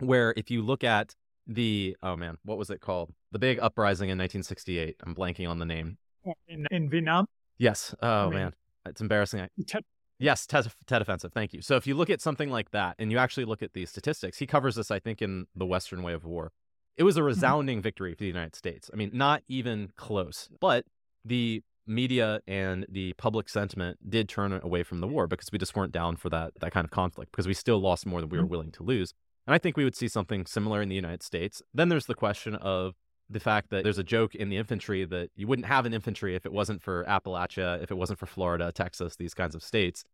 where 0.00 0.34
if 0.36 0.50
you 0.50 0.62
look 0.62 0.84
at 0.84 1.14
the, 1.46 1.96
oh 2.02 2.16
man, 2.16 2.38
what 2.44 2.58
was 2.58 2.70
it 2.70 2.80
called? 2.80 3.12
The 3.32 3.38
big 3.38 3.58
uprising 3.60 4.08
in 4.08 4.18
1968. 4.18 4.96
I'm 5.04 5.14
blanking 5.14 5.48
on 5.48 5.58
the 5.58 5.66
name. 5.66 5.98
In, 6.46 6.66
in 6.70 6.90
Vietnam? 6.90 7.26
Yes. 7.56 7.94
Oh 8.02 8.08
I 8.08 8.24
mean, 8.24 8.38
man, 8.38 8.52
it's 8.86 9.00
embarrassing. 9.00 9.48
Tet- 9.66 9.84
yes, 10.18 10.46
Tet, 10.46 10.66
Tet 10.86 11.00
Offensive. 11.00 11.32
Thank 11.32 11.54
you. 11.54 11.62
So 11.62 11.76
if 11.76 11.86
you 11.86 11.94
look 11.94 12.10
at 12.10 12.20
something 12.20 12.50
like 12.50 12.70
that 12.72 12.96
and 12.98 13.10
you 13.10 13.18
actually 13.18 13.46
look 13.46 13.62
at 13.62 13.72
the 13.72 13.86
statistics, 13.86 14.38
he 14.38 14.46
covers 14.46 14.74
this, 14.74 14.90
I 14.90 14.98
think, 14.98 15.22
in 15.22 15.46
The 15.56 15.66
Western 15.66 16.02
Way 16.02 16.12
of 16.12 16.24
War 16.24 16.52
it 16.98 17.04
was 17.04 17.16
a 17.16 17.20
mm-hmm. 17.20 17.28
resounding 17.28 17.80
victory 17.80 18.12
for 18.12 18.20
the 18.20 18.26
United 18.26 18.54
States. 18.54 18.90
I 18.92 18.96
mean, 18.96 19.10
not 19.14 19.42
even 19.48 19.92
close. 19.96 20.48
But 20.60 20.84
the 21.24 21.62
media 21.86 22.40
and 22.46 22.84
the 22.90 23.14
public 23.14 23.48
sentiment 23.48 23.98
did 24.10 24.28
turn 24.28 24.52
away 24.62 24.82
from 24.82 25.00
the 25.00 25.06
war 25.06 25.26
because 25.26 25.50
we 25.50 25.58
just 25.58 25.74
weren't 25.74 25.92
down 25.92 26.16
for 26.16 26.28
that 26.28 26.52
that 26.60 26.70
kind 26.70 26.84
of 26.84 26.90
conflict 26.90 27.32
because 27.32 27.46
we 27.46 27.54
still 27.54 27.78
lost 27.78 28.04
more 28.04 28.20
than 28.20 28.28
we 28.28 28.36
were 28.36 28.44
mm-hmm. 28.44 28.50
willing 28.50 28.72
to 28.72 28.82
lose. 28.82 29.14
And 29.46 29.54
I 29.54 29.58
think 29.58 29.78
we 29.78 29.84
would 29.84 29.96
see 29.96 30.08
something 30.08 30.44
similar 30.44 30.82
in 30.82 30.90
the 30.90 30.94
United 30.94 31.22
States. 31.22 31.62
Then 31.72 31.88
there's 31.88 32.04
the 32.04 32.14
question 32.14 32.54
of 32.56 32.94
the 33.30 33.40
fact 33.40 33.70
that 33.70 33.84
there's 33.84 33.98
a 33.98 34.04
joke 34.04 34.34
in 34.34 34.50
the 34.50 34.56
infantry 34.56 35.04
that 35.04 35.30
you 35.36 35.46
wouldn't 35.46 35.66
have 35.66 35.86
an 35.86 35.94
infantry 35.94 36.34
if 36.34 36.44
it 36.44 36.52
wasn't 36.52 36.82
for 36.82 37.04
Appalachia, 37.04 37.82
if 37.82 37.90
it 37.90 37.96
wasn't 37.96 38.18
for 38.18 38.26
Florida, 38.26 38.72
Texas, 38.72 39.16
these 39.16 39.34
kinds 39.34 39.54
of 39.54 39.62
states. 39.62 40.04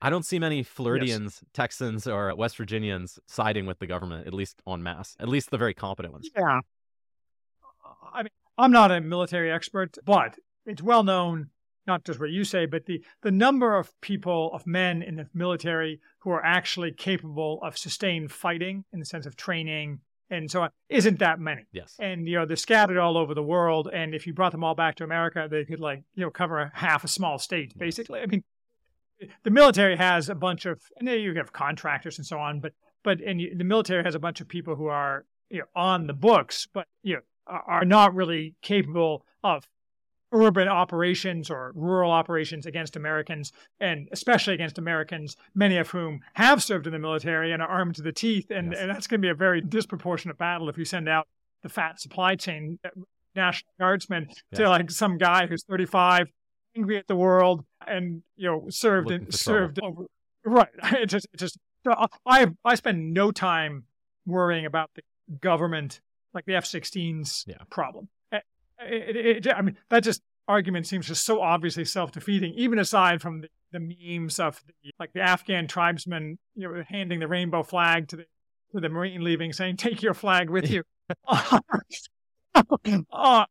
I 0.00 0.10
don't 0.10 0.24
see 0.24 0.38
many 0.38 0.62
Floridians, 0.62 1.40
yes. 1.42 1.50
Texans, 1.52 2.06
or 2.06 2.34
West 2.34 2.56
Virginians 2.56 3.18
siding 3.26 3.66
with 3.66 3.78
the 3.78 3.86
government, 3.86 4.26
at 4.26 4.34
least 4.34 4.60
en 4.66 4.82
masse, 4.82 5.16
at 5.18 5.28
least 5.28 5.50
the 5.50 5.58
very 5.58 5.74
competent 5.74 6.12
ones. 6.12 6.28
Yeah. 6.36 6.60
I 8.12 8.22
mean, 8.22 8.30
I'm 8.58 8.70
not 8.70 8.90
a 8.90 9.00
military 9.00 9.50
expert, 9.50 9.96
but 10.04 10.38
it's 10.66 10.82
well 10.82 11.02
known, 11.02 11.50
not 11.86 12.04
just 12.04 12.20
what 12.20 12.30
you 12.30 12.44
say, 12.44 12.66
but 12.66 12.86
the, 12.86 13.02
the 13.22 13.30
number 13.30 13.76
of 13.76 13.98
people, 14.00 14.50
of 14.52 14.66
men 14.66 15.02
in 15.02 15.16
the 15.16 15.28
military 15.34 16.00
who 16.18 16.30
are 16.30 16.44
actually 16.44 16.92
capable 16.92 17.60
of 17.62 17.76
sustained 17.78 18.30
fighting 18.30 18.84
in 18.92 19.00
the 19.00 19.06
sense 19.06 19.26
of 19.26 19.36
training 19.36 20.00
and 20.30 20.50
so 20.50 20.62
on 20.62 20.70
isn't 20.88 21.18
that 21.18 21.38
many. 21.38 21.64
Yes. 21.72 21.96
And, 21.98 22.26
you 22.26 22.38
know, 22.38 22.46
they're 22.46 22.56
scattered 22.56 22.98
all 22.98 23.16
over 23.18 23.34
the 23.34 23.42
world. 23.42 23.90
And 23.92 24.14
if 24.14 24.26
you 24.26 24.32
brought 24.32 24.52
them 24.52 24.64
all 24.64 24.74
back 24.74 24.96
to 24.96 25.04
America, 25.04 25.48
they 25.50 25.64
could, 25.64 25.80
like, 25.80 26.02
you 26.14 26.24
know, 26.24 26.30
cover 26.30 26.58
a 26.58 26.72
half 26.74 27.04
a 27.04 27.08
small 27.08 27.38
state, 27.38 27.76
basically. 27.76 28.20
I 28.20 28.26
mean, 28.26 28.42
the 29.42 29.50
military 29.50 29.96
has 29.96 30.28
a 30.28 30.34
bunch 30.34 30.66
of, 30.66 30.80
and 30.98 31.08
you 31.08 31.34
have 31.34 31.52
contractors 31.52 32.18
and 32.18 32.26
so 32.26 32.38
on, 32.38 32.60
but, 32.60 32.72
but, 33.02 33.20
and 33.20 33.40
you, 33.40 33.54
the 33.56 33.64
military 33.64 34.02
has 34.02 34.14
a 34.14 34.18
bunch 34.18 34.40
of 34.40 34.48
people 34.48 34.76
who 34.76 34.86
are, 34.86 35.24
you 35.50 35.58
know, 35.58 35.66
on 35.74 36.06
the 36.06 36.12
books, 36.12 36.66
but, 36.72 36.86
you 37.02 37.14
know, 37.14 37.20
are 37.46 37.84
not 37.84 38.14
really 38.14 38.54
capable 38.62 39.24
of 39.42 39.68
urban 40.32 40.66
operations 40.66 41.48
or 41.48 41.72
rural 41.74 42.10
operations 42.10 42.66
against 42.66 42.96
Americans, 42.96 43.52
and 43.80 44.08
especially 44.12 44.54
against 44.54 44.78
Americans, 44.78 45.36
many 45.54 45.76
of 45.76 45.90
whom 45.90 46.20
have 46.34 46.62
served 46.62 46.86
in 46.86 46.92
the 46.92 46.98
military 46.98 47.52
and 47.52 47.62
are 47.62 47.68
armed 47.68 47.94
to 47.94 48.02
the 48.02 48.12
teeth. 48.12 48.50
And, 48.50 48.72
yes. 48.72 48.80
and 48.80 48.90
that's 48.90 49.06
going 49.06 49.20
to 49.20 49.26
be 49.26 49.30
a 49.30 49.34
very 49.34 49.60
disproportionate 49.60 50.36
battle 50.36 50.68
if 50.68 50.76
you 50.76 50.84
send 50.84 51.08
out 51.08 51.28
the 51.62 51.68
fat 51.68 52.00
supply 52.00 52.34
chain 52.34 52.78
uh, 52.84 52.88
National 53.36 53.72
Guardsmen 53.78 54.26
yes. 54.28 54.38
to 54.54 54.68
like 54.68 54.90
some 54.90 55.18
guy 55.18 55.46
who's 55.46 55.64
35, 55.64 56.28
angry 56.76 56.98
at 56.98 57.06
the 57.06 57.16
world, 57.16 57.64
and 57.86 58.22
you 58.36 58.48
know 58.48 58.66
served 58.70 59.10
and 59.10 59.32
served 59.34 59.80
over. 59.82 60.04
Right. 60.44 60.68
It 60.92 61.06
just, 61.06 61.26
it 61.32 61.38
just. 61.38 61.58
Uh, 61.88 62.06
I 62.26 62.48
I 62.64 62.74
spend 62.74 63.12
no 63.12 63.30
time 63.30 63.84
worrying 64.26 64.66
about 64.66 64.90
the 64.94 65.02
government 65.40 66.00
like 66.32 66.44
the 66.46 66.56
F-16's 66.56 67.44
yeah. 67.46 67.56
problem. 67.70 68.08
Eh, 68.32 68.38
eh, 68.80 68.84
it, 68.84 69.16
it, 69.16 69.46
it, 69.46 69.54
I 69.54 69.62
mean, 69.62 69.76
that 69.90 70.02
just 70.02 70.22
argument 70.48 70.86
seems 70.86 71.06
just 71.06 71.24
so 71.24 71.40
obviously 71.40 71.84
self-defeating, 71.84 72.54
even 72.54 72.78
aside 72.78 73.22
from 73.22 73.42
the, 73.42 73.48
the 73.72 73.80
memes 73.80 74.38
of 74.38 74.62
the, 74.66 74.92
like 74.98 75.12
the 75.12 75.20
Afghan 75.20 75.66
tribesmen, 75.66 76.38
you 76.54 76.68
know, 76.68 76.82
handing 76.88 77.20
the 77.20 77.28
rainbow 77.28 77.62
flag 77.62 78.08
to 78.08 78.16
the 78.16 78.26
to 78.72 78.80
the 78.80 78.88
Marine 78.88 79.22
leaving, 79.22 79.52
saying, 79.52 79.76
"Take 79.76 80.02
your 80.02 80.14
flag 80.14 80.50
with 80.50 80.68
you." 80.68 80.82
uh, 81.28 81.60
uh 83.12 83.44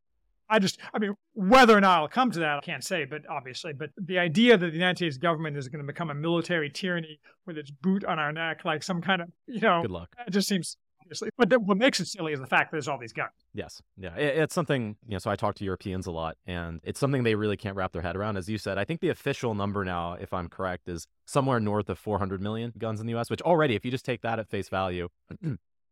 I 0.49 0.59
just, 0.59 0.79
I 0.93 0.99
mean, 0.99 1.15
whether 1.33 1.75
or 1.75 1.81
not 1.81 1.99
I'll 1.99 2.07
come 2.07 2.31
to 2.31 2.39
that, 2.39 2.57
I 2.57 2.61
can't 2.61 2.83
say, 2.83 3.05
but 3.05 3.21
obviously, 3.29 3.73
but 3.73 3.91
the 3.97 4.19
idea 4.19 4.57
that 4.57 4.65
the 4.65 4.73
United 4.73 4.97
States 4.97 5.17
government 5.17 5.57
is 5.57 5.67
going 5.67 5.81
to 5.81 5.87
become 5.87 6.09
a 6.09 6.15
military 6.15 6.69
tyranny 6.69 7.19
with 7.45 7.57
its 7.57 7.71
boot 7.71 8.03
on 8.05 8.19
our 8.19 8.31
neck, 8.31 8.65
like 8.65 8.83
some 8.83 9.01
kind 9.01 9.21
of, 9.21 9.29
you 9.47 9.61
know, 9.61 9.81
good 9.81 9.91
luck. 9.91 10.09
It 10.27 10.31
just 10.31 10.47
seems 10.47 10.77
obviously. 11.03 11.29
But 11.37 11.61
what 11.61 11.77
makes 11.77 11.99
it 11.99 12.07
silly 12.07 12.33
is 12.33 12.39
the 12.39 12.47
fact 12.47 12.71
that 12.71 12.75
there's 12.75 12.87
all 12.87 12.97
these 12.97 13.13
guns. 13.13 13.31
Yes. 13.53 13.81
Yeah. 13.97 14.15
It, 14.15 14.37
it's 14.39 14.53
something, 14.53 14.95
you 15.05 15.13
know, 15.13 15.19
so 15.19 15.29
I 15.29 15.35
talk 15.35 15.55
to 15.55 15.63
Europeans 15.63 16.07
a 16.07 16.11
lot, 16.11 16.37
and 16.45 16.79
it's 16.83 16.99
something 16.99 17.23
they 17.23 17.35
really 17.35 17.57
can't 17.57 17.75
wrap 17.75 17.91
their 17.91 18.01
head 18.01 18.15
around. 18.15 18.37
As 18.37 18.49
you 18.49 18.57
said, 18.57 18.77
I 18.77 18.85
think 18.85 19.01
the 19.01 19.09
official 19.09 19.53
number 19.53 19.83
now, 19.83 20.13
if 20.13 20.33
I'm 20.33 20.49
correct, 20.49 20.87
is 20.87 21.07
somewhere 21.25 21.59
north 21.59 21.89
of 21.89 21.99
400 21.99 22.41
million 22.41 22.73
guns 22.77 22.99
in 22.99 23.07
the 23.07 23.15
US, 23.15 23.29
which 23.29 23.41
already, 23.41 23.75
if 23.75 23.85
you 23.85 23.91
just 23.91 24.05
take 24.05 24.21
that 24.21 24.39
at 24.39 24.49
face 24.49 24.69
value, 24.69 25.09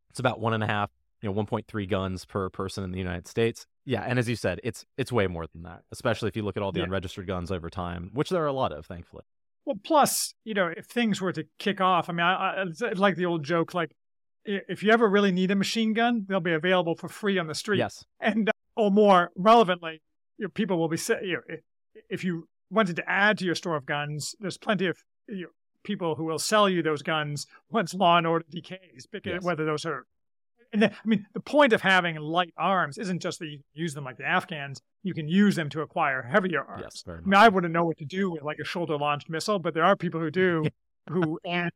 it's 0.09 0.19
about 0.19 0.39
one 0.39 0.53
and 0.53 0.63
a 0.63 0.67
half, 0.67 0.91
you 1.21 1.31
know, 1.31 1.43
1.3 1.43 1.89
guns 1.89 2.25
per 2.25 2.49
person 2.49 2.83
in 2.83 2.91
the 2.91 2.97
United 2.97 3.27
States. 3.27 3.65
Yeah, 3.85 4.01
and 4.01 4.19
as 4.19 4.29
you 4.29 4.35
said, 4.35 4.59
it's 4.63 4.85
it's 4.97 5.11
way 5.11 5.27
more 5.27 5.47
than 5.47 5.63
that, 5.63 5.83
especially 5.91 6.29
if 6.29 6.35
you 6.35 6.43
look 6.43 6.57
at 6.57 6.63
all 6.63 6.71
the 6.71 6.79
yeah. 6.79 6.85
unregistered 6.85 7.27
guns 7.27 7.51
over 7.51 7.69
time, 7.69 8.11
which 8.13 8.29
there 8.29 8.43
are 8.43 8.47
a 8.47 8.53
lot 8.53 8.71
of, 8.71 8.85
thankfully. 8.85 9.23
Well, 9.65 9.77
plus, 9.83 10.33
you 10.43 10.53
know, 10.53 10.71
if 10.75 10.85
things 10.85 11.21
were 11.21 11.31
to 11.33 11.45
kick 11.59 11.81
off, 11.81 12.09
I 12.09 12.13
mean, 12.13 12.25
I, 12.25 12.63
I 12.63 12.91
like 12.93 13.15
the 13.15 13.25
old 13.25 13.43
joke, 13.43 13.73
like 13.73 13.91
if 14.45 14.83
you 14.83 14.91
ever 14.91 15.07
really 15.07 15.31
need 15.31 15.51
a 15.51 15.55
machine 15.55 15.93
gun, 15.93 16.25
they'll 16.27 16.39
be 16.39 16.53
available 16.53 16.95
for 16.95 17.07
free 17.07 17.37
on 17.37 17.47
the 17.47 17.55
street. 17.55 17.77
Yes. 17.77 18.05
And 18.19 18.49
uh, 18.49 18.51
or 18.75 18.91
more 18.91 19.31
relevantly, 19.35 20.01
you 20.37 20.45
know, 20.45 20.49
people 20.49 20.79
will 20.79 20.89
be 20.89 20.97
you 21.23 21.33
know, 21.33 21.55
if 22.09 22.23
you 22.23 22.47
wanted 22.69 22.95
to 22.95 23.09
add 23.09 23.37
to 23.39 23.45
your 23.45 23.55
store 23.55 23.75
of 23.75 23.85
guns, 23.85 24.35
there's 24.39 24.57
plenty 24.57 24.87
of 24.87 24.97
you 25.27 25.43
know, 25.43 25.47
people 25.83 26.15
who 26.15 26.23
will 26.23 26.39
sell 26.39 26.69
you 26.69 26.81
those 26.81 27.01
guns 27.01 27.45
once 27.69 27.93
law 27.93 28.17
and 28.17 28.25
order 28.25 28.45
decays, 28.49 29.07
because 29.11 29.33
yes. 29.33 29.43
whether 29.43 29.65
those 29.65 29.85
are 29.85 30.05
and 30.73 30.81
then, 30.81 30.91
I 30.91 31.07
mean, 31.07 31.25
the 31.33 31.39
point 31.39 31.73
of 31.73 31.81
having 31.81 32.15
light 32.17 32.53
arms 32.57 32.97
isn't 32.97 33.21
just 33.21 33.39
that 33.39 33.47
you 33.47 33.59
use 33.73 33.93
them 33.93 34.03
like 34.03 34.17
the 34.17 34.25
Afghans. 34.25 34.81
You 35.03 35.13
can 35.13 35.27
use 35.27 35.55
them 35.55 35.69
to 35.69 35.81
acquire 35.81 36.21
heavier 36.21 36.63
arms. 36.63 36.83
Yes, 36.83 37.03
I 37.07 37.21
mean, 37.21 37.33
I 37.33 37.49
wouldn't 37.49 37.73
know 37.73 37.85
what 37.85 37.97
to 37.97 38.05
do 38.05 38.31
with 38.31 38.43
like 38.43 38.57
a 38.61 38.65
shoulder-launched 38.65 39.29
missile, 39.29 39.59
but 39.59 39.73
there 39.73 39.83
are 39.83 39.95
people 39.95 40.19
who 40.19 40.31
do, 40.31 40.65
who 41.09 41.39
and 41.43 41.71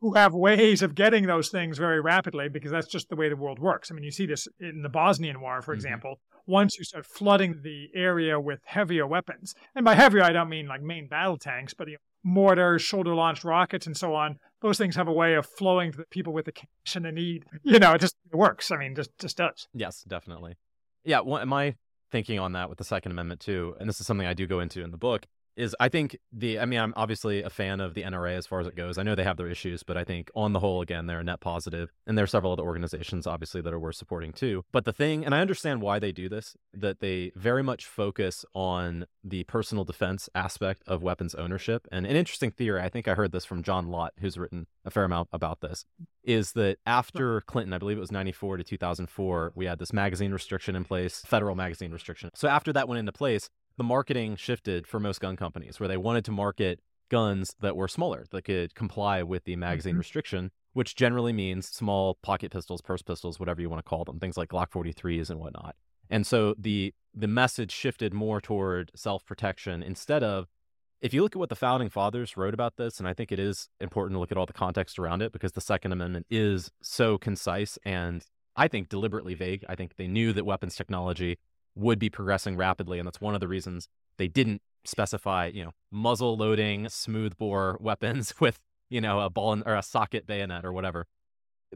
who 0.00 0.14
have 0.14 0.32
ways 0.34 0.82
of 0.82 0.94
getting 0.94 1.26
those 1.26 1.48
things 1.48 1.76
very 1.78 2.00
rapidly 2.00 2.48
because 2.48 2.70
that's 2.70 2.86
just 2.86 3.08
the 3.08 3.16
way 3.16 3.28
the 3.28 3.36
world 3.36 3.58
works. 3.58 3.90
I 3.90 3.94
mean, 3.94 4.04
you 4.04 4.12
see 4.12 4.26
this 4.26 4.46
in 4.60 4.82
the 4.82 4.88
Bosnian 4.88 5.40
War, 5.40 5.60
for 5.60 5.72
mm-hmm. 5.72 5.78
example. 5.78 6.20
Once 6.46 6.78
you 6.78 6.84
start 6.84 7.04
flooding 7.04 7.60
the 7.62 7.88
area 7.94 8.38
with 8.40 8.60
heavier 8.64 9.06
weapons, 9.06 9.54
and 9.74 9.84
by 9.84 9.94
heavier, 9.94 10.22
I 10.22 10.32
don't 10.32 10.48
mean 10.48 10.66
like 10.66 10.82
main 10.82 11.08
battle 11.08 11.36
tanks, 11.36 11.74
but 11.74 11.88
you 11.88 11.94
know, 11.94 11.98
mortars, 12.22 12.82
shoulder 12.82 13.14
launched 13.14 13.44
rockets, 13.44 13.86
and 13.86 13.96
so 13.96 14.14
on. 14.14 14.38
Those 14.60 14.78
things 14.78 14.96
have 14.96 15.08
a 15.08 15.12
way 15.12 15.34
of 15.34 15.46
flowing 15.46 15.92
to 15.92 15.98
the 15.98 16.04
people 16.10 16.32
with 16.32 16.46
the 16.46 16.52
cash 16.52 16.96
and 16.96 17.04
the 17.04 17.12
need. 17.12 17.44
You 17.62 17.78
know, 17.78 17.94
it 17.94 18.00
just 18.00 18.16
works. 18.32 18.70
I 18.70 18.76
mean, 18.76 18.94
just 18.94 19.10
just 19.18 19.36
does. 19.36 19.68
Yes, 19.72 20.04
definitely. 20.06 20.56
Yeah, 21.04 21.20
well, 21.20 21.44
my 21.46 21.74
thinking 22.10 22.38
on 22.38 22.52
that 22.52 22.68
with 22.68 22.78
the 22.78 22.84
Second 22.84 23.12
Amendment 23.12 23.40
too, 23.40 23.74
and 23.78 23.88
this 23.88 24.00
is 24.00 24.06
something 24.06 24.26
I 24.26 24.34
do 24.34 24.46
go 24.46 24.60
into 24.60 24.82
in 24.82 24.90
the 24.90 24.98
book, 24.98 25.26
is 25.58 25.76
I 25.78 25.88
think 25.88 26.16
the 26.32 26.58
I 26.60 26.64
mean 26.64 26.80
I'm 26.80 26.94
obviously 26.96 27.42
a 27.42 27.50
fan 27.50 27.80
of 27.80 27.94
the 27.94 28.02
NRA 28.02 28.36
as 28.36 28.46
far 28.46 28.60
as 28.60 28.66
it 28.66 28.76
goes. 28.76 28.96
I 28.96 29.02
know 29.02 29.14
they 29.14 29.24
have 29.24 29.36
their 29.36 29.48
issues, 29.48 29.82
but 29.82 29.96
I 29.96 30.04
think 30.04 30.30
on 30.34 30.52
the 30.54 30.60
whole 30.60 30.80
again 30.80 31.06
they're 31.06 31.20
a 31.20 31.24
net 31.24 31.40
positive. 31.40 31.58
positive 31.58 31.92
and 32.06 32.16
there 32.16 32.22
are 32.22 32.28
several 32.28 32.52
other 32.52 32.62
organizations 32.62 33.26
obviously 33.26 33.60
that 33.60 33.72
are 33.72 33.80
worth 33.80 33.96
supporting 33.96 34.32
too. 34.32 34.64
But 34.72 34.84
the 34.84 34.92
thing 34.92 35.24
and 35.24 35.34
I 35.34 35.40
understand 35.40 35.82
why 35.82 35.98
they 35.98 36.12
do 36.12 36.28
this 36.28 36.56
that 36.72 37.00
they 37.00 37.32
very 37.34 37.62
much 37.62 37.86
focus 37.86 38.44
on 38.54 39.06
the 39.24 39.44
personal 39.44 39.84
defense 39.84 40.28
aspect 40.34 40.82
of 40.86 41.02
weapons 41.02 41.34
ownership. 41.34 41.86
And 41.90 42.06
an 42.06 42.16
interesting 42.16 42.50
theory, 42.50 42.80
I 42.80 42.88
think 42.88 43.08
I 43.08 43.14
heard 43.14 43.32
this 43.32 43.44
from 43.44 43.62
John 43.62 43.88
Lott 43.88 44.12
who's 44.20 44.38
written 44.38 44.66
a 44.84 44.90
fair 44.90 45.04
amount 45.04 45.28
about 45.32 45.60
this, 45.60 45.84
is 46.24 46.52
that 46.52 46.78
after 46.86 47.40
Clinton, 47.42 47.72
I 47.72 47.78
believe 47.78 47.96
it 47.96 48.00
was 48.00 48.12
94 48.12 48.58
to 48.58 48.64
2004, 48.64 49.52
we 49.54 49.66
had 49.66 49.78
this 49.78 49.92
magazine 49.92 50.32
restriction 50.32 50.76
in 50.76 50.84
place, 50.84 51.22
federal 51.26 51.54
magazine 51.54 51.92
restriction. 51.92 52.30
So 52.34 52.48
after 52.48 52.72
that 52.72 52.88
went 52.88 52.98
into 52.98 53.12
place, 53.12 53.50
the 53.78 53.84
marketing 53.84 54.36
shifted 54.36 54.86
for 54.86 55.00
most 55.00 55.20
gun 55.20 55.36
companies 55.36 55.80
where 55.80 55.88
they 55.88 55.96
wanted 55.96 56.24
to 56.26 56.32
market 56.32 56.80
guns 57.10 57.54
that 57.60 57.76
were 57.76 57.88
smaller 57.88 58.26
that 58.30 58.42
could 58.42 58.74
comply 58.74 59.22
with 59.22 59.44
the 59.44 59.56
magazine 59.56 59.92
mm-hmm. 59.92 60.00
restriction 60.00 60.50
which 60.74 60.94
generally 60.94 61.32
means 61.32 61.66
small 61.66 62.18
pocket 62.22 62.52
pistols 62.52 62.82
purse 62.82 63.00
pistols 63.00 63.40
whatever 63.40 63.62
you 63.62 63.70
want 63.70 63.82
to 63.82 63.88
call 63.88 64.04
them 64.04 64.18
things 64.18 64.36
like 64.36 64.50
glock 64.50 64.70
43s 64.70 65.30
and 65.30 65.40
whatnot 65.40 65.74
and 66.10 66.26
so 66.26 66.54
the 66.58 66.92
the 67.14 67.28
message 67.28 67.72
shifted 67.72 68.12
more 68.12 68.40
toward 68.40 68.90
self-protection 68.94 69.82
instead 69.82 70.22
of 70.22 70.48
if 71.00 71.14
you 71.14 71.22
look 71.22 71.36
at 71.36 71.38
what 71.38 71.48
the 71.48 71.56
founding 71.56 71.88
fathers 71.88 72.36
wrote 72.36 72.52
about 72.52 72.76
this 72.76 72.98
and 72.98 73.08
i 73.08 73.14
think 73.14 73.32
it 73.32 73.38
is 73.38 73.68
important 73.80 74.14
to 74.16 74.18
look 74.18 74.32
at 74.32 74.36
all 74.36 74.46
the 74.46 74.52
context 74.52 74.98
around 74.98 75.22
it 75.22 75.32
because 75.32 75.52
the 75.52 75.60
second 75.60 75.92
amendment 75.92 76.26
is 76.28 76.70
so 76.82 77.16
concise 77.16 77.78
and 77.84 78.26
i 78.56 78.68
think 78.68 78.88
deliberately 78.88 79.34
vague 79.34 79.64
i 79.68 79.74
think 79.74 79.96
they 79.96 80.08
knew 80.08 80.32
that 80.32 80.44
weapons 80.44 80.76
technology 80.76 81.38
would 81.74 81.98
be 81.98 82.10
progressing 82.10 82.56
rapidly. 82.56 82.98
And 82.98 83.06
that's 83.06 83.20
one 83.20 83.34
of 83.34 83.40
the 83.40 83.48
reasons 83.48 83.88
they 84.16 84.28
didn't 84.28 84.62
specify, 84.84 85.46
you 85.46 85.64
know, 85.64 85.72
muzzle 85.90 86.36
loading 86.36 86.88
smoothbore 86.88 87.78
weapons 87.80 88.34
with, 88.40 88.60
you 88.90 89.00
know, 89.00 89.20
a 89.20 89.30
ball 89.30 89.62
or 89.64 89.74
a 89.74 89.82
socket 89.82 90.26
bayonet 90.26 90.64
or 90.64 90.72
whatever. 90.72 91.06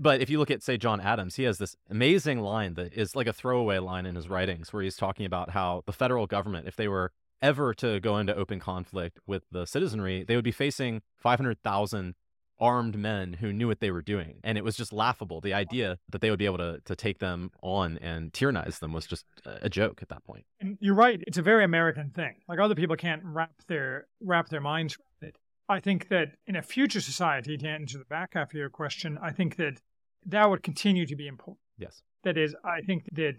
But 0.01 0.23
if 0.23 0.31
you 0.31 0.39
look 0.39 0.51
at, 0.51 0.63
say, 0.63 0.79
John 0.79 1.01
Adams, 1.01 1.37
he 1.37 1.43
has 1.43 1.59
this 1.59 1.77
amazing 1.91 2.41
line 2.41 2.75
that 2.75 2.95
is 2.95 3.15
like 3.15 3.27
a 3.27 3.33
throwaway 3.33 3.79
line 3.79 4.07
in 4.07 4.15
his 4.15 4.29
writings 4.29 4.73
where 4.73 4.83
he's 4.83 4.97
talking 4.97 5.27
about 5.27 5.51
how 5.51 5.83
the 5.85 5.93
federal 5.93 6.27
government, 6.27 6.67
if 6.67 6.77
they 6.77 6.89
were 6.89 7.13
ever 7.43 7.75
to 7.75 8.01
go 8.01 8.17
into 8.17 8.35
open 8.35 8.59
conflict 8.59 9.19
with 9.27 9.43
the 9.51 9.67
citizenry, 9.67 10.25
they 10.25 10.35
would 10.35 10.45
be 10.45 10.53
facing 10.53 11.03
500,000 11.19 12.15
armed 12.63 12.97
men 12.97 13.33
who 13.33 13.53
knew 13.53 13.67
what 13.67 13.81
they 13.81 13.91
were 13.91 14.01
doing. 14.01 14.39
And 14.45 14.57
it 14.57 14.63
was 14.63 14.77
just 14.77 14.93
laughable. 14.93 15.41
The 15.41 15.53
idea 15.53 15.99
that 16.11 16.21
they 16.21 16.31
would 16.31 16.39
be 16.39 16.47
able 16.47 16.59
to, 16.59 16.81
to 16.85 16.95
take 16.95 17.19
them 17.19 17.51
on 17.61 17.99
and 17.99 18.33
tyrannize 18.33 18.79
them 18.79 18.93
was 18.93 19.05
just 19.05 19.27
a 19.45 19.69
joke 19.69 19.99
at 20.01 20.09
that 20.11 20.25
point. 20.25 20.45
And 20.61 20.79
you're 20.81 20.95
right. 20.95 21.23
It's 21.27 21.39
a 21.39 21.43
very 21.43 21.65
American 21.65 22.11
thing. 22.11 22.37
Like 22.49 22.61
other 22.61 22.77
people 22.77 22.95
can't 22.95 23.21
wrap 23.25 23.51
their 23.67 24.07
wrap 24.23 24.49
their 24.49 24.61
minds 24.61 24.97
around 24.97 25.31
it. 25.31 25.37
I 25.69 25.81
think 25.81 26.09
that 26.09 26.37
in 26.47 26.55
a 26.55 26.63
future 26.63 27.01
society, 27.01 27.57
to 27.57 27.69
answer 27.69 27.99
the 27.99 28.05
back 28.05 28.35
half 28.35 28.51
of 28.51 28.55
your 28.55 28.71
question, 28.71 29.19
I 29.21 29.33
think 29.33 29.57
that 29.57 29.81
that 30.27 30.49
would 30.49 30.63
continue 30.63 31.05
to 31.07 31.17
be 31.17 31.27
important. 31.27 31.59
Yes. 31.79 32.01
That 32.23 32.39
is, 32.39 32.55
I 32.65 32.83
think 32.83 33.07
that 33.13 33.35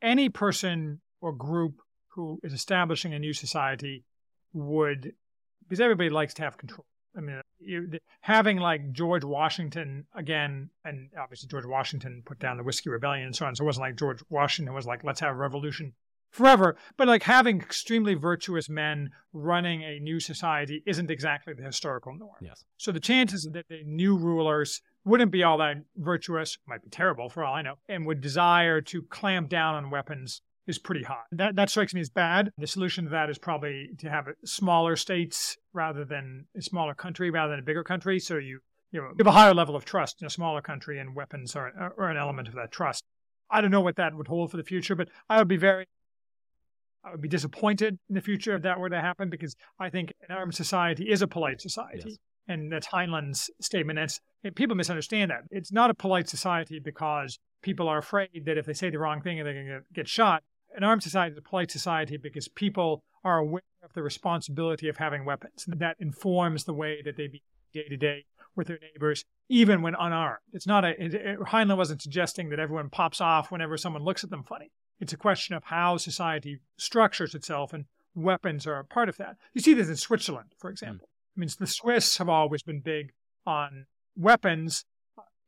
any 0.00 0.30
person 0.30 1.02
or 1.20 1.32
group 1.32 1.82
who 2.08 2.40
is 2.42 2.54
establishing 2.54 3.12
a 3.12 3.18
new 3.18 3.34
society 3.34 4.04
would, 4.54 5.12
because 5.62 5.80
everybody 5.80 6.08
likes 6.08 6.32
to 6.34 6.42
have 6.42 6.56
control 6.56 6.86
I 7.16 7.20
mean, 7.20 7.40
you, 7.58 7.90
having 8.20 8.58
like 8.58 8.92
George 8.92 9.24
Washington 9.24 10.06
again, 10.14 10.70
and 10.84 11.10
obviously 11.20 11.48
George 11.48 11.66
Washington 11.66 12.22
put 12.24 12.38
down 12.38 12.56
the 12.56 12.62
Whiskey 12.62 12.90
Rebellion 12.90 13.26
and 13.26 13.36
so 13.36 13.46
on. 13.46 13.54
So 13.54 13.64
it 13.64 13.66
wasn't 13.66 13.86
like 13.86 13.96
George 13.96 14.22
Washington 14.28 14.74
was 14.74 14.86
like, 14.86 15.04
let's 15.04 15.20
have 15.20 15.30
a 15.30 15.38
revolution 15.38 15.94
forever. 16.30 16.76
But 16.96 17.08
like 17.08 17.22
having 17.22 17.60
extremely 17.60 18.14
virtuous 18.14 18.68
men 18.68 19.10
running 19.32 19.82
a 19.82 19.98
new 19.98 20.20
society 20.20 20.82
isn't 20.86 21.10
exactly 21.10 21.54
the 21.54 21.62
historical 21.62 22.14
norm. 22.14 22.36
Yes. 22.40 22.64
So 22.76 22.92
the 22.92 23.00
chances 23.00 23.48
that 23.52 23.68
the 23.68 23.82
new 23.84 24.16
rulers 24.16 24.80
wouldn't 25.04 25.32
be 25.32 25.42
all 25.42 25.58
that 25.58 25.76
virtuous, 25.96 26.58
might 26.66 26.82
be 26.82 26.90
terrible 26.90 27.30
for 27.30 27.44
all 27.44 27.54
I 27.54 27.62
know, 27.62 27.76
and 27.88 28.06
would 28.06 28.20
desire 28.20 28.80
to 28.82 29.02
clamp 29.02 29.48
down 29.48 29.74
on 29.74 29.90
weapons 29.90 30.42
is 30.66 30.78
pretty 30.78 31.02
high. 31.02 31.22
That 31.32 31.56
that 31.56 31.70
strikes 31.70 31.94
me 31.94 32.02
as 32.02 32.10
bad. 32.10 32.52
The 32.58 32.66
solution 32.66 33.04
to 33.04 33.10
that 33.10 33.30
is 33.30 33.38
probably 33.38 33.88
to 33.98 34.10
have 34.10 34.28
smaller 34.44 34.96
states 34.96 35.56
rather 35.78 36.04
than 36.04 36.46
a 36.56 36.60
smaller 36.60 36.94
country 36.94 37.30
rather 37.30 37.52
than 37.52 37.60
a 37.60 37.62
bigger 37.70 37.84
country. 37.84 38.18
So 38.18 38.36
you 38.36 38.60
you 38.90 39.00
know 39.00 39.08
you 39.08 39.24
have 39.24 39.26
a 39.26 39.32
higher 39.32 39.54
level 39.54 39.76
of 39.76 39.84
trust 39.84 40.20
in 40.20 40.26
a 40.26 40.30
smaller 40.30 40.60
country, 40.60 40.98
and 40.98 41.14
weapons 41.14 41.56
are 41.56 41.72
are 41.96 42.10
an 42.10 42.18
element 42.18 42.48
of 42.48 42.54
that 42.54 42.72
trust. 42.72 43.04
I 43.50 43.62
don't 43.62 43.70
know 43.70 43.80
what 43.80 43.96
that 43.96 44.14
would 44.14 44.28
hold 44.28 44.50
for 44.50 44.58
the 44.58 44.62
future, 44.64 44.94
but 44.94 45.08
I 45.30 45.38
would 45.38 45.48
be 45.48 45.56
very 45.56 45.86
I 47.04 47.12
would 47.12 47.22
be 47.22 47.28
disappointed 47.28 47.98
in 48.08 48.14
the 48.14 48.20
future 48.20 48.54
if 48.56 48.62
that 48.62 48.78
were 48.78 48.90
to 48.90 49.00
happen 49.00 49.30
because 49.30 49.56
I 49.78 49.88
think 49.88 50.12
an 50.28 50.34
armed 50.34 50.54
society 50.54 51.10
is 51.10 51.22
a 51.22 51.28
polite 51.28 51.60
society. 51.60 52.10
Yes. 52.10 52.18
And 52.50 52.72
that's 52.72 52.86
Heinlein's 52.86 53.50
statement. 53.60 53.98
And 54.42 54.56
people 54.56 54.74
misunderstand 54.74 55.30
that. 55.30 55.42
It's 55.50 55.70
not 55.70 55.90
a 55.90 55.94
polite 55.94 56.28
society 56.28 56.80
because 56.80 57.38
people 57.62 57.88
are 57.88 57.98
afraid 57.98 58.44
that 58.46 58.56
if 58.58 58.66
they 58.66 58.72
say 58.72 58.90
the 58.90 58.98
wrong 58.98 59.20
thing, 59.20 59.42
they're 59.44 59.52
going 59.52 59.66
to 59.66 59.80
get 59.92 60.08
shot. 60.08 60.42
An 60.74 60.82
armed 60.82 61.02
society 61.02 61.32
is 61.32 61.38
a 61.38 61.42
polite 61.42 61.70
society 61.70 62.16
because 62.16 62.48
people 62.48 63.02
are 63.22 63.38
aware 63.38 63.62
of 63.82 63.92
the 63.94 64.02
responsibility 64.02 64.88
of 64.88 64.96
having 64.96 65.24
weapons. 65.24 65.64
That 65.66 65.96
informs 65.98 66.64
the 66.64 66.74
way 66.74 67.02
that 67.04 67.16
they 67.16 67.28
be 67.28 67.42
day 67.72 67.88
to 67.88 67.96
day 67.96 68.24
with 68.56 68.66
their 68.66 68.78
neighbors, 68.80 69.24
even 69.48 69.82
when 69.82 69.94
unarmed. 69.94 70.40
It's 70.52 70.66
not 70.66 70.84
a, 70.84 71.02
it, 71.02 71.14
it, 71.14 71.38
Heinlein 71.40 71.76
wasn't 71.76 72.02
suggesting 72.02 72.50
that 72.50 72.58
everyone 72.58 72.90
pops 72.90 73.20
off 73.20 73.50
whenever 73.50 73.76
someone 73.76 74.04
looks 74.04 74.24
at 74.24 74.30
them 74.30 74.42
funny. 74.42 74.70
It's 75.00 75.12
a 75.12 75.16
question 75.18 75.54
of 75.54 75.64
how 75.64 75.96
society 75.96 76.58
structures 76.76 77.34
itself, 77.34 77.72
and 77.72 77.84
weapons 78.14 78.66
are 78.66 78.80
a 78.80 78.84
part 78.84 79.08
of 79.08 79.16
that. 79.18 79.36
You 79.54 79.60
see 79.60 79.74
this 79.74 79.88
in 79.88 79.96
Switzerland, 79.96 80.52
for 80.58 80.70
example. 80.70 81.06
Mm. 81.06 81.36
I 81.36 81.40
mean, 81.40 81.48
the 81.58 81.66
Swiss 81.66 82.18
have 82.18 82.28
always 82.28 82.62
been 82.62 82.80
big 82.80 83.12
on 83.46 83.86
weapons. 84.16 84.84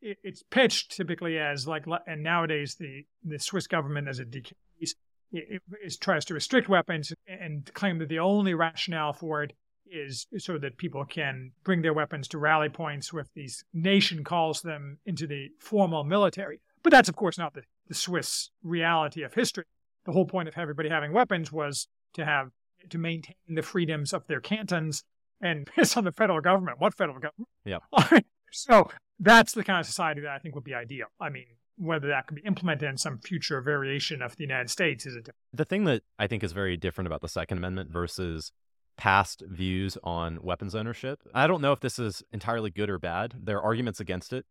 it's 0.01 0.45
pitched 0.51 0.93
typically 0.93 1.39
as 1.39 1.66
like, 1.66 1.85
and 2.07 2.22
nowadays 2.22 2.76
the, 2.76 3.07
the 3.24 3.41
Swiss 3.41 3.66
government, 3.66 4.09
as 4.09 4.20
a 4.20 4.24
decays, 4.24 4.95
it, 5.33 5.62
it 5.83 6.01
tries 6.01 6.24
to 6.26 6.35
restrict 6.35 6.68
weapons 6.68 7.12
and 7.26 7.72
claim 7.74 7.99
that 7.99 8.09
the 8.09 8.18
only 8.18 8.55
rationale 8.55 9.12
for 9.12 9.43
it 9.43 9.53
is 9.93 10.26
so 10.39 10.57
that 10.59 10.76
people 10.76 11.05
can 11.05 11.51
bring 11.64 11.83
their 11.83 11.93
weapons 11.93 12.28
to 12.28 12.39
rally 12.39 12.68
points 12.68 13.12
with 13.12 13.28
these 13.35 13.64
nation 13.72 14.22
calls 14.22 14.62
them 14.62 14.99
into 15.05 15.26
the 15.26 15.49
formal 15.59 16.05
military. 16.05 16.61
But 16.83 16.91
that's 16.91 17.09
of 17.09 17.16
course 17.16 17.39
not 17.39 17.55
the 17.55 17.62
the 17.91 17.95
Swiss 17.95 18.51
reality 18.62 19.22
of 19.22 19.35
history. 19.35 19.64
The 20.07 20.12
whole 20.12 20.24
point 20.24 20.49
of 20.49 20.57
everybody 20.57 20.89
having 20.89 21.12
weapons 21.12 21.53
was 21.53 21.89
to 22.14 22.24
have 22.24 22.51
to 22.89 22.99
maintain 22.99 23.35
the 23.49 23.62
freedoms 23.62 24.14
of 24.14 24.26
their 24.28 24.41
cantons 24.41 25.03
and 25.43 25.66
piss 25.74 25.97
on 25.97 26.05
the 26.05 26.12
federal 26.12 26.41
government. 26.41 26.81
What 26.81 26.95
federal 26.95 27.18
government? 27.18 27.49
Yeah. 27.64 27.78
so 28.53 28.89
that's 29.18 29.53
the 29.53 29.64
kind 29.64 29.81
of 29.81 29.87
society 29.87 30.22
that 30.22 30.31
I 30.31 30.39
think 30.39 30.55
would 30.55 30.64
be 30.64 30.74
ideal. 30.74 31.09
I 31.20 31.28
mean, 31.28 31.47
whether 31.81 32.09
that 32.09 32.26
could 32.26 32.37
be 32.37 32.43
implemented 32.43 32.89
in 32.89 32.99
some 32.99 33.18
future 33.18 33.61
variation 33.61 34.20
of 34.22 34.37
the 34.37 34.45
United 34.45 34.68
States 34.70 35.07
is 35.07 35.14
a 35.14 35.20
different. 35.20 35.37
The 35.53 35.64
thing 35.64 35.85
that 35.85 36.03
I 36.18 36.26
think 36.26 36.45
is 36.45 36.53
very 36.53 36.76
different 36.76 37.07
about 37.07 37.22
the 37.22 37.28
Second 37.28 37.59
Amendment 37.59 37.91
versus 37.91 38.53
past 38.97 39.43
views 39.49 39.97
on 40.05 40.43
weapons 40.43 40.74
ownership. 40.74 41.20
I 41.35 41.47
don't 41.47 41.62
know 41.62 41.72
if 41.72 41.81
this 41.81 41.99
is 41.99 42.22
entirely 42.33 42.70
good 42.70 42.91
or 42.91 42.99
bad. 42.99 43.35
There 43.43 43.57
are 43.57 43.62
arguments 43.62 43.99
against 43.99 44.33
it. 44.33 44.45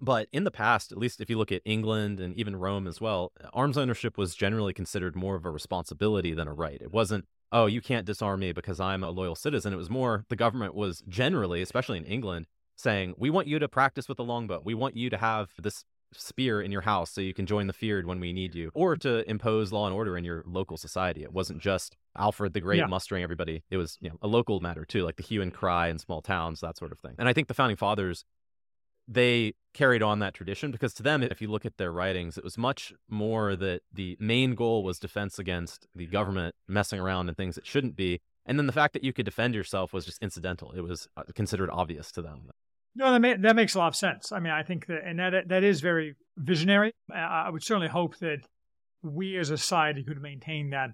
But 0.00 0.28
in 0.32 0.44
the 0.44 0.50
past, 0.50 0.92
at 0.92 0.98
least 0.98 1.20
if 1.20 1.28
you 1.28 1.36
look 1.36 1.52
at 1.52 1.62
England 1.64 2.20
and 2.20 2.34
even 2.36 2.56
Rome 2.56 2.86
as 2.86 3.00
well, 3.00 3.32
arms 3.52 3.76
ownership 3.76 4.16
was 4.16 4.34
generally 4.34 4.72
considered 4.72 5.16
more 5.16 5.34
of 5.34 5.44
a 5.44 5.50
responsibility 5.50 6.32
than 6.32 6.48
a 6.48 6.54
right. 6.54 6.80
It 6.80 6.92
wasn't, 6.92 7.26
oh, 7.50 7.66
you 7.66 7.80
can't 7.80 8.06
disarm 8.06 8.40
me 8.40 8.52
because 8.52 8.80
I'm 8.80 9.04
a 9.04 9.10
loyal 9.10 9.34
citizen. 9.34 9.72
It 9.72 9.76
was 9.76 9.90
more 9.90 10.24
the 10.28 10.36
government 10.36 10.74
was 10.74 11.02
generally, 11.08 11.60
especially 11.60 11.98
in 11.98 12.04
England, 12.04 12.46
saying, 12.76 13.14
we 13.18 13.30
want 13.30 13.48
you 13.48 13.58
to 13.58 13.68
practice 13.68 14.08
with 14.08 14.16
the 14.16 14.24
longbow. 14.24 14.62
We 14.64 14.74
want 14.74 14.96
you 14.96 15.10
to 15.10 15.18
have 15.18 15.50
this 15.58 15.84
spear 16.14 16.60
in 16.60 16.72
your 16.72 16.82
house 16.82 17.10
so 17.10 17.20
you 17.20 17.34
can 17.34 17.46
join 17.46 17.66
the 17.66 17.72
fyrd 17.72 18.04
when 18.04 18.20
we 18.20 18.32
need 18.32 18.54
you, 18.54 18.70
or 18.74 18.96
to 18.96 19.28
impose 19.28 19.72
law 19.72 19.86
and 19.86 19.94
order 19.94 20.16
in 20.16 20.24
your 20.24 20.42
local 20.46 20.76
society. 20.76 21.22
It 21.22 21.32
wasn't 21.32 21.60
just 21.60 21.96
Alfred 22.16 22.52
the 22.52 22.60
Great 22.60 22.78
yeah. 22.78 22.86
mustering 22.86 23.22
everybody. 23.22 23.62
It 23.70 23.76
was 23.76 23.98
you 24.00 24.10
know, 24.10 24.16
a 24.22 24.28
local 24.28 24.60
matter 24.60 24.84
too, 24.84 25.04
like 25.04 25.16
the 25.16 25.22
hue 25.22 25.42
and 25.42 25.52
cry 25.52 25.88
in 25.88 25.98
small 25.98 26.22
towns, 26.22 26.60
that 26.60 26.76
sort 26.76 26.92
of 26.92 27.00
thing. 27.00 27.14
And 27.18 27.28
I 27.28 27.32
think 27.32 27.48
the 27.48 27.54
founding 27.54 27.76
fathers 27.76 28.24
they 29.08 29.54
carried 29.74 30.02
on 30.02 30.20
that 30.20 30.34
tradition 30.34 30.70
because 30.70 30.94
to 30.94 31.02
them, 31.02 31.22
if 31.22 31.40
you 31.40 31.48
look 31.48 31.66
at 31.66 31.76
their 31.76 31.92
writings, 31.92 32.38
it 32.38 32.44
was 32.44 32.56
much 32.56 32.92
more 33.08 33.56
that 33.56 33.80
the 33.92 34.16
main 34.20 34.54
goal 34.54 34.84
was 34.84 34.98
defense 34.98 35.38
against 35.38 35.86
the 35.94 36.06
government 36.06 36.54
messing 36.68 37.00
around 37.00 37.28
and 37.28 37.36
things 37.36 37.54
that 37.56 37.66
shouldn't 37.66 37.96
be. 37.96 38.20
And 38.46 38.58
then 38.58 38.66
the 38.66 38.72
fact 38.72 38.92
that 38.92 39.04
you 39.04 39.12
could 39.12 39.24
defend 39.24 39.54
yourself 39.54 39.92
was 39.92 40.04
just 40.04 40.22
incidental. 40.22 40.72
It 40.72 40.82
was 40.82 41.08
uh, 41.16 41.22
considered 41.34 41.70
obvious 41.70 42.10
to 42.12 42.22
them. 42.22 42.50
No, 42.94 43.10
that, 43.12 43.20
may, 43.20 43.36
that 43.36 43.56
makes 43.56 43.74
a 43.74 43.78
lot 43.78 43.88
of 43.88 43.96
sense. 43.96 44.32
I 44.32 44.40
mean, 44.40 44.52
I 44.52 44.62
think 44.62 44.86
that, 44.86 45.02
and 45.04 45.18
that 45.18 45.48
that 45.48 45.64
is 45.64 45.80
very 45.80 46.14
visionary. 46.36 46.92
I 47.12 47.48
would 47.48 47.64
certainly 47.64 47.88
hope 47.88 48.18
that 48.18 48.38
we 49.02 49.36
as 49.38 49.50
a 49.50 49.56
society 49.56 50.04
could 50.04 50.20
maintain 50.20 50.70
that, 50.70 50.90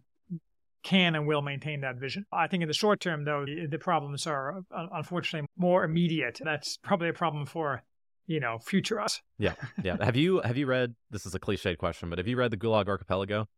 can 0.85 1.15
and 1.17 1.27
will 1.27 1.43
maintain 1.43 1.81
that 1.81 1.97
vision. 1.97 2.25
I 2.33 2.47
think 2.47 2.63
in 2.63 2.69
the 2.69 2.75
short 2.75 3.01
term, 3.01 3.25
though, 3.25 3.45
the, 3.45 3.67
the 3.69 3.79
problems 3.79 4.27
are 4.27 4.59
uh, 4.75 4.87
unfortunately 4.93 5.49
more 5.57 5.85
immediate. 5.85 6.41
That's 6.43 6.79
probably 6.79 7.09
a 7.09 7.13
problem 7.13 7.47
for 7.47 7.83
you 8.29 8.41
know, 8.41 8.59
future 8.59 9.01
us. 9.01 9.21
yeah, 9.39 9.55
yeah. 9.83 9.97
Have 10.01 10.15
you 10.15 10.41
have 10.43 10.57
you 10.57 10.67
read? 10.67 10.95
This 11.11 11.27
is 11.27 11.35
a 11.35 11.41
cliched 11.41 11.79
question, 11.79 12.11
but 12.11 12.19
have 12.19 12.29
you 12.29 12.37
read 12.37 12.51
the 12.53 12.57
Gulag 12.57 12.87
Archipelago 12.87 13.49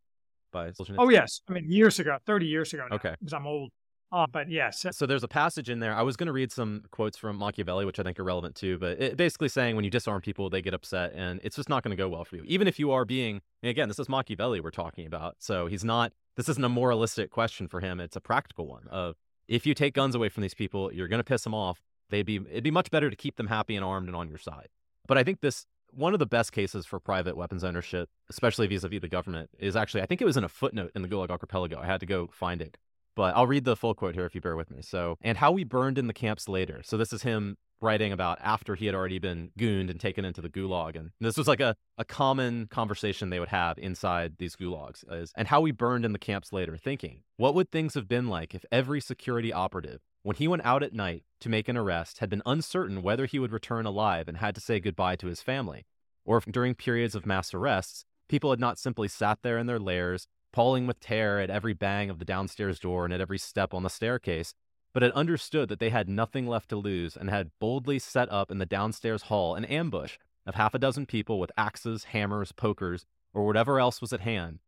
by 0.51 0.71
Solzhenitsyn? 0.71 0.95
Oh 0.97 1.09
yes, 1.09 1.41
I 1.47 1.53
mean 1.53 1.69
years 1.69 1.99
ago, 1.99 2.17
thirty 2.25 2.47
years 2.47 2.73
ago. 2.73 2.87
Now, 2.89 2.95
okay, 2.95 3.15
because 3.19 3.33
I'm 3.33 3.45
old. 3.45 3.71
Uh, 4.11 4.27
but 4.29 4.49
yes. 4.49 4.85
So 4.91 5.05
there's 5.05 5.23
a 5.23 5.27
passage 5.27 5.69
in 5.69 5.79
there. 5.79 5.93
I 5.93 6.01
was 6.01 6.17
going 6.17 6.27
to 6.27 6.33
read 6.33 6.51
some 6.51 6.83
quotes 6.91 7.17
from 7.17 7.37
Machiavelli, 7.37 7.85
which 7.85 7.99
I 7.99 8.03
think 8.03 8.19
are 8.19 8.23
relevant 8.23 8.55
too. 8.55 8.77
But 8.77 9.01
it, 9.01 9.17
basically 9.17 9.47
saying 9.47 9.75
when 9.75 9.85
you 9.85 9.91
disarm 9.91 10.21
people, 10.21 10.49
they 10.49 10.61
get 10.61 10.73
upset, 10.73 11.13
and 11.15 11.39
it's 11.43 11.55
just 11.55 11.69
not 11.69 11.83
going 11.83 11.95
to 11.95 12.01
go 12.01 12.09
well 12.09 12.25
for 12.25 12.35
you. 12.35 12.43
Even 12.45 12.67
if 12.67 12.77
you 12.77 12.91
are 12.91 13.05
being, 13.05 13.41
again, 13.63 13.87
this 13.87 13.99
is 13.99 14.09
Machiavelli 14.09 14.59
we're 14.59 14.71
talking 14.71 15.05
about. 15.05 15.35
So 15.39 15.67
he's 15.67 15.85
not. 15.85 16.11
This 16.35 16.49
isn't 16.49 16.63
a 16.63 16.69
moralistic 16.69 17.29
question 17.29 17.67
for 17.67 17.79
him. 17.79 17.99
It's 17.99 18.15
a 18.15 18.21
practical 18.21 18.67
one. 18.67 18.87
Of 18.89 19.15
if 19.47 19.65
you 19.65 19.73
take 19.73 19.93
guns 19.93 20.15
away 20.15 20.29
from 20.29 20.41
these 20.41 20.53
people, 20.53 20.93
you're 20.93 21.07
going 21.07 21.19
to 21.19 21.23
piss 21.23 21.43
them 21.43 21.53
off 21.53 21.81
they'd 22.11 22.25
be 22.25 22.35
it'd 22.35 22.63
be 22.63 22.71
much 22.71 22.91
better 22.91 23.09
to 23.09 23.15
keep 23.15 23.37
them 23.37 23.47
happy 23.47 23.75
and 23.75 23.83
armed 23.83 24.07
and 24.07 24.15
on 24.15 24.29
your 24.29 24.37
side. 24.37 24.67
But 25.07 25.17
I 25.17 25.23
think 25.23 25.41
this 25.41 25.65
one 25.93 26.13
of 26.13 26.19
the 26.19 26.25
best 26.25 26.51
cases 26.53 26.85
for 26.85 26.99
private 26.99 27.35
weapons 27.35 27.63
ownership, 27.63 28.09
especially 28.29 28.67
vis-a-vis 28.67 29.01
the 29.01 29.09
government, 29.09 29.49
is 29.57 29.75
actually 29.75 30.03
I 30.03 30.05
think 30.05 30.21
it 30.21 30.25
was 30.25 30.37
in 30.37 30.43
a 30.43 30.49
footnote 30.49 30.91
in 30.95 31.01
the 31.01 31.07
Gulag 31.07 31.31
Archipelago. 31.31 31.79
I 31.79 31.87
had 31.87 31.99
to 32.01 32.05
go 32.05 32.29
find 32.31 32.61
it. 32.61 32.77
But 33.15 33.35
I'll 33.35 33.47
read 33.47 33.65
the 33.65 33.75
full 33.75 33.93
quote 33.93 34.15
here 34.15 34.25
if 34.25 34.35
you 34.35 34.41
bear 34.41 34.55
with 34.55 34.71
me. 34.71 34.81
So, 34.81 35.17
and 35.21 35.37
how 35.37 35.51
we 35.51 35.63
burned 35.63 35.97
in 35.97 36.07
the 36.07 36.13
camps 36.13 36.47
later. 36.47 36.81
So 36.83 36.97
this 36.97 37.11
is 37.11 37.23
him 37.23 37.57
writing 37.81 38.11
about 38.11 38.37
after 38.41 38.75
he 38.75 38.85
had 38.85 38.95
already 38.95 39.19
been 39.19 39.49
gooned 39.57 39.89
and 39.89 39.99
taken 39.99 40.23
into 40.23 40.39
the 40.39 40.49
gulag. 40.49 40.95
And 40.95 41.11
this 41.19 41.37
was 41.37 41.47
like 41.47 41.59
a, 41.59 41.75
a 41.97 42.05
common 42.05 42.67
conversation 42.67 43.29
they 43.29 43.39
would 43.39 43.49
have 43.49 43.77
inside 43.79 44.33
these 44.37 44.55
gulags 44.55 45.03
is, 45.11 45.31
and 45.35 45.47
how 45.47 45.61
we 45.61 45.71
burned 45.71 46.05
in 46.05 46.13
the 46.13 46.19
camps 46.19 46.53
later, 46.53 46.77
thinking, 46.77 47.23
what 47.37 47.55
would 47.55 47.71
things 47.71 47.95
have 47.95 48.07
been 48.07 48.27
like 48.27 48.53
if 48.53 48.63
every 48.71 49.01
security 49.01 49.51
operative 49.51 50.01
when 50.23 50.35
he 50.35 50.47
went 50.47 50.63
out 50.63 50.83
at 50.83 50.93
night 50.93 51.23
to 51.39 51.49
make 51.49 51.67
an 51.67 51.77
arrest, 51.77 52.19
had 52.19 52.29
been 52.29 52.43
uncertain 52.45 53.01
whether 53.01 53.25
he 53.25 53.39
would 53.39 53.51
return 53.51 53.87
alive 53.87 54.27
and 54.27 54.37
had 54.37 54.53
to 54.53 54.61
say 54.61 54.79
goodbye 54.79 55.15
to 55.15 55.27
his 55.27 55.41
family, 55.41 55.85
or 56.23 56.37
if 56.37 56.45
during 56.45 56.75
periods 56.75 57.15
of 57.15 57.25
mass 57.25 57.53
arrests, 57.53 58.05
people 58.29 58.51
had 58.51 58.59
not 58.59 58.77
simply 58.77 59.07
sat 59.07 59.39
there 59.41 59.57
in 59.57 59.65
their 59.65 59.79
lairs, 59.79 60.27
pawing 60.51 60.87
with 60.87 60.99
terror 60.99 61.39
at 61.39 61.49
every 61.49 61.73
bang 61.73 62.09
of 62.09 62.19
the 62.19 62.25
downstairs 62.25 62.79
door 62.79 63.05
and 63.05 63.13
at 63.13 63.21
every 63.21 63.37
step 63.37 63.73
on 63.73 63.83
the 63.83 63.89
staircase, 63.89 64.53
but 64.93 65.03
had 65.03 65.11
understood 65.13 65.69
that 65.69 65.79
they 65.79 65.89
had 65.89 66.09
nothing 66.09 66.47
left 66.47 66.69
to 66.69 66.75
lose 66.75 67.15
and 67.15 67.29
had 67.29 67.51
boldly 67.59 67.99
set 67.99 68.31
up 68.31 68.51
in 68.51 68.57
the 68.57 68.65
downstairs 68.65 69.23
hall 69.23 69.55
an 69.55 69.65
ambush 69.65 70.17
of 70.45 70.55
half 70.55 70.73
a 70.73 70.79
dozen 70.79 71.05
people 71.05 71.39
with 71.39 71.51
axes, 71.57 72.05
hammers, 72.05 72.51
pokers, 72.51 73.05
or 73.33 73.45
whatever 73.45 73.79
else 73.79 74.01
was 74.01 74.11
at 74.11 74.21
hand. 74.21 74.59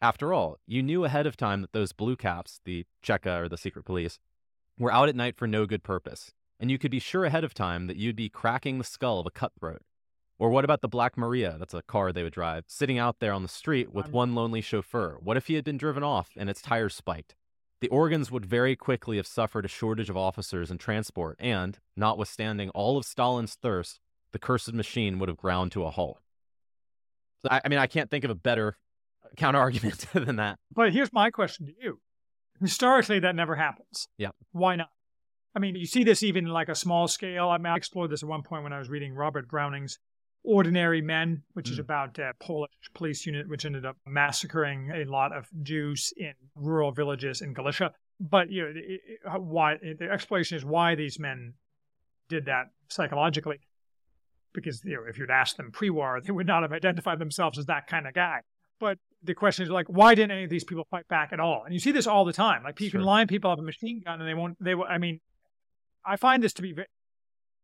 After 0.00 0.32
all, 0.32 0.58
you 0.66 0.82
knew 0.82 1.04
ahead 1.04 1.26
of 1.26 1.36
time 1.36 1.60
that 1.60 1.72
those 1.72 1.92
blue 1.92 2.16
caps, 2.16 2.60
the 2.64 2.86
Cheka 3.02 3.42
or 3.42 3.48
the 3.48 3.58
secret 3.58 3.84
police, 3.84 4.18
were 4.78 4.92
out 4.92 5.08
at 5.08 5.16
night 5.16 5.36
for 5.36 5.48
no 5.48 5.66
good 5.66 5.82
purpose, 5.82 6.32
and 6.60 6.70
you 6.70 6.78
could 6.78 6.92
be 6.92 7.00
sure 7.00 7.24
ahead 7.24 7.44
of 7.44 7.52
time 7.52 7.88
that 7.88 7.96
you'd 7.96 8.16
be 8.16 8.28
cracking 8.28 8.78
the 8.78 8.84
skull 8.84 9.18
of 9.18 9.26
a 9.26 9.30
cutthroat. 9.30 9.82
Or 10.38 10.50
what 10.50 10.64
about 10.64 10.82
the 10.82 10.88
Black 10.88 11.16
Maria, 11.16 11.56
that's 11.58 11.74
a 11.74 11.82
car 11.82 12.12
they 12.12 12.22
would 12.22 12.32
drive, 12.32 12.64
sitting 12.68 12.98
out 12.98 13.18
there 13.18 13.32
on 13.32 13.42
the 13.42 13.48
street 13.48 13.92
with 13.92 14.12
one 14.12 14.34
lonely 14.34 14.60
chauffeur? 14.60 15.18
What 15.20 15.36
if 15.36 15.48
he 15.48 15.54
had 15.54 15.64
been 15.64 15.76
driven 15.76 16.04
off 16.04 16.30
and 16.36 16.48
its 16.48 16.62
tires 16.62 16.94
spiked? 16.94 17.34
The 17.80 17.88
organs 17.88 18.30
would 18.30 18.46
very 18.46 18.76
quickly 18.76 19.16
have 19.16 19.26
suffered 19.26 19.64
a 19.64 19.68
shortage 19.68 20.10
of 20.10 20.16
officers 20.16 20.70
and 20.70 20.78
transport, 20.78 21.36
and, 21.38 21.78
notwithstanding 21.96 22.70
all 22.70 22.96
of 22.96 23.04
Stalin's 23.04 23.54
thirst, 23.54 24.00
the 24.32 24.38
cursed 24.38 24.72
machine 24.72 25.18
would 25.18 25.28
have 25.28 25.38
ground 25.38 25.72
to 25.72 25.84
a 25.84 25.90
halt. 25.90 26.20
I, 27.48 27.60
I 27.64 27.68
mean, 27.68 27.78
I 27.78 27.86
can't 27.86 28.10
think 28.10 28.24
of 28.24 28.30
a 28.30 28.34
better 28.34 28.76
uh, 29.24 29.28
counter 29.36 29.58
argument 29.58 30.06
than 30.12 30.36
that. 30.36 30.58
But 30.72 30.92
here's 30.92 31.12
my 31.12 31.30
question 31.30 31.66
to 31.66 31.72
you 31.80 32.00
historically 32.60 33.20
that 33.20 33.34
never 33.36 33.54
happens. 33.54 34.08
Yeah. 34.16 34.30
Why 34.52 34.76
not? 34.76 34.90
I 35.54 35.60
mean, 35.60 35.74
you 35.76 35.86
see 35.86 36.04
this 36.04 36.22
even 36.22 36.46
like 36.46 36.68
a 36.68 36.74
small 36.74 37.08
scale. 37.08 37.48
I 37.48 37.58
mean, 37.58 37.66
I 37.66 37.76
explored 37.76 38.10
this 38.10 38.22
at 38.22 38.28
one 38.28 38.42
point 38.42 38.62
when 38.62 38.72
I 38.72 38.78
was 38.78 38.88
reading 38.88 39.14
Robert 39.14 39.48
Browning's 39.48 39.98
Ordinary 40.48 41.02
Men, 41.02 41.42
which 41.52 41.68
mm. 41.68 41.72
is 41.72 41.78
about 41.78 42.18
a 42.18 42.32
Polish 42.40 42.70
police 42.94 43.26
unit 43.26 43.46
which 43.50 43.66
ended 43.66 43.84
up 43.84 43.98
massacring 44.06 44.90
a 44.90 45.04
lot 45.04 45.36
of 45.36 45.46
Jews 45.62 46.10
in 46.16 46.32
rural 46.54 46.90
villages 46.90 47.42
in 47.42 47.52
Galicia. 47.52 47.92
But 48.18 48.50
you 48.50 48.62
know, 48.62 48.68
it, 48.70 49.00
it, 49.06 49.40
why 49.40 49.76
the 49.76 50.10
explanation 50.10 50.56
is 50.56 50.64
why 50.64 50.94
these 50.94 51.18
men 51.18 51.52
did 52.30 52.46
that 52.46 52.70
psychologically, 52.88 53.60
because 54.54 54.82
you 54.84 54.94
know, 54.94 55.02
if 55.06 55.18
you'd 55.18 55.30
asked 55.30 55.58
them 55.58 55.70
pre-war, 55.70 56.20
they 56.24 56.32
would 56.32 56.46
not 56.46 56.62
have 56.62 56.72
identified 56.72 57.18
themselves 57.18 57.58
as 57.58 57.66
that 57.66 57.86
kind 57.86 58.06
of 58.06 58.14
guy. 58.14 58.40
But 58.80 58.96
the 59.22 59.34
question 59.34 59.64
is 59.64 59.70
like, 59.70 59.86
why 59.88 60.14
didn't 60.14 60.30
any 60.30 60.44
of 60.44 60.50
these 60.50 60.64
people 60.64 60.86
fight 60.90 61.06
back 61.08 61.32
at 61.32 61.40
all? 61.40 61.62
And 61.64 61.74
you 61.74 61.80
see 61.80 61.92
this 61.92 62.06
all 62.06 62.24
the 62.24 62.32
time. 62.32 62.62
Like 62.62 62.80
you 62.80 62.88
sure. 62.88 63.00
can 63.00 63.06
line 63.06 63.26
people 63.26 63.50
up 63.50 63.58
a 63.58 63.62
machine 63.62 64.00
gun 64.02 64.18
and 64.20 64.26
they 64.28 64.34
won't. 64.34 64.56
They, 64.62 64.74
will. 64.74 64.84
I 64.84 64.96
mean, 64.96 65.20
I 66.06 66.16
find 66.16 66.42
this 66.42 66.54
to 66.54 66.62
be 66.62 66.72
very 66.72 66.88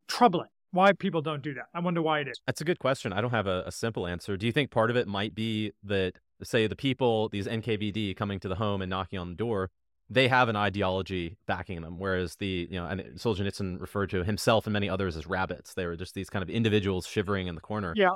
troubling. 0.07 0.51
Why 0.75 0.93
people 0.93 1.23
don't 1.23 1.41
do 1.41 1.55
that? 1.55 1.67
I 1.73 1.79
wonder 1.79 2.03
why 2.03 2.19
it 2.19 2.27
is. 2.27 2.41
That's 2.47 2.61
a 2.61 2.65
good 2.65 2.81
question. 2.81 3.13
I 3.13 3.21
don't 3.21 3.31
have 3.31 3.47
a, 3.47 3.63
a 3.65 3.71
simple 3.71 4.09
answer. 4.09 4.37
Do 4.37 4.45
you 4.45 4.51
think 4.51 4.73
part 4.73 4.91
of 4.91 4.97
it 4.97 5.07
might 5.07 5.33
be 5.33 5.71
that, 5.85 6.15
say, 6.43 6.67
the 6.67 6.75
people, 6.75 7.29
these 7.29 7.47
NKVD 7.47 8.17
coming 8.17 8.41
to 8.41 8.49
the 8.49 8.57
home 8.57 8.83
and 8.83 8.91
knocking 8.91 9.21
on 9.21 9.29
the 9.29 9.37
door, 9.37 9.71
they 10.11 10.27
have 10.27 10.49
an 10.49 10.57
ideology 10.57 11.39
backing 11.47 11.81
them, 11.81 12.01
whereas 12.01 12.35
the 12.37 12.69
you 12.69 12.79
know 12.79 12.87
and 12.87 13.01
Solzhenitsyn 13.17 13.81
referred 13.81 14.11
to 14.11 14.25
himself 14.25 14.67
and 14.67 14.73
many 14.73 14.89
others 14.89 15.17
as 15.17 15.27
rabbits. 15.27 15.75
They 15.75 15.87
were 15.87 15.97
just 15.97 16.15
these 16.15 16.29
kind 16.29 16.43
of 16.43 16.51
individuals 16.51 17.07
shivering 17.07 17.47
in 17.47 17.55
the 17.55 17.61
corner. 17.61 17.95
Yeah, 17.97 18.11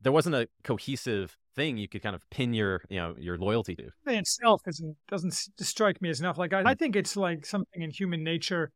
there 0.00 0.12
wasn't 0.12 0.36
a 0.36 0.48
cohesive 0.64 1.36
thing 1.56 1.76
you 1.76 1.88
could 1.88 2.02
kind 2.02 2.14
of 2.14 2.22
pin 2.30 2.54
your 2.54 2.82
you 2.88 2.98
know 2.98 3.14
your 3.18 3.36
loyalty 3.36 3.76
to. 3.76 3.90
Itself 4.06 4.62
isn't 4.66 4.96
doesn't 5.08 5.34
strike 5.60 6.00
me 6.00 6.08
as 6.08 6.20
enough. 6.20 6.38
Like 6.38 6.52
I, 6.52 6.60
I 6.60 6.72
hmm. 6.72 6.78
think 6.78 6.96
it's 6.96 7.16
like 7.16 7.44
something 7.44 7.82
in 7.82 7.90
human 7.90 8.24
nature. 8.24 8.70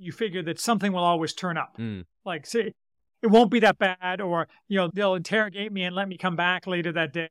You 0.00 0.12
figure 0.12 0.42
that 0.42 0.58
something 0.58 0.92
will 0.92 1.04
always 1.04 1.32
turn 1.32 1.56
up. 1.56 1.76
Mm. 1.78 2.04
Like 2.24 2.46
see, 2.46 2.72
it 3.22 3.26
won't 3.26 3.50
be 3.50 3.60
that 3.60 3.78
bad, 3.78 4.20
or 4.20 4.48
you 4.68 4.78
know 4.78 4.90
they'll 4.92 5.14
interrogate 5.14 5.72
me 5.72 5.84
and 5.84 5.94
let 5.94 6.08
me 6.08 6.16
come 6.16 6.36
back 6.36 6.66
later 6.66 6.92
that 6.92 7.12
day, 7.12 7.28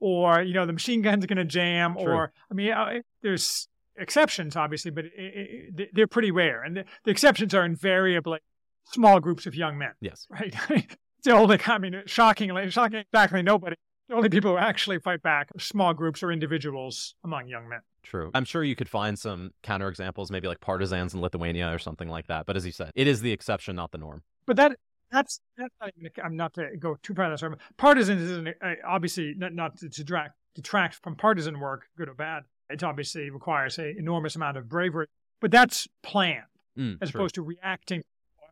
or 0.00 0.42
you 0.42 0.54
know 0.54 0.66
the 0.66 0.72
machine 0.72 1.02
gun's 1.02 1.26
going 1.26 1.38
to 1.38 1.44
jam, 1.44 1.94
True. 1.94 2.12
or 2.12 2.32
I 2.50 2.54
mean 2.54 3.02
there's 3.22 3.68
exceptions, 3.98 4.56
obviously, 4.56 4.90
but 4.90 5.06
it, 5.06 5.12
it, 5.16 5.90
they're 5.92 6.06
pretty 6.06 6.30
rare. 6.30 6.62
And 6.62 6.76
the, 6.76 6.84
the, 7.04 7.10
exceptions 7.10 7.54
are 7.54 7.64
invariably 7.64 8.38
small 8.84 9.20
groups 9.20 9.46
of 9.46 9.54
young 9.54 9.78
men. 9.78 9.92
Yes. 10.00 10.26
Right. 10.30 10.54
the 11.24 11.32
only, 11.32 11.58
I 11.66 11.78
mean, 11.78 12.02
shockingly, 12.06 12.70
shocking, 12.70 13.04
exactly 13.12 13.42
nobody. 13.42 13.76
The 14.08 14.14
only 14.14 14.28
people 14.30 14.52
who 14.52 14.58
actually 14.58 14.98
fight 14.98 15.22
back 15.22 15.50
are 15.54 15.60
small 15.60 15.92
groups 15.92 16.22
or 16.22 16.32
individuals 16.32 17.14
among 17.24 17.48
young 17.48 17.68
men. 17.68 17.80
True. 18.02 18.30
I'm 18.32 18.46
sure 18.46 18.64
you 18.64 18.74
could 18.74 18.88
find 18.88 19.18
some 19.18 19.50
counterexamples, 19.62 20.30
maybe 20.30 20.48
like 20.48 20.60
partisans 20.60 21.12
in 21.12 21.20
Lithuania 21.20 21.72
or 21.72 21.78
something 21.78 22.08
like 22.08 22.26
that. 22.28 22.46
But 22.46 22.56
as 22.56 22.64
you 22.64 22.72
said, 22.72 22.90
it 22.94 23.06
is 23.06 23.20
the 23.20 23.32
exception, 23.32 23.76
not 23.76 23.92
the 23.92 23.98
norm. 23.98 24.22
But 24.46 24.56
that 24.56 24.76
that's 25.10 25.40
that's 25.58 25.74
not 25.80 25.92
even. 25.98 26.10
I'm 26.24 26.36
not 26.36 26.54
to 26.54 26.70
go 26.78 26.96
too 27.02 27.14
far. 27.14 27.28
that 27.28 27.40
That's 27.40 27.54
partisans 27.76 28.22
is 28.22 28.54
obviously 28.86 29.34
not, 29.36 29.52
not 29.52 29.76
to 29.78 29.88
detract 29.90 30.34
detract 30.54 30.94
from 31.02 31.14
partisan 31.14 31.60
work, 31.60 31.88
good 31.96 32.08
or 32.08 32.14
bad. 32.14 32.44
It 32.70 32.82
obviously 32.82 33.28
requires 33.30 33.78
an 33.78 33.94
enormous 33.98 34.36
amount 34.36 34.56
of 34.56 34.68
bravery, 34.68 35.06
but 35.40 35.50
that's 35.50 35.86
planned 36.02 36.44
mm, 36.78 36.96
as 37.00 37.10
true. 37.10 37.20
opposed 37.20 37.34
to 37.36 37.42
reacting 37.42 38.02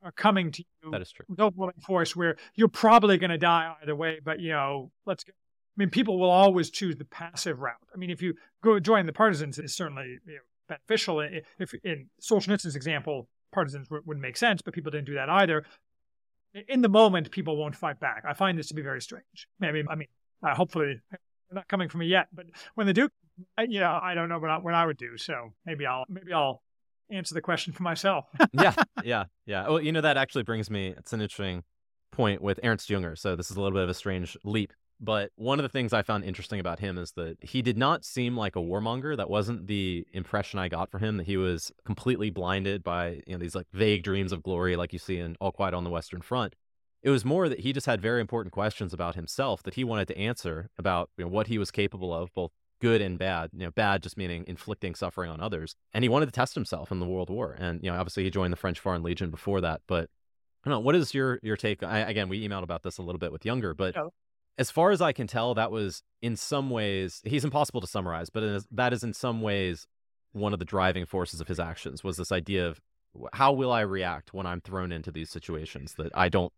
or 0.03 0.13
coming 0.13 0.51
to 0.53 0.65
you 0.83 0.91
that 0.91 1.03
is 1.03 1.11
true. 1.11 1.25
with 1.29 1.41
overwhelming 1.41 1.81
force 1.81 2.15
where 2.15 2.37
you're 2.55 2.69
probably 2.69 3.19
going 3.19 3.31
to 3.31 3.39
die 3.39 3.75
either 3.83 3.97
way, 3.97 4.21
but 4.25 4.41
you 4.41 4.51
know, 4.51 4.91
let's 5.05 5.25
go. 5.25 5.33
I 5.77 5.79
mean, 5.79 5.91
people 5.91 6.19
will 6.19 6.31
always 6.31 6.71
choose 6.71 6.97
the 6.97 7.05
passive 7.05 7.61
route. 7.61 7.75
I 7.95 7.99
mean, 7.99 8.11
if 8.11 8.23
you 8.23 8.35
go 8.63 8.81
join 8.81 9.07
the 9.07 9.13
partisans, 9.13 9.59
it's 9.59 9.75
certainly 9.75 10.19
you 10.27 10.35
know, 10.35 10.41
beneficial. 10.69 11.21
If 11.21 11.75
in 11.85 12.09
Solzhenitsyn's 12.21 12.77
example, 12.77 13.29
partisans 13.53 13.89
wouldn't 13.91 14.23
make 14.23 14.37
sense, 14.37 14.63
but 14.63 14.75
people 14.75 14.91
didn't 14.91 15.07
do 15.07 15.15
that 15.15 15.29
either. 15.29 15.65
In 16.69 16.81
the 16.81 16.89
moment, 16.89 17.31
people 17.31 17.57
won't 17.57 17.77
fight 17.77 18.01
back. 18.01 18.25
I 18.27 18.33
find 18.33 18.59
this 18.59 18.69
to 18.69 18.75
be 18.75 18.81
very 18.81 19.03
strange. 19.03 19.47
Maybe, 19.61 19.85
I 19.89 19.95
mean, 19.95 20.09
uh, 20.43 20.55
hopefully, 20.55 21.01
not 21.53 21.69
coming 21.69 21.91
from 21.91 22.01
me 22.01 22.07
yet, 22.07 22.29
but 22.33 22.47
when 22.75 22.87
they 22.87 22.95
do 22.95 23.11
you 23.69 23.81
know, 23.81 23.99
I 24.03 24.15
don't 24.15 24.29
know 24.29 24.39
what 24.39 24.51
I, 24.51 24.59
what 24.59 24.75
I 24.75 24.87
would 24.87 24.97
do. 24.97 25.17
So 25.17 25.53
maybe 25.65 25.87
I'll 25.87 26.05
maybe 26.09 26.33
I'll 26.33 26.63
answer 27.11 27.35
the 27.35 27.41
question 27.41 27.73
for 27.73 27.83
myself. 27.83 28.27
yeah, 28.53 28.75
yeah, 29.05 29.25
yeah. 29.45 29.69
Well, 29.69 29.81
you 29.81 29.93
know, 29.93 30.01
that 30.01 30.17
actually 30.17 30.45
brings 30.45 30.71
me. 30.71 30.95
It's 30.97 31.13
an 31.13 31.21
interesting 31.21 31.65
point 32.13 32.43
with 32.43 32.61
Ernst 32.63 32.89
Junger. 32.89 33.19
So 33.19 33.37
this 33.37 33.51
is 33.51 33.57
a 33.57 33.61
little 33.61 33.77
bit 33.77 33.85
of 33.85 33.91
a 33.91 33.95
strange 33.95 34.37
leap. 34.45 34.73
But 34.99 35.31
one 35.37 35.59
of 35.59 35.63
the 35.63 35.69
things 35.69 35.93
I 35.93 36.03
found 36.03 36.25
interesting 36.25 36.59
about 36.59 36.81
him 36.81 36.97
is 36.97 37.13
that 37.13 37.37
he 37.43 37.61
did 37.61 37.77
not 37.77 38.05
seem 38.05 38.37
like 38.37 38.57
a 38.57 38.61
warmonger. 38.61 39.17
That 39.17 39.29
wasn't 39.29 39.67
the 39.67 40.07
impression 40.13 40.59
I 40.59 40.69
got 40.69 40.91
for 40.91 40.99
him. 40.99 41.19
That 41.19 41.27
he 41.27 41.37
was 41.37 41.71
completely 41.85 42.31
blinded 42.31 42.83
by 42.83 43.21
you 43.27 43.35
know 43.35 43.39
these 43.39 43.55
like 43.55 43.67
vague 43.73 44.03
dreams 44.03 44.33
of 44.33 44.43
glory, 44.43 44.75
like 44.75 44.93
you 44.93 44.99
see 44.99 45.19
in 45.19 45.37
All 45.41 45.53
Quiet 45.53 45.75
on 45.75 45.85
the 45.85 45.91
Western 45.91 46.23
Front. 46.23 46.55
It 47.03 47.11
was 47.11 47.25
more 47.25 47.49
that 47.49 47.61
he 47.61 47.73
just 47.73 47.87
had 47.87 48.01
very 48.01 48.21
important 48.21 48.53
questions 48.53 48.95
about 48.95 49.15
himself 49.15 49.63
that 49.65 49.75
he 49.75 49.85
wanted 49.85 50.09
to 50.09 50.19
answer 50.19 50.71
about 50.79 51.11
you 51.19 51.25
know, 51.25 51.31
what 51.31 51.47
he 51.47 51.59
was 51.59 51.71
capable 51.71 52.13
of, 52.13 52.33
both 52.35 52.51
good 52.81 53.03
and 53.03 53.19
bad. 53.19 53.51
You 53.53 53.67
know, 53.67 53.71
bad 53.71 54.03
just 54.03 54.17
meaning 54.17 54.45
inflicting 54.47 54.95
suffering 54.95 55.31
on 55.31 55.41
others. 55.41 55.77
And 55.93 56.05
he 56.05 56.09
wanted 56.09 56.27
to 56.27 56.33
test 56.33 56.55
himself 56.55 56.91
in 56.91 57.01
the 57.01 57.07
World 57.07 57.29
War. 57.29 57.55
And 57.59 57.83
you 57.83 57.91
know, 57.91 57.99
obviously 57.99 58.25
he 58.25 58.31
joined 58.31 58.53
the 58.53 58.57
French 58.57 58.81
Foreign 58.81 59.03
Legion 59.03 59.31
before 59.31 59.61
that. 59.61 59.83
But 59.87 60.09
I 60.65 60.71
don't 60.71 60.79
know. 60.79 60.81
What 60.81 60.95
is 60.95 61.13
your 61.13 61.39
your 61.43 61.57
take? 61.59 61.83
I, 61.83 61.99
again, 61.99 62.31
we 62.31 62.49
emailed 62.49 62.63
about 62.63 62.83
this 62.83 62.97
a 62.97 63.03
little 63.03 63.19
bit 63.19 63.31
with 63.31 63.43
Junger, 63.43 63.77
but. 63.77 63.95
As 64.59 64.71
far 64.71 64.91
as 64.91 65.03
I 65.03 65.13
can 65.13 65.27
tell, 65.27 65.55
that 65.55 65.71
was 65.71 66.03
in 66.23 66.37
some 66.37 66.71
ways 66.71 67.21
he's 67.25 67.45
impossible 67.45 67.81
to 67.81 67.87
summarize, 67.87 68.31
but 68.31 68.65
that 68.71 68.93
is 68.93 69.05
in 69.05 69.13
some 69.13 69.43
ways 69.43 69.87
one 70.33 70.53
of 70.53 70.59
the 70.59 70.65
driving 70.65 71.07
forces 71.07 71.41
of 71.41 71.49
his 71.49 71.61
actions 71.61 72.05
was 72.05 72.17
this 72.17 72.33
idea 72.33 72.69
of 72.69 72.81
how 73.33 73.53
will 73.53 73.73
I 73.73 73.81
react 73.81 74.35
when 74.35 74.47
I'm 74.47 74.61
thrown 74.61 74.93
into 74.93 75.11
these 75.11 75.31
situations 75.31 75.95
that 75.95 76.13
I 76.15 76.29
don't 76.29 76.53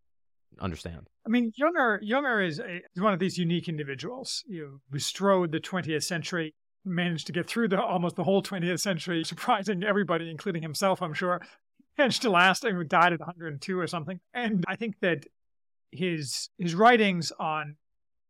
understand. 0.60 1.08
I 1.26 1.30
mean, 1.30 1.52
Junger 1.52 2.00
Junger 2.02 2.46
is 2.46 2.58
a, 2.58 2.82
one 2.96 3.12
of 3.12 3.18
these 3.18 3.38
unique 3.38 3.68
individuals. 3.68 4.44
You 4.46 4.80
bestrode 4.90 5.52
the 5.52 5.60
20th 5.60 6.02
century, 6.04 6.54
managed 6.84 7.26
to 7.26 7.32
get 7.32 7.46
through 7.46 7.68
the 7.68 7.82
almost 7.82 8.16
the 8.16 8.24
whole 8.24 8.42
20th 8.42 8.80
century, 8.80 9.24
surprising 9.24 9.84
everybody, 9.84 10.30
including 10.30 10.62
himself, 10.62 11.02
I'm 11.02 11.14
sure. 11.14 11.40
Managed 11.96 12.22
to 12.22 12.30
last. 12.30 12.64
Mean, 12.64 12.86
died 12.88 13.12
at 13.12 13.20
102 13.20 13.78
or 13.78 13.86
something. 13.86 14.20
And 14.32 14.64
I 14.68 14.76
think 14.76 14.96
that 15.00 15.26
his 15.90 16.48
his 16.58 16.74
writings 16.74 17.32
on 17.38 17.76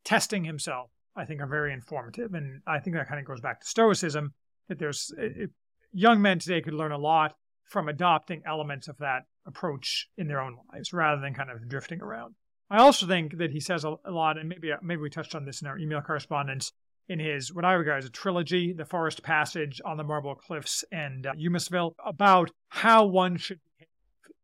testing 0.09 0.43
himself, 0.43 0.90
I 1.14 1.26
think, 1.26 1.43
are 1.43 1.47
very 1.47 1.70
informative. 1.70 2.32
And 2.32 2.62
I 2.66 2.78
think 2.78 2.97
that 2.97 3.09
kind 3.09 3.20
of 3.20 3.26
goes 3.26 3.43
back 3.43 3.60
to 3.60 3.66
Stoicism. 3.66 4.32
That 4.68 4.78
there's 4.78 5.12
it, 5.18 5.51
young 5.93 6.22
men 6.22 6.39
today 6.39 6.62
could 6.62 6.72
learn 6.72 6.93
a 6.93 6.98
lot 6.98 7.36
from 7.64 7.90
adopting 7.90 8.43
elements 8.47 8.89
of 8.89 8.97
that 8.98 9.24
approach 9.47 10.09
in 10.16 10.26
their 10.26 10.40
own 10.40 10.56
lives 10.72 10.94
rather 10.94 11.20
than 11.20 11.35
kind 11.35 11.51
of 11.51 11.68
drifting 11.68 12.01
around. 12.01 12.35
I 12.70 12.78
also 12.78 13.06
think 13.06 13.36
that 13.36 13.51
he 13.51 13.60
says 13.60 13.85
a, 13.85 13.97
a 14.06 14.10
lot, 14.10 14.39
and 14.39 14.48
maybe 14.48 14.72
maybe 14.82 15.02
we 15.02 15.10
touched 15.10 15.35
on 15.35 15.44
this 15.44 15.60
in 15.60 15.68
our 15.68 15.78
email 15.78 16.01
correspondence 16.01 16.72
in 17.06 17.18
his 17.18 17.52
what 17.52 17.66
I 17.66 17.74
regard 17.74 17.98
as 17.98 18.09
a 18.09 18.10
trilogy, 18.10 18.72
The 18.72 18.86
Forest 18.86 19.22
Passage, 19.22 19.80
On 19.85 19.98
the 19.98 20.05
Marble 20.05 20.35
Cliffs, 20.35 20.85
and 20.90 21.26
uh, 21.26 21.90
about 22.05 22.51
how 22.68 23.05
one 23.05 23.36
should 23.36 23.60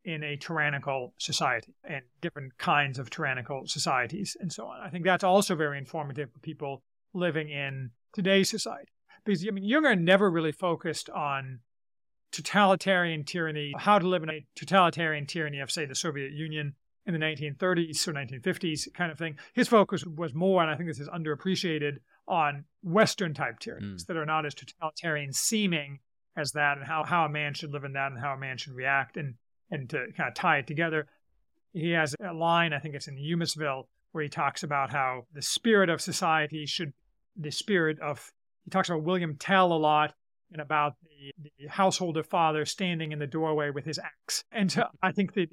in 0.05 0.23
a 0.23 0.37
tyrannical 0.37 1.15
society 1.19 1.75
and 1.85 2.03
different 2.21 2.57
kinds 2.59 2.99
of 2.99 3.11
tyrannical 3.11 3.67
societies 3.67 4.37
and 4.41 4.53
so 4.53 4.67
on. 4.67 4.81
I 4.81 4.91
think 4.91 5.05
that's 5.05 5.25
also 5.25 5.55
very 5.55 5.79
informative 5.79 6.31
for 6.31 6.39
people 6.41 6.83
living 7.15 7.49
in 7.49 7.91
today's 8.13 8.51
society. 8.51 8.93
Because 9.25 9.47
I 9.47 9.51
mean, 9.51 9.65
Junger 9.65 9.99
never 9.99 10.31
really 10.31 10.53
focused 10.53 11.09
on 11.09 11.61
totalitarian 12.33 13.25
tyranny, 13.25 13.73
how 13.79 13.99
to 13.99 14.07
live 14.07 14.23
in 14.23 14.31
a 14.31 14.45
totalitarian 14.57 15.27
tyranny 15.27 15.61
of, 15.61 15.71
say, 15.71 15.87
the 15.87 15.95
Soviet 15.95 16.33
Union 16.33 16.75
in 17.07 17.13
the 17.15 17.21
1930s 17.21 18.09
or 18.09 18.13
1950s 18.13 18.93
kind 18.93 19.13
of 19.13 19.19
thing. 19.19 19.39
His 19.55 19.69
focus 19.69 20.05
was 20.05 20.35
more, 20.35 20.61
and 20.61 20.71
I 20.71 20.77
think 20.77 20.89
this 20.89 21.01
is 21.01 21.09
underappreciated, 21.09 21.99
on 22.27 22.65
Western 22.83 23.35
type 23.35 23.59
tyrannies 23.61 24.05
mm. 24.05 24.07
that 24.07 24.17
are 24.17 24.27
not 24.27 24.47
as 24.47 24.55
totalitarian 24.55 25.33
seeming 25.33 26.01
as 26.37 26.53
that, 26.53 26.79
and 26.79 26.87
how, 26.87 27.05
how 27.05 27.27
a 27.27 27.29
man 27.29 27.55
should 27.55 27.73
live 27.73 27.85
in 27.85 27.93
that 27.93 28.11
and 28.11 28.21
how 28.21 28.33
a 28.33 28.39
man 28.39 28.59
should 28.59 28.73
react, 28.73 29.17
and, 29.17 29.35
and 29.71 29.89
to 29.91 30.07
kind 30.17 30.29
of 30.29 30.35
tie 30.35 30.59
it 30.59 30.67
together. 30.67 31.07
He 31.73 31.91
has 31.91 32.15
a 32.25 32.33
line, 32.33 32.73
I 32.73 32.79
think 32.79 32.95
it's 32.95 33.09
in 33.09 33.17
Eumeswil, 33.17 33.85
where 34.13 34.23
he 34.23 34.29
talks 34.29 34.63
about 34.63 34.91
how 34.91 35.27
the 35.33 35.43
spirit 35.43 35.91
of 35.91 36.01
society 36.01 36.67
should, 36.67 36.93
the 37.37 37.51
spirit 37.51 37.99
of, 38.01 38.33
he 38.65 38.71
talks 38.71 38.89
about 38.89 39.03
William 39.03 39.37
Tell 39.37 39.73
a 39.73 39.75
lot, 39.75 40.15
and 40.53 40.61
about 40.61 40.95
the, 41.03 41.51
the 41.59 41.67
householder 41.67 42.23
father 42.23 42.65
standing 42.65 43.13
in 43.13 43.19
the 43.19 43.27
doorway 43.27 43.71
with 43.71 43.85
his 43.85 43.99
axe. 43.99 44.45
And 44.53 44.71
so 44.71 44.87
I 45.03 45.11
think 45.11 45.35
that 45.35 45.49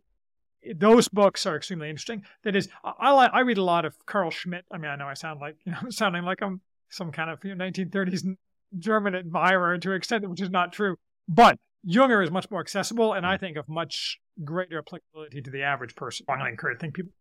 those 0.76 1.08
books 1.08 1.46
are 1.46 1.56
extremely 1.56 1.90
interesting. 1.90 2.24
That 2.44 2.56
is, 2.56 2.70
I, 2.84 3.10
I 3.12 3.40
read 3.42 3.58
a 3.58 3.64
lot 3.64 3.84
of 3.84 4.06
Carl 4.06 4.30
Schmitt. 4.30 4.66
I 4.72 4.78
mean, 4.78 4.92
I 4.92 4.96
know 4.96 5.08
I 5.08 5.16
sound 5.16 5.42
like 5.42 5.56
you 5.66 5.72
know 5.72 5.90
sounding 5.90 6.24
like 6.24 6.42
I'm 6.42 6.62
some 6.90 7.12
kind 7.12 7.30
of 7.30 7.44
you 7.44 7.56
know, 7.56 7.66
1930s 7.66 8.38
German 8.78 9.16
admirer 9.16 9.78
to 9.78 9.92
an 9.92 9.98
extent 9.98 10.30
which 10.30 10.42
is 10.42 10.50
not 10.50 10.72
true. 10.72 10.98
But 11.28 11.58
Junger 11.88 12.24
is 12.24 12.32
much 12.32 12.50
more 12.52 12.60
accessible, 12.60 13.14
and 13.14 13.26
I 13.26 13.38
think 13.38 13.58
of 13.58 13.68
much 13.68 14.20
greater 14.44 14.80
applicability 14.80 15.42
to 15.42 15.52
the 15.52 15.64
average 15.64 15.96
person. 15.96 16.26
I 16.30 16.50
encourage. 16.50 16.78
I 16.78 16.80
think 16.80 16.96
people 16.96 17.12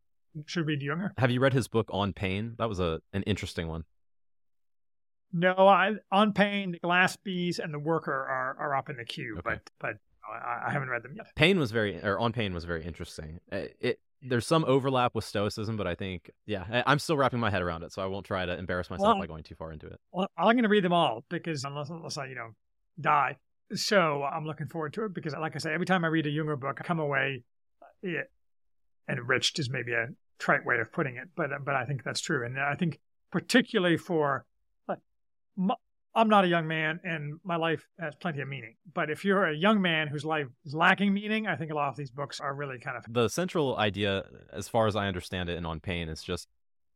should 0.47 0.67
read 0.67 0.81
Junger. 0.81 1.11
Have 1.19 1.31
you 1.31 1.41
read 1.41 1.53
his 1.53 1.69
book 1.69 1.89
on 1.93 2.13
pain? 2.13 2.55
That 2.59 2.69
was 2.69 2.81
a 2.81 3.01
an 3.13 3.23
interesting 3.23 3.69
one. 3.69 3.85
No, 5.33 5.55
I, 5.55 5.93
on 6.11 6.33
pain, 6.33 6.73
the 6.73 6.81
glass 6.81 7.17
bees 7.17 7.61
and 7.61 7.73
the 7.73 7.79
worker 7.79 8.13
are, 8.13 8.57
are 8.59 8.77
up 8.77 8.91
in 8.91 8.97
the 8.97 9.05
queue, 9.05 9.37
okay. 9.39 9.43
but 9.45 9.71
but 9.79 9.97
I, 10.29 10.69
I 10.69 10.73
haven't 10.73 10.89
read 10.89 11.03
them 11.03 11.13
yet. 11.17 11.27
Pain 11.37 11.59
was 11.59 11.71
very, 11.71 12.03
or 12.03 12.19
on 12.19 12.33
Pain 12.33 12.53
was 12.53 12.65
very 12.65 12.85
interesting. 12.85 13.39
It, 13.53 13.77
uh, 13.83 13.89
it 13.89 14.01
there's 14.23 14.47
some 14.47 14.65
overlap 14.67 15.15
with 15.15 15.25
Stoicism, 15.25 15.79
but 15.79 15.87
I 15.87 15.95
think, 15.95 16.31
yeah, 16.45 16.83
I'm 16.87 16.99
still 16.99 17.17
wrapping 17.17 17.41
my 17.41 17.49
head 17.49 17.63
around 17.63 17.85
it, 17.85 17.93
so 17.93 18.03
I 18.03 18.07
won't 18.07 18.27
try 18.27 18.45
to 18.45 18.59
embarrass 18.59 18.91
myself 18.91 19.15
well, 19.15 19.19
by 19.19 19.27
going 19.27 19.45
too 19.45 19.55
far 19.55 19.73
into 19.73 19.87
it. 19.87 19.99
Well, 20.13 20.29
I'm 20.37 20.57
going 20.57 20.65
to 20.65 20.69
read 20.69 20.85
them 20.85 20.93
all 20.93 21.25
because 21.31 21.65
unless 21.65 21.89
unless 21.89 22.19
I, 22.19 22.27
you 22.27 22.35
know, 22.35 22.51
die, 23.01 23.39
so 23.75 24.23
I'm 24.23 24.45
looking 24.45 24.67
forward 24.67 24.93
to 24.95 25.05
it 25.05 25.15
because, 25.15 25.35
like 25.35 25.55
I 25.55 25.59
say, 25.59 25.73
every 25.73 25.87
time 25.87 26.05
I 26.05 26.09
read 26.09 26.27
a 26.27 26.31
Junger 26.31 26.59
book, 26.59 26.79
I 26.81 26.85
come 26.85 27.01
away 27.01 27.45
yeah, 28.03 28.23
enriched 29.09 29.59
is 29.59 29.71
maybe 29.71 29.93
a 29.93 30.09
trite 30.39 30.65
way 30.65 30.79
of 30.81 30.93
putting 30.93 31.17
it, 31.17 31.29
but 31.37 31.51
but 31.65 31.75
I 31.75 31.85
think 31.85 32.03
that's 32.05 32.21
true, 32.21 32.45
and 32.45 32.59
I 32.59 32.75
think 32.75 32.99
particularly 33.31 33.97
for 33.97 34.47
I'm 36.13 36.29
not 36.29 36.45
a 36.45 36.49
young 36.49 36.67
man 36.67 36.99
and 37.05 37.39
my 37.45 37.57
life 37.57 37.87
has 38.01 38.15
plenty 38.17 38.41
of 38.41 38.49
meaning. 38.49 38.75
But 38.93 39.11
if 39.11 39.25
you're 39.25 39.47
a 39.47 39.55
young 39.55 39.81
man 39.81 40.09
whose 40.09 40.25
life 40.25 40.49
is 40.65 40.75
lacking 40.75 41.15
meaning, 41.15 41.47
I 41.47 41.55
think 41.55 41.71
a 41.71 41.75
lot 41.75 41.89
of 41.89 41.97
these 41.97 42.11
books 42.11 42.41
are 42.41 42.53
really 42.53 42.81
kind 42.81 42.97
of. 42.97 43.05
The 43.09 43.29
central 43.29 43.77
idea, 43.77 44.25
as 44.53 44.69
far 44.69 44.89
as 44.89 44.97
I 44.97 45.07
understand 45.07 45.49
it, 45.49 45.57
and 45.57 45.67
on 45.67 45.79
pain, 45.79 46.09
is 46.09 46.23
just 46.23 46.49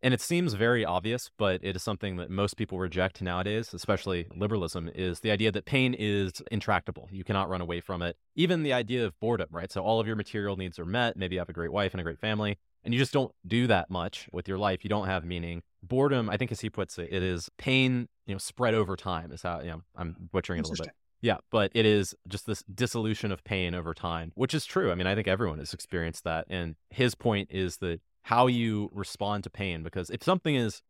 and 0.05 0.13
it 0.13 0.21
seems 0.21 0.53
very 0.53 0.85
obvious, 0.85 1.31
but 1.39 1.65
it 1.65 1.75
is 1.75 1.83
something 1.83 2.17
that 2.17 2.29
most 2.29 2.59
people 2.59 2.79
reject 2.79 3.23
nowadays, 3.23 3.73
especially 3.73 4.29
liberalism, 4.37 4.91
is 4.95 5.21
the 5.21 5.31
idea 5.31 5.51
that 5.51 5.65
pain 5.65 5.97
is 5.99 6.43
intractable. 6.53 7.09
You 7.11 7.25
cannot 7.25 7.49
run 7.49 7.63
away 7.63 7.81
from 7.81 8.03
it. 8.03 8.19
Even 8.37 8.63
the 8.63 8.75
idea 8.75 9.07
of 9.07 9.19
boredom, 9.19 9.49
right? 9.51 9.73
So 9.73 9.83
all 9.83 10.01
of 10.01 10.07
your 10.07 10.15
material 10.15 10.57
needs 10.57 10.79
are 10.79 10.85
met. 10.85 11.17
Maybe 11.17 11.37
you 11.37 11.41
have 11.41 11.49
a 11.49 11.55
great 11.55 11.73
wife 11.73 11.95
and 11.95 12.03
a 12.03 12.05
great 12.05 12.21
family, 12.21 12.59
and 12.85 12.93
you 12.93 13.01
just 13.01 13.15
don't 13.15 13.33
do 13.47 13.67
that 13.67 13.89
much 13.89 14.29
with 14.31 14.47
your 14.47 14.59
life. 14.59 14.85
You 14.85 14.91
don't 14.91 15.07
have 15.07 15.25
meaning. 15.25 15.63
Boredom, 15.83 16.29
I 16.29 16.37
think 16.37 16.53
as 16.53 16.61
he 16.61 16.69
puts 16.69 16.99
it, 16.99 17.09
it 17.11 17.23
is 17.23 17.49
pain, 17.57 18.07
you 18.27 18.35
know, 18.35 18.39
spread 18.39 18.75
over 18.75 18.97
time 18.97 19.33
is 19.33 19.41
how, 19.41 19.61
you 19.61 19.71
know, 19.71 19.83
I'm 19.97 20.17
butchering 20.31 20.61
it 20.61 20.67
a 20.67 20.69
little 20.69 20.85
bit. 20.85 20.95
Yeah, 21.23 21.39
but 21.51 21.73
it 21.75 21.87
is 21.87 22.15
just 22.29 22.47
this 22.47 22.63
dissolution 22.65 23.33
of 23.33 23.43
pain 23.45 23.75
over 23.75 23.95
time, 23.95 24.33
which 24.35 24.53
is 24.53 24.67
true. 24.67 24.93
I 24.93 24.95
mean, 24.95 25.07
I 25.07 25.15
think 25.15 25.27
everyone 25.27 25.59
has 25.61 25.73
experienced 25.73 26.25
that. 26.25 26.45
And 26.51 26.77
his 26.91 27.15
point 27.15 27.49
is 27.51 27.79
that 27.79 28.03
how 28.25 28.47
you 28.47 28.91
respond 28.93 29.45
to 29.45 29.51
pain 29.51 29.83
because 29.83 30.11
if 30.11 30.23
something 30.23 30.55
is 30.55 30.83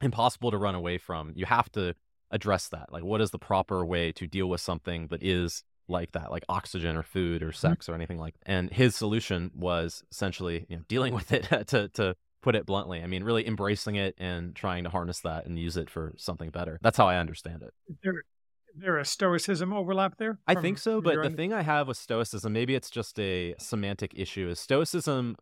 impossible 0.00 0.50
to 0.50 0.58
run 0.58 0.74
away 0.74 0.98
from, 0.98 1.32
you 1.34 1.44
have 1.44 1.70
to 1.72 1.94
address 2.30 2.68
that. 2.68 2.92
Like, 2.92 3.04
what 3.04 3.20
is 3.20 3.30
the 3.30 3.38
proper 3.38 3.84
way 3.84 4.12
to 4.12 4.26
deal 4.26 4.48
with 4.48 4.60
something 4.60 5.08
that 5.08 5.22
is 5.22 5.64
like 5.88 6.12
that, 6.12 6.30
like 6.30 6.44
oxygen 6.48 6.96
or 6.96 7.02
food 7.02 7.42
or 7.42 7.46
mm-hmm. 7.46 7.54
sex 7.54 7.86
mm-hmm. 7.86 7.92
or 7.92 7.94
anything 7.96 8.18
like 8.18 8.34
that. 8.34 8.50
And 8.50 8.72
his 8.72 8.94
solution 8.94 9.50
was 9.54 10.04
essentially, 10.10 10.66
you 10.68 10.76
know, 10.76 10.82
dealing 10.88 11.14
with 11.18 11.32
it 11.32 11.44
to 11.68 11.88
to 11.88 12.16
put 12.42 12.54
it 12.54 12.66
bluntly. 12.66 13.02
I 13.02 13.06
mean, 13.06 13.24
really 13.24 13.46
embracing 13.46 13.96
it 13.96 14.14
and 14.18 14.54
trying 14.54 14.84
to 14.84 14.90
harness 14.90 15.20
that 15.20 15.46
and 15.46 15.58
use 15.58 15.76
it 15.76 15.90
for 15.90 16.14
something 16.16 16.50
better. 16.50 16.78
That's 16.82 16.96
how 16.96 17.08
I 17.08 17.18
understand 17.18 17.62
it. 17.62 17.74
There, 18.04 18.22
there 18.76 18.98
a 18.98 19.04
stoicism 19.04 19.72
overlap 19.72 20.18
there? 20.18 20.38
I 20.46 20.54
think 20.54 20.78
so, 20.78 21.00
but 21.00 21.20
the 21.22 21.30
thing 21.30 21.52
I 21.52 21.62
have 21.62 21.88
with 21.88 21.96
stoicism, 21.96 22.52
maybe 22.52 22.74
it's 22.74 22.90
just 22.90 23.18
a 23.18 23.54
semantic 23.58 24.12
issue, 24.14 24.48
is 24.48 24.60
stoicism 24.60 25.36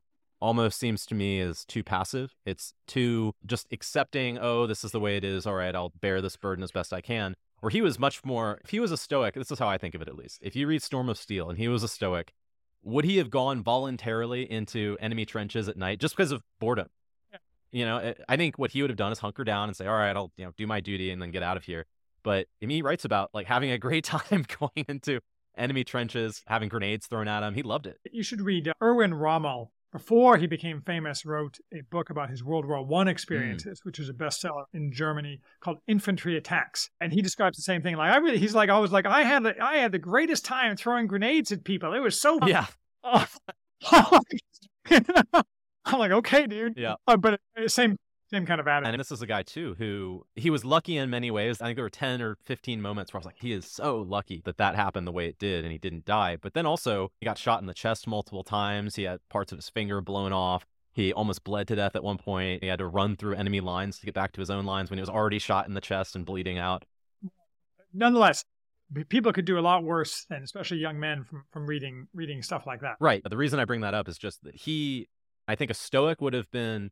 almost 0.45 0.79
seems 0.79 1.07
to 1.07 1.15
me 1.15 1.41
is 1.41 1.65
too 1.65 1.83
passive. 1.83 2.35
It's 2.45 2.75
too 2.87 3.35
just 3.47 3.67
accepting, 3.73 4.39
oh, 4.39 4.67
this 4.67 4.85
is 4.85 4.93
the 4.93 5.01
way 5.01 5.17
it 5.17 5.25
is. 5.25 5.47
All 5.47 5.55
right, 5.55 5.75
I'll 5.75 5.95
bear 6.03 6.21
this 6.21 6.37
burden 6.37 6.63
as 6.63 6.71
best 6.71 6.93
I 6.93 7.01
can. 7.01 7.35
Where 7.61 7.71
he 7.71 7.81
was 7.81 7.99
much 7.99 8.23
more, 8.27 8.61
if 8.63 8.69
he 8.69 8.79
was 8.79 8.93
a 8.93 8.99
stoic, 8.99 9.33
this 9.35 9.51
is 9.51 9.59
how 9.59 9.69
I 9.69 9.79
think 9.79 9.95
of 9.95 10.03
it 10.03 10.09
at 10.09 10.17
least. 10.17 10.41
If 10.43 10.55
you 10.55 10.67
read 10.67 10.83
Storm 10.83 11.09
of 11.09 11.17
Steel 11.17 11.49
and 11.49 11.59
he 11.59 11.67
was 11.67 11.83
a 11.83 11.89
stoic, 11.89 12.35
would 12.83 13.07
he 13.07 13.17
have 13.17 13.31
gone 13.31 13.63
voluntarily 13.63 14.43
into 14.51 14.99
enemy 15.01 15.25
trenches 15.25 15.67
at 15.67 15.79
night 15.79 15.99
just 15.99 16.15
because 16.15 16.31
of 16.31 16.43
boredom? 16.61 16.89
Yeah. 17.33 17.39
You 17.73 17.85
know, 17.87 17.97
eh, 17.97 18.15
I 18.29 18.37
think 18.37 18.59
what 18.59 18.73
he 18.73 18.83
would 18.83 18.91
have 18.91 18.99
done 18.99 19.13
is 19.13 19.21
hunker 19.21 19.45
down 19.45 19.71
and 19.71 19.77
say, 19.77 19.87
all 19.87 19.97
right, 19.97 20.15
I'll 20.15 20.31
you 20.37 20.45
know 20.45 20.53
do 20.59 20.67
my 20.67 20.81
duty 20.81 21.11
and 21.11 21.23
then 21.23 21.31
get 21.31 21.43
out 21.43 21.57
of 21.57 21.65
here. 21.65 21.87
But 22.23 22.49
I 22.63 22.67
mean, 22.67 22.77
he 22.77 22.83
writes 22.83 23.07
about 23.07 23.31
like 23.33 23.47
having 23.47 23.71
a 23.71 23.79
great 23.79 24.05
time 24.15 24.45
going 24.61 24.85
into 24.87 25.21
enemy 25.57 25.85
trenches, 25.85 26.43
having 26.47 26.69
grenades 26.69 27.07
thrown 27.07 27.29
at 27.29 27.43
him. 27.43 27.55
He 27.55 27.63
loved 27.63 27.87
it. 27.87 27.99
You 28.13 28.23
should 28.23 28.43
read 28.43 28.69
uh, 28.69 28.75
Erwin 28.83 29.15
Rommel 29.15 29.73
before 29.95 30.37
he 30.39 30.49
became 30.49 30.83
famous, 30.83 31.25
wrote 31.25 31.59
a 31.73 31.81
book 31.89 32.11
about 32.11 32.29
his 32.29 32.43
World 32.43 32.67
War 32.67 32.85
One 32.85 33.07
experiences, 33.07 33.81
mm. 33.81 33.85
which 33.85 34.01
was 34.01 34.09
a 34.09 34.13
bestseller 34.13 34.65
in 34.73 34.91
Germany 34.91 35.41
called 35.61 35.79
Infantry 35.87 36.37
Attacks. 36.37 36.91
And 37.01 37.13
he 37.13 37.23
describes 37.23 37.57
the 37.57 37.63
same 37.63 37.81
thing. 37.81 37.95
Like 37.97 38.13
I 38.13 38.17
really, 38.17 38.39
he's 38.39 38.57
like, 38.57 38.71
I 38.71 38.79
was 38.81 38.91
like, 38.91 39.07
I 39.07 39.23
had, 39.23 39.45
the, 39.45 39.55
I 39.63 39.77
had 39.77 39.93
the 39.93 40.01
greatest 40.01 40.45
time 40.45 40.77
throwing 40.77 41.07
grenades 41.07 41.53
at 41.53 41.63
people. 41.63 41.95
It 41.95 42.01
was 42.01 42.21
so 42.21 42.41
yeah. 42.47 42.67
I'm 45.85 45.99
like, 45.99 46.11
okay, 46.11 46.49
dude. 46.49 46.75
Yeah. 46.77 46.97
Uh, 47.07 47.17
but 47.17 47.39
same 47.69 47.97
same 48.35 48.47
kind 48.47 48.61
of 48.61 48.67
attitude. 48.67 48.95
And 48.95 49.01
this 49.01 49.13
is 49.13 49.23
a 49.23 49.27
guy 49.27 49.43
too 49.43 49.75
who 49.79 50.25
he 50.35 50.51
was 50.51 50.65
lucky 50.65 50.97
in 50.97 51.11
many 51.11 51.31
ways. 51.31 51.61
I 51.61 51.67
think 51.67 51.77
there 51.77 51.85
were 51.85 51.91
10 51.91 52.21
or 52.21 52.37
15 52.45 52.83
moments 52.83 53.13
where 53.13 53.19
I 53.19 53.21
was 53.21 53.27
like, 53.27 53.39
he 53.39 53.53
is 53.53 53.65
so 53.65 53.99
lucky 53.99 54.43
that 54.45 54.57
that 54.59 54.75
happened 54.75 55.07
the 55.07 55.13
way 55.13 55.29
it 55.29 55.39
did 55.39 55.65
and 55.65 55.73
he 55.73 55.79
didn't 55.79 56.05
die. 56.05 56.37
But 56.41 56.55
then 56.55 56.67
also, 56.67 57.13
he 57.21 57.25
got 57.25 57.39
shot 57.39 57.61
in 57.61 57.67
the 57.67 57.75
chest 57.75 58.07
multiple 58.07 58.45
times. 58.45 58.97
He 58.97 59.05
had 59.05 59.21
parts 59.29 59.53
of 59.53 59.59
his 59.59 59.69
finger 59.69 60.01
blown 60.01 60.33
off. 60.33 60.67
He 60.93 61.13
almost 61.13 61.45
bled 61.45 61.69
to 61.69 61.77
death 61.77 61.97
at 61.97 62.05
one 62.05 62.19
point. 62.19 62.63
He 62.63 62.69
had 62.69 62.79
to 62.79 62.87
run 62.87 63.17
through 63.17 63.35
enemy 63.35 63.61
lines 63.61 63.99
to 63.99 64.07
get 64.07 64.15
back 64.15 64.33
to 64.33 64.41
his 64.41 64.51
own 64.51 64.65
lines 64.65 64.91
when 64.91 64.99
he 64.99 65.03
was 65.03 65.11
already 65.11 65.39
shot 65.39 65.67
in 65.67 65.75
the 65.75 65.81
chest 65.81 66.15
and 66.15 66.25
bleeding 66.25 66.59
out. 66.59 66.85
Nonetheless, 67.93 68.45
people 69.09 69.33
could 69.33 69.45
do 69.45 69.59
a 69.59 69.61
lot 69.61 69.83
worse, 69.83 70.27
and 70.31 70.45
especially 70.45 70.79
young 70.79 70.99
men 70.99 71.25
from, 71.25 71.45
from 71.53 71.67
reading 71.67 72.07
reading 72.15 72.43
stuff 72.43 72.65
like 72.67 72.81
that. 72.81 72.97
Right. 73.01 73.23
But 73.23 73.31
the 73.31 73.37
reason 73.37 73.59
I 73.59 73.65
bring 73.65 73.81
that 73.81 73.95
up 73.95 74.09
is 74.09 74.19
just 74.19 74.43
that 74.45 74.55
he, 74.55 75.09
I 75.49 75.55
think 75.55 75.71
a 75.71 75.75
Stoic 75.75 76.21
would 76.21 76.35
have 76.35 76.51
been 76.51 76.91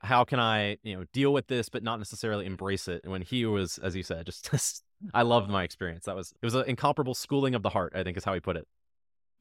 how 0.00 0.24
can 0.24 0.38
I, 0.38 0.76
you 0.82 0.96
know, 0.96 1.04
deal 1.12 1.32
with 1.32 1.46
this 1.46 1.68
but 1.68 1.82
not 1.82 1.98
necessarily 1.98 2.46
embrace 2.46 2.88
it? 2.88 3.02
When 3.06 3.22
he 3.22 3.46
was, 3.46 3.78
as 3.78 3.96
you 3.96 4.02
said, 4.02 4.26
just 4.26 4.82
I 5.14 5.22
loved 5.22 5.50
my 5.50 5.62
experience. 5.64 6.04
That 6.06 6.16
was 6.16 6.32
it 6.40 6.44
was 6.44 6.54
an 6.54 6.64
incomparable 6.66 7.14
schooling 7.14 7.54
of 7.54 7.62
the 7.62 7.70
heart. 7.70 7.92
I 7.94 8.02
think 8.02 8.16
is 8.16 8.24
how 8.24 8.34
he 8.34 8.40
put 8.40 8.56
it. 8.56 8.66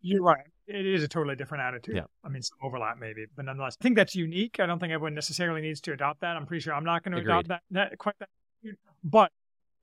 You're 0.01 0.21
right. 0.21 0.45
It 0.67 0.85
is 0.85 1.03
a 1.03 1.07
totally 1.07 1.35
different 1.35 1.63
attitude. 1.63 1.95
Yeah. 1.95 2.03
I 2.23 2.29
mean, 2.29 2.41
some 2.41 2.57
overlap 2.61 2.97
maybe, 2.99 3.25
but 3.35 3.45
nonetheless, 3.45 3.77
I 3.79 3.83
think 3.83 3.95
that's 3.95 4.15
unique. 4.15 4.59
I 4.59 4.65
don't 4.65 4.79
think 4.79 4.91
everyone 4.91 5.13
necessarily 5.13 5.61
needs 5.61 5.79
to 5.81 5.93
adopt 5.93 6.21
that. 6.21 6.35
I'm 6.35 6.45
pretty 6.45 6.61
sure 6.61 6.73
I'm 6.73 6.83
not 6.83 7.03
going 7.03 7.15
to 7.15 7.21
adopt 7.21 7.47
that, 7.47 7.61
that 7.71 7.97
quite 7.97 8.15
that. 8.19 8.29
But 9.03 9.31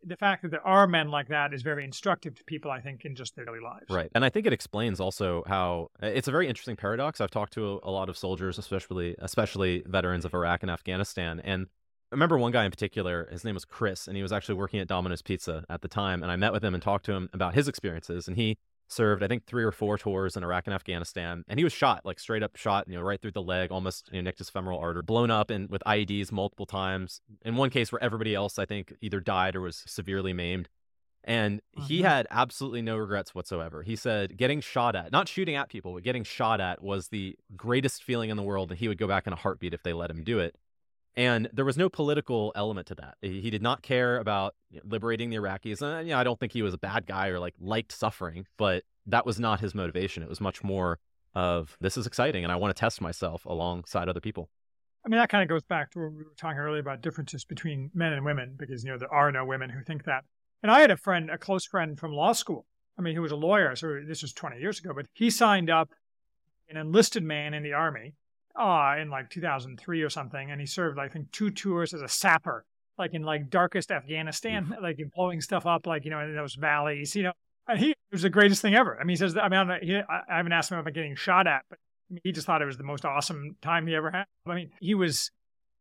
the 0.04 0.16
fact 0.16 0.42
that 0.42 0.50
there 0.50 0.66
are 0.66 0.86
men 0.86 1.08
like 1.08 1.28
that 1.28 1.52
is 1.52 1.62
very 1.62 1.84
instructive 1.84 2.34
to 2.36 2.44
people, 2.44 2.70
I 2.70 2.80
think, 2.80 3.04
in 3.04 3.14
just 3.14 3.36
their 3.36 3.44
daily 3.44 3.60
lives. 3.60 3.86
Right. 3.90 4.10
And 4.14 4.24
I 4.24 4.30
think 4.30 4.46
it 4.46 4.52
explains 4.52 5.00
also 5.00 5.42
how 5.46 5.88
uh, 6.02 6.06
it's 6.06 6.28
a 6.28 6.30
very 6.30 6.48
interesting 6.48 6.76
paradox. 6.76 7.20
I've 7.20 7.30
talked 7.30 7.52
to 7.54 7.66
a, 7.66 7.90
a 7.90 7.90
lot 7.90 8.08
of 8.08 8.16
soldiers, 8.16 8.58
especially 8.58 9.14
especially 9.18 9.82
veterans 9.86 10.24
of 10.24 10.34
Iraq 10.34 10.62
and 10.62 10.70
Afghanistan. 10.70 11.40
And 11.40 11.66
I 12.12 12.14
remember 12.14 12.38
one 12.38 12.52
guy 12.52 12.64
in 12.64 12.70
particular, 12.70 13.28
his 13.30 13.44
name 13.44 13.54
was 13.54 13.64
Chris, 13.64 14.08
and 14.08 14.16
he 14.16 14.22
was 14.22 14.32
actually 14.32 14.56
working 14.56 14.80
at 14.80 14.88
Domino's 14.88 15.22
Pizza 15.22 15.64
at 15.68 15.82
the 15.82 15.88
time. 15.88 16.22
And 16.22 16.32
I 16.32 16.36
met 16.36 16.52
with 16.52 16.64
him 16.64 16.74
and 16.74 16.82
talked 16.82 17.04
to 17.06 17.12
him 17.12 17.28
about 17.32 17.54
his 17.54 17.68
experiences. 17.68 18.26
And 18.26 18.36
he 18.36 18.58
served, 18.90 19.22
I 19.22 19.28
think, 19.28 19.46
three 19.46 19.64
or 19.64 19.72
four 19.72 19.96
tours 19.96 20.36
in 20.36 20.42
Iraq 20.42 20.66
and 20.66 20.74
Afghanistan. 20.74 21.44
And 21.48 21.58
he 21.58 21.64
was 21.64 21.72
shot, 21.72 22.04
like 22.04 22.18
straight 22.18 22.42
up 22.42 22.56
shot, 22.56 22.88
you 22.88 22.96
know, 22.96 23.02
right 23.02 23.20
through 23.20 23.32
the 23.32 23.42
leg, 23.42 23.70
almost 23.70 24.08
you 24.12 24.20
know, 24.20 24.24
nicked 24.24 24.38
his 24.38 24.50
femoral 24.50 24.78
artery, 24.78 25.02
blown 25.02 25.30
up 25.30 25.50
and 25.50 25.70
with 25.70 25.82
IEDs 25.86 26.32
multiple 26.32 26.66
times. 26.66 27.20
In 27.44 27.56
one 27.56 27.70
case 27.70 27.92
where 27.92 28.02
everybody 28.02 28.34
else, 28.34 28.58
I 28.58 28.66
think, 28.66 28.94
either 29.00 29.20
died 29.20 29.56
or 29.56 29.60
was 29.60 29.82
severely 29.86 30.32
maimed. 30.32 30.68
And 31.22 31.60
he 31.86 31.98
mm-hmm. 31.98 32.06
had 32.06 32.26
absolutely 32.30 32.82
no 32.82 32.96
regrets 32.96 33.34
whatsoever. 33.34 33.82
He 33.82 33.94
said 33.94 34.36
getting 34.36 34.60
shot 34.60 34.96
at, 34.96 35.12
not 35.12 35.28
shooting 35.28 35.54
at 35.54 35.68
people, 35.68 35.92
but 35.94 36.02
getting 36.02 36.24
shot 36.24 36.60
at 36.60 36.82
was 36.82 37.08
the 37.08 37.36
greatest 37.56 38.02
feeling 38.02 38.30
in 38.30 38.36
the 38.36 38.42
world. 38.42 38.70
And 38.70 38.78
he 38.78 38.88
would 38.88 38.98
go 38.98 39.06
back 39.06 39.26
in 39.26 39.32
a 39.32 39.36
heartbeat 39.36 39.74
if 39.74 39.82
they 39.82 39.92
let 39.92 40.10
him 40.10 40.24
do 40.24 40.38
it. 40.38 40.56
And 41.16 41.48
there 41.52 41.64
was 41.64 41.76
no 41.76 41.88
political 41.88 42.52
element 42.54 42.86
to 42.88 42.94
that. 42.96 43.16
He 43.20 43.50
did 43.50 43.62
not 43.62 43.82
care 43.82 44.18
about 44.18 44.54
liberating 44.84 45.30
the 45.30 45.36
Iraqis. 45.36 45.82
And 45.82 46.06
you 46.06 46.14
know, 46.14 46.20
I 46.20 46.24
don't 46.24 46.38
think 46.38 46.52
he 46.52 46.62
was 46.62 46.74
a 46.74 46.78
bad 46.78 47.06
guy 47.06 47.28
or 47.28 47.38
like 47.38 47.54
liked 47.60 47.92
suffering, 47.92 48.46
but 48.56 48.84
that 49.06 49.26
was 49.26 49.40
not 49.40 49.60
his 49.60 49.74
motivation. 49.74 50.22
It 50.22 50.28
was 50.28 50.40
much 50.40 50.62
more 50.62 50.98
of 51.34 51.76
this 51.80 51.96
is 51.96 52.06
exciting 52.06 52.42
and 52.44 52.52
I 52.52 52.56
want 52.56 52.74
to 52.74 52.80
test 52.80 53.00
myself 53.00 53.44
alongside 53.44 54.08
other 54.08 54.20
people. 54.20 54.48
I 55.04 55.08
mean, 55.08 55.18
that 55.18 55.30
kind 55.30 55.42
of 55.42 55.48
goes 55.48 55.62
back 55.62 55.90
to 55.92 55.98
what 55.98 56.12
we 56.12 56.24
were 56.24 56.34
talking 56.36 56.58
earlier 56.58 56.80
about 56.80 57.00
differences 57.00 57.44
between 57.44 57.90
men 57.94 58.12
and 58.12 58.24
women, 58.24 58.54
because, 58.58 58.84
you 58.84 58.90
know, 58.90 58.98
there 58.98 59.12
are 59.12 59.32
no 59.32 59.44
women 59.44 59.70
who 59.70 59.82
think 59.82 60.04
that. 60.04 60.24
And 60.62 60.70
I 60.70 60.80
had 60.80 60.90
a 60.90 60.96
friend, 60.96 61.30
a 61.30 61.38
close 61.38 61.64
friend 61.64 61.98
from 61.98 62.12
law 62.12 62.32
school. 62.32 62.66
I 62.98 63.02
mean, 63.02 63.14
he 63.14 63.18
was 63.18 63.32
a 63.32 63.36
lawyer, 63.36 63.74
so 63.76 64.00
this 64.06 64.20
was 64.20 64.34
20 64.34 64.58
years 64.58 64.78
ago, 64.78 64.92
but 64.94 65.06
he 65.14 65.30
signed 65.30 65.70
up 65.70 65.90
an 66.68 66.76
enlisted 66.76 67.22
man 67.22 67.54
in 67.54 67.62
the 67.62 67.72
army 67.72 68.14
uh, 68.60 68.96
in 69.00 69.08
like 69.08 69.30
2003 69.30 70.02
or 70.02 70.10
something, 70.10 70.50
and 70.50 70.60
he 70.60 70.66
served, 70.66 70.98
I 70.98 71.08
think, 71.08 71.32
two 71.32 71.50
tours 71.50 71.94
as 71.94 72.02
a 72.02 72.08
sapper, 72.08 72.64
like 72.98 73.14
in 73.14 73.22
like 73.22 73.48
darkest 73.48 73.90
Afghanistan, 73.90 74.76
like 74.82 74.98
in 74.98 75.10
blowing 75.14 75.40
stuff 75.40 75.66
up, 75.66 75.86
like 75.86 76.04
you 76.04 76.10
know, 76.10 76.20
in 76.20 76.34
those 76.34 76.54
valleys. 76.54 77.16
You 77.16 77.24
know, 77.24 77.32
and 77.66 77.78
he 77.78 77.90
it 77.90 77.96
was 78.12 78.22
the 78.22 78.30
greatest 78.30 78.60
thing 78.60 78.74
ever. 78.74 78.98
I 79.00 79.04
mean, 79.04 79.14
he 79.14 79.16
says, 79.16 79.36
I 79.36 79.48
mean, 79.48 79.70
he, 79.82 79.96
I 79.96 80.36
haven't 80.36 80.52
asked 80.52 80.70
him 80.70 80.78
about 80.78 80.92
getting 80.92 81.16
shot 81.16 81.46
at, 81.46 81.62
but 81.70 81.78
I 82.10 82.14
mean, 82.14 82.20
he 82.24 82.32
just 82.32 82.46
thought 82.46 82.60
it 82.60 82.66
was 82.66 82.76
the 82.76 82.84
most 82.84 83.04
awesome 83.04 83.56
time 83.62 83.86
he 83.86 83.94
ever 83.94 84.10
had. 84.10 84.24
I 84.46 84.54
mean, 84.54 84.70
he 84.80 84.94
was, 84.94 85.30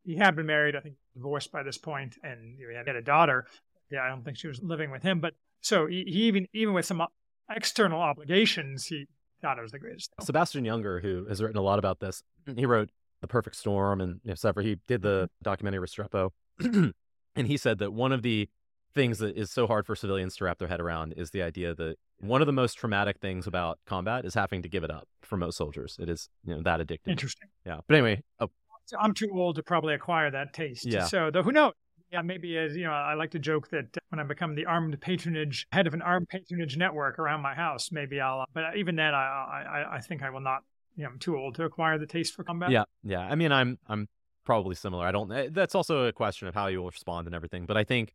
he 0.04 0.16
had 0.16 0.36
been 0.36 0.46
married, 0.46 0.76
I 0.76 0.80
think, 0.80 0.94
divorced 1.14 1.52
by 1.52 1.62
this 1.62 1.76
point, 1.76 2.16
and 2.22 2.56
he 2.56 2.64
had 2.74 2.96
a 2.96 3.02
daughter. 3.02 3.46
Yeah, 3.90 4.02
I 4.02 4.08
don't 4.08 4.24
think 4.24 4.38
she 4.38 4.46
was 4.46 4.62
living 4.62 4.90
with 4.90 5.02
him, 5.02 5.20
but 5.20 5.34
so 5.60 5.86
he, 5.86 6.04
he 6.06 6.22
even 6.22 6.46
even 6.54 6.72
with 6.72 6.86
some 6.86 7.02
external 7.50 8.00
obligations, 8.00 8.86
he 8.86 9.06
thought 9.40 9.58
it 9.58 9.62
was 9.62 9.72
the 9.72 9.78
greatest. 9.78 10.12
Sebastian 10.20 10.64
Junger, 10.64 11.00
who 11.00 11.26
has 11.26 11.42
written 11.42 11.58
a 11.58 11.62
lot 11.62 11.78
about 11.78 12.00
this, 12.00 12.22
he 12.56 12.66
wrote 12.66 12.90
The 13.20 13.28
Perfect 13.28 13.56
Storm 13.56 14.00
and 14.00 14.20
you 14.24 14.30
know, 14.30 14.34
several. 14.34 14.64
He 14.64 14.76
did 14.86 15.02
the 15.02 15.24
mm-hmm. 15.24 15.42
documentary 15.42 15.86
Restrepo, 15.86 16.30
and 16.60 17.46
he 17.46 17.56
said 17.56 17.78
that 17.78 17.92
one 17.92 18.12
of 18.12 18.22
the 18.22 18.48
things 18.94 19.18
that 19.18 19.36
is 19.36 19.50
so 19.50 19.66
hard 19.66 19.86
for 19.86 19.94
civilians 19.94 20.36
to 20.36 20.44
wrap 20.44 20.58
their 20.58 20.68
head 20.68 20.80
around 20.80 21.14
is 21.16 21.30
the 21.30 21.42
idea 21.42 21.74
that 21.74 21.96
one 22.18 22.40
of 22.40 22.46
the 22.46 22.52
most 22.52 22.74
traumatic 22.74 23.18
things 23.20 23.46
about 23.46 23.78
combat 23.86 24.24
is 24.24 24.34
having 24.34 24.62
to 24.62 24.68
give 24.68 24.84
it 24.84 24.90
up 24.90 25.06
for 25.22 25.36
most 25.36 25.56
soldiers. 25.56 25.96
It 26.00 26.08
is, 26.08 26.28
you 26.44 26.54
know, 26.54 26.62
that 26.62 26.80
addictive. 26.80 27.06
Interesting. 27.06 27.48
Yeah. 27.64 27.80
But 27.86 27.96
anyway, 27.96 28.22
oh, 28.40 28.50
I'm 28.98 29.14
too 29.14 29.30
old 29.32 29.56
to 29.56 29.62
probably 29.62 29.94
acquire 29.94 30.30
that 30.30 30.52
taste. 30.52 30.84
Yeah. 30.84 31.04
So, 31.04 31.30
though, 31.30 31.42
who 31.42 31.52
knows? 31.52 31.72
Yeah, 32.12 32.22
maybe 32.22 32.58
as 32.58 32.76
you 32.76 32.84
know, 32.84 32.92
I 32.92 33.14
like 33.14 33.30
to 33.32 33.38
joke 33.38 33.70
that 33.70 33.96
when 34.08 34.18
I 34.18 34.24
become 34.24 34.54
the 34.56 34.66
armed 34.66 35.00
patronage 35.00 35.66
head 35.70 35.86
of 35.86 35.94
an 35.94 36.02
armed 36.02 36.28
patronage 36.28 36.76
network 36.76 37.18
around 37.18 37.40
my 37.40 37.54
house, 37.54 37.92
maybe 37.92 38.20
I'll. 38.20 38.44
But 38.52 38.76
even 38.76 38.96
then, 38.96 39.14
I 39.14 39.84
I, 39.90 39.96
I 39.96 40.00
think 40.00 40.22
I 40.22 40.30
will 40.30 40.40
not. 40.40 40.62
You 40.96 41.04
know, 41.04 41.10
I'm 41.10 41.18
too 41.18 41.36
old 41.36 41.54
to 41.54 41.64
acquire 41.64 41.98
the 41.98 42.06
taste 42.06 42.34
for 42.34 42.42
combat. 42.42 42.70
yeah, 42.70 42.84
yeah. 43.04 43.20
I 43.20 43.36
mean, 43.36 43.52
I'm 43.52 43.78
I'm 43.88 44.08
probably 44.44 44.74
similar. 44.74 45.06
I 45.06 45.12
don't. 45.12 45.30
eh, 45.32 45.48
That's 45.52 45.74
also 45.76 46.06
a 46.06 46.12
question 46.12 46.48
of 46.48 46.54
how 46.54 46.66
you 46.66 46.80
will 46.82 46.90
respond 46.90 47.28
and 47.28 47.34
everything. 47.34 47.64
But 47.66 47.76
I 47.76 47.84
think 47.84 48.12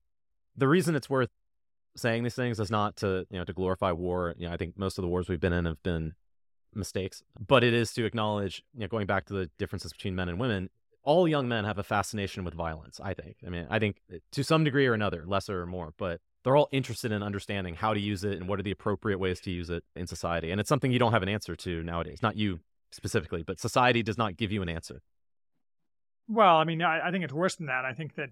the 0.58 0.68
reason 0.68 0.94
it's 0.96 1.10
worth 1.10 1.30
saying 1.96 2.24
these 2.24 2.36
things 2.36 2.60
is 2.60 2.70
not 2.70 2.98
to 2.98 3.26
you 3.30 3.40
know 3.40 3.46
to 3.46 3.54
glorify 3.54 3.92
war. 3.94 4.36
You 4.38 4.48
know, 4.48 4.54
I 4.54 4.58
think 4.58 4.78
most 4.78 4.98
of 4.98 5.04
the 5.04 5.08
wars 5.08 5.30
we've 5.30 5.40
been 5.40 5.54
in 5.54 5.64
have 5.66 5.82
been 5.84 6.14
mistakes, 6.74 7.24
but 7.48 7.64
it 7.64 7.74
is 7.74 7.94
to 7.94 8.04
acknowledge. 8.06 8.62
You 8.74 8.82
know, 8.82 8.88
going 8.88 9.08
back 9.08 9.26
to 9.28 9.34
the 9.34 9.50
differences 9.58 9.94
between 9.94 10.16
men 10.16 10.28
and 10.28 10.38
women. 10.38 10.70
All 11.06 11.28
young 11.28 11.48
men 11.48 11.64
have 11.64 11.78
a 11.78 11.84
fascination 11.84 12.44
with 12.44 12.54
violence. 12.54 13.00
I 13.02 13.14
think. 13.14 13.38
I 13.46 13.50
mean, 13.50 13.68
I 13.70 13.80
think 13.80 14.02
eh, 14.14 14.18
to 14.34 14.44
some 14.44 14.64
degree 14.64 14.88
or 14.88 14.94
another, 14.94 15.24
lesser 15.26 15.62
or 15.62 15.66
more, 15.66 15.94
but 15.98 16.20
they're 16.44 16.56
all 16.56 16.70
interested 16.72 17.12
in 17.12 17.24
understanding 17.24 17.76
how 17.76 17.94
to 17.94 18.00
use 18.00 18.24
it 18.24 18.34
and 18.34 18.48
what 18.48 18.60
are 18.60 18.64
the 18.64 18.72
appropriate 18.72 19.18
ways 19.18 19.40
to 19.42 19.52
use 19.52 19.70
it 19.70 19.84
in 19.96 20.06
society. 20.08 20.52
And 20.52 20.60
it's 20.60 20.70
something 20.70 20.92
you 20.92 21.00
don't 21.00 21.14
have 21.14 21.24
an 21.24 21.30
answer 21.30 21.56
to 21.56 21.84
nowadays. 21.84 22.20
Not 22.22 22.36
you 22.36 22.60
specifically, 22.92 23.44
but 23.44 23.60
society 23.60 24.04
does 24.04 24.18
not 24.18 24.38
give 24.38 24.52
you 24.52 24.62
an 24.62 24.70
answer. 24.70 25.02
Well, 26.28 26.58
I 26.58 26.64
mean, 26.64 26.82
I, 26.82 27.08
I 27.08 27.12
think 27.12 27.24
it's 27.24 27.34
worse 27.34 27.56
than 27.56 27.68
that. 27.68 27.86
I 27.86 27.94
think 27.94 28.16
that 28.16 28.30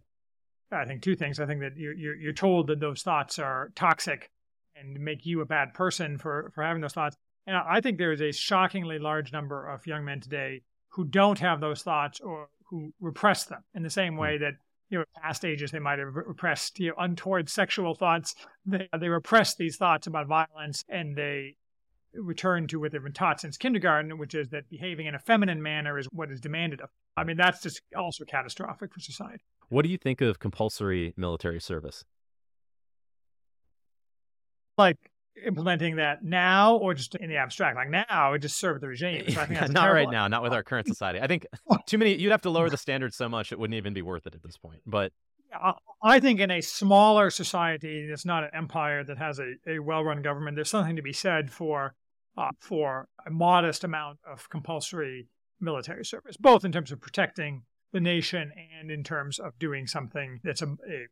I 0.72 0.86
think 0.86 1.02
two 1.02 1.16
things. 1.16 1.40
I 1.40 1.46
think 1.46 1.62
that 1.62 1.78
you're 1.78 1.94
you're, 1.94 2.16
you're 2.16 2.34
told 2.34 2.68
that 2.68 2.80
those 2.80 3.02
thoughts 3.04 3.38
are 3.40 3.72
toxic 3.76 4.30
and 4.76 5.00
make 5.00 5.26
you 5.26 5.42
a 5.42 5.46
bad 5.46 5.74
person 5.74 6.18
for 6.18 6.52
for 6.54 6.64
having 6.64 6.82
those 6.82 6.94
thoughts. 6.94 7.16
And 7.46 7.56
I 7.56 7.64
I 7.68 7.82
think 7.82 7.98
there 7.98 8.12
is 8.12 8.22
a 8.22 8.32
shockingly 8.32 9.00
large 9.00 9.32
number 9.32 9.68
of 9.68 9.86
young 9.86 10.06
men 10.06 10.20
today 10.22 10.62
who 10.90 11.04
don't 11.04 11.40
have 11.40 11.62
those 11.62 11.82
thoughts 11.84 12.20
or 12.20 12.50
who 12.74 12.92
repress 13.00 13.46
them 13.46 13.64
in 13.76 13.84
the 13.84 13.90
same 13.90 14.14
hmm. 14.14 14.20
way 14.20 14.38
that 14.40 14.54
you 14.90 14.98
know 14.98 15.06
past 15.22 15.46
ages 15.46 15.72
they 15.72 15.80
might 15.80 16.00
have 16.00 16.16
repressed 16.16 16.80
you 16.80 16.90
know 16.90 16.96
untoward 16.98 17.48
sexual 17.48 17.94
thoughts. 17.94 18.34
They 18.66 18.90
they 19.00 19.10
repress 19.10 19.56
these 19.56 19.78
thoughts 19.78 20.08
about 20.08 20.28
violence 20.28 20.84
and 20.90 21.16
they 21.16 21.56
return 22.16 22.68
to 22.68 22.80
what 22.80 22.92
they've 22.92 23.04
been 23.04 23.14
taught 23.14 23.42
since 23.42 23.58
kindergarten, 23.58 24.18
which 24.18 24.36
is 24.36 24.50
that 24.50 24.70
behaving 24.70 25.08
in 25.08 25.16
a 25.16 25.20
feminine 25.20 25.62
manner 25.62 25.98
is 25.98 26.08
what 26.12 26.32
is 26.32 26.42
demanded 26.42 26.82
of. 26.82 26.90
I 27.16 27.24
mean, 27.24 27.38
that's 27.38 27.62
just 27.62 27.82
also 27.96 28.24
catastrophic 28.26 28.94
for 28.94 29.00
society. 29.00 29.44
What 29.70 29.84
do 29.84 29.90
you 29.90 29.98
think 29.98 30.22
of 30.22 30.40
compulsory 30.40 31.14
military 31.16 31.60
service? 31.60 32.06
Like 34.78 34.98
implementing 35.46 35.98
that 35.98 36.24
now, 36.24 36.76
or 36.78 36.94
just 36.94 37.16
in 37.16 37.30
the 37.30 37.38
abstract. 37.38 37.76
Like 37.76 37.90
now, 37.90 38.34
it 38.34 38.40
just 38.40 38.58
served 38.58 38.82
the 38.82 38.88
regime. 38.88 39.30
So 39.30 39.42
I 39.42 39.46
think 39.46 39.60
that's 39.60 39.72
not 39.82 39.92
right 39.92 40.10
now, 40.10 40.28
not 40.28 40.44
with 40.44 40.54
our 40.54 40.64
current 40.64 40.88
society. 40.88 41.20
I 41.20 41.28
think 41.28 41.46
too 41.88 41.98
many. 41.98 42.16
You'd 42.16 42.32
have 42.32 42.42
to 42.44 42.50
lower 42.50 42.70
the 42.70 42.78
standards 42.78 43.16
so 43.16 43.28
much 43.30 43.52
it 43.52 43.60
wouldn't 43.60 43.76
even 43.78 43.94
be 43.94 44.02
worth 44.02 44.28
it 44.28 44.36
at 44.36 44.44
this 44.44 44.58
point. 44.58 44.82
But 44.86 45.12
I- 45.54 45.74
I 46.02 46.20
think 46.20 46.40
in 46.40 46.52
a 46.52 46.62
smaller 46.62 47.30
society 47.30 48.08
that's 48.08 48.26
not 48.26 48.44
an 48.44 48.50
empire 48.54 49.04
that 49.06 49.18
has 49.18 49.40
a, 49.40 49.54
a 49.68 49.80
well-run 49.80 50.22
government, 50.22 50.56
there's 50.56 50.70
something 50.70 50.96
to 50.98 51.02
be 51.02 51.14
said 51.14 51.52
for 51.52 51.96
uh, 52.38 52.50
for 52.60 53.08
a 53.26 53.30
modest 53.30 53.84
amount 53.84 54.18
of 54.30 54.50
compulsory 54.50 55.28
military 55.62 56.04
service, 56.04 56.36
both 56.38 56.66
in 56.66 56.72
terms 56.72 56.92
of 56.92 57.00
protecting 57.00 57.64
the 57.94 58.00
nation 58.00 58.52
and 58.80 58.90
in 58.90 59.04
terms 59.04 59.38
of 59.40 59.58
doing 59.60 59.86
something 59.88 60.40
that's 60.44 60.62
a, 60.64 60.66
a 60.68 61.06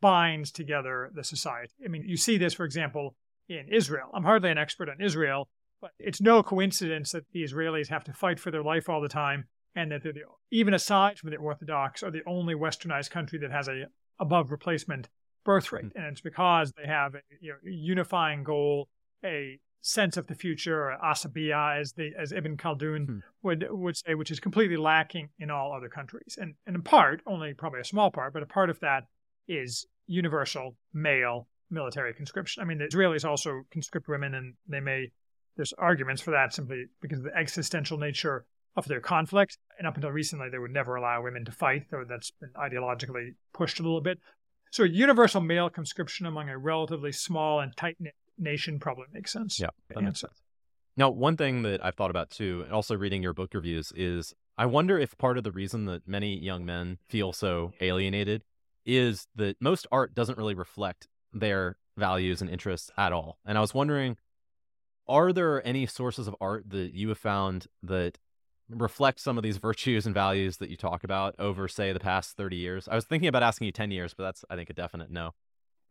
binds 0.00 0.50
together 0.50 1.10
the 1.14 1.22
society. 1.24 1.72
I 1.84 1.88
mean, 1.88 2.04
you 2.06 2.16
see 2.16 2.38
this, 2.38 2.54
for 2.54 2.64
example, 2.64 3.14
in 3.48 3.68
Israel. 3.70 4.08
I'm 4.14 4.24
hardly 4.24 4.50
an 4.50 4.58
expert 4.58 4.88
on 4.88 5.00
Israel, 5.00 5.48
but 5.80 5.90
it's 5.98 6.20
no 6.20 6.42
coincidence 6.42 7.12
that 7.12 7.24
the 7.32 7.42
Israelis 7.42 7.88
have 7.88 8.04
to 8.04 8.12
fight 8.12 8.38
for 8.38 8.50
their 8.50 8.62
life 8.62 8.88
all 8.88 9.00
the 9.00 9.08
time, 9.08 9.48
and 9.74 9.90
that 9.90 10.02
they're 10.02 10.12
the, 10.12 10.22
even 10.50 10.74
aside 10.74 11.18
from 11.18 11.30
the 11.30 11.36
Orthodox, 11.36 12.02
are 12.02 12.10
the 12.10 12.22
only 12.26 12.54
Westernized 12.54 13.10
country 13.10 13.38
that 13.40 13.50
has 13.50 13.68
a 13.68 13.86
above 14.18 14.50
replacement 14.50 15.08
birth 15.44 15.72
rate, 15.72 15.92
and 15.96 16.04
it's 16.04 16.20
because 16.20 16.72
they 16.76 16.86
have 16.86 17.14
a 17.14 17.20
you 17.40 17.50
know, 17.50 17.58
unifying 17.64 18.44
goal, 18.44 18.88
a 19.24 19.58
sense 19.80 20.16
of 20.16 20.28
the 20.28 20.34
future, 20.36 20.96
asabiya, 21.04 21.80
as 21.80 21.94
the 21.94 22.12
as 22.16 22.30
Ibn 22.30 22.56
Khaldun 22.56 23.06
Hmm. 23.06 23.18
would 23.42 23.66
would 23.70 23.96
say, 23.96 24.14
which 24.14 24.30
is 24.30 24.38
completely 24.38 24.76
lacking 24.76 25.30
in 25.40 25.50
all 25.50 25.72
other 25.72 25.88
countries, 25.88 26.38
and 26.40 26.54
and 26.66 26.76
in 26.76 26.82
part, 26.82 27.22
only 27.26 27.54
probably 27.54 27.80
a 27.80 27.84
small 27.84 28.10
part, 28.12 28.32
but 28.32 28.42
a 28.42 28.46
part 28.46 28.70
of 28.70 28.78
that 28.80 29.04
is 29.48 29.86
universal 30.06 30.76
male 30.92 31.48
military 31.72 32.14
conscription. 32.14 32.62
I 32.62 32.66
mean, 32.66 32.78
the 32.78 32.84
Israelis 32.84 33.28
also 33.28 33.62
conscript 33.70 34.08
women, 34.08 34.34
and 34.34 34.54
they 34.68 34.80
may 34.80 35.10
there's 35.56 35.72
arguments 35.74 36.22
for 36.22 36.30
that 36.30 36.54
simply 36.54 36.86
because 37.00 37.18
of 37.18 37.24
the 37.24 37.36
existential 37.36 37.98
nature 37.98 38.46
of 38.76 38.86
their 38.86 39.00
conflict. 39.00 39.58
And 39.78 39.86
up 39.86 39.96
until 39.96 40.10
recently, 40.10 40.48
they 40.50 40.58
would 40.58 40.70
never 40.70 40.96
allow 40.96 41.22
women 41.22 41.44
to 41.44 41.52
fight, 41.52 41.86
though 41.90 42.04
that's 42.08 42.30
been 42.30 42.50
ideologically 42.56 43.34
pushed 43.52 43.80
a 43.80 43.82
little 43.82 44.00
bit. 44.00 44.18
So, 44.70 44.84
universal 44.84 45.42
male 45.42 45.68
conscription 45.68 46.24
among 46.24 46.48
a 46.48 46.56
relatively 46.56 47.12
small 47.12 47.60
and 47.60 47.76
tight 47.76 47.96
knit 48.00 48.14
nation 48.38 48.78
probably 48.78 49.04
makes 49.12 49.32
sense. 49.32 49.60
yeah, 49.60 49.68
that 49.90 50.02
makes 50.02 50.20
sense. 50.20 50.40
Now, 50.96 51.10
one 51.10 51.36
thing 51.36 51.62
that 51.62 51.84
I've 51.84 51.94
thought 51.94 52.10
about 52.10 52.30
too, 52.30 52.62
and 52.64 52.72
also 52.72 52.96
reading 52.96 53.22
your 53.22 53.34
book 53.34 53.52
reviews, 53.54 53.92
is 53.94 54.34
I 54.56 54.66
wonder 54.66 54.98
if 54.98 55.16
part 55.18 55.38
of 55.38 55.44
the 55.44 55.52
reason 55.52 55.86
that 55.86 56.06
many 56.06 56.38
young 56.38 56.64
men 56.64 56.98
feel 57.08 57.32
so 57.32 57.72
alienated 57.80 58.42
is 58.84 59.26
that 59.36 59.56
most 59.60 59.86
art 59.92 60.14
doesn't 60.14 60.36
really 60.38 60.54
reflect 60.54 61.08
their 61.32 61.76
values 61.96 62.40
and 62.40 62.50
interests 62.50 62.90
at 62.96 63.12
all. 63.12 63.38
And 63.44 63.58
I 63.58 63.60
was 63.60 63.74
wondering, 63.74 64.16
are 65.08 65.32
there 65.32 65.66
any 65.66 65.86
sources 65.86 66.28
of 66.28 66.36
art 66.40 66.70
that 66.70 66.94
you 66.94 67.08
have 67.08 67.18
found 67.18 67.66
that 67.82 68.18
reflect 68.68 69.20
some 69.20 69.36
of 69.36 69.42
these 69.42 69.56
virtues 69.58 70.06
and 70.06 70.14
values 70.14 70.58
that 70.58 70.70
you 70.70 70.76
talk 70.76 71.04
about 71.04 71.34
over, 71.38 71.68
say, 71.68 71.92
the 71.92 72.00
past 72.00 72.36
30 72.36 72.56
years? 72.56 72.88
I 72.88 72.94
was 72.94 73.04
thinking 73.04 73.28
about 73.28 73.42
asking 73.42 73.66
you 73.66 73.72
10 73.72 73.90
years, 73.90 74.14
but 74.14 74.24
that's, 74.24 74.44
I 74.48 74.56
think, 74.56 74.70
a 74.70 74.74
definite 74.74 75.10
no. 75.10 75.32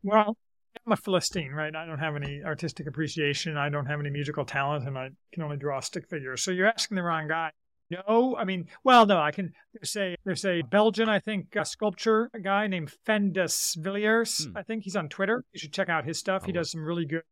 Well, 0.04 0.38
I'm 0.86 0.94
a 0.94 0.96
Philistine, 0.96 1.52
right? 1.52 1.76
I 1.76 1.86
don't 1.86 2.00
have 2.00 2.16
any 2.16 2.42
artistic 2.44 2.88
appreciation. 2.88 3.58
I 3.58 3.70
don't 3.70 3.86
have 3.86 4.00
any 4.00 4.10
musical 4.10 4.46
talent, 4.46 4.88
and 4.88 4.98
I 4.98 5.10
can 5.34 5.44
only 5.44 5.58
draw 5.58 5.80
stick 5.80 6.08
figures. 6.10 6.42
So 6.42 6.52
you're 6.52 6.68
asking 6.68 6.96
the 6.96 7.04
wrong 7.04 7.28
guy. 7.28 7.52
No, 7.92 8.36
I 8.38 8.46
mean, 8.46 8.68
well, 8.84 9.06
no, 9.06 9.20
I 9.20 9.32
can 9.32 9.54
say 9.84 10.16
there's 10.24 10.46
a 10.46 10.62
Belgian, 10.62 11.10
I 11.10 11.20
think, 11.20 11.56
uh 11.56 11.64
sculpture 11.64 12.30
a 12.34 12.40
guy 12.40 12.68
named 12.68 12.94
Fendus 13.08 13.76
Villiers. 13.76 14.46
Hmm. 14.46 14.58
I 14.58 14.64
think 14.64 14.84
he's 14.84 14.96
on 14.96 15.10
Twitter. 15.10 15.44
You 15.54 15.60
should 15.60 15.74
check 15.74 15.90
out 15.90 16.06
his 16.06 16.18
stuff. 16.18 16.44
I 16.44 16.48
he 16.48 16.52
does 16.52 16.72
some 16.72 16.84
really 16.84 17.06
good. 17.06 17.24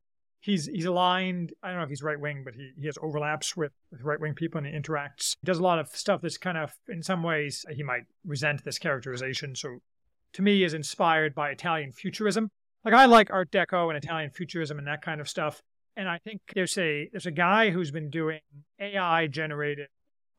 He's 0.42 0.68
he's 0.68 0.86
aligned. 0.86 1.54
I 1.64 1.70
don't 1.70 1.78
know 1.78 1.84
if 1.84 1.90
he's 1.90 2.04
right 2.04 2.20
wing, 2.20 2.44
but 2.46 2.56
he, 2.56 2.72
he 2.78 2.86
has 2.86 2.98
overlaps 3.02 3.58
with, 3.58 3.72
with 3.92 4.02
right 4.02 4.20
wing 4.20 4.34
people 4.34 4.58
and 4.58 4.68
he 4.68 4.74
interacts. 4.74 5.36
He 5.42 5.46
does 5.46 5.60
a 5.60 5.64
lot 5.64 5.80
of 5.80 5.90
stuff 5.90 6.22
that's 6.22 6.38
kind 6.38 6.58
of, 6.58 6.72
in 6.88 7.04
some 7.04 7.24
ways, 7.24 7.66
he 7.72 7.84
might 7.84 8.04
resent 8.26 8.64
this 8.64 8.80
characterization. 8.80 9.56
So, 9.56 9.80
to 10.34 10.42
me, 10.42 10.64
is 10.64 10.74
inspired 10.74 11.36
by 11.36 11.50
Italian 11.50 11.92
futurism 11.92 12.52
like 12.86 12.94
I 12.94 13.06
like 13.06 13.32
Art 13.32 13.52
Deco 13.52 13.90
and 13.94 13.98
Italian 13.98 14.32
futurism 14.32 14.78
and 14.78 14.88
that 14.88 15.02
kind 15.02 15.22
of 15.22 15.30
stuff. 15.30 15.62
And 15.96 16.08
I 16.08 16.18
think 16.18 16.42
there's 16.54 16.78
a 16.78 17.10
there's 17.12 17.26
a 17.26 17.32
guy 17.32 17.72
who's 17.72 17.92
been 17.92 18.10
doing 18.10 18.40
AI 18.80 19.28
generated 19.28 19.88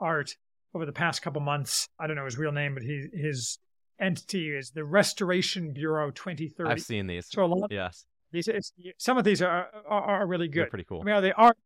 art 0.01 0.37
over 0.75 0.87
the 0.87 0.93
past 0.93 1.23
couple 1.23 1.41
months. 1.41 1.89
I 1.99 2.07
don't 2.07 2.17
know 2.17 2.25
his 2.25 2.39
real 2.39 2.53
name, 2.53 2.75
but 2.75 2.83
he 2.83 3.07
his 3.13 3.59
entity 4.01 4.49
is 4.57 4.71
the 4.71 4.85
Restoration 4.85 5.73
Bureau 5.73 6.11
2030. 6.11 6.71
I've 6.71 6.81
seen 6.83 7.07
these. 7.07 7.27
so 7.29 7.45
a 7.45 7.47
lot 7.47 7.65
of 7.65 7.73
Yes, 7.73 8.05
these, 8.33 8.49
it's, 8.49 8.73
some 8.99 9.19
of 9.19 9.25
these 9.25 9.43
are 9.43 9.69
are, 9.89 10.03
are 10.03 10.27
really 10.27 10.49
they're 10.49 10.65
good. 10.65 10.71
pretty 10.71 10.85
cool. 10.85 11.01
I 11.01 11.05
mean, 11.05 11.15
are 11.15 11.21
they 11.21 11.33
art? 11.33 11.57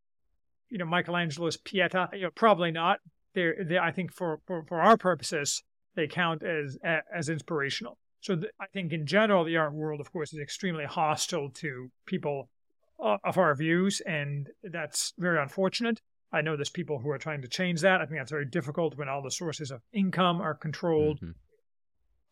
You 0.69 0.79
know, 0.79 0.85
Michelangelo's 0.85 1.57
Pieta? 1.57 2.09
You 2.13 2.23
know, 2.23 2.29
probably 2.31 2.71
not. 2.71 2.99
They're, 3.33 3.63
they 3.63 3.77
I 3.77 3.91
think 3.91 4.11
for, 4.13 4.39
for 4.47 4.63
for 4.67 4.81
our 4.81 4.97
purposes, 4.97 5.63
they 5.95 6.07
count 6.07 6.43
as 6.43 6.77
as 6.83 7.29
inspirational. 7.29 7.97
So 8.21 8.35
th- 8.35 8.51
I 8.59 8.65
think 8.73 8.91
in 8.91 9.05
general, 9.05 9.43
the 9.43 9.57
art 9.57 9.73
world, 9.73 10.01
of 10.01 10.11
course, 10.11 10.33
is 10.33 10.39
extremely 10.39 10.85
hostile 10.85 11.51
to 11.51 11.91
people 12.07 12.49
uh, 12.99 13.17
of 13.23 13.37
our 13.37 13.53
views, 13.53 14.01
and 14.01 14.49
that's 14.63 15.13
very 15.19 15.39
unfortunate. 15.39 16.01
I 16.35 16.41
know 16.41 16.55
there's 16.57 16.69
people 16.69 16.99
who 16.99 17.09
are 17.11 17.17
trying 17.17 17.41
to 17.43 17.47
change 17.47 17.79
that. 17.81 18.01
I 18.01 18.05
think 18.05 18.19
that's 18.19 18.29
very 18.31 18.45
difficult 18.45 18.97
when 18.97 19.07
all 19.07 19.21
the 19.21 19.31
sources 19.31 19.71
of 19.71 19.81
income 19.93 20.41
are 20.41 20.53
controlled 20.53 21.21
Mhm. 21.21 21.33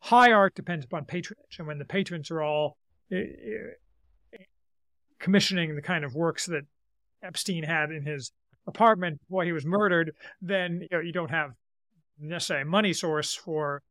high 0.00 0.30
art 0.30 0.54
depends 0.54 0.84
upon 0.84 1.06
patronage, 1.06 1.58
and 1.58 1.66
when 1.66 1.78
the 1.78 1.84
patrons 1.86 2.30
are 2.30 2.42
all 2.42 2.76
uh, 3.12 3.16
uh, 3.16 4.38
commissioning 5.18 5.74
the 5.74 5.82
kind 5.82 6.04
of 6.04 6.14
works 6.14 6.46
that 6.46 6.64
Epstein 7.22 7.62
had 7.64 7.90
in 7.90 8.04
his 8.04 8.32
apartment 8.66 9.20
while 9.28 9.46
he 9.46 9.52
was 9.52 9.64
murdered, 9.64 10.14
then 10.40 10.80
you, 10.82 10.88
know, 10.92 11.00
you 11.00 11.12
don't 11.12 11.30
have 11.30 11.54
necessarily 12.18 12.62
a 12.62 12.66
money 12.66 12.92
source 12.92 13.34
for 13.34 13.82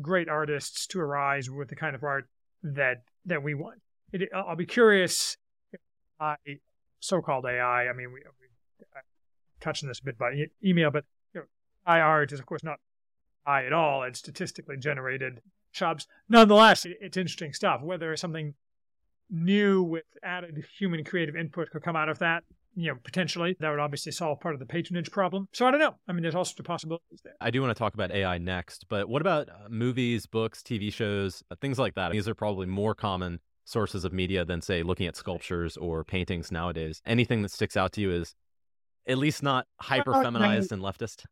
great 0.00 0.28
artists 0.28 0.86
to 0.86 1.00
arise 1.00 1.50
with 1.50 1.68
the 1.68 1.76
kind 1.76 1.94
of 1.94 2.02
art 2.02 2.26
that 2.62 3.02
that 3.26 3.42
we 3.42 3.54
want. 3.54 3.82
It, 4.12 4.30
I'll 4.34 4.56
be 4.56 4.66
curious. 4.66 5.36
If 5.72 5.80
I, 6.18 6.36
so-called 7.00 7.44
AI. 7.46 7.88
I 7.88 7.92
mean, 7.92 8.12
we, 8.12 8.20
we 8.40 8.46
touched 9.62 9.82
on 9.84 9.88
this 9.88 10.00
a 10.00 10.04
bit 10.04 10.18
by 10.18 10.32
e- 10.32 10.50
email, 10.64 10.90
but 10.90 11.04
you 11.34 11.40
know, 11.40 11.46
art 11.86 12.32
is 12.32 12.40
of 12.40 12.46
course 12.46 12.62
not 12.62 12.78
AI 13.46 13.64
at 13.66 13.72
all. 13.72 14.02
It's 14.02 14.18
statistically 14.18 14.76
generated 14.76 15.40
shops. 15.70 16.06
Nonetheless, 16.28 16.84
it- 16.84 16.98
it's 17.00 17.16
interesting 17.16 17.52
stuff. 17.52 17.80
Whether 17.82 18.14
something 18.16 18.54
new 19.30 19.82
with 19.82 20.04
added 20.22 20.62
human 20.78 21.04
creative 21.04 21.34
input 21.36 21.70
could 21.70 21.82
come 21.82 21.96
out 21.96 22.08
of 22.08 22.18
that. 22.18 22.44
You 22.74 22.88
know, 22.92 22.98
potentially 23.04 23.54
that 23.60 23.70
would 23.70 23.78
obviously 23.80 24.12
solve 24.12 24.40
part 24.40 24.54
of 24.54 24.58
the 24.58 24.64
patronage 24.66 25.10
problem. 25.10 25.46
So 25.52 25.66
I 25.66 25.70
don't 25.70 25.80
know. 25.80 25.94
I 26.08 26.12
mean, 26.12 26.22
there's 26.22 26.34
all 26.34 26.44
sorts 26.44 26.60
of 26.60 26.64
possibilities 26.66 27.20
there. 27.22 27.34
I 27.40 27.50
do 27.50 27.60
want 27.60 27.74
to 27.74 27.78
talk 27.78 27.92
about 27.92 28.10
AI 28.10 28.38
next, 28.38 28.86
but 28.88 29.10
what 29.10 29.20
about 29.20 29.50
uh, 29.50 29.68
movies, 29.68 30.24
books, 30.24 30.62
TV 30.62 30.90
shows, 30.92 31.42
uh, 31.50 31.56
things 31.60 31.78
like 31.78 31.94
that? 31.96 32.12
These 32.12 32.28
are 32.28 32.34
probably 32.34 32.66
more 32.66 32.94
common 32.94 33.40
sources 33.64 34.04
of 34.06 34.12
media 34.14 34.44
than, 34.46 34.62
say, 34.62 34.82
looking 34.82 35.06
at 35.06 35.16
sculptures 35.16 35.76
or 35.76 36.02
paintings 36.02 36.50
nowadays. 36.50 37.02
Anything 37.04 37.42
that 37.42 37.50
sticks 37.50 37.76
out 37.76 37.92
to 37.92 38.00
you 38.00 38.10
is 38.10 38.34
at 39.06 39.18
least 39.18 39.42
not 39.42 39.66
hyper 39.80 40.14
feminized 40.22 40.72
and 40.72 40.82
leftist? 40.82 41.24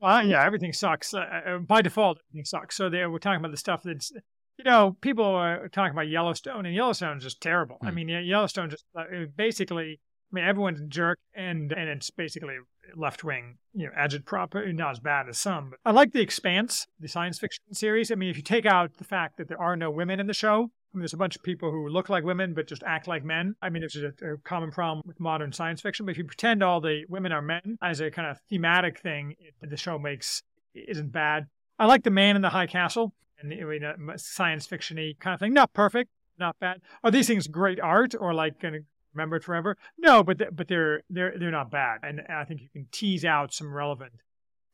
Well, 0.00 0.26
yeah, 0.26 0.44
everything 0.44 0.72
sucks. 0.72 1.14
Uh, 1.14 1.20
uh, 1.20 1.58
by 1.58 1.80
default, 1.82 2.18
everything 2.30 2.44
sucks. 2.44 2.76
So 2.76 2.90
there, 2.90 3.10
we're 3.10 3.18
talking 3.18 3.38
about 3.40 3.50
the 3.52 3.56
stuff 3.56 3.82
that's, 3.82 4.12
you 4.58 4.64
know, 4.64 4.96
people 5.00 5.24
are 5.24 5.68
talking 5.68 5.92
about 5.92 6.08
Yellowstone, 6.08 6.66
and 6.66 6.74
Yellowstone 6.74 7.16
is 7.16 7.22
just 7.22 7.40
terrible. 7.40 7.78
I 7.82 7.88
Hmm. 7.88 7.94
mean, 7.94 8.08
Yellowstone 8.08 8.68
just 8.70 8.84
uh, 8.98 9.04
basically, 9.36 10.00
I 10.30 10.34
mean, 10.34 10.44
everyone's 10.44 10.80
a 10.80 10.86
jerk, 10.86 11.18
and 11.34 11.72
and 11.72 11.88
it's 11.88 12.10
basically 12.10 12.56
left 12.94 13.24
wing, 13.24 13.58
you 13.72 13.86
know, 13.86 13.92
agitprop. 13.98 14.54
Not 14.74 14.90
as 14.90 15.00
bad 15.00 15.28
as 15.28 15.38
some. 15.38 15.70
But 15.70 15.78
I 15.86 15.92
like 15.92 16.12
The 16.12 16.20
Expanse, 16.20 16.86
the 17.00 17.08
science 17.08 17.38
fiction 17.38 17.62
series. 17.72 18.10
I 18.12 18.16
mean, 18.16 18.28
if 18.28 18.36
you 18.36 18.42
take 18.42 18.66
out 18.66 18.98
the 18.98 19.04
fact 19.04 19.38
that 19.38 19.48
there 19.48 19.60
are 19.60 19.76
no 19.76 19.90
women 19.90 20.20
in 20.20 20.26
the 20.26 20.34
show, 20.34 20.70
I 20.92 20.96
mean, 20.96 21.02
there's 21.02 21.12
a 21.12 21.18
bunch 21.18 21.36
of 21.36 21.42
people 21.42 21.70
who 21.70 21.88
look 21.88 22.08
like 22.08 22.24
women 22.24 22.54
but 22.54 22.66
just 22.66 22.82
act 22.82 23.06
like 23.06 23.24
men. 23.24 23.54
I 23.60 23.68
mean, 23.68 23.82
it's 23.82 23.96
a, 23.96 24.12
a 24.24 24.38
common 24.38 24.70
problem 24.70 25.02
with 25.06 25.20
modern 25.20 25.52
science 25.52 25.80
fiction. 25.80 26.06
But 26.06 26.12
if 26.12 26.18
you 26.18 26.24
pretend 26.24 26.62
all 26.62 26.80
the 26.80 27.04
women 27.08 27.32
are 27.32 27.42
men 27.42 27.78
as 27.82 28.00
a 28.00 28.10
kind 28.10 28.28
of 28.28 28.38
thematic 28.48 28.98
thing, 29.00 29.34
it, 29.38 29.54
the 29.68 29.76
show 29.76 29.98
makes 29.98 30.42
isn't 30.74 31.12
bad. 31.12 31.46
I 31.78 31.86
like 31.86 32.04
The 32.04 32.10
Man 32.10 32.36
in 32.36 32.42
the 32.42 32.50
High 32.50 32.66
Castle, 32.66 33.12
and 33.38 33.52
I 33.52 33.64
mean, 33.64 33.82
a 33.84 34.18
science 34.18 34.66
fictiony 34.66 35.18
kind 35.18 35.34
of 35.34 35.40
thing. 35.40 35.52
Not 35.52 35.72
perfect, 35.74 36.10
not 36.38 36.58
bad. 36.58 36.80
Are 37.04 37.10
these 37.10 37.26
things 37.26 37.46
great 37.46 37.80
art 37.80 38.14
or 38.18 38.32
like 38.32 38.60
going 38.60 38.74
to 38.74 38.80
remember 39.12 39.36
it 39.36 39.44
forever? 39.44 39.76
No, 39.98 40.22
but 40.22 40.54
but 40.54 40.68
they're 40.68 41.02
they're 41.10 41.34
they're 41.38 41.50
not 41.50 41.70
bad, 41.70 42.00
and 42.02 42.22
I 42.28 42.44
think 42.44 42.62
you 42.62 42.68
can 42.72 42.86
tease 42.90 43.24
out 43.24 43.52
some 43.52 43.74
relevant 43.74 44.12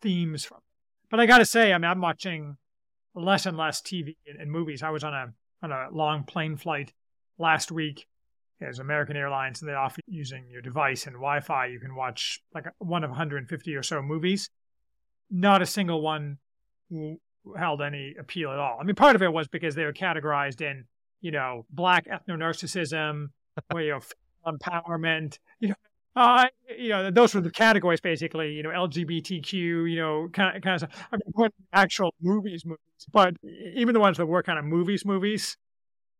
themes 0.01 0.45
from. 0.45 0.59
It. 0.59 1.09
But 1.11 1.21
I 1.21 1.27
got 1.27 1.39
to 1.39 1.47
say, 1.47 1.73
I 1.73 1.79
mean, 1.79 1.91
I'm 1.91 2.01
watching 2.01 2.57
less 3.15 3.47
and 3.47 3.57
less 3.57 3.81
TV 3.81 4.17
and, 4.27 4.41
and 4.41 4.51
movies. 4.51 4.83
I 4.83 4.91
was 4.91 5.05
on 5.05 5.15
a 5.15 5.33
on 5.63 5.73
a 5.73 5.89
long 5.93 6.25
plane 6.25 6.57
flight 6.57 6.93
last 7.39 7.71
week 7.71 8.07
as 8.61 8.79
American 8.79 9.17
Airlines, 9.17 9.61
and 9.61 9.69
they 9.69 9.75
offer 9.75 10.01
using 10.07 10.49
your 10.49 10.63
device 10.63 11.07
and 11.07 11.15
Wi-Fi, 11.15 11.67
you 11.67 11.81
can 11.81 11.95
watch 11.95 12.41
like 12.55 12.67
one 12.79 13.05
of 13.05 13.11
150 13.11 13.75
or 13.75 13.83
so 13.83 14.01
movies. 14.03 14.49
Not 15.31 15.63
a 15.63 15.67
single 15.67 16.03
one 16.03 16.39
held 17.57 17.83
any 17.83 18.15
appeal 18.19 18.51
at 18.51 18.59
all. 18.59 18.79
I 18.81 18.85
mean, 18.85 18.95
part 18.95 19.17
of 19.17 19.23
it 19.23 19.33
was 19.33 19.49
because 19.49 19.75
they 19.75 19.85
were 19.85 19.93
categorized 19.93 20.61
in, 20.61 20.85
you 21.21 21.31
know, 21.31 21.67
black 21.71 22.07
ethno-narcissism, 22.07 23.29
where 23.71 23.83
you 23.85 24.01
empowerment, 24.47 25.39
you 25.61 25.69
know, 25.69 25.75
uh, 26.15 26.47
you 26.79 26.91
know, 26.91 27.11
those 27.11 27.35
were 27.35 27.41
the 27.41 27.51
categories 27.51 28.01
basically, 28.01 28.53
you 28.53 28.63
know, 28.63 28.71
LGBTQ, 28.71 29.53
you 29.53 29.97
know, 29.97 30.29
kind 30.33 30.57
of, 30.57 30.63
kind 30.63 30.75
of 30.83 30.91
stuff. 30.91 31.09
I 31.13 31.17
mean, 31.17 31.51
actual 31.73 32.15
movies, 32.21 32.65
movies, 32.65 32.81
but 33.13 33.35
even 33.75 33.95
the 33.95 34.01
ones 34.01 34.19
that 34.19 34.27
were 34.27 34.43
kind 34.43 34.59
of 34.59 34.65
movies, 34.65 35.05
movies, 35.05 35.57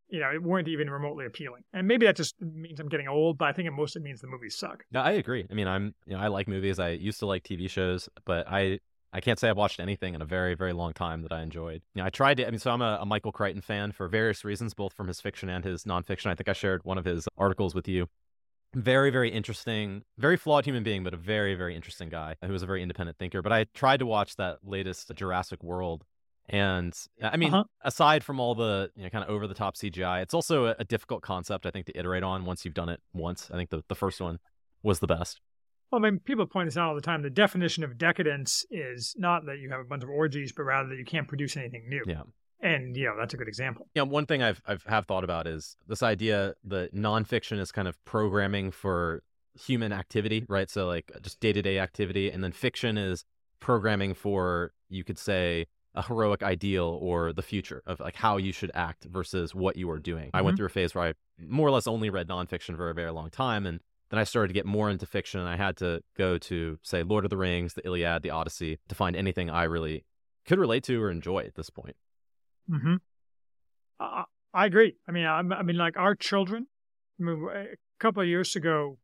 you 0.09 0.21
know, 0.21 0.31
it 0.31 0.43
weren't 0.43 0.69
even 0.69 0.89
remotely 0.89 1.27
appealing. 1.27 1.63
And 1.73 1.87
maybe 1.87 2.07
that 2.07 2.17
just 2.17 2.35
means 2.41 2.81
I'm 2.81 2.89
getting 2.89 3.09
old, 3.09 3.39
but 3.39 3.47
I 3.47 3.53
think 3.53 3.69
it 3.69 3.73
mostly 3.73 4.03
means 4.03 4.21
the 4.21 4.29
movies 4.29 4.57
suck. 4.57 4.85
No, 4.93 5.01
I 5.01 5.13
agree. 5.13 5.47
I 5.51 5.55
mean, 5.55 5.69
I'm, 5.69 5.95
you 6.07 6.15
know, 6.15 6.21
I 6.21 6.29
like 6.29 6.49
movies. 6.49 6.79
I 6.79 6.91
used 6.91 7.19
to 7.21 7.27
like 7.27 7.43
TV 7.43 7.69
shows, 7.69 8.09
but 8.25 8.47
I, 8.49 8.79
I 9.13 9.21
can't 9.21 9.39
say 9.39 9.51
I've 9.51 9.59
watched 9.59 9.79
anything 9.79 10.15
in 10.15 10.23
a 10.23 10.27
very, 10.27 10.55
very 10.55 10.73
long 10.73 10.95
time 10.95 11.23
that 11.23 11.33
I 11.33 11.43
enjoyed. 11.43 11.83
You 11.95 12.01
know, 12.01 12.07
I 12.07 12.11
tried 12.11 12.39
to, 12.39 12.47
I 12.47 12.51
mean, 12.51 12.59
so 12.59 12.71
I'm 12.71 12.81
a, 12.81 12.99
a 13.03 13.07
Michael 13.07 13.33
Crichton 13.33 13.61
fan 13.61 13.93
for 13.93 14.09
various 14.09 14.43
reasons, 14.43 14.73
both 14.73 14.95
from 14.95 15.09
his 15.09 15.21
fiction 15.21 15.51
and 15.51 15.65
his 15.65 15.85
nonfiction. 15.85 16.27
I 16.27 16.35
think 16.35 16.49
I 16.49 16.55
shared 16.55 16.85
one 16.85 16.97
of 16.97 17.05
his 17.05 17.29
articles 17.37 17.75
with 17.75 17.89
you 17.89 18.07
very 18.75 19.11
very 19.11 19.31
interesting 19.31 20.03
very 20.19 20.37
flawed 20.37 20.65
human 20.65 20.83
being 20.83 21.05
but 21.05 21.13
a 21.13 21.17
very 21.17 21.55
very 21.55 21.75
interesting 21.77 22.09
guy 22.09 22.35
who 22.45 22.53
was 22.53 22.63
a 22.63 22.67
very 22.67 22.83
independent 22.83 23.19
thinker 23.19 23.43
but 23.43 23.53
i 23.53 23.65
tried 23.75 23.99
to 23.99 24.07
watch 24.07 24.37
that 24.37 24.59
latest 24.65 25.11
jurassic 25.15 25.63
world 25.63 26.05
and 26.49 26.95
i 27.23 27.37
mean 27.37 27.53
Uh-huh. 27.53 27.65
aside 27.85 28.25
from 28.25 28.41
all 28.41 28.55
the 28.55 28.91
you 28.97 29.03
know 29.03 29.11
kind 29.11 29.23
of 29.25 29.31
over 29.31 29.47
the 29.47 29.55
top 29.55 29.77
cgi 29.77 30.23
it's 30.23 30.35
also 30.35 30.67
a, 30.67 30.77
a 30.79 30.85
difficult 30.85 31.23
concept 31.23 31.67
i 31.67 31.71
think 31.71 31.87
to 31.87 31.97
iterate 31.99 32.23
on 32.23 32.45
once 32.45 32.65
you've 32.65 32.75
done 32.75 32.89
it 32.89 33.01
once 33.13 33.51
i 33.53 33.57
think 33.57 33.71
the, 33.71 33.83
the 33.89 33.95
first 33.95 34.21
one 34.21 34.39
was 34.83 34.99
the 35.01 35.07
best 35.07 35.41
Well, 35.91 36.01
I 36.03 36.11
mean, 36.11 36.21
people 36.21 36.47
point 36.47 36.67
this 36.69 36.77
out 36.79 36.89
all 36.89 36.95
the 36.95 37.03
time. 37.03 37.21
The 37.23 37.29
definition 37.31 37.85
of 37.85 37.99
decadence 37.99 38.65
is 38.71 39.15
not 39.19 39.45
that 39.45 39.59
you 39.59 39.69
have 39.71 39.81
a 39.81 39.85
bunch 39.85 40.03
of 40.03 40.09
orgies, 40.09 40.51
but 40.57 40.63
rather 40.65 40.89
that 40.89 40.97
you 40.97 41.05
can't 41.05 41.29
produce 41.29 41.55
anything 41.59 41.85
new. 41.87 42.03
Yeah. 42.07 42.23
And, 42.63 42.97
you 42.97 43.07
know, 43.07 43.17
that's 43.19 43.35
a 43.35 43.37
good 43.37 43.49
example. 43.49 43.89
Yeah, 43.95 44.03
one 44.03 44.25
thing 44.25 44.43
I've 44.43 44.63
I've 44.67 44.85
have 44.85 45.07
thought 45.07 45.25
about 45.25 45.47
is 45.47 45.77
this 45.89 46.03
idea 46.03 46.55
that 46.65 46.95
nonfiction 46.95 47.59
is 47.59 47.73
kind 47.73 47.89
of 47.89 48.03
programming 48.05 48.71
for 48.71 49.23
human 49.55 49.93
activity, 49.93 50.47
right? 50.49 50.71
So 50.71 50.87
like 50.87 51.11
just 51.23 51.41
day 51.41 51.53
to 51.53 51.61
day 51.61 51.79
activity, 51.79 52.31
and 52.31 52.43
then 52.43 52.53
fiction 52.53 52.97
is 52.97 53.25
programming 53.61 54.15
for 54.15 54.73
you 54.89 55.05
could 55.05 55.19
say 55.19 55.67
a 55.95 56.03
heroic 56.03 56.43
ideal 56.43 56.99
or 57.03 57.33
the 57.33 57.43
future 57.43 57.83
of 57.85 58.01
like 58.01 58.17
how 58.17 58.39
you 58.39 58.53
should 58.53 58.71
act 58.75 59.05
versus 59.05 59.55
what 59.55 59.77
you 59.77 59.91
are 59.91 59.99
doing. 59.99 60.31
I 60.33 60.41
went 60.41 60.55
Mhm. 60.55 60.59
through 60.59 60.67
a 60.67 60.71
phase 60.71 60.95
where 60.95 61.05
I 61.09 61.15
more 61.39 61.69
or 61.69 61.71
less 61.71 61.87
only 61.87 62.09
read 62.09 62.29
nonfiction 62.29 62.77
for 62.77 62.89
a 62.89 62.95
very 62.95 63.11
long 63.11 63.29
time, 63.29 63.67
and 63.67 63.81
then 64.09 64.19
I 64.19 64.25
started 64.25 64.49
to 64.49 64.55
get 64.55 64.67
more 64.67 64.89
into 64.89 65.05
fiction, 65.05 65.41
and 65.41 65.49
I 65.49 65.57
had 65.57 65.77
to 65.79 66.03
go 66.17 66.39
to 66.39 66.79
say 66.83 67.03
Lord 67.03 67.25
of 67.25 67.31
the 67.31 67.37
Rings, 67.37 67.75
the 67.75 67.85
Iliad, 67.87 68.23
the 68.23 68.31
Odyssey 68.31 68.79
to 68.89 68.95
find 68.95 69.17
anything 69.17 69.51
I 69.51 69.65
really 69.65 70.05
could 70.47 70.59
relate 70.59 70.85
to 70.85 71.03
or 71.03 71.11
enjoy 71.11 71.41
at 71.41 71.57
this 71.57 71.69
point. 71.71 71.97
Hmm 72.73 72.97
Uh, 74.01 74.25
I 74.55 74.67
agree. 74.67 74.97
I 75.09 75.13
mean, 75.13 75.25
I, 75.25 75.39
I 75.39 75.63
mean, 75.63 75.77
like 75.77 75.97
our 75.97 76.15
children. 76.15 76.67
I 77.21 77.25
mean, 77.25 77.49
a 77.55 77.67
couple 78.01 78.23
of 78.23 78.29
years 78.29 78.57
ago, 78.57 78.99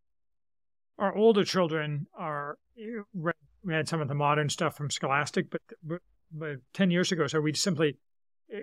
our 0.99 1.15
older 1.15 1.45
children 1.45 2.07
are 2.15 2.59
know, 3.15 3.33
read, 3.63 3.89
some 3.89 4.01
of 4.01 4.09
the 4.09 4.15
modern 4.15 4.49
stuff 4.49 4.77
from 4.77 4.91
Scholastic, 4.91 5.51
but 5.51 5.61
but, 5.83 6.01
but 6.33 6.57
ten 6.73 6.91
years 6.91 7.13
ago, 7.13 7.27
so 7.27 7.41
we 7.41 7.53
simply 7.55 7.97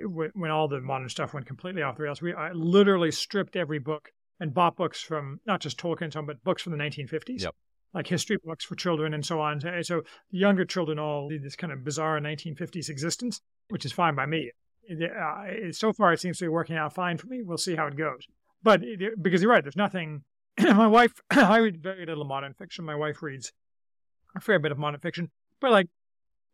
when 0.03 0.31
when 0.33 0.51
all 0.51 0.67
the 0.67 0.81
modern 0.81 1.09
stuff 1.09 1.33
went 1.33 1.45
completely 1.45 1.81
off 1.81 1.97
the 1.97 2.03
rails, 2.03 2.21
we 2.21 2.33
I 2.33 2.51
literally 2.51 3.11
stripped 3.11 3.55
every 3.55 3.79
book 3.79 4.11
and 4.39 4.53
bought 4.53 4.75
books 4.75 5.01
from 5.01 5.39
not 5.45 5.61
just 5.61 5.79
Tolkien, 5.79 6.05
and 6.05 6.13
so 6.13 6.19
on, 6.19 6.25
but 6.25 6.43
books 6.43 6.61
from 6.61 6.71
the 6.71 6.77
1950s. 6.77 7.43
Yep. 7.43 7.55
Like 7.93 8.07
history 8.07 8.37
books 8.43 8.65
for 8.65 8.75
children 8.75 9.13
and 9.13 9.25
so 9.25 9.39
on. 9.39 9.61
So, 9.83 10.01
younger 10.29 10.65
children 10.65 10.99
all 10.99 11.27
lead 11.27 11.43
this 11.43 11.55
kind 11.55 11.71
of 11.71 11.85
bizarre 11.85 12.19
1950s 12.19 12.89
existence, 12.89 13.39
which 13.69 13.85
is 13.85 13.93
fine 13.93 14.15
by 14.15 14.25
me 14.25 14.51
uh, 14.89 15.71
so 15.71 15.93
far 15.93 16.13
it 16.13 16.19
seems 16.19 16.37
to 16.39 16.45
be 16.45 16.49
working 16.49 16.77
out 16.77 16.93
fine 16.93 17.17
for 17.17 17.27
me. 17.27 17.41
We'll 17.43 17.57
see 17.57 17.75
how 17.75 17.87
it 17.87 17.97
goes. 17.97 18.27
But 18.63 18.83
it, 18.83 19.21
because 19.21 19.41
you're 19.41 19.51
right, 19.51 19.63
there's 19.63 19.75
nothing. 19.75 20.23
my 20.59 20.87
wife, 20.87 21.21
I 21.31 21.57
read 21.57 21.81
very 21.81 22.05
little 22.05 22.25
modern 22.25 22.53
fiction. 22.53 22.85
My 22.85 22.95
wife 22.95 23.21
reads 23.21 23.51
a 24.35 24.39
fair 24.39 24.59
bit 24.59 24.71
of 24.71 24.77
modern 24.77 24.99
fiction, 24.99 25.29
but 25.59 25.71
like, 25.71 25.87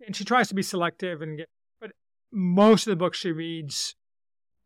and 0.06 0.16
she 0.16 0.24
tries 0.24 0.48
to 0.50 0.56
be 0.56 0.62
selective 0.62 1.22
and 1.22 1.38
get. 1.38 1.50
But 1.80 1.92
most 2.32 2.88
of 2.88 2.92
the 2.92 2.96
books 2.96 3.18
she 3.18 3.32
reads 3.32 3.96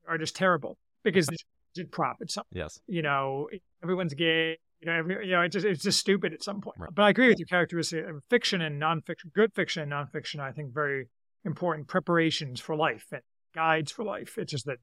are 0.07 0.17
just 0.17 0.35
terrible 0.35 0.77
because 1.03 1.27
it's 1.29 1.43
prop. 1.91 2.17
It's 2.21 2.33
something. 2.33 2.57
Yes. 2.57 2.79
You 2.87 3.01
know, 3.01 3.49
everyone's 3.83 4.13
gay. 4.13 4.57
You 4.79 4.87
know, 4.87 4.93
every, 4.93 5.27
you 5.27 5.31
know, 5.31 5.41
it's 5.41 5.53
just 5.53 5.65
it's 5.65 5.83
just 5.83 5.99
stupid 5.99 6.33
at 6.33 6.43
some 6.43 6.61
point. 6.61 6.77
Right. 6.79 6.89
But 6.93 7.03
I 7.03 7.09
agree 7.09 7.27
with 7.27 7.39
your 7.39 7.47
characteristic. 7.47 8.05
of 8.07 8.23
Fiction 8.29 8.61
and 8.61 8.81
nonfiction, 8.81 9.33
good 9.33 9.53
fiction 9.53 9.83
and 9.83 9.91
nonfiction, 9.91 10.39
I 10.39 10.51
think 10.51 10.73
very 10.73 11.07
important 11.43 11.87
preparations 11.87 12.59
for 12.59 12.75
life 12.75 13.05
and 13.11 13.21
guides 13.55 13.91
for 13.91 14.03
life. 14.03 14.37
It's 14.37 14.51
just 14.51 14.65
that 14.65 14.77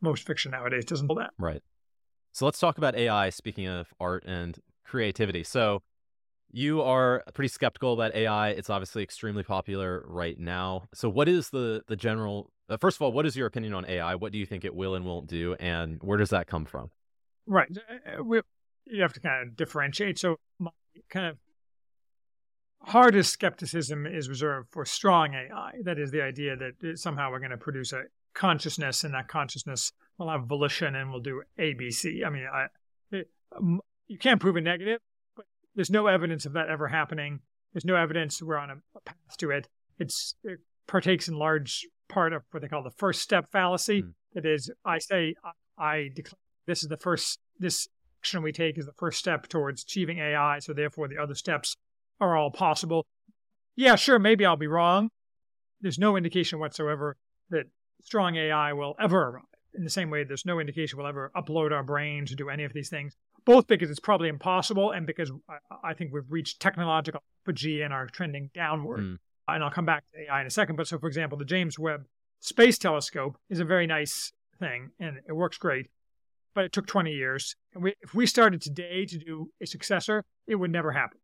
most 0.00 0.26
fiction 0.26 0.50
nowadays 0.50 0.84
doesn't 0.84 1.06
do 1.06 1.14
that. 1.16 1.30
Right. 1.38 1.62
So 2.32 2.44
let's 2.44 2.58
talk 2.58 2.78
about 2.78 2.96
AI, 2.96 3.30
speaking 3.30 3.68
of 3.68 3.88
art 4.00 4.24
and 4.26 4.58
creativity. 4.84 5.44
So 5.44 5.82
you 6.50 6.82
are 6.82 7.22
pretty 7.32 7.48
skeptical 7.48 7.92
about 7.92 8.14
AI. 8.14 8.50
It's 8.50 8.70
obviously 8.70 9.02
extremely 9.02 9.42
popular 9.42 10.04
right 10.06 10.38
now. 10.38 10.84
So 10.94 11.08
what 11.08 11.28
is 11.28 11.50
the 11.50 11.82
the 11.86 11.96
general 11.96 12.50
uh, 12.68 12.76
first 12.76 12.96
of 12.96 13.02
all, 13.02 13.12
what 13.12 13.26
is 13.26 13.36
your 13.36 13.46
opinion 13.46 13.74
on 13.74 13.84
AI? 13.86 14.14
What 14.14 14.32
do 14.32 14.38
you 14.38 14.46
think 14.46 14.64
it 14.64 14.74
will 14.74 14.94
and 14.94 15.04
won't 15.04 15.26
do 15.26 15.54
and 15.60 16.02
where 16.02 16.18
does 16.18 16.30
that 16.30 16.46
come 16.46 16.64
from? 16.64 16.90
Right. 17.46 17.68
Uh, 17.88 18.24
we, 18.24 18.40
you 18.86 19.02
have 19.02 19.12
to 19.12 19.20
kind 19.20 19.46
of 19.46 19.56
differentiate. 19.56 20.18
So, 20.18 20.36
my 20.58 20.70
kind 21.10 21.26
of 21.26 21.36
hardest 22.86 23.32
skepticism 23.32 24.06
is 24.06 24.28
reserved 24.28 24.68
for 24.70 24.84
strong 24.84 25.34
AI. 25.34 25.72
That 25.82 25.98
is 25.98 26.10
the 26.10 26.22
idea 26.22 26.56
that 26.56 26.98
somehow 26.98 27.30
we're 27.30 27.38
going 27.38 27.50
to 27.50 27.56
produce 27.56 27.92
a 27.92 28.04
consciousness, 28.34 29.04
and 29.04 29.14
that 29.14 29.28
consciousness 29.28 29.92
will 30.18 30.30
have 30.30 30.46
volition 30.46 30.94
and 30.94 31.10
will 31.10 31.20
do 31.20 31.42
ABC. 31.58 32.24
I 32.24 32.30
mean, 32.30 32.46
I, 32.52 32.66
it, 33.10 33.30
um, 33.56 33.80
you 34.06 34.18
can't 34.18 34.40
prove 34.40 34.56
a 34.56 34.60
negative, 34.60 35.00
but 35.36 35.46
there's 35.74 35.90
no 35.90 36.06
evidence 36.06 36.46
of 36.46 36.52
that 36.54 36.68
ever 36.68 36.88
happening. 36.88 37.40
There's 37.72 37.84
no 37.84 37.96
evidence 37.96 38.42
we're 38.42 38.58
on 38.58 38.70
a, 38.70 38.74
a 38.96 39.00
path 39.00 39.36
to 39.38 39.50
it. 39.50 39.68
It's 39.98 40.34
it 40.44 40.60
partakes 40.86 41.28
in 41.28 41.36
large 41.36 41.86
part 42.08 42.32
of 42.32 42.42
what 42.50 42.62
they 42.62 42.68
call 42.68 42.82
the 42.82 42.90
first 42.90 43.22
step 43.22 43.50
fallacy. 43.50 44.00
Hmm. 44.00 44.08
That 44.34 44.46
is, 44.46 44.70
I 44.84 44.98
say 44.98 45.34
I, 45.78 45.84
I 45.84 46.10
declare 46.14 46.38
this 46.66 46.82
is 46.82 46.88
the 46.88 46.96
first 46.96 47.38
this 47.58 47.88
action 48.20 48.42
we 48.42 48.52
take 48.52 48.78
is 48.78 48.86
the 48.86 48.92
first 48.92 49.18
step 49.18 49.48
towards 49.48 49.82
achieving 49.82 50.18
AI. 50.18 50.58
So 50.58 50.72
therefore, 50.72 51.08
the 51.08 51.18
other 51.18 51.34
steps 51.34 51.76
are 52.24 52.36
all 52.36 52.50
possible. 52.50 53.06
Yeah, 53.76 53.96
sure, 53.96 54.18
maybe 54.18 54.44
I'll 54.44 54.56
be 54.56 54.66
wrong. 54.66 55.10
There's 55.80 55.98
no 55.98 56.16
indication 56.16 56.58
whatsoever 56.58 57.16
that 57.50 57.64
strong 58.02 58.36
AI 58.36 58.72
will 58.72 58.94
ever 59.00 59.22
arrive. 59.28 59.42
in 59.74 59.82
the 59.84 59.90
same 59.90 60.08
way 60.08 60.22
there's 60.22 60.46
no 60.46 60.60
indication 60.60 60.96
we'll 60.98 61.08
ever 61.08 61.32
upload 61.36 61.72
our 61.72 61.82
brains 61.82 62.30
or 62.32 62.36
do 62.36 62.48
any 62.48 62.64
of 62.64 62.72
these 62.72 62.88
things, 62.88 63.16
both 63.44 63.66
because 63.66 63.90
it's 63.90 64.00
probably 64.00 64.28
impossible 64.28 64.92
and 64.92 65.06
because 65.06 65.30
I, 65.48 65.90
I 65.90 65.94
think 65.94 66.12
we've 66.12 66.30
reached 66.30 66.60
technological 66.60 67.22
apogee 67.44 67.82
and 67.82 67.92
are 67.92 68.06
trending 68.06 68.50
downward. 68.54 69.00
Mm. 69.00 69.18
And 69.46 69.62
I'll 69.62 69.70
come 69.70 69.84
back 69.84 70.04
to 70.12 70.22
AI 70.22 70.40
in 70.40 70.46
a 70.46 70.50
second. 70.50 70.76
But 70.76 70.86
so, 70.86 70.98
for 70.98 71.06
example, 71.06 71.36
the 71.36 71.44
James 71.44 71.78
Webb 71.78 72.04
Space 72.40 72.78
Telescope 72.78 73.36
is 73.50 73.60
a 73.60 73.64
very 73.64 73.86
nice 73.86 74.32
thing 74.58 74.90
and 74.98 75.18
it 75.28 75.32
works 75.32 75.58
great, 75.58 75.90
but 76.54 76.64
it 76.64 76.72
took 76.72 76.86
20 76.86 77.10
years. 77.10 77.56
And 77.74 77.82
we, 77.82 77.94
if 78.00 78.14
we 78.14 78.26
started 78.26 78.62
today 78.62 79.04
to 79.06 79.18
do 79.18 79.50
a 79.60 79.66
successor, 79.66 80.24
it 80.46 80.54
would 80.54 80.70
never 80.70 80.92
happen. 80.92 81.18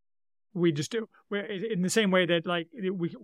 We 0.55 0.73
just 0.73 0.91
do. 0.91 1.09
In 1.31 1.83
the 1.83 1.91
same 1.91 2.11
way 2.11 2.27
that, 2.27 2.47
like, 2.47 2.69
we, 2.73 3.15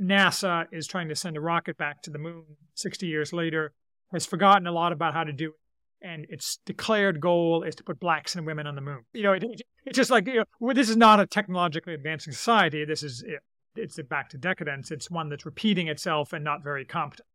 NASA 0.00 0.66
is 0.72 0.86
trying 0.86 1.08
to 1.08 1.16
send 1.16 1.36
a 1.36 1.40
rocket 1.40 1.76
back 1.76 2.02
to 2.02 2.10
the 2.10 2.18
moon 2.18 2.44
60 2.74 3.06
years 3.06 3.32
later, 3.32 3.72
has 4.12 4.26
forgotten 4.26 4.66
a 4.66 4.72
lot 4.72 4.92
about 4.92 5.14
how 5.14 5.24
to 5.24 5.32
do 5.32 5.50
it. 5.50 5.54
And 6.00 6.26
its 6.28 6.58
declared 6.64 7.20
goal 7.20 7.64
is 7.64 7.74
to 7.76 7.84
put 7.84 7.98
blacks 7.98 8.36
and 8.36 8.46
women 8.46 8.68
on 8.68 8.76
the 8.76 8.80
moon. 8.80 9.00
You 9.12 9.24
know, 9.24 9.32
it, 9.32 9.42
it, 9.42 9.62
it's 9.84 9.96
just 9.96 10.10
like, 10.10 10.28
you 10.28 10.44
know, 10.60 10.72
this 10.72 10.88
is 10.88 10.96
not 10.96 11.18
a 11.18 11.26
technologically 11.26 11.92
advancing 11.92 12.32
society. 12.32 12.84
This 12.84 13.02
is, 13.02 13.24
it, 13.26 13.40
it's 13.74 14.00
back 14.02 14.28
to 14.30 14.38
decadence. 14.38 14.92
It's 14.92 15.10
one 15.10 15.28
that's 15.28 15.44
repeating 15.44 15.88
itself 15.88 16.32
and 16.32 16.44
not 16.44 16.62
very 16.62 16.84
competent. 16.84 17.26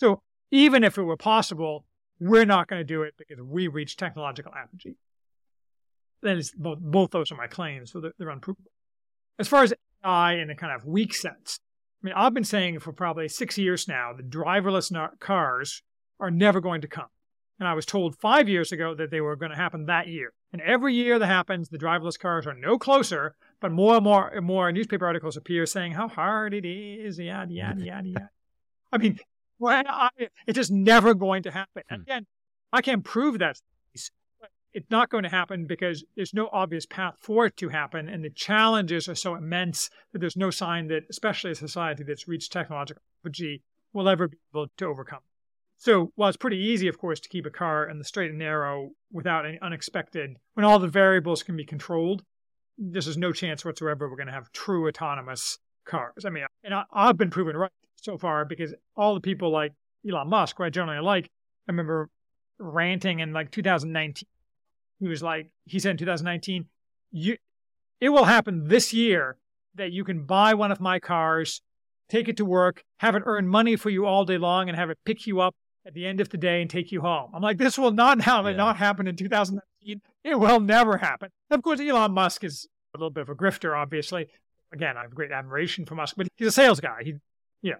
So 0.00 0.22
even 0.50 0.82
if 0.82 0.96
it 0.96 1.02
were 1.02 1.18
possible, 1.18 1.84
we're 2.18 2.46
not 2.46 2.68
going 2.68 2.80
to 2.80 2.84
do 2.84 3.02
it 3.02 3.14
because 3.18 3.42
we 3.42 3.68
reach 3.68 3.96
technological 3.96 4.52
apogee. 4.54 4.96
That 6.26 6.38
is 6.38 6.52
both, 6.52 6.78
both 6.80 7.10
those 7.12 7.30
are 7.30 7.36
my 7.36 7.46
claims, 7.46 7.92
so 7.92 8.00
they're, 8.00 8.12
they're 8.18 8.30
unprovable. 8.30 8.70
As 9.38 9.46
far 9.46 9.62
as 9.62 9.72
AI 10.04 10.34
in 10.34 10.50
a 10.50 10.56
kind 10.56 10.72
of 10.72 10.84
weak 10.84 11.14
sense, 11.14 11.60
I 12.02 12.06
mean, 12.06 12.14
I've 12.16 12.34
been 12.34 12.44
saying 12.44 12.80
for 12.80 12.92
probably 12.92 13.28
six 13.28 13.56
years 13.56 13.86
now 13.86 14.12
that 14.12 14.28
driverless 14.28 14.92
cars 15.20 15.82
are 16.18 16.30
never 16.30 16.60
going 16.60 16.80
to 16.80 16.88
come. 16.88 17.06
And 17.58 17.68
I 17.68 17.74
was 17.74 17.86
told 17.86 18.16
five 18.16 18.48
years 18.48 18.72
ago 18.72 18.94
that 18.96 19.10
they 19.10 19.20
were 19.20 19.36
going 19.36 19.50
to 19.50 19.56
happen 19.56 19.86
that 19.86 20.08
year. 20.08 20.32
And 20.52 20.60
every 20.62 20.94
year 20.94 21.18
that 21.18 21.26
happens, 21.26 21.68
the 21.68 21.78
driverless 21.78 22.18
cars 22.18 22.46
are 22.46 22.54
no 22.54 22.78
closer, 22.78 23.34
but 23.60 23.72
more 23.72 23.94
and 23.94 24.04
more 24.04 24.28
and 24.28 24.44
more 24.44 24.70
newspaper 24.72 25.06
articles 25.06 25.36
appear 25.36 25.64
saying 25.64 25.92
how 25.92 26.08
hard 26.08 26.54
it 26.54 26.66
is, 26.66 27.18
yada, 27.18 27.52
yada, 27.52 27.80
yada, 27.84 28.08
yada. 28.08 28.30
I 28.92 28.98
mean, 28.98 29.20
well, 29.58 29.82
I, 29.86 30.10
it's 30.46 30.56
just 30.56 30.70
never 30.70 31.14
going 31.14 31.44
to 31.44 31.50
happen. 31.50 31.82
And 31.88 32.02
hmm. 32.02 32.10
again, 32.10 32.26
I 32.72 32.82
can't 32.82 33.04
prove 33.04 33.38
that 33.38 33.60
it's 34.76 34.90
not 34.90 35.08
going 35.08 35.22
to 35.22 35.30
happen 35.30 35.64
because 35.66 36.04
there's 36.16 36.34
no 36.34 36.50
obvious 36.52 36.84
path 36.84 37.14
for 37.18 37.46
it 37.46 37.56
to 37.56 37.70
happen. 37.70 38.10
And 38.10 38.22
the 38.22 38.28
challenges 38.28 39.08
are 39.08 39.14
so 39.14 39.34
immense 39.34 39.88
that 40.12 40.18
there's 40.18 40.36
no 40.36 40.50
sign 40.50 40.88
that, 40.88 41.04
especially 41.08 41.52
a 41.52 41.54
society 41.54 42.04
that's 42.04 42.28
reached 42.28 42.52
technological 42.52 43.02
apogee, 43.24 43.62
will 43.94 44.06
ever 44.06 44.28
be 44.28 44.36
able 44.52 44.66
to 44.76 44.84
overcome. 44.84 45.20
So 45.78 46.12
while 46.14 46.28
it's 46.28 46.36
pretty 46.36 46.58
easy, 46.58 46.88
of 46.88 46.98
course, 46.98 47.20
to 47.20 47.28
keep 47.30 47.46
a 47.46 47.50
car 47.50 47.88
in 47.88 47.98
the 47.98 48.04
straight 48.04 48.28
and 48.28 48.38
narrow 48.38 48.90
without 49.10 49.46
any 49.46 49.58
unexpected, 49.62 50.36
when 50.52 50.66
all 50.66 50.78
the 50.78 50.88
variables 50.88 51.42
can 51.42 51.56
be 51.56 51.64
controlled, 51.64 52.22
there's 52.76 53.16
no 53.16 53.32
chance 53.32 53.64
whatsoever 53.64 54.10
we're 54.10 54.16
going 54.16 54.26
to 54.26 54.32
have 54.34 54.52
true 54.52 54.86
autonomous 54.88 55.58
cars. 55.86 56.26
I 56.26 56.28
mean, 56.28 56.44
and 56.62 56.74
I, 56.74 57.06
have 57.06 57.16
been 57.16 57.30
proven 57.30 57.56
right 57.56 57.72
so 57.94 58.18
far 58.18 58.44
because 58.44 58.74
all 58.94 59.14
the 59.14 59.22
people 59.22 59.50
like 59.50 59.72
Elon 60.06 60.28
Musk, 60.28 60.58
who 60.58 60.64
I 60.64 60.68
generally 60.68 61.00
like, 61.00 61.30
I 61.66 61.72
remember 61.72 62.10
ranting 62.58 63.20
in 63.20 63.32
like 63.32 63.50
2019 63.50 64.26
he 64.98 65.08
was 65.08 65.22
like, 65.22 65.50
he 65.64 65.78
said 65.78 65.92
in 65.92 65.96
2019, 65.98 66.66
you, 67.10 67.36
it 68.00 68.08
will 68.08 68.24
happen 68.24 68.68
this 68.68 68.92
year 68.92 69.36
that 69.74 69.92
you 69.92 70.04
can 70.04 70.24
buy 70.24 70.54
one 70.54 70.72
of 70.72 70.80
my 70.80 70.98
cars, 70.98 71.60
take 72.08 72.28
it 72.28 72.36
to 72.38 72.44
work, 72.44 72.84
have 72.98 73.14
it 73.14 73.22
earn 73.26 73.48
money 73.48 73.76
for 73.76 73.90
you 73.90 74.06
all 74.06 74.24
day 74.24 74.38
long, 74.38 74.68
and 74.68 74.76
have 74.76 74.90
it 74.90 74.98
pick 75.04 75.26
you 75.26 75.40
up 75.40 75.54
at 75.86 75.94
the 75.94 76.06
end 76.06 76.20
of 76.20 76.28
the 76.30 76.36
day 76.36 76.60
and 76.60 76.70
take 76.70 76.90
you 76.90 77.00
home. 77.00 77.30
I'm 77.34 77.42
like, 77.42 77.58
this 77.58 77.78
will 77.78 77.92
not 77.92 78.20
happen, 78.20 78.52
yeah. 78.52 78.56
not 78.56 78.76
happen 78.76 79.06
in 79.06 79.16
2019. 79.16 80.00
It 80.24 80.38
will 80.38 80.60
never 80.60 80.96
happen. 80.96 81.30
Of 81.50 81.62
course, 81.62 81.80
Elon 81.80 82.12
Musk 82.12 82.42
is 82.42 82.66
a 82.94 82.98
little 82.98 83.10
bit 83.10 83.22
of 83.22 83.28
a 83.28 83.34
grifter, 83.34 83.76
obviously. 83.76 84.26
Again, 84.72 84.96
I 84.96 85.02
have 85.02 85.14
great 85.14 85.30
admiration 85.30 85.86
for 85.86 85.94
Musk, 85.94 86.16
but 86.16 86.26
he's 86.36 86.48
a 86.48 86.52
sales 86.52 86.80
guy. 86.80 87.02
He, 87.04 87.14
yeah, 87.62 87.76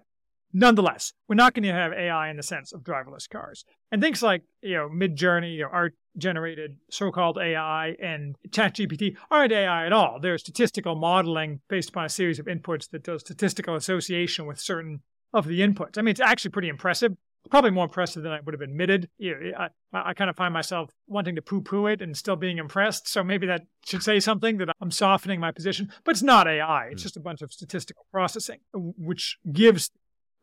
Nonetheless, 0.53 1.13
we're 1.27 1.35
not 1.35 1.53
going 1.53 1.63
to 1.63 1.73
have 1.73 1.91
AI 1.91 2.29
in 2.29 2.37
the 2.37 2.43
sense 2.43 2.71
of 2.71 2.81
driverless 2.81 3.29
cars. 3.29 3.65
And 3.91 4.01
things 4.01 4.23
like, 4.23 4.43
you 4.61 4.75
know, 4.75 4.89
Midjourney, 4.89 5.55
you 5.55 5.63
know, 5.63 5.69
art 5.71 5.93
generated 6.17 6.77
so-called 6.89 7.37
AI 7.37 7.95
and 8.01 8.35
ChatGPT 8.49 9.15
aren't 9.29 9.51
AI 9.51 9.85
at 9.85 9.93
all. 9.93 10.19
They're 10.19 10.37
statistical 10.37 10.95
modeling 10.95 11.61
based 11.69 11.89
upon 11.89 12.05
a 12.05 12.09
series 12.09 12.39
of 12.39 12.45
inputs 12.45 12.89
that 12.91 13.03
does 13.03 13.21
statistical 13.21 13.75
association 13.75 14.45
with 14.45 14.59
certain 14.59 15.01
of 15.33 15.47
the 15.47 15.61
inputs. 15.61 15.97
I 15.97 16.01
mean, 16.01 16.11
it's 16.11 16.21
actually 16.21 16.51
pretty 16.51 16.69
impressive. 16.69 17.13
Probably 17.49 17.71
more 17.71 17.85
impressive 17.85 18.23
than 18.23 18.33
I 18.33 18.41
would 18.41 18.53
have 18.53 18.61
admitted. 18.61 19.09
I, 19.21 19.69
I 19.93 20.13
kind 20.13 20.29
of 20.29 20.35
find 20.35 20.53
myself 20.53 20.89
wanting 21.07 21.35
to 21.35 21.41
poo-poo 21.41 21.87
it 21.87 22.01
and 22.01 22.17
still 22.17 22.35
being 22.35 22.57
impressed. 22.57 23.07
So 23.07 23.23
maybe 23.23 23.47
that 23.47 23.61
should 23.85 24.03
say 24.03 24.19
something 24.19 24.57
that 24.57 24.69
I'm 24.81 24.91
softening 24.91 25.39
my 25.39 25.51
position. 25.51 25.89
But 26.03 26.11
it's 26.11 26.23
not 26.23 26.47
AI. 26.47 26.87
It's 26.87 27.01
hmm. 27.01 27.05
just 27.05 27.17
a 27.17 27.21
bunch 27.21 27.41
of 27.41 27.53
statistical 27.53 28.05
processing, 28.11 28.59
which 28.73 29.37
gives 29.51 29.91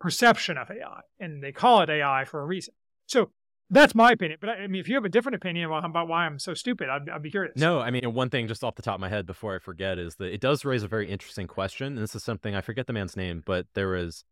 perception 0.01 0.57
of 0.59 0.71
AI, 0.71 1.01
and 1.19 1.43
they 1.43 1.53
call 1.53 1.81
it 1.81 1.91
AI 1.91 2.25
for 2.25 2.41
a 2.41 2.47
reason. 2.47 2.75
So 3.07 3.31
that's 3.71 3.95
my 3.95 4.13
opinion. 4.13 4.39
But 4.41 4.51
I 4.51 4.67
mean, 4.67 4.81
if 4.81 4.89
you 4.89 4.95
have 4.95 5.05
a 5.05 5.09
different 5.09 5.37
opinion 5.37 5.71
about 5.71 6.09
why 6.09 6.27
I'm 6.27 6.39
so 6.39 6.55
stupid, 6.55 6.89
I'd, 6.89 7.09
I'd, 7.09 7.23
be 7.23 7.31
curious. 7.31 7.57
No, 7.57 7.81
I 7.81 7.91
mean, 7.91 8.13
one 8.13 8.31
thing 8.31 8.47
just 8.47 8.63
off 8.63 8.75
the 8.75 8.83
top 8.83 8.95
of 8.95 9.01
my 9.01 9.09
head 9.09 9.27
before 9.27 9.55
I 9.55 9.59
forget 9.59 9.99
is 9.99 10.17
that 10.17 10.33
it 10.33 10.41
does 10.41 10.65
raise 10.65 10.83
a 10.83 10.89
very 10.89 11.11
interesting 11.11 11.47
question. 11.47 11.89
And 11.89 11.99
this 11.99 12.15
is 12.15 12.23
something 12.23 12.55
I 12.55 12.61
forget 12.61 12.87
the 12.87 12.93
man's 12.93 13.17
name, 13.17 13.43
but 13.45 13.67
there 13.75 13.89
was 13.89 14.25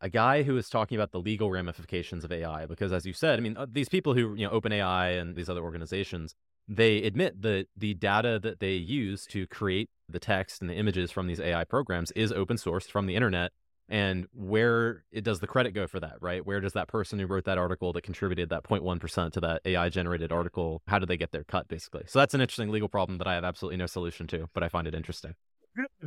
a 0.00 0.08
guy 0.08 0.42
who 0.42 0.54
was 0.54 0.68
talking 0.68 0.96
about 0.96 1.12
the 1.12 1.20
legal 1.20 1.50
ramifications 1.50 2.24
of 2.24 2.32
AI. 2.32 2.66
Because 2.66 2.92
as 2.92 3.06
you 3.06 3.12
said, 3.12 3.38
I 3.38 3.42
mean, 3.42 3.56
uh, 3.56 3.66
these 3.70 3.88
people 3.88 4.14
who, 4.14 4.34
you 4.34 4.46
know, 4.46 4.58
OpenAI 4.58 5.20
and 5.20 5.36
these 5.36 5.48
other 5.48 5.62
organizations, 5.62 6.34
they 6.66 7.02
admit 7.02 7.42
that 7.42 7.66
the 7.76 7.94
data 7.94 8.38
that 8.42 8.60
they 8.60 8.74
use 8.74 9.26
to 9.26 9.46
create 9.46 9.90
the 10.08 10.20
text 10.20 10.60
and 10.60 10.70
the 10.70 10.74
images 10.74 11.10
from 11.10 11.26
these 11.26 11.40
AI 11.40 11.64
programs 11.64 12.10
is 12.12 12.32
open 12.32 12.56
sourced 12.56 12.90
from 12.90 13.06
the 13.06 13.14
internet 13.14 13.52
and 13.90 14.26
where 14.32 15.04
it 15.10 15.24
does 15.24 15.40
the 15.40 15.46
credit 15.46 15.72
go 15.72 15.86
for 15.86 16.00
that 16.00 16.14
right? 16.20 16.46
Where 16.46 16.60
does 16.60 16.72
that 16.72 16.88
person 16.88 17.18
who 17.18 17.26
wrote 17.26 17.44
that 17.44 17.58
article 17.58 17.92
that 17.92 18.02
contributed 18.02 18.48
that 18.50 18.62
0.1% 18.64 19.32
to 19.32 19.40
that 19.40 19.62
ai 19.64 19.88
generated 19.88 20.32
article 20.32 20.82
how 20.86 20.98
do 20.98 21.06
they 21.06 21.16
get 21.16 21.32
their 21.32 21.44
cut 21.44 21.68
basically? 21.68 22.04
So 22.06 22.18
that's 22.20 22.34
an 22.34 22.40
interesting 22.40 22.70
legal 22.70 22.88
problem 22.88 23.18
that 23.18 23.26
i 23.26 23.34
have 23.34 23.44
absolutely 23.44 23.76
no 23.76 23.86
solution 23.86 24.26
to 24.28 24.48
but 24.54 24.62
i 24.62 24.68
find 24.68 24.86
it 24.86 24.94
interesting. 24.94 25.34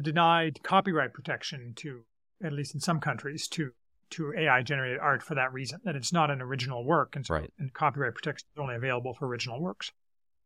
Denied 0.02 0.60
copyright 0.64 1.14
protection 1.14 1.74
to 1.78 2.06
at 2.44 2.54
least 2.54 2.74
in 2.74 2.80
some 2.80 3.00
countries 3.00 3.48
to 3.50 3.72
to 4.12 4.34
ai 4.38 4.62
generated 4.62 5.00
art 5.00 5.24
for 5.24 5.36
that 5.36 5.52
reason 5.54 5.80
that 5.84 5.96
it's 5.96 6.14
not 6.14 6.30
an 6.30 6.42
original 6.42 6.86
work 6.86 7.16
and 7.16 7.26
so 7.26 7.36
right. 7.36 7.52
and 7.60 7.74
copyright 7.74 8.14
protection 8.14 8.48
is 8.56 8.62
only 8.62 8.76
available 8.76 9.14
for 9.14 9.28
original 9.28 9.62
works 9.62 9.92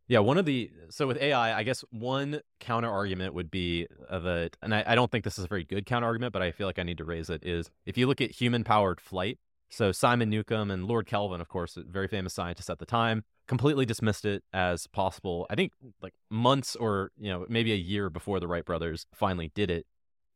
yeah, 0.08 0.20
one 0.20 0.38
of 0.38 0.46
the 0.46 0.72
so 0.90 1.06
with 1.06 1.18
AI, 1.18 1.58
I 1.58 1.64
guess 1.64 1.84
one 1.92 2.42
counter 2.60 2.90
argument 2.90 3.34
would 3.34 3.52
be 3.52 3.88
uh, 4.10 4.20
that, 4.20 4.56
and 4.62 4.74
I, 4.74 4.84
I 4.88 4.96
don't 4.96 5.12
think 5.12 5.26
this 5.26 5.38
is 5.38 5.46
a 5.46 5.48
very 5.48 5.66
good 5.66 5.86
counter 5.86 6.08
argument, 6.08 6.32
but 6.32 6.42
I 6.42 6.52
feel 6.52 6.66
like 6.66 6.80
I 6.80 6.84
need 6.84 6.98
to 7.00 7.06
raise 7.06 7.30
it. 7.30 7.46
Is 7.46 7.70
if 7.86 7.98
you 7.98 8.08
look 8.08 8.22
at 8.22 8.32
human 8.32 8.64
powered 8.64 9.02
flight, 9.02 9.38
so 9.70 9.92
Simon 9.92 10.30
Newcomb 10.30 10.72
and 10.72 10.86
Lord 10.86 11.08
Kelvin, 11.08 11.42
of 11.42 11.50
course, 11.50 11.78
very 11.90 12.08
famous 12.08 12.34
scientists 12.34 12.70
at 12.70 12.80
the 12.80 12.86
time, 12.86 13.26
completely 13.48 13.86
dismissed 13.86 14.24
it 14.24 14.44
as 14.54 14.88
possible. 14.88 15.46
I 15.50 15.56
think 15.56 15.74
like 16.02 16.14
months 16.30 16.78
or 16.78 17.12
you 17.18 17.30
know 17.30 17.46
maybe 17.50 17.74
a 17.74 17.78
year 17.78 18.10
before 18.10 18.40
the 18.40 18.48
Wright 18.48 18.66
brothers 18.66 19.08
finally 19.14 19.52
did 19.56 19.70
it. 19.70 19.86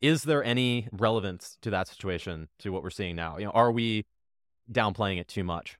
Is 0.01 0.23
there 0.23 0.43
any 0.43 0.89
relevance 0.91 1.57
to 1.61 1.69
that 1.69 1.87
situation 1.87 2.49
to 2.59 2.71
what 2.71 2.83
we're 2.83 2.89
seeing 2.89 3.15
now? 3.15 3.37
You 3.37 3.45
know, 3.45 3.51
are 3.51 3.71
we 3.71 4.05
downplaying 4.69 5.19
it 5.19 5.29
too 5.29 5.43
much? 5.45 5.77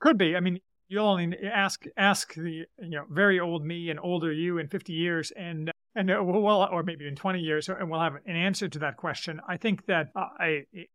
Could 0.00 0.18
be. 0.18 0.34
I 0.34 0.40
mean, 0.40 0.58
you'll 0.88 1.06
only 1.06 1.36
ask 1.52 1.84
ask 1.96 2.34
the 2.34 2.64
you 2.78 2.90
know 2.90 3.04
very 3.10 3.40
old 3.40 3.64
me 3.64 3.90
and 3.90 3.98
older 4.00 4.32
you 4.32 4.58
in 4.58 4.68
50 4.68 4.92
years 4.92 5.32
and 5.36 5.70
and 5.94 6.10
uh, 6.10 6.22
well 6.22 6.68
or 6.70 6.82
maybe 6.82 7.06
in 7.06 7.16
20 7.16 7.40
years 7.40 7.68
and 7.68 7.90
we'll 7.90 8.00
have 8.00 8.14
an 8.26 8.36
answer 8.36 8.68
to 8.68 8.78
that 8.78 8.96
question 8.96 9.40
i 9.48 9.56
think 9.56 9.86
that 9.86 10.08
uh, 10.14 10.26
i 10.38 10.46
it, 10.72 10.88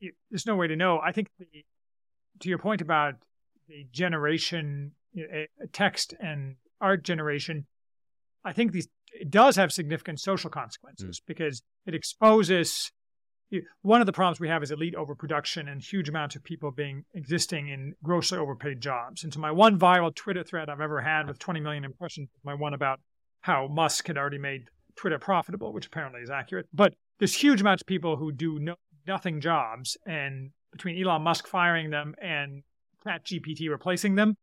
it, 0.00 0.14
there's 0.30 0.46
no 0.46 0.56
way 0.56 0.66
to 0.66 0.76
know 0.76 1.00
i 1.00 1.12
think 1.12 1.28
the 1.38 1.46
to 2.40 2.48
your 2.48 2.58
point 2.58 2.80
about 2.80 3.14
the 3.68 3.86
generation 3.92 4.92
text 5.72 6.14
and 6.20 6.56
art 6.80 7.04
generation 7.04 7.66
i 8.44 8.52
think 8.52 8.72
these 8.72 8.88
it 9.12 9.30
does 9.30 9.56
have 9.56 9.70
significant 9.70 10.18
social 10.20 10.50
consequences 10.50 11.20
mm. 11.20 11.26
because 11.26 11.62
it 11.86 11.94
exposes 11.94 12.90
one 13.82 14.00
of 14.00 14.06
the 14.06 14.12
problems 14.12 14.40
we 14.40 14.48
have 14.48 14.62
is 14.62 14.70
elite 14.70 14.94
overproduction 14.94 15.68
and 15.68 15.82
huge 15.82 16.08
amounts 16.08 16.36
of 16.36 16.44
people 16.44 16.70
being 16.70 17.04
existing 17.14 17.68
in 17.68 17.94
grossly 18.02 18.38
overpaid 18.38 18.80
jobs. 18.80 19.24
And 19.24 19.32
so 19.32 19.40
my 19.40 19.50
one 19.50 19.78
viral 19.78 20.14
Twitter 20.14 20.42
thread 20.42 20.68
I've 20.68 20.80
ever 20.80 21.00
had 21.00 21.28
with 21.28 21.38
20 21.38 21.60
million 21.60 21.84
impressions, 21.84 22.28
my 22.44 22.54
one 22.54 22.74
about 22.74 23.00
how 23.42 23.68
Musk 23.68 24.06
had 24.06 24.16
already 24.16 24.38
made 24.38 24.68
Twitter 24.96 25.18
profitable, 25.18 25.72
which 25.72 25.86
apparently 25.86 26.20
is 26.20 26.30
accurate. 26.30 26.66
But 26.72 26.94
there's 27.18 27.34
huge 27.34 27.60
amounts 27.60 27.82
of 27.82 27.86
people 27.86 28.16
who 28.16 28.32
do 28.32 28.58
no, 28.58 28.76
nothing 29.06 29.40
jobs, 29.40 29.96
and 30.06 30.50
between 30.70 31.00
Elon 31.00 31.22
Musk 31.22 31.46
firing 31.46 31.90
them 31.90 32.14
and 32.22 32.62
ChatGPT 33.06 33.68
replacing 33.68 34.14
them, 34.14 34.36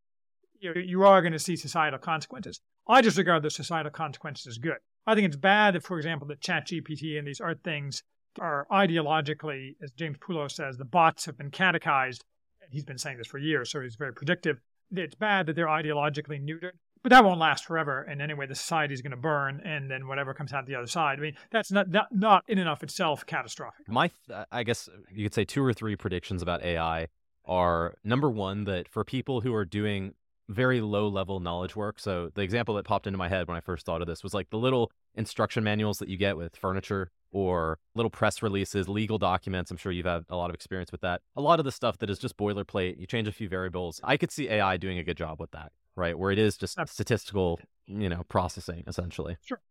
you, 0.59 0.73
you 0.75 1.03
are 1.03 1.21
going 1.21 1.33
to 1.33 1.39
see 1.39 1.55
societal 1.55 1.99
consequences. 1.99 2.59
I 2.87 3.01
just 3.01 3.17
regard 3.17 3.43
the 3.43 3.49
societal 3.49 3.91
consequences 3.91 4.47
as 4.47 4.57
good. 4.57 4.77
I 5.07 5.15
think 5.15 5.27
it's 5.27 5.35
bad 5.35 5.75
if, 5.75 5.83
for 5.83 5.97
example, 5.97 6.27
that 6.27 6.41
ChatGPT 6.41 7.17
and 7.17 7.27
these 7.27 7.39
art 7.39 7.59
things 7.63 8.03
are 8.39 8.67
ideologically, 8.71 9.75
as 9.81 9.91
James 9.91 10.17
Poulos 10.17 10.51
says, 10.51 10.77
the 10.77 10.85
bots 10.85 11.25
have 11.25 11.37
been 11.37 11.51
catechized 11.51 12.23
he's 12.71 12.85
been 12.85 12.97
saying 12.97 13.17
this 13.17 13.27
for 13.27 13.37
years, 13.37 13.71
so 13.71 13.81
he's 13.81 13.95
very 13.95 14.13
predictive. 14.13 14.59
It's 14.91 15.15
bad 15.15 15.45
that 15.47 15.55
they're 15.55 15.67
ideologically 15.67 16.43
neutered, 16.43 16.73
but 17.03 17.09
that 17.09 17.23
won't 17.23 17.39
last 17.39 17.65
forever. 17.65 18.01
And 18.01 18.21
anyway, 18.21 18.47
the 18.47 18.55
society 18.55 18.93
is 18.93 19.01
going 19.01 19.11
to 19.11 19.17
burn, 19.17 19.61
and 19.63 19.89
then 19.89 20.07
whatever 20.07 20.33
comes 20.33 20.53
out 20.53 20.65
the 20.65 20.75
other 20.75 20.87
side. 20.87 21.19
I 21.19 21.21
mean, 21.21 21.35
that's 21.51 21.71
not 21.71 21.89
not, 21.89 22.07
not 22.11 22.43
in 22.47 22.57
and 22.57 22.69
of 22.69 22.81
itself 22.83 23.25
catastrophic. 23.25 23.87
My, 23.87 24.07
th- 24.07 24.37
uh, 24.37 24.45
I 24.51 24.63
guess 24.63 24.89
you 25.11 25.25
could 25.25 25.33
say 25.33 25.45
two 25.45 25.63
or 25.63 25.73
three 25.73 25.95
predictions 25.95 26.41
about 26.41 26.63
AI 26.63 27.07
are 27.45 27.95
number 28.03 28.29
one 28.29 28.65
that 28.65 28.87
for 28.87 29.03
people 29.03 29.41
who 29.41 29.53
are 29.53 29.65
doing 29.65 30.13
very 30.49 30.81
low 30.81 31.07
level 31.07 31.39
knowledge 31.39 31.75
work. 31.75 31.99
So 31.99 32.31
the 32.33 32.41
example 32.41 32.75
that 32.75 32.85
popped 32.85 33.05
into 33.05 33.17
my 33.17 33.29
head 33.29 33.47
when 33.47 33.55
I 33.55 33.59
first 33.59 33.85
thought 33.85 34.01
of 34.01 34.07
this 34.07 34.23
was 34.23 34.33
like 34.33 34.49
the 34.49 34.57
little 34.57 34.91
instruction 35.13 35.63
manuals 35.63 35.99
that 35.99 36.09
you 36.09 36.17
get 36.17 36.37
with 36.37 36.55
furniture 36.55 37.11
or 37.31 37.79
little 37.95 38.09
press 38.09 38.41
releases, 38.41 38.89
legal 38.89 39.17
documents. 39.17 39.71
I'm 39.71 39.77
sure 39.77 39.91
you've 39.91 40.05
had 40.05 40.23
a 40.29 40.35
lot 40.35 40.49
of 40.49 40.55
experience 40.55 40.91
with 40.91 41.01
that. 41.01 41.21
A 41.35 41.41
lot 41.41 41.59
of 41.59 41.65
the 41.65 41.71
stuff 41.71 41.97
that 41.99 42.09
is 42.09 42.19
just 42.19 42.37
boilerplate, 42.37 42.99
you 42.99 43.05
change 43.05 43.27
a 43.27 43.31
few 43.31 43.49
variables. 43.49 43.99
I 44.03 44.17
could 44.17 44.31
see 44.31 44.49
AI 44.49 44.77
doing 44.77 44.97
a 44.97 45.03
good 45.03 45.17
job 45.17 45.39
with 45.39 45.51
that, 45.51 45.71
right? 45.95 46.17
Where 46.17 46.31
it 46.31 46.39
is 46.39 46.57
just 46.57 46.77
statistical, 46.87 47.59
you 47.87 48.09
know, 48.09 48.23
processing 48.29 48.83
essentially. 48.87 49.37
Sure. 49.43 49.61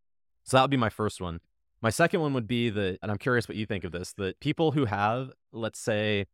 So 0.44 0.56
that 0.56 0.62
would 0.62 0.70
be 0.70 0.76
my 0.76 0.90
first 0.90 1.20
one. 1.20 1.40
My 1.80 1.90
second 1.90 2.20
one 2.20 2.35
would 2.35 2.48
be 2.48 2.70
that, 2.70 2.98
and 3.02 3.10
I'm 3.10 3.18
curious 3.18 3.48
what 3.48 3.56
you 3.56 3.66
think 3.66 3.85
of 3.85 3.93
this, 3.93 4.12
that 4.14 4.40
people 4.40 4.72
who 4.72 4.86
have, 4.86 5.30
let's 5.52 5.78
say, 5.78 6.26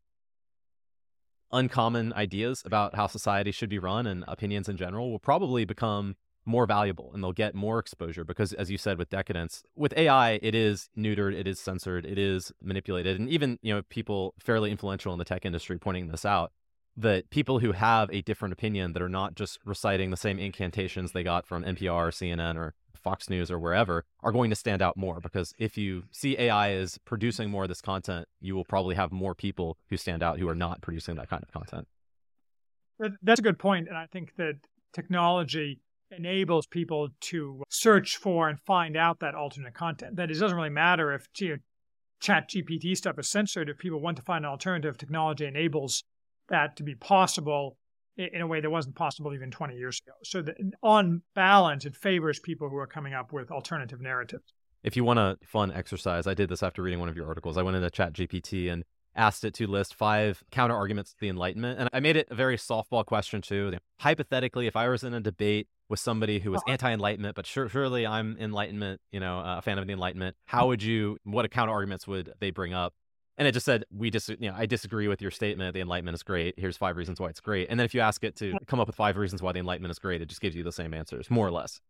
uncommon 1.52 2.12
ideas 2.14 2.62
about 2.64 2.94
how 2.94 3.06
society 3.06 3.52
should 3.52 3.68
be 3.68 3.78
run 3.78 4.06
and 4.06 4.24
opinions 4.26 4.68
in 4.68 4.76
general 4.76 5.10
will 5.10 5.18
probably 5.18 5.64
become 5.64 6.16
more 6.46 6.66
valuable 6.66 7.10
and 7.14 7.22
they'll 7.22 7.32
get 7.32 7.54
more 7.54 7.78
exposure 7.78 8.24
because 8.24 8.52
as 8.54 8.70
you 8.70 8.78
said 8.78 8.98
with 8.98 9.08
decadence 9.08 9.62
with 9.76 9.92
ai 9.96 10.38
it 10.42 10.54
is 10.54 10.88
neutered 10.96 11.34
it 11.34 11.46
is 11.46 11.58
censored 11.58 12.04
it 12.04 12.18
is 12.18 12.52
manipulated 12.62 13.18
and 13.18 13.28
even 13.28 13.58
you 13.62 13.74
know 13.74 13.82
people 13.88 14.34
fairly 14.38 14.70
influential 14.70 15.12
in 15.12 15.18
the 15.18 15.24
tech 15.24 15.44
industry 15.44 15.78
pointing 15.78 16.08
this 16.08 16.24
out 16.24 16.52
that 16.96 17.28
people 17.30 17.58
who 17.58 17.72
have 17.72 18.08
a 18.12 18.22
different 18.22 18.52
opinion 18.52 18.92
that 18.92 19.02
are 19.02 19.08
not 19.08 19.34
just 19.34 19.58
reciting 19.64 20.10
the 20.10 20.16
same 20.16 20.38
incantations 20.38 21.12
they 21.12 21.22
got 21.22 21.46
from 21.46 21.64
npr 21.64 21.92
or 21.92 22.10
cnn 22.10 22.56
or 22.56 22.74
Fox 23.04 23.28
News 23.28 23.50
or 23.50 23.58
wherever 23.58 24.04
are 24.22 24.32
going 24.32 24.50
to 24.50 24.56
stand 24.56 24.80
out 24.80 24.96
more 24.96 25.20
because 25.20 25.52
if 25.58 25.76
you 25.76 26.04
see 26.10 26.36
AI 26.38 26.72
is 26.72 26.98
producing 27.04 27.50
more 27.50 27.64
of 27.64 27.68
this 27.68 27.82
content, 27.82 28.26
you 28.40 28.54
will 28.54 28.64
probably 28.64 28.94
have 28.94 29.12
more 29.12 29.34
people 29.34 29.76
who 29.90 29.96
stand 29.98 30.22
out 30.22 30.38
who 30.38 30.48
are 30.48 30.54
not 30.54 30.80
producing 30.80 31.14
that 31.16 31.28
kind 31.28 31.42
of 31.42 31.52
content. 31.52 31.86
That's 33.22 33.40
a 33.40 33.42
good 33.42 33.58
point, 33.58 33.88
and 33.88 33.96
I 33.96 34.06
think 34.06 34.30
that 34.38 34.54
technology 34.94 35.80
enables 36.16 36.66
people 36.66 37.08
to 37.20 37.62
search 37.68 38.16
for 38.16 38.48
and 38.48 38.58
find 38.60 38.96
out 38.96 39.20
that 39.20 39.34
alternate 39.34 39.74
content. 39.74 40.16
That 40.16 40.30
it 40.30 40.38
doesn't 40.38 40.56
really 40.56 40.70
matter 40.70 41.12
if 41.12 41.28
you 41.38 41.50
know, 41.50 41.56
Chat 42.20 42.48
GPT 42.48 42.96
stuff 42.96 43.18
is 43.18 43.28
censored. 43.28 43.68
If 43.68 43.78
people 43.78 44.00
want 44.00 44.16
to 44.16 44.22
find 44.22 44.44
an 44.44 44.50
alternative, 44.50 44.96
technology 44.96 45.46
enables 45.46 46.04
that 46.48 46.76
to 46.76 46.82
be 46.82 46.94
possible 46.94 47.76
in 48.16 48.40
a 48.40 48.46
way 48.46 48.60
that 48.60 48.70
wasn't 48.70 48.94
possible 48.94 49.34
even 49.34 49.50
20 49.50 49.76
years 49.76 50.00
ago. 50.06 50.14
So, 50.22 50.40
that 50.42 50.56
on 50.82 51.22
balance, 51.34 51.84
it 51.84 51.96
favors 51.96 52.38
people 52.38 52.68
who 52.68 52.76
are 52.76 52.86
coming 52.86 53.12
up 53.12 53.32
with 53.32 53.50
alternative 53.50 54.00
narratives. 54.00 54.44
If 54.82 54.96
you 54.96 55.04
want 55.04 55.18
a 55.18 55.36
fun 55.44 55.72
exercise, 55.72 56.26
I 56.26 56.34
did 56.34 56.48
this 56.48 56.62
after 56.62 56.82
reading 56.82 57.00
one 57.00 57.08
of 57.08 57.16
your 57.16 57.26
articles. 57.26 57.56
I 57.56 57.62
went 57.62 57.76
into 57.76 57.90
Chat 57.90 58.12
GPT 58.12 58.70
and 58.70 58.84
asked 59.16 59.44
it 59.44 59.54
to 59.54 59.66
list 59.66 59.94
five 59.94 60.42
counter 60.50 60.74
arguments 60.74 61.12
to 61.12 61.20
the 61.20 61.28
Enlightenment. 61.28 61.78
And 61.78 61.88
I 61.92 62.00
made 62.00 62.16
it 62.16 62.28
a 62.30 62.34
very 62.34 62.56
softball 62.56 63.04
question 63.04 63.42
too. 63.42 63.74
Hypothetically, 64.00 64.66
if 64.66 64.76
I 64.76 64.88
was 64.88 65.04
in 65.04 65.14
a 65.14 65.20
debate 65.20 65.68
with 65.88 66.00
somebody 66.00 66.38
who 66.38 66.50
was 66.50 66.60
uh-huh. 66.62 66.72
anti-Enlightenment, 66.72 67.34
but 67.34 67.46
sure, 67.46 67.68
surely 67.68 68.06
I'm 68.06 68.36
Enlightenment, 68.38 69.00
you 69.12 69.20
know, 69.20 69.42
a 69.44 69.62
fan 69.62 69.78
of 69.78 69.86
the 69.86 69.92
Enlightenment, 69.92 70.36
how 70.46 70.68
would 70.68 70.82
you, 70.82 71.18
what 71.24 71.48
counter 71.50 71.72
arguments 71.72 72.06
would 72.06 72.32
they 72.40 72.50
bring 72.50 72.72
up? 72.72 72.94
and 73.36 73.48
it 73.48 73.52
just 73.52 73.66
said 73.66 73.84
we 73.90 74.10
dis 74.10 74.28
you 74.28 74.36
know 74.50 74.54
i 74.56 74.66
disagree 74.66 75.08
with 75.08 75.20
your 75.20 75.30
statement 75.30 75.74
the 75.74 75.80
enlightenment 75.80 76.14
is 76.14 76.22
great 76.22 76.54
here's 76.56 76.76
five 76.76 76.96
reasons 76.96 77.20
why 77.20 77.28
it's 77.28 77.40
great 77.40 77.68
and 77.68 77.78
then 77.78 77.84
if 77.84 77.94
you 77.94 78.00
ask 78.00 78.22
it 78.24 78.36
to 78.36 78.56
come 78.66 78.80
up 78.80 78.86
with 78.86 78.96
five 78.96 79.16
reasons 79.16 79.42
why 79.42 79.52
the 79.52 79.58
enlightenment 79.58 79.90
is 79.90 79.98
great 79.98 80.22
it 80.22 80.28
just 80.28 80.40
gives 80.40 80.54
you 80.54 80.62
the 80.62 80.72
same 80.72 80.94
answers 80.94 81.30
more 81.30 81.46
or 81.46 81.50
less 81.50 81.80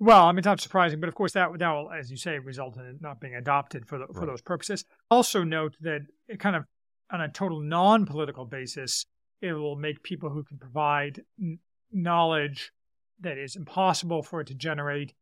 well 0.00 0.24
i 0.24 0.32
mean 0.32 0.38
it's 0.38 0.46
not 0.46 0.60
surprising 0.60 0.98
but 0.98 1.08
of 1.08 1.14
course 1.14 1.32
that, 1.32 1.48
that 1.58 1.70
will 1.70 1.90
as 1.90 2.10
you 2.10 2.16
say 2.16 2.38
result 2.38 2.76
in 2.76 2.84
it 2.84 2.96
not 3.00 3.20
being 3.20 3.34
adopted 3.34 3.86
for, 3.86 3.98
the, 3.98 4.06
for 4.06 4.20
right. 4.20 4.28
those 4.28 4.42
purposes 4.42 4.84
also 5.10 5.44
note 5.44 5.76
that 5.80 6.00
it 6.28 6.40
kind 6.40 6.56
of 6.56 6.64
on 7.12 7.20
a 7.20 7.28
total 7.28 7.60
non-political 7.60 8.44
basis 8.44 9.06
it 9.40 9.52
will 9.52 9.76
make 9.76 10.02
people 10.02 10.30
who 10.30 10.42
can 10.42 10.58
provide 10.58 11.22
n- 11.40 11.58
knowledge 11.92 12.72
that 13.20 13.38
is 13.38 13.54
impossible 13.54 14.22
for 14.22 14.40
it 14.40 14.46
to 14.46 14.54
generate 14.54 15.12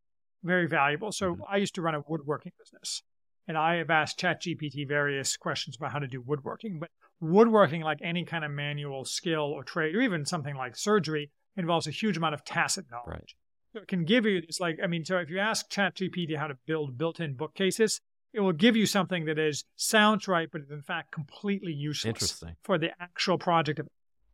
very 0.43 0.67
valuable 0.67 1.11
so 1.11 1.33
mm-hmm. 1.33 1.43
i 1.47 1.57
used 1.57 1.75
to 1.75 1.81
run 1.81 1.95
a 1.95 2.03
woodworking 2.07 2.51
business 2.57 3.03
and 3.49 3.57
I 3.57 3.77
have 3.77 3.89
asked 3.89 4.19
ChatGPT 4.19 4.87
various 4.87 5.35
questions 5.35 5.75
about 5.75 5.91
how 5.91 5.97
to 5.97 6.07
do 6.07 6.21
woodworking. 6.21 6.77
But 6.79 6.91
woodworking, 7.19 7.81
like 7.81 7.97
any 8.03 8.23
kind 8.23 8.45
of 8.45 8.51
manual 8.51 9.05
skill 9.05 9.41
or 9.41 9.63
trade, 9.63 9.95
or 9.95 10.01
even 10.01 10.23
something 10.23 10.55
like 10.55 10.77
surgery, 10.77 11.31
involves 11.57 11.87
a 11.87 11.91
huge 11.91 12.15
amount 12.15 12.35
of 12.35 12.45
tacit 12.45 12.85
knowledge. 12.91 13.07
Right. 13.07 13.33
So 13.73 13.81
it 13.81 13.87
can 13.87 14.03
give 14.03 14.25
you 14.25 14.41
this, 14.41 14.59
like, 14.59 14.79
I 14.83 14.87
mean, 14.87 15.05
so 15.05 15.17
if 15.17 15.29
you 15.29 15.39
ask 15.39 15.69
ChatGPT 15.69 16.35
how 16.35 16.47
to 16.47 16.57
build 16.65 16.97
built-in 16.97 17.35
bookcases, 17.35 18.01
it 18.33 18.39
will 18.39 18.53
give 18.53 18.75
you 18.75 18.85
something 18.85 19.25
that 19.25 19.37
is 19.37 19.63
sounds 19.75 20.27
right, 20.27 20.49
but 20.51 20.61
is 20.61 20.71
in 20.71 20.81
fact 20.81 21.11
completely 21.11 21.71
useless 21.71 22.43
for 22.63 22.77
the 22.77 22.89
actual 22.99 23.37
project 23.37 23.79
of 23.79 23.87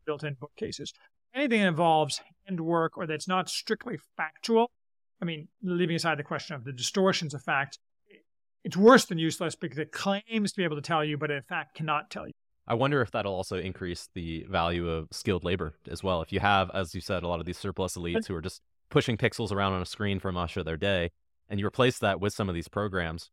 built-in 0.06 0.36
bookcases. 0.40 0.94
Anything 1.34 1.62
that 1.62 1.68
involves 1.68 2.22
handwork 2.45 2.98
or 2.98 3.07
that's 3.07 3.28
not 3.28 3.49
strictly 3.49 3.98
factual, 4.16 4.72
I 5.22 5.26
mean, 5.26 5.49
leaving 5.62 5.98
aside 5.98 6.18
the 6.18 6.24
question 6.24 6.56
of 6.56 6.64
the 6.64 6.72
distortions 6.72 7.34
of 7.34 7.41
fact, 7.41 7.78
it's 8.64 8.78
worse 8.78 9.06
than 9.06 9.18
useless 9.18 9.56
because 9.56 9.78
it 9.78 9.91
claims 9.91 10.53
to 10.53 10.57
be 10.57 10.64
able 10.64 10.78
to 10.78 10.82
tell 10.82 11.03
you, 11.03 11.18
but 11.18 11.30
in 11.30 11.41
fact 11.44 11.76
cannot 11.76 12.10
tell 12.10 12.26
you. 12.26 12.34
I 12.68 12.74
wonder 12.74 13.02
if 13.02 13.12
that'll 13.12 13.34
also 13.34 13.57
increase 13.57 14.10
the 14.14 14.45
value 14.49 14.90
of 14.90 15.07
skilled 15.12 15.44
labor 15.44 15.74
as 15.90 16.03
well. 16.03 16.22
If 16.22 16.34
you 16.34 16.40
have, 16.40 16.72
as 16.74 16.95
you 16.95 17.02
said, 17.02 17.24
a 17.24 17.28
lot 17.28 17.40
of 17.40 17.45
these 17.45 17.57
surplus 17.57 17.95
elites 17.95 18.26
who 18.28 18.36
are 18.36 18.41
just 18.41 18.62
pushing 18.96 19.18
pixels 19.18 19.52
around 19.52 19.74
on 19.74 19.82
a 19.82 19.86
screen 19.86 20.22
for 20.22 20.32
much 20.32 20.56
of 20.56 20.64
their 20.64 20.78
day, 20.78 21.12
and 21.50 21.60
you 21.60 21.68
replace 21.68 22.00
that 22.00 22.22
with 22.22 22.32
some 22.32 22.48
of 22.48 22.56
these 22.56 22.70
programs, 22.70 23.30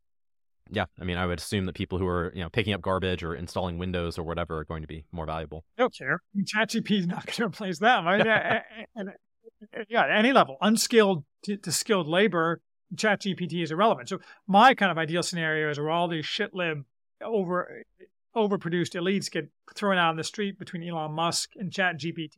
yeah, 0.69 0.87
I 0.99 1.05
mean, 1.05 1.15
I 1.15 1.25
would 1.25 1.39
assume 1.39 1.67
that 1.67 1.75
people 1.75 1.99
who 1.99 2.05
are, 2.05 2.33
you 2.35 2.43
know, 2.43 2.49
picking 2.49 2.73
up 2.73 2.81
garbage 2.81 3.23
or 3.23 3.33
installing 3.33 3.77
Windows 3.77 4.17
or 4.17 4.23
whatever 4.23 4.57
are 4.57 4.65
going 4.65 4.81
to 4.81 4.89
be 4.89 5.05
more 5.13 5.25
valuable. 5.25 5.63
I 5.77 5.83
don't 5.83 5.95
care. 5.95 6.19
ChatGPT 6.37 6.99
is 6.99 7.07
not 7.07 7.25
going 7.25 7.35
to 7.35 7.45
replace 7.45 7.79
them. 7.79 8.05
I 8.05 8.17
mean, 8.17 8.25
yeah, 9.87 10.01
at 10.03 10.11
any 10.11 10.33
level, 10.33 10.57
unskilled 10.59 11.23
to, 11.45 11.55
to 11.55 11.71
skilled 11.71 12.09
labor 12.09 12.59
ChatGPT 12.93 13.63
is 13.63 13.71
irrelevant. 13.71 14.09
So 14.09 14.19
my 14.45 14.73
kind 14.73 14.91
of 14.91 14.97
ideal 14.97 15.23
scenario 15.23 15.69
is 15.69 15.79
where 15.79 15.91
all 15.91 16.09
these 16.09 16.25
shitlib 16.25 16.83
over 17.23 17.83
overproduced 18.35 18.95
elites 18.95 19.31
get 19.31 19.49
thrown 19.75 19.97
out 19.97 20.09
on 20.09 20.17
the 20.17 20.23
street 20.25 20.59
between 20.59 20.83
Elon 20.87 21.13
Musk 21.13 21.51
and 21.55 21.71
ChatGPT, 21.71 22.31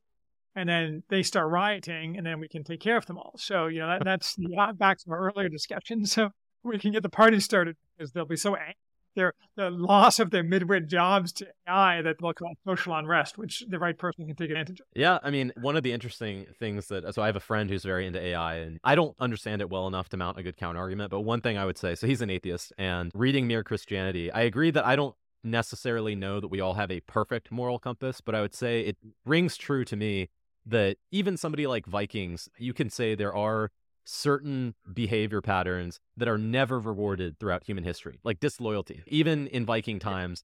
and 0.55 0.69
then 0.69 1.03
they 1.09 1.23
start 1.23 1.49
rioting, 1.49 2.17
and 2.17 2.25
then 2.25 2.39
we 2.39 2.47
can 2.47 2.63
take 2.63 2.79
care 2.79 2.97
of 2.97 3.05
them 3.05 3.17
all. 3.17 3.33
So 3.37 3.67
you 3.67 3.79
know 3.79 3.87
that, 3.87 4.03
that's 4.05 4.35
back 4.77 4.99
to 4.99 5.11
our 5.11 5.29
earlier 5.29 5.49
discussion. 5.49 6.05
So 6.15 6.29
we 6.63 6.79
can 6.79 6.91
get 6.91 7.03
the 7.03 7.09
party 7.09 7.39
started 7.39 7.75
because 7.95 8.11
they'll 8.11 8.25
be 8.25 8.37
so 8.37 8.55
angry 8.55 8.75
their 9.15 9.33
the 9.55 9.69
loss 9.69 10.19
of 10.19 10.29
their 10.29 10.43
midwit 10.43 10.87
jobs 10.87 11.31
to 11.31 11.47
AI 11.67 12.01
that 12.01 12.17
they'll 12.19 12.33
cause 12.33 12.55
social 12.65 12.93
unrest, 12.93 13.37
which 13.37 13.63
the 13.67 13.79
right 13.79 13.97
person 13.97 14.27
can 14.27 14.35
take 14.35 14.49
advantage 14.49 14.81
of. 14.81 14.85
Yeah, 14.93 15.19
I 15.23 15.31
mean, 15.31 15.53
one 15.61 15.75
of 15.75 15.83
the 15.83 15.93
interesting 15.93 16.45
things 16.59 16.87
that 16.87 17.13
so 17.15 17.21
I 17.21 17.27
have 17.27 17.35
a 17.35 17.41
friend 17.41 17.69
who's 17.69 17.83
very 17.83 18.05
into 18.05 18.19
AI, 18.19 18.55
and 18.55 18.79
I 18.83 18.95
don't 18.95 19.15
understand 19.19 19.61
it 19.61 19.69
well 19.69 19.87
enough 19.87 20.09
to 20.09 20.17
mount 20.17 20.37
a 20.37 20.43
good 20.43 20.57
counter 20.57 20.79
argument. 20.79 21.11
But 21.11 21.21
one 21.21 21.41
thing 21.41 21.57
I 21.57 21.65
would 21.65 21.77
say, 21.77 21.95
so 21.95 22.05
he's 22.07 22.21
an 22.21 22.29
atheist, 22.29 22.73
and 22.77 23.11
reading 23.15 23.47
Mere 23.47 23.63
Christianity, 23.63 24.31
I 24.31 24.41
agree 24.41 24.71
that 24.71 24.85
I 24.85 24.95
don't 24.95 25.15
necessarily 25.43 26.15
know 26.15 26.39
that 26.39 26.47
we 26.47 26.59
all 26.59 26.73
have 26.73 26.91
a 26.91 26.99
perfect 27.01 27.51
moral 27.51 27.79
compass, 27.79 28.19
but 28.19 28.35
I 28.35 28.41
would 28.41 28.53
say 28.53 28.81
it 28.81 28.97
rings 29.25 29.57
true 29.57 29.85
to 29.85 29.95
me 29.95 30.29
that 30.65 30.97
even 31.11 31.37
somebody 31.37 31.67
like 31.67 31.85
Vikings, 31.85 32.49
you 32.57 32.73
can 32.73 32.89
say 32.89 33.15
there 33.15 33.35
are 33.35 33.71
certain 34.05 34.75
behavior 34.91 35.41
patterns 35.41 35.99
that 36.15 36.27
are 36.27 36.37
never 36.37 36.79
rewarded 36.79 37.39
throughout 37.39 37.63
human 37.63 37.83
history, 37.83 38.19
like 38.23 38.39
disloyalty. 38.39 39.03
Even 39.07 39.47
in 39.47 39.65
Viking 39.65 39.99
times, 39.99 40.43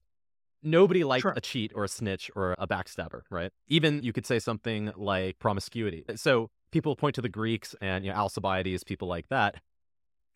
nobody 0.62 1.04
liked 1.04 1.22
sure. 1.22 1.34
a 1.36 1.40
cheat 1.40 1.72
or 1.74 1.84
a 1.84 1.88
snitch 1.88 2.30
or 2.34 2.54
a 2.58 2.66
backstabber, 2.66 3.22
right? 3.30 3.50
Even 3.68 4.02
you 4.02 4.12
could 4.12 4.26
say 4.26 4.38
something 4.38 4.92
like 4.96 5.38
promiscuity. 5.38 6.04
So 6.16 6.50
people 6.70 6.96
point 6.96 7.14
to 7.16 7.22
the 7.22 7.28
Greeks 7.28 7.74
and 7.80 8.04
you 8.04 8.10
know, 8.10 8.16
Alcibiades, 8.16 8.84
people 8.84 9.08
like 9.08 9.28
that. 9.28 9.56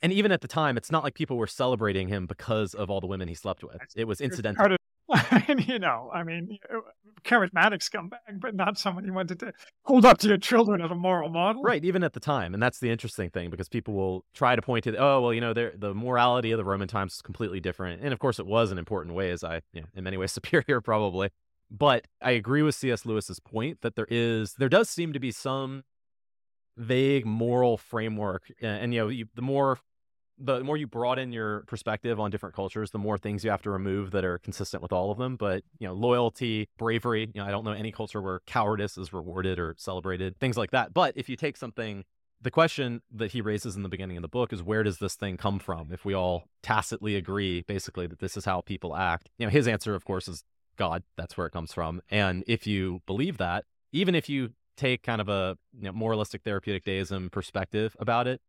And 0.02 0.12
even 0.12 0.30
at 0.30 0.42
the 0.42 0.48
time, 0.48 0.76
it's 0.76 0.92
not 0.92 1.02
like 1.02 1.14
people 1.14 1.36
were 1.36 1.46
celebrating 1.46 2.08
him 2.08 2.26
because 2.26 2.74
of 2.74 2.90
all 2.90 3.00
the 3.00 3.06
women 3.06 3.28
he 3.28 3.34
slept 3.34 3.64
with. 3.64 3.78
It 3.96 4.04
was 4.04 4.20
incidental. 4.20 4.75
and 5.48 5.66
you 5.66 5.78
know, 5.78 6.10
I 6.12 6.24
mean, 6.24 6.58
uh, 6.72 6.80
charismatic 7.24 7.78
scumbag, 7.78 8.40
but 8.40 8.54
not 8.54 8.78
someone 8.78 9.04
you 9.04 9.12
wanted 9.12 9.38
to 9.40 9.52
hold 9.84 10.04
up 10.04 10.18
to 10.18 10.28
your 10.28 10.38
children 10.38 10.80
as 10.80 10.90
a 10.90 10.94
moral 10.94 11.28
model. 11.28 11.62
Right, 11.62 11.84
even 11.84 12.02
at 12.02 12.12
the 12.12 12.20
time. 12.20 12.54
And 12.54 12.62
that's 12.62 12.80
the 12.80 12.90
interesting 12.90 13.30
thing 13.30 13.50
because 13.50 13.68
people 13.68 13.94
will 13.94 14.24
try 14.34 14.56
to 14.56 14.62
point 14.62 14.84
to, 14.84 14.96
oh, 14.96 15.20
well, 15.20 15.34
you 15.34 15.40
know, 15.40 15.52
the 15.52 15.94
morality 15.94 16.50
of 16.50 16.58
the 16.58 16.64
Roman 16.64 16.88
times 16.88 17.14
is 17.14 17.22
completely 17.22 17.60
different. 17.60 18.02
And 18.02 18.12
of 18.12 18.18
course, 18.18 18.38
it 18.38 18.46
was 18.46 18.72
in 18.72 18.78
important 18.78 19.14
ways. 19.14 19.44
I, 19.44 19.62
you 19.72 19.82
know, 19.82 19.86
in 19.94 20.04
many 20.04 20.16
ways, 20.16 20.32
superior 20.32 20.80
probably. 20.80 21.30
But 21.70 22.06
I 22.22 22.32
agree 22.32 22.62
with 22.62 22.74
C.S. 22.76 23.04
Lewis's 23.04 23.40
point 23.40 23.80
that 23.82 23.96
there 23.96 24.06
is, 24.08 24.54
there 24.54 24.68
does 24.68 24.88
seem 24.88 25.12
to 25.12 25.18
be 25.18 25.32
some 25.32 25.82
vague 26.76 27.26
moral 27.26 27.76
framework. 27.76 28.52
And, 28.60 28.94
you 28.94 29.00
know, 29.00 29.08
you, 29.08 29.26
the 29.34 29.42
more 29.42 29.78
the 30.38 30.62
more 30.62 30.76
you 30.76 30.86
broaden 30.86 31.32
your 31.32 31.60
perspective 31.66 32.20
on 32.20 32.30
different 32.30 32.54
cultures, 32.54 32.90
the 32.90 32.98
more 32.98 33.16
things 33.16 33.44
you 33.44 33.50
have 33.50 33.62
to 33.62 33.70
remove 33.70 34.10
that 34.10 34.24
are 34.24 34.38
consistent 34.38 34.82
with 34.82 34.92
all 34.92 35.10
of 35.10 35.18
them. 35.18 35.36
But, 35.36 35.64
you 35.78 35.86
know, 35.86 35.94
loyalty, 35.94 36.68
bravery, 36.78 37.30
you 37.34 37.40
know, 37.40 37.46
I 37.46 37.50
don't 37.50 37.64
know 37.64 37.72
any 37.72 37.92
culture 37.92 38.20
where 38.20 38.40
cowardice 38.46 38.98
is 38.98 39.12
rewarded 39.12 39.58
or 39.58 39.74
celebrated, 39.78 40.38
things 40.38 40.56
like 40.56 40.72
that. 40.72 40.92
But 40.92 41.14
if 41.16 41.28
you 41.28 41.36
take 41.36 41.56
something, 41.56 42.04
the 42.40 42.50
question 42.50 43.00
that 43.14 43.32
he 43.32 43.40
raises 43.40 43.76
in 43.76 43.82
the 43.82 43.88
beginning 43.88 44.18
of 44.18 44.22
the 44.22 44.28
book 44.28 44.52
is 44.52 44.62
where 44.62 44.82
does 44.82 44.98
this 44.98 45.14
thing 45.14 45.36
come 45.36 45.58
from? 45.58 45.90
If 45.90 46.04
we 46.04 46.12
all 46.14 46.44
tacitly 46.62 47.16
agree, 47.16 47.62
basically, 47.62 48.06
that 48.06 48.18
this 48.18 48.36
is 48.36 48.44
how 48.44 48.60
people 48.60 48.94
act, 48.94 49.30
you 49.38 49.46
know, 49.46 49.50
his 49.50 49.66
answer, 49.66 49.94
of 49.94 50.04
course, 50.04 50.28
is 50.28 50.44
God. 50.76 51.02
That's 51.16 51.36
where 51.36 51.46
it 51.46 51.52
comes 51.52 51.72
from. 51.72 52.02
And 52.10 52.44
if 52.46 52.66
you 52.66 53.00
believe 53.06 53.38
that, 53.38 53.64
even 53.92 54.14
if 54.14 54.28
you 54.28 54.50
take 54.76 55.02
kind 55.02 55.22
of 55.22 55.28
a 55.30 55.56
you 55.78 55.84
know, 55.84 55.92
moralistic 55.92 56.42
therapeutic 56.42 56.84
deism 56.84 57.30
perspective 57.30 57.96
about 57.98 58.26
it, 58.26 58.42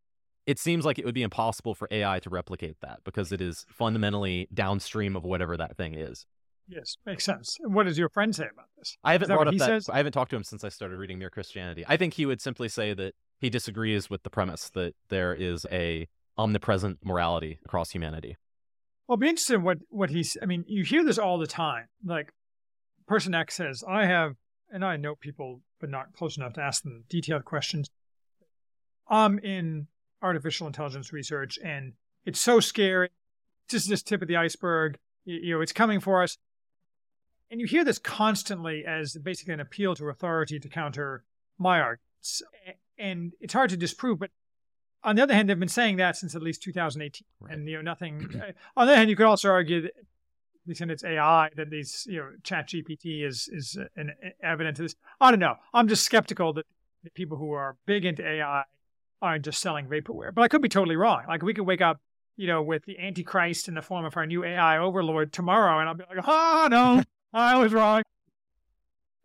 it 0.48 0.58
seems 0.58 0.86
like 0.86 0.98
it 0.98 1.06
would 1.06 1.14
be 1.14 1.24
impossible 1.24 1.76
for 1.76 1.90
AI 1.92 2.20
to 2.22 2.30
replicate 2.30 2.78
that 2.82 3.02
because 3.04 3.34
it 3.34 3.42
is 3.42 3.66
fundamentally 3.70 4.48
downstream 4.54 5.16
of 5.18 5.26
whatever 5.26 5.58
that 5.58 5.76
thing 5.76 5.94
is. 5.94 6.26
Yes, 6.70 6.98
makes 7.06 7.26
sense. 7.26 7.58
What 7.62 7.84
does 7.84 7.98
your 7.98 8.10
friend 8.10 8.34
say 8.34 8.46
about 8.52 8.68
this? 8.78 8.98
I 9.04 9.12
haven't 9.12 9.28
brought 9.28 9.48
up 9.48 9.58
that. 9.58 9.66
Says? 9.66 9.90
I 9.90 9.98
haven't 9.98 10.14
talked 10.14 10.32
to 10.32 10.38
him 10.38 10.44
since 10.44 10.64
I 10.64 10.70
started 10.70 10.98
reading 10.98 11.20
Mere 11.20 11.30
Christianity. 11.30 11.86
I 11.88 11.98
think 11.98 12.14
he 12.14 12.26
would 12.26 12.42
simply 12.42 12.70
say 12.70 12.94
that 12.94 13.14
he 13.40 13.50
disagrees 13.50 14.10
with 14.10 14.24
the 14.24 14.30
premise 14.30 14.70
that 14.70 14.96
there 15.10 15.34
is 15.34 15.66
a 15.72 16.08
omnipresent 16.38 17.00
morality 17.04 17.60
across 17.66 17.92
humanity. 17.92 18.38
Well, 19.08 19.16
it'll 19.16 19.22
be 19.22 19.30
interesting 19.30 19.64
what 19.64 19.78
what 19.90 20.10
he's. 20.10 20.38
I 20.42 20.46
mean, 20.46 20.64
you 20.68 20.84
hear 20.84 21.04
this 21.04 21.18
all 21.18 21.38
the 21.38 21.48
time. 21.48 21.86
Like, 22.06 22.34
person 23.06 23.34
X 23.34 23.56
says, 23.56 23.84
"I 23.88 24.06
have," 24.06 24.34
and 24.70 24.84
I 24.84 24.98
know 24.98 25.16
people, 25.16 25.62
but 25.80 25.90
not 25.90 26.14
close 26.14 26.38
enough 26.38 26.54
to 26.54 26.62
ask 26.62 26.84
them 26.84 27.04
detailed 27.10 27.46
questions. 27.46 27.90
I'm 29.10 29.40
in 29.40 29.88
artificial 30.22 30.68
intelligence 30.68 31.14
research, 31.14 31.60
and 31.64 31.94
it's 32.26 32.40
so 32.40 32.60
scary. 32.60 33.10
This 33.70 33.84
is 33.84 33.88
just 33.88 33.90
this 33.90 34.04
tip 34.04 34.22
of 34.22 34.28
the 34.28 34.38
iceberg. 34.38 34.98
You, 35.26 35.40
you 35.42 35.54
know, 35.56 35.62
it's 35.62 35.74
coming 35.74 36.00
for 36.00 36.24
us. 36.24 36.38
And 37.50 37.62
you 37.62 37.68
hear 37.68 37.86
this 37.86 37.98
constantly 37.98 38.84
as 38.86 39.16
basically 39.16 39.54
an 39.54 39.62
appeal 39.62 39.96
to 39.96 40.10
authority 40.10 40.60
to 40.60 40.68
counter 40.68 41.24
my 41.58 41.80
arguments. 41.80 42.42
And 42.98 43.34
it's 43.40 43.54
hard 43.54 43.70
to 43.70 43.78
disprove, 43.78 44.20
but 44.20 44.32
on 45.04 45.16
the 45.16 45.22
other 45.22 45.34
hand, 45.34 45.50
they've 45.50 45.60
been 45.60 45.70
saying 45.70 45.98
that 45.98 46.18
since 46.18 46.36
at 46.36 46.42
least 46.42 46.62
2018, 46.64 47.26
right. 47.40 47.54
and 47.54 47.68
you 47.68 47.78
know 47.78 47.82
nothing. 47.82 48.22
on 48.76 48.88
the 48.88 48.92
other 48.92 48.96
hand, 48.96 49.10
you 49.10 49.16
could 49.16 49.26
also 49.26 49.50
argue 49.50 49.82
that, 49.82 49.92
at 49.98 50.68
least 50.68 50.82
in 50.82 50.90
its 50.90 51.04
AI, 51.04 51.50
that 51.56 51.70
these 51.70 52.06
you 52.10 52.18
know 52.18 52.30
Chat 52.44 52.68
GPT 52.68 53.26
is 53.26 53.48
is 53.52 53.78
an, 53.96 54.12
evidence 54.44 54.80
of 54.80 54.86
this. 54.86 54.96
I 55.22 55.32
don't 55.32 55.40
know. 55.40 55.56
I'm 55.74 55.88
just 55.88 56.04
skeptical 56.04 56.52
that 56.54 56.66
the 57.04 57.10
people 57.12 57.38
who 57.38 57.52
are 57.52 57.78
big 57.86 58.04
into 58.04 58.28
AI 58.28 58.64
aren't 59.22 59.46
just 59.46 59.62
selling 59.62 59.88
vaporware. 59.88 60.34
But 60.34 60.44
I 60.44 60.48
could 60.48 60.62
be 60.62 60.70
totally 60.70 60.96
wrong. 60.96 61.24
Like 61.28 61.42
we 61.42 61.54
could 61.54 61.66
wake 61.66 61.82
up, 61.82 62.00
you 62.36 62.48
know, 62.48 62.62
with 62.62 62.86
the 62.86 63.00
Antichrist 63.00 63.68
in 63.68 63.76
the 63.76 63.82
form 63.82 64.06
of 64.06 64.16
our 64.18 64.26
new 64.26 64.44
AI 64.44 64.78
overlord 64.78 65.34
tomorrow, 65.34 65.80
and 65.80 65.90
I'll 65.90 65.96
be 65.96 66.04
like, 66.10 66.26
oh 66.28 66.68
no, 66.70 67.04
I 67.34 67.58
was 67.58 67.74
wrong. 67.74 68.04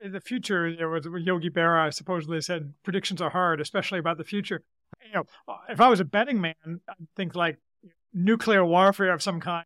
In 0.00 0.12
the 0.12 0.20
future, 0.20 0.74
there 0.74 0.88
was 0.88 1.06
Yogi 1.06 1.50
Berra 1.50 1.94
supposedly 1.94 2.40
said 2.40 2.74
predictions 2.82 3.20
are 3.20 3.30
hard, 3.30 3.60
especially 3.60 4.00
about 4.00 4.18
the 4.18 4.24
future. 4.24 4.62
You 5.06 5.14
know, 5.14 5.54
if 5.68 5.80
I 5.80 5.88
was 5.88 6.00
a 6.00 6.04
betting 6.04 6.40
man, 6.40 6.54
I'd 6.66 7.06
think 7.14 7.36
like 7.36 7.58
nuclear 8.12 8.64
warfare 8.64 9.12
of 9.12 9.22
some 9.22 9.40
kind, 9.40 9.64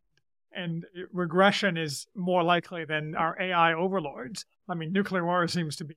and 0.51 0.85
regression 1.11 1.75
is 1.75 2.05
more 2.15 2.43
likely 2.43 2.85
than 2.85 3.15
our 3.15 3.35
AI 3.41 3.73
overlords. 3.73 4.45
I 4.69 4.75
mean, 4.75 4.93
nuclear 4.93 5.25
war 5.25 5.47
seems 5.47 5.75
to 5.77 5.85
be 5.85 5.95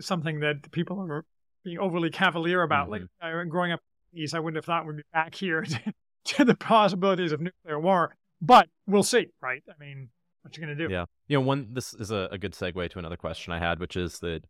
something 0.00 0.40
that 0.40 0.70
people 0.72 1.00
are 1.00 1.24
being 1.66 1.78
overly 1.78 2.10
cavalier 2.10 2.62
about. 2.62 2.88
Mm-hmm. 2.88 3.04
Like 3.20 3.34
uh, 3.34 3.44
growing 3.44 3.72
up 3.72 3.80
in 4.12 4.18
the 4.18 4.22
East, 4.22 4.34
I 4.34 4.38
wouldn't 4.38 4.56
have 4.56 4.64
thought 4.64 4.86
we'd 4.86 4.98
be 4.98 5.02
back 5.12 5.34
here 5.34 5.62
to, 5.64 5.92
to 6.24 6.44
the 6.44 6.54
possibilities 6.54 7.32
of 7.32 7.40
nuclear 7.40 7.78
war. 7.78 8.14
But 8.40 8.68
we'll 8.86 9.02
see, 9.02 9.26
right? 9.42 9.62
I 9.68 9.72
mean, 9.84 10.08
what 10.42 10.56
you 10.56 10.64
going 10.64 10.76
to 10.78 10.86
do? 10.88 10.92
Yeah. 10.92 11.06
You 11.26 11.38
know, 11.38 11.40
one, 11.44 11.68
this 11.72 11.92
is 11.92 12.10
a, 12.10 12.28
a 12.30 12.38
good 12.38 12.52
segue 12.52 12.88
to 12.90 12.98
another 12.98 13.16
question 13.16 13.52
I 13.52 13.58
had, 13.58 13.80
which 13.80 13.96
is 13.96 14.20
that 14.20 14.44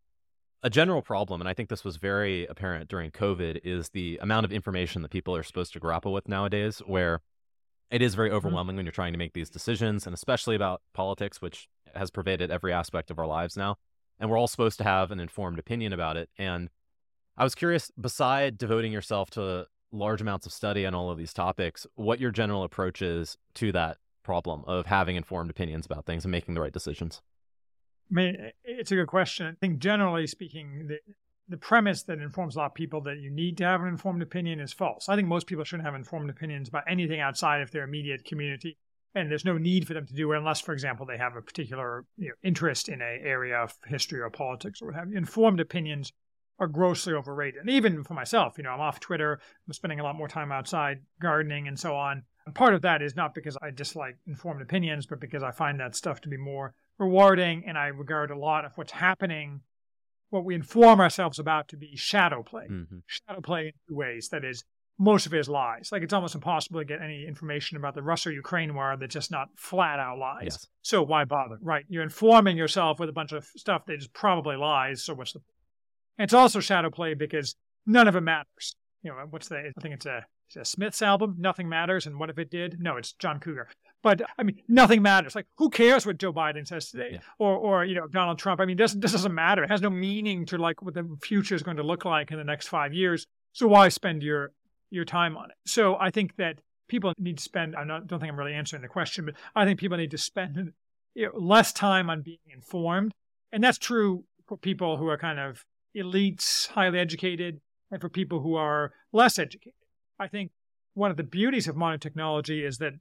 a 0.63 0.69
general 0.69 1.01
problem, 1.01 1.41
and 1.41 1.49
I 1.49 1.55
think 1.55 1.71
this 1.71 1.85
was 1.85 1.97
very 1.97 2.47
apparent 2.47 2.89
during 2.89 3.11
COVID, 3.11 3.61
is 3.65 3.89
the 3.91 4.19
amount 4.21 4.45
of 4.45 4.53
information 4.53 5.03
that 5.03 5.11
people 5.11 5.35
are 5.35 5.43
supposed 5.43 5.73
to 5.73 5.81
grapple 5.81 6.13
with 6.13 6.29
nowadays, 6.29 6.83
where 6.87 7.21
it 7.91 8.03
is 8.03 8.15
very 8.15 8.29
mm-hmm. 8.29 8.37
overwhelming 8.37 8.73
mm-hmm. 8.73 8.79
when 8.79 8.87
you're 8.87 8.93
trying 8.93 9.13
to 9.13 9.19
make 9.19 9.33
these 9.33 9.49
decisions, 9.49 10.07
and 10.07 10.13
especially 10.13 10.57
about 10.57 10.83
politics, 10.93 11.41
which 11.41 11.69
has 11.95 12.11
pervaded 12.11 12.51
every 12.51 12.73
aspect 12.75 13.11
of 13.11 13.19
our 13.19 13.27
lives 13.27 13.57
now. 13.57 13.77
And 14.19 14.29
we're 14.29 14.39
all 14.39 14.49
supposed 14.49 14.79
to 14.79 14.85
have 14.85 15.11
an 15.11 15.21
informed 15.21 15.59
opinion 15.59 15.93
about 15.93 16.17
it. 16.17 16.29
And 16.39 16.69
I 17.39 17.45
was 17.45 17.55
curious, 17.55 17.91
beside 18.01 18.57
devoting 18.57 18.93
yourself 18.93 19.31
to 19.31 19.67
large 19.93 20.21
amounts 20.21 20.47
of 20.47 20.53
study 20.53 20.87
on 20.87 20.95
all 20.95 21.11
of 21.11 21.19
these 21.19 21.33
topics, 21.33 21.87
what 21.95 22.21
your 22.21 22.31
general 22.31 22.63
approach 22.63 23.03
is 23.03 23.37
to 23.55 23.73
that 23.73 23.99
problem 24.23 24.65
of 24.67 24.87
having 24.87 25.17
informed 25.17 25.51
opinions 25.51 25.87
about 25.87 26.07
things 26.07 26.25
and 26.25 26.33
making 26.33 26.55
the 26.55 26.61
right 26.61 26.73
decisions. 26.73 27.23
I 28.11 28.15
mean, 28.15 28.37
eh, 28.39 28.51
it's 28.65 28.91
a 28.91 28.97
good 28.97 29.07
question. 29.07 29.47
I 29.47 29.55
think 29.61 29.79
generally 29.79 30.27
speaking, 30.27 30.89
the, 30.89 30.99
the 31.49 31.57
premise 31.57 32.03
that 32.05 32.19
informs 32.19 32.57
a 32.57 32.61
lot 32.61 32.67
of 32.67 32.75
people 32.75 33.01
that 33.03 33.19
you 33.19 33.31
need 33.31 33.57
to 33.59 33.65
have 33.65 33.83
an 33.83 33.89
informed 33.89 34.23
opinion 34.23 34.59
is 34.59 34.73
false. 34.73 35.09
I 35.09 35.17
think 35.17 35.29
most 35.29 35.47
people 35.47 35.65
shouldn't 35.65 35.87
have 35.87 35.95
informed 35.95 36.31
opinions 36.31 36.69
about 36.69 36.85
anything 36.89 37.21
outside 37.21 37.61
of 37.61 37.71
their 37.71 37.85
immediate 37.85 38.25
community. 38.25 38.79
And 39.15 39.31
there's 39.31 39.45
no 39.45 39.57
need 39.57 39.87
for 39.87 39.95
them 39.95 40.07
to 40.07 40.13
do 40.13 40.33
it 40.33 40.39
unless, 40.39 40.61
for 40.61 40.73
example, 40.73 41.07
they 41.07 41.17
have 41.17 41.37
a 41.37 41.43
particular 41.43 42.05
you 42.19 42.29
know, 42.29 42.35
interest 42.43 42.89
in 42.89 43.01
an 43.01 43.21
area 43.23 43.57
of 43.57 43.73
history 43.87 44.21
or 44.21 44.29
politics 44.29 44.83
or 44.83 44.87
what 44.87 44.95
have 44.95 45.11
you. 45.11 45.17
Informed 45.17 45.61
opinions 45.61 46.13
are 46.59 46.67
grossly 46.67 47.13
overrated. 47.13 47.61
And 47.61 47.71
even 47.71 48.03
for 48.03 48.15
myself, 48.15 48.55
you 48.57 48.65
know, 48.65 48.71
I'm 48.71 48.81
off 48.81 49.01
Twitter, 49.01 49.39
I'm 49.67 49.73
spending 49.73 50.01
a 50.01 50.03
lot 50.03 50.17
more 50.17 50.29
time 50.29 50.51
outside 50.51 51.03
gardening 51.21 51.69
and 51.69 51.79
so 51.79 51.95
on. 51.95 52.23
And 52.47 52.55
part 52.55 52.75
of 52.75 52.83
that 52.83 53.03
is 53.03 53.17
not 53.17 53.35
because 53.35 53.59
I 53.61 53.71
dislike 53.71 54.17
informed 54.27 54.63
opinions, 54.63 55.07
but 55.07 55.21
because 55.21 55.43
I 55.43 55.51
find 55.51 55.81
that 55.81 55.95
stuff 55.95 56.21
to 56.23 56.29
be 56.29 56.37
more 56.37 56.75
rewarding 56.99 57.65
and 57.67 57.77
I 57.77 57.89
regard 57.89 58.31
a 58.31 58.39
lot 58.39 58.65
of 58.65 58.73
what's 58.77 58.93
happening, 58.93 59.61
what 60.31 60.45
we 60.45 60.55
inform 60.55 61.01
ourselves 61.01 61.39
about 61.39 61.69
to 61.69 61.77
be 61.77 61.95
shadow 61.97 62.43
play. 62.43 62.67
Mm-hmm. 62.71 62.99
Shadow 63.07 63.41
play 63.41 63.67
in 63.67 63.73
two 63.89 63.97
ways. 63.97 64.29
That 64.31 64.45
is, 64.45 64.65
most 64.99 65.27
of 65.27 65.35
it 65.35 65.41
is 65.41 65.49
lies. 65.49 65.91
Like 65.93 66.03
it's 66.03 66.15
almost 66.15 66.35
impossible 66.35 66.81
to 66.81 66.87
get 66.87 67.03
any 67.03 67.27
information 67.27 67.77
about 67.77 67.95
the 67.95 68.03
Russia 68.03 68.33
Ukraine 68.33 68.75
war 68.75 68.97
that's 68.99 69.13
just 69.13 69.31
not 69.31 69.49
flat 69.57 69.99
out 69.99 70.19
lies. 70.19 70.43
Yes. 70.45 70.67
So 70.81 71.03
why 71.03 71.25
bother? 71.25 71.59
Right. 71.61 71.85
You're 71.89 72.03
informing 72.03 72.57
yourself 72.57 72.99
with 72.99 73.11
a 73.11 73.13
bunch 73.13 73.33
of 73.33 73.45
stuff 73.57 73.85
that 73.87 73.95
is 73.99 74.09
probably 74.09 74.57
lies. 74.57 75.05
So 75.05 75.13
what's 75.13 75.33
the 75.33 75.41
it's 76.19 76.35
also 76.35 76.61
shadow 76.61 76.91
play 76.91 77.15
because 77.15 77.55
none 77.87 78.09
of 78.09 78.17
it 78.17 78.23
matters. 78.23 78.77
You 79.03 79.11
know, 79.11 79.27
what's 79.31 79.49
the, 79.49 79.59
I 79.59 79.81
think 79.81 79.95
it's 79.95 80.07
a, 80.07 80.27
it's 80.49 80.57
a 80.57 80.65
Smiths 80.65 81.03
album, 81.03 81.37
Nothing 81.39 81.69
Matters. 81.69 82.07
And 82.07 82.19
what 82.19 82.31
if 82.31 82.39
it 82.39 82.51
did? 82.51 82.81
No, 82.81 82.97
it's 82.97 83.13
John 83.13 83.41
Cougar. 83.41 83.69
But 84.03 84.23
I 84.39 84.45
mean, 84.45 84.63
nothing 84.69 85.03
matters. 85.03 85.35
Like, 85.35 85.47
who 85.57 85.69
cares 85.69 86.07
what 86.07 86.19
Joe 86.19 86.33
Biden 86.33 86.65
says 86.65 86.91
today, 86.91 87.09
yeah. 87.15 87.19
or 87.41 87.57
or 87.57 87.85
you 87.85 87.97
know 87.97 88.07
Donald 88.07 88.39
Trump? 88.39 88.61
I 88.61 88.65
mean, 88.65 88.77
this 88.77 88.93
this 88.93 89.11
doesn't 89.11 89.35
matter. 89.35 89.65
It 89.65 89.71
has 89.71 89.81
no 89.81 89.91
meaning 89.91 90.47
to 90.47 90.59
like 90.59 90.81
what 90.81 90.95
the 90.95 91.17
future 91.23 91.57
is 91.57 91.65
going 91.65 91.79
to 91.79 91.83
look 91.83 92.05
like 92.05 92.31
in 92.31 92.39
the 92.39 92.45
next 92.45 92.69
five 92.69 92.95
years. 92.95 93.27
So 93.53 93.67
why 93.67 93.89
spend 93.89 94.23
your 94.23 94.53
your 94.91 95.05
time 95.05 95.37
on 95.37 95.51
it? 95.51 95.57
So 95.67 95.97
I 95.99 96.11
think 96.11 96.37
that 96.37 96.61
people 96.89 97.15
need 97.19 97.39
to 97.39 97.43
spend. 97.43 97.75
I 97.75 97.85
don't 97.85 98.09
think 98.09 98.31
I'm 98.31 98.39
really 98.39 98.55
answering 98.55 98.83
the 98.83 98.89
question, 98.89 99.25
but 99.25 99.35
I 99.57 99.65
think 99.65 99.81
people 99.81 99.97
need 99.97 100.13
to 100.13 100.19
spend 100.19 100.73
you 101.15 101.27
know, 101.27 101.33
less 101.35 101.73
time 101.73 102.09
on 102.09 102.23
being 102.23 102.39
informed, 102.55 103.13
and 103.51 103.65
that's 103.65 103.79
true 103.79 104.23
for 104.47 104.57
people 104.57 104.99
who 104.99 105.09
are 105.09 105.19
kind 105.19 105.41
of 105.41 105.65
elites, 105.97 106.69
highly 106.69 106.99
educated, 106.99 107.61
and 107.91 108.01
for 108.01 108.09
people 108.09 108.41
who 108.41 108.55
are 108.55 108.93
less 109.13 109.39
educated. 109.39 109.75
I 110.19 110.29
think 110.29 110.51
one 110.95 111.11
of 111.11 111.17
the 111.17 111.23
beauties 111.23 111.69
of 111.69 111.77
modern 111.77 112.01
technology 112.01 112.65
is 112.65 112.79
that 112.79 112.95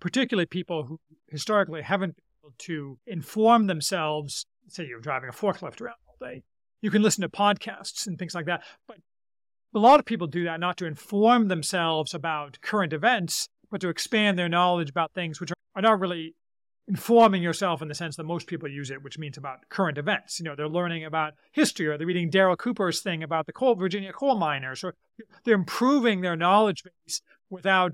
particularly 0.00 0.46
people 0.46 0.84
who 0.84 0.98
historically 1.28 1.82
haven't 1.82 2.16
been 2.16 2.24
able 2.42 2.54
to 2.58 2.98
inform 3.06 3.66
themselves, 3.66 4.46
say 4.68 4.86
you're 4.86 5.00
driving 5.00 5.28
a 5.28 5.32
forklift 5.32 5.80
around 5.80 5.96
all 6.08 6.28
day, 6.28 6.42
you 6.80 6.90
can 6.90 7.02
listen 7.02 7.22
to 7.22 7.28
podcasts 7.28 8.06
and 8.06 8.18
things 8.18 8.34
like 8.34 8.46
that. 8.46 8.62
But 8.88 8.98
a 9.74 9.78
lot 9.78 10.00
of 10.00 10.06
people 10.06 10.26
do 10.26 10.44
that 10.44 10.60
not 10.60 10.76
to 10.78 10.86
inform 10.86 11.48
themselves 11.48 12.12
about 12.12 12.60
current 12.60 12.92
events, 12.92 13.48
but 13.70 13.80
to 13.80 13.88
expand 13.88 14.38
their 14.38 14.48
knowledge 14.48 14.90
about 14.90 15.12
things 15.12 15.40
which 15.40 15.52
are 15.74 15.82
not 15.82 16.00
really 16.00 16.34
informing 16.88 17.42
yourself 17.42 17.80
in 17.80 17.88
the 17.88 17.94
sense 17.94 18.16
that 18.16 18.24
most 18.24 18.46
people 18.46 18.68
use 18.68 18.90
it, 18.90 19.02
which 19.02 19.18
means 19.18 19.36
about 19.36 19.68
current 19.68 19.98
events. 19.98 20.38
You 20.38 20.44
know, 20.44 20.56
they're 20.56 20.68
learning 20.68 21.04
about 21.04 21.34
history, 21.52 21.86
or 21.86 21.96
they're 21.96 22.06
reading 22.06 22.30
Darryl 22.30 22.58
Cooper's 22.58 23.00
thing 23.00 23.22
about 23.22 23.46
the 23.46 23.52
coal, 23.52 23.74
Virginia 23.74 24.12
coal 24.12 24.36
miners, 24.36 24.82
or 24.82 24.94
they're 25.44 25.54
improving 25.54 26.20
their 26.20 26.36
knowledge 26.36 26.82
base 26.82 27.22
without 27.50 27.92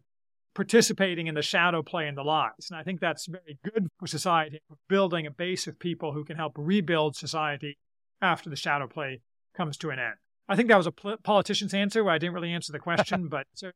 participating 0.55 1.27
in 1.27 1.35
the 1.35 1.43
shadow 1.43 1.83
play 1.83 2.09
and 2.09 2.17
the 2.17 2.23
lies. 2.23 2.69
And 2.71 2.79
I 2.79 2.83
think 2.83 3.01
that's 3.01 3.27
very 3.27 3.59
good 3.63 3.89
for 3.99 4.07
society, 4.07 4.61
for 4.69 4.77
building 4.89 5.27
a 5.27 5.31
base 5.31 5.67
of 5.67 5.79
people 5.79 6.13
who 6.13 6.25
can 6.25 6.37
help 6.37 6.55
rebuild 6.57 7.15
society 7.15 7.79
after 8.21 8.51
the 8.51 8.57
shadow 8.57 8.89
play 8.89 9.21
comes 9.57 9.77
to 9.79 9.91
an 9.91 9.99
end. 9.99 10.17
I 10.49 10.57
think 10.57 10.69
that 10.69 10.77
was 10.79 10.87
a 10.87 10.93
politician's 10.93 11.75
answer. 11.75 12.09
I 12.09 12.19
didn't 12.19 12.35
really 12.35 12.53
answer 12.53 12.73
the 12.73 12.79
question, 12.79 13.29
but 13.31 13.47
so 13.55 13.71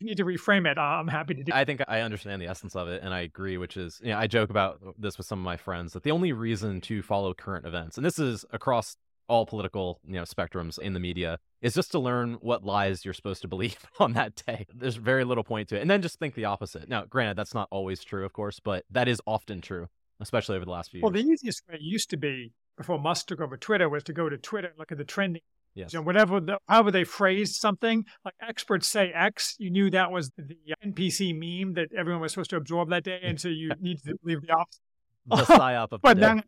you 0.00 0.06
need 0.06 0.16
to 0.16 0.24
reframe 0.24 0.70
it, 0.70 0.78
I'm 0.78 1.08
happy 1.08 1.34
to 1.34 1.44
do. 1.44 1.52
I 1.52 1.64
think 1.64 1.82
I 1.88 2.00
understand 2.00 2.42
the 2.42 2.46
essence 2.46 2.74
of 2.74 2.88
it, 2.88 3.02
and 3.02 3.14
I 3.14 3.20
agree. 3.20 3.56
Which 3.56 3.76
is, 3.76 4.00
you 4.02 4.10
know, 4.10 4.18
I 4.18 4.26
joke 4.26 4.50
about 4.50 4.80
this 4.98 5.18
with 5.18 5.26
some 5.26 5.38
of 5.38 5.44
my 5.44 5.56
friends 5.56 5.92
that 5.92 6.02
the 6.02 6.10
only 6.10 6.32
reason 6.32 6.80
to 6.82 7.02
follow 7.02 7.34
current 7.34 7.66
events, 7.66 7.96
and 7.96 8.04
this 8.04 8.18
is 8.18 8.44
across 8.52 8.96
all 9.28 9.46
political 9.46 10.00
you 10.06 10.14
know 10.14 10.22
spectrums 10.22 10.78
in 10.78 10.92
the 10.92 11.00
media 11.00 11.38
is 11.62 11.72
just 11.72 11.90
to 11.90 11.98
learn 11.98 12.34
what 12.42 12.62
lies 12.62 13.06
you're 13.06 13.14
supposed 13.14 13.40
to 13.40 13.48
believe 13.48 13.78
on 13.98 14.12
that 14.12 14.34
day. 14.46 14.66
There's 14.74 14.96
very 14.96 15.24
little 15.24 15.44
point 15.44 15.68
to 15.70 15.76
it, 15.76 15.80
and 15.80 15.90
then 15.90 16.02
just 16.02 16.18
think 16.18 16.34
the 16.34 16.44
opposite. 16.44 16.88
Now, 16.88 17.04
granted, 17.04 17.36
that's 17.36 17.54
not 17.54 17.68
always 17.70 18.02
true, 18.02 18.24
of 18.24 18.32
course, 18.32 18.60
but 18.60 18.84
that 18.90 19.08
is 19.08 19.20
often 19.26 19.60
true, 19.60 19.88
especially 20.20 20.56
over 20.56 20.64
the 20.64 20.70
last 20.70 20.90
few 20.90 21.00
well, 21.02 21.12
years. 21.12 21.24
Well 21.24 21.28
the 21.28 21.32
easiest 21.32 21.62
way 21.68 21.78
used 21.80 22.10
to 22.10 22.16
be 22.16 22.52
before 22.76 22.98
Musk 22.98 23.28
took 23.28 23.40
over 23.40 23.56
Twitter 23.56 23.88
was 23.88 24.02
to 24.04 24.12
go 24.12 24.28
to 24.28 24.36
Twitter 24.36 24.68
and 24.68 24.78
look 24.78 24.92
at 24.92 24.98
the 24.98 25.04
trending. 25.04 25.42
Yes. 25.74 25.92
Know, 25.92 26.02
whatever, 26.02 26.40
the, 26.40 26.58
however 26.68 26.90
they 26.90 27.04
phrased 27.04 27.56
something, 27.56 28.04
like 28.24 28.34
experts 28.40 28.88
say 28.88 29.10
X, 29.12 29.56
you 29.58 29.70
knew 29.70 29.90
that 29.90 30.12
was 30.12 30.30
the 30.36 30.56
uh, 30.72 30.86
NPC 30.86 31.32
meme 31.34 31.74
that 31.74 31.88
everyone 31.96 32.22
was 32.22 32.32
supposed 32.32 32.50
to 32.50 32.56
absorb 32.56 32.90
that 32.90 33.02
day, 33.04 33.18
and 33.22 33.40
so 33.40 33.48
you 33.48 33.72
need 33.80 34.02
to 34.04 34.14
leave 34.22 34.42
the 34.42 34.52
opposite. 34.52 34.80
the 35.26 35.36
psyop 35.58 35.92
of 35.92 35.92
uh, 35.94 35.98
But 36.02 36.14
the 36.16 36.20
then, 36.20 36.42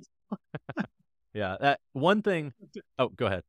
Yeah, 1.34 1.56
that 1.60 1.80
one 1.92 2.22
thing. 2.22 2.52
Oh, 2.98 3.08
go 3.08 3.26
ahead. 3.26 3.42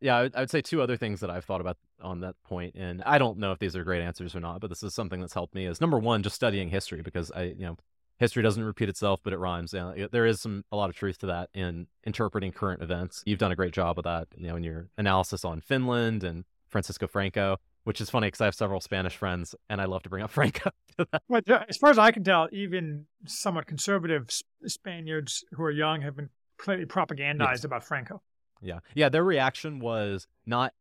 Yeah, 0.00 0.16
I 0.16 0.22
would, 0.22 0.36
I 0.36 0.40
would 0.40 0.50
say 0.50 0.60
two 0.60 0.80
other 0.80 0.96
things 0.96 1.20
that 1.20 1.30
I've 1.30 1.44
thought 1.44 1.60
about 1.60 1.76
on 2.00 2.20
that 2.20 2.36
point, 2.44 2.74
and 2.76 3.02
I 3.04 3.18
don't 3.18 3.38
know 3.38 3.50
if 3.52 3.58
these 3.58 3.74
are 3.74 3.82
great 3.82 4.02
answers 4.02 4.36
or 4.36 4.40
not, 4.40 4.60
but 4.60 4.68
this 4.68 4.82
is 4.82 4.94
something 4.94 5.20
that's 5.20 5.34
helped 5.34 5.54
me. 5.54 5.66
Is 5.66 5.80
number 5.80 5.98
one, 5.98 6.22
just 6.22 6.36
studying 6.36 6.68
history 6.68 7.02
because 7.02 7.32
I, 7.32 7.42
you 7.44 7.66
know, 7.66 7.76
history 8.18 8.42
doesn't 8.42 8.62
repeat 8.64 8.88
itself, 8.88 9.20
but 9.22 9.32
it 9.32 9.38
rhymes. 9.38 9.72
Yeah, 9.72 9.90
it- 9.92 10.12
there 10.12 10.26
is 10.26 10.40
some 10.40 10.64
a 10.72 10.76
lot 10.76 10.90
of 10.90 10.96
truth 10.96 11.18
to 11.18 11.26
that 11.26 11.50
in 11.54 11.86
interpreting 12.04 12.52
current 12.52 12.82
events. 12.82 13.22
You've 13.26 13.38
done 13.38 13.52
a 13.52 13.56
great 13.56 13.72
job 13.72 13.98
of 13.98 14.04
that, 14.04 14.28
you 14.36 14.48
know, 14.48 14.56
in 14.56 14.64
your 14.64 14.88
analysis 14.98 15.44
on 15.44 15.60
Finland 15.60 16.24
and 16.24 16.44
Francisco 16.68 17.06
Franco, 17.06 17.58
which 17.84 18.00
is 18.00 18.10
funny 18.10 18.26
because 18.28 18.40
I 18.40 18.44
have 18.46 18.54
several 18.54 18.80
Spanish 18.80 19.16
friends, 19.16 19.54
and 19.70 19.80
I 19.80 19.86
love 19.86 20.02
to 20.02 20.10
bring 20.10 20.22
up 20.22 20.30
Franco. 20.38 20.70
to 20.98 21.06
that. 21.12 21.22
but 21.28 21.48
uh, 21.48 21.64
as 21.68 21.76
far 21.76 21.90
as 21.90 21.98
I 21.98 22.10
can 22.10 22.24
tell, 22.24 22.48
even 22.52 23.06
somewhat 23.26 23.66
conservative 23.66 24.28
Spaniards 24.66 25.44
who 25.52 25.62
are 25.62 25.70
young 25.70 26.02
have 26.02 26.16
been 26.16 26.28
completely 26.58 26.86
propagandized 26.86 27.50
Yes. 27.50 27.64
about 27.64 27.84
Franco. 27.84 28.20
Yeah. 28.60 28.80
Yeah. 28.94 29.08
Their 29.08 29.22
reaction 29.24 29.78
was 29.78 30.26
not 30.44 30.74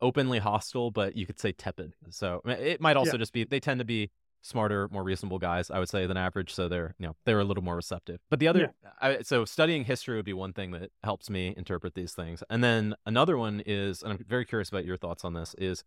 openly 0.00 0.38
hostile, 0.38 0.90
but 0.90 1.16
you 1.16 1.26
could 1.26 1.38
say 1.38 1.52
tepid. 1.52 1.94
So 2.10 2.40
it 2.44 2.80
might 2.80 2.96
also 2.96 3.12
Yeah. 3.12 3.18
just 3.18 3.32
be 3.32 3.44
they 3.44 3.60
tend 3.60 3.78
to 3.80 3.84
be 3.84 4.10
smarter, 4.42 4.88
more 4.90 5.02
reasonable 5.02 5.38
guys, 5.38 5.70
I 5.70 5.78
would 5.78 5.88
say, 5.88 6.06
than 6.06 6.16
average. 6.16 6.52
So 6.52 6.68
they're 6.68 6.94
you 6.98 7.06
know 7.06 7.16
they're 7.24 7.40
a 7.40 7.44
little 7.44 7.64
more 7.64 7.76
receptive. 7.76 8.20
But 8.28 8.40
the 8.40 8.48
other, 8.48 8.74
I, 9.00 9.22
so 9.22 9.44
studying 9.44 9.84
history 9.84 10.16
would 10.16 10.24
be 10.24 10.32
one 10.32 10.52
thing 10.52 10.72
that 10.72 10.90
helps 11.02 11.30
me 11.30 11.54
interpret 11.56 11.94
these 11.94 12.12
things. 12.12 12.42
And 12.50 12.62
then 12.62 12.94
another 13.06 13.38
one 13.38 13.62
is, 13.64 14.02
and 14.02 14.12
I'm 14.12 14.24
very 14.28 14.44
curious 14.44 14.68
about 14.68 14.84
your 14.84 14.96
thoughts 14.96 15.24
on 15.24 15.32
this, 15.32 15.54
is 15.56 15.84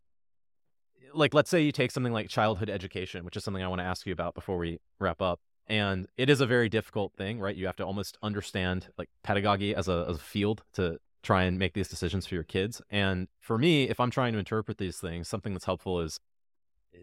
like 1.13 1.33
let's 1.33 1.49
say 1.49 1.61
you 1.61 1.71
take 1.71 1.91
something 1.91 2.13
like 2.13 2.29
childhood 2.29 2.69
education, 2.69 3.25
which 3.25 3.37
is 3.37 3.43
something 3.43 3.63
I 3.63 3.67
want 3.67 3.79
to 3.79 3.85
ask 3.85 4.07
you 4.07 4.13
about 4.13 4.33
before 4.33 4.57
we 4.57 4.79
wrap 4.99 5.21
up. 5.21 5.39
And 5.67 6.07
it 6.17 6.29
is 6.29 6.41
a 6.41 6.45
very 6.45 6.69
difficult 6.69 7.13
thing, 7.13 7.39
right? 7.39 7.55
You 7.55 7.65
have 7.65 7.75
to 7.77 7.85
almost 7.85 8.17
understand 8.21 8.87
like 8.97 9.09
pedagogy 9.23 9.75
as 9.75 9.87
a 9.87 10.05
as 10.09 10.17
a 10.17 10.21
field 10.21 10.63
to 10.73 10.99
try 11.23 11.43
and 11.43 11.57
make 11.57 11.73
these 11.73 11.87
decisions 11.87 12.27
for 12.27 12.35
your 12.35 12.43
kids. 12.43 12.83
And 12.91 13.27
for 13.39 13.57
me, 13.57 13.89
if 13.89 13.99
I'm 13.99 14.11
trying 14.11 14.33
to 14.33 14.39
interpret 14.39 14.77
these 14.77 14.97
things, 14.97 15.27
something 15.27 15.53
that's 15.53 15.65
helpful 15.65 15.99
is 16.01 16.19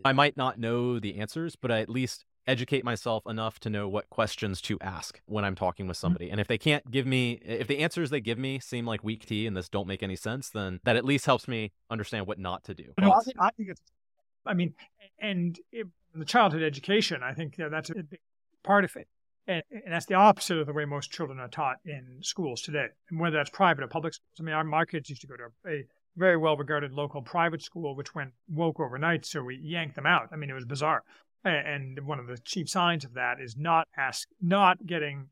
I 0.05 0.13
might 0.13 0.37
not 0.37 0.59
know 0.59 0.99
the 0.99 1.19
answers, 1.19 1.57
but 1.57 1.71
I 1.71 1.81
at 1.81 1.89
least 1.89 2.25
educate 2.47 2.85
myself 2.85 3.25
enough 3.27 3.61
to 3.61 3.71
know 3.71 3.89
what 3.89 4.11
questions 4.11 4.61
to 4.61 4.79
ask 4.81 5.21
when 5.27 5.45
I'm 5.45 5.55
talking 5.55 5.87
with 5.87 5.97
mm-hmm. 5.97 6.01
somebody. 6.01 6.31
And 6.31 6.41
if 6.41 6.49
they 6.49 6.59
can't 6.59 6.91
give 6.91 7.07
me, 7.07 7.41
if 7.45 7.69
the 7.69 7.79
answers 7.79 8.11
they 8.11 8.21
give 8.21 8.39
me 8.39 8.59
seem 8.59 8.85
like 8.85 9.05
weak 9.05 9.27
tea 9.27 9.47
and 9.47 9.57
this 9.57 9.69
don't 9.69 9.87
make 9.87 10.03
any 10.03 10.17
sense, 10.17 10.51
then 10.51 10.81
that 10.85 10.97
at 10.97 11.05
least 11.05 11.27
helps 11.27 11.47
me 11.47 11.73
understand 11.89 12.27
what 12.27 12.39
not 12.39 12.65
to 12.65 12.75
do. 12.75 12.93
No, 13.01 13.13
I 13.13 13.21
think, 13.21 13.37
I 13.39 13.51
think 13.51 13.69
it's, 13.71 13.81
I 14.45 14.55
mean, 14.55 14.75
and 15.21 15.59
it, 15.71 15.87
the 16.15 16.25
childhood 16.25 16.63
education, 16.63 17.23
I 17.23 17.33
think 17.33 17.59
you 17.59 17.65
know, 17.65 17.71
that's 17.71 17.91
a 17.91 17.95
big 17.95 18.21
part 18.65 18.85
of 18.85 18.97
it. 18.97 19.07
And, 19.47 19.63
and 19.71 19.93
that's 19.93 20.07
the 20.07 20.15
opposite 20.15 20.59
of 20.59 20.67
the 20.67 20.73
way 20.73 20.85
most 20.85 21.11
children 21.11 21.39
are 21.41 21.49
taught 21.49 21.77
in 21.85 22.19
schools 22.23 22.63
today, 22.63 22.87
and 23.11 23.19
whether 23.19 23.37
that's 23.37 23.51
private 23.51 23.83
or 23.83 23.89
public 23.89 24.15
schools. 24.15 24.37
I 24.39 24.43
mean, 24.43 24.55
our, 24.55 24.63
my 24.65 24.85
kids 24.85 25.11
used 25.11 25.23
to 25.23 25.27
go 25.27 25.37
to 25.37 25.45
a 25.69 25.85
very 26.17 26.37
well 26.37 26.57
regarded 26.57 26.93
local 26.93 27.23
private 27.23 27.63
school, 27.63 27.97
which 27.97 28.15
went 28.15 28.33
woke 28.49 28.81
overnight, 28.81 29.25
so 29.25 29.43
we 29.43 29.57
yanked 29.57 29.97
them 29.97 30.07
out. 30.07 30.29
I 30.33 30.37
mean, 30.37 30.51
it 30.51 30.55
was 30.55 30.65
bizarre. 30.65 31.03
And 31.45 32.07
one 32.07 32.21
of 32.21 32.27
the 32.27 32.39
chief 32.39 32.69
signs 32.69 33.05
of 33.05 33.15
that 33.15 33.41
is 33.41 33.57
not 33.57 33.89
ask, 33.97 34.29
not 34.41 34.87
getting, 34.87 35.29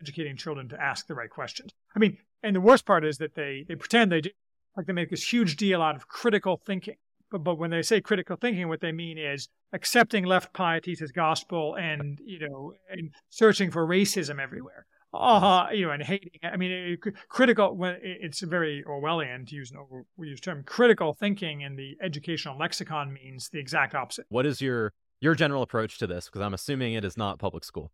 educating 0.00 0.36
children 0.36 0.68
to 0.68 0.80
ask 0.80 1.06
the 1.06 1.14
right 1.14 1.30
questions. 1.30 1.72
I 1.96 1.98
mean, 1.98 2.18
and 2.42 2.54
the 2.54 2.60
worst 2.60 2.84
part 2.84 3.04
is 3.04 3.18
that 3.18 3.34
they, 3.34 3.64
they 3.66 3.74
pretend 3.74 4.12
they 4.12 4.20
do, 4.20 4.30
like 4.76 4.86
they 4.86 4.92
make 4.92 5.10
this 5.10 5.32
huge 5.32 5.56
deal 5.56 5.80
out 5.80 5.96
of 5.96 6.08
critical 6.08 6.60
thinking. 6.66 6.96
But, 7.30 7.44
but 7.44 7.58
when 7.58 7.70
they 7.70 7.82
say 7.82 8.00
critical 8.00 8.36
thinking, 8.36 8.68
what 8.68 8.80
they 8.80 8.92
mean 8.92 9.16
is 9.16 9.48
accepting 9.72 10.24
left 10.24 10.52
pieties 10.52 11.00
as 11.00 11.12
gospel 11.12 11.74
and, 11.76 12.20
you 12.24 12.46
know, 12.46 12.74
and 12.90 13.10
searching 13.30 13.70
for 13.70 13.86
racism 13.86 14.38
everywhere. 14.38 14.84
Uh, 15.14 15.68
you 15.72 15.86
know, 15.86 15.92
and 15.92 16.02
hating. 16.02 16.30
I 16.42 16.56
mean, 16.56 16.70
it, 16.72 17.00
critical. 17.28 17.76
When 17.76 17.94
it- 17.94 18.18
it's 18.22 18.40
very 18.40 18.82
Orwellian 18.86 19.46
to 19.48 19.54
use 19.54 19.70
an 19.70 19.78
overused 19.78 20.42
term. 20.42 20.64
Critical 20.64 21.14
thinking 21.14 21.60
in 21.60 21.76
the 21.76 21.96
educational 22.02 22.58
lexicon 22.58 23.12
means 23.12 23.48
the 23.50 23.58
exact 23.60 23.94
opposite. 23.94 24.26
What 24.28 24.46
is 24.46 24.60
your 24.60 24.92
your 25.20 25.34
general 25.34 25.62
approach 25.62 25.98
to 25.98 26.06
this? 26.06 26.26
Because 26.26 26.40
I'm 26.42 26.54
assuming 26.54 26.94
it 26.94 27.04
is 27.04 27.16
not 27.16 27.38
public 27.38 27.64
school. 27.64 27.92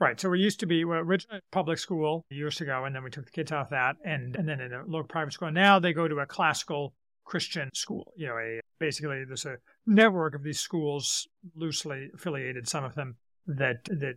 Right. 0.00 0.18
So 0.18 0.30
we 0.30 0.40
used 0.40 0.58
to 0.60 0.66
be 0.66 0.84
well, 0.84 0.98
originally 0.98 1.40
public 1.52 1.78
school 1.78 2.24
years 2.28 2.60
ago, 2.60 2.84
and 2.84 2.94
then 2.94 3.04
we 3.04 3.10
took 3.10 3.26
the 3.26 3.30
kids 3.30 3.52
off 3.52 3.70
that, 3.70 3.96
and 4.04 4.34
and 4.36 4.48
then 4.48 4.60
in 4.60 4.72
a 4.72 4.82
local 4.84 5.08
private 5.08 5.32
school. 5.32 5.52
Now 5.52 5.78
they 5.78 5.92
go 5.92 6.08
to 6.08 6.18
a 6.18 6.26
classical 6.26 6.94
Christian 7.24 7.70
school. 7.72 8.12
You 8.16 8.26
know, 8.28 8.36
a 8.38 8.60
basically 8.80 9.24
there's 9.24 9.46
a 9.46 9.58
network 9.86 10.34
of 10.34 10.42
these 10.42 10.58
schools, 10.58 11.28
loosely 11.54 12.10
affiliated, 12.14 12.66
some 12.68 12.82
of 12.82 12.94
them 12.96 13.16
that 13.46 13.84
that 13.84 14.16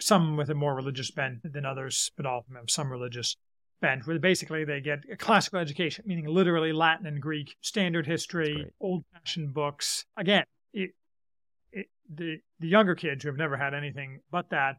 some 0.00 0.36
with 0.36 0.50
a 0.50 0.54
more 0.54 0.74
religious 0.74 1.10
bent 1.10 1.52
than 1.52 1.64
others, 1.64 2.10
but 2.16 2.26
all 2.26 2.40
of 2.40 2.46
them 2.46 2.56
have 2.56 2.70
some 2.70 2.90
religious 2.90 3.36
bent. 3.80 4.06
Where 4.06 4.18
basically 4.18 4.64
they 4.64 4.80
get 4.80 5.00
a 5.10 5.16
classical 5.16 5.58
education, 5.58 6.04
meaning 6.06 6.26
literally 6.26 6.72
Latin 6.72 7.06
and 7.06 7.20
Greek, 7.20 7.56
standard 7.60 8.06
history, 8.06 8.66
old-fashioned 8.80 9.54
books. 9.54 10.04
Again, 10.16 10.44
it, 10.72 10.90
it, 11.72 11.86
the 12.12 12.38
the 12.60 12.68
younger 12.68 12.94
kids 12.94 13.22
who 13.22 13.28
have 13.28 13.38
never 13.38 13.56
had 13.56 13.74
anything 13.74 14.20
but 14.30 14.50
that 14.50 14.76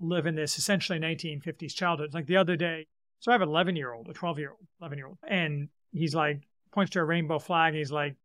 live 0.00 0.26
in 0.26 0.34
this 0.34 0.58
essentially 0.58 0.98
1950s 0.98 1.74
childhood. 1.74 2.12
Like 2.12 2.26
the 2.26 2.36
other 2.36 2.56
day, 2.56 2.86
so 3.20 3.30
I 3.30 3.34
have 3.34 3.42
an 3.42 3.48
11 3.48 3.76
year 3.76 3.92
old, 3.92 4.08
a 4.08 4.12
12 4.12 4.38
year 4.38 4.50
old, 4.50 4.66
11 4.80 4.98
year 4.98 5.06
old, 5.06 5.18
and 5.26 5.68
he's 5.92 6.14
like 6.14 6.40
points 6.72 6.90
to 6.92 7.00
a 7.00 7.04
rainbow 7.04 7.38
flag. 7.38 7.68
And 7.68 7.78
he's 7.78 7.92
like, 7.92 8.16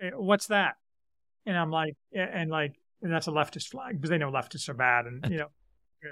"Eh, 0.00 0.10
"What's 0.10 0.46
that?" 0.46 0.76
And 1.44 1.58
I'm 1.58 1.70
like, 1.70 1.96
eh, 2.14 2.24
and 2.32 2.50
like, 2.50 2.74
and 3.02 3.12
that's 3.12 3.26
a 3.26 3.32
leftist 3.32 3.68
flag 3.68 3.96
because 3.96 4.10
they 4.10 4.18
know 4.18 4.30
leftists 4.30 4.68
are 4.68 4.74
bad 4.74 5.06
and 5.06 5.26
you 5.28 5.38
know 5.38 5.48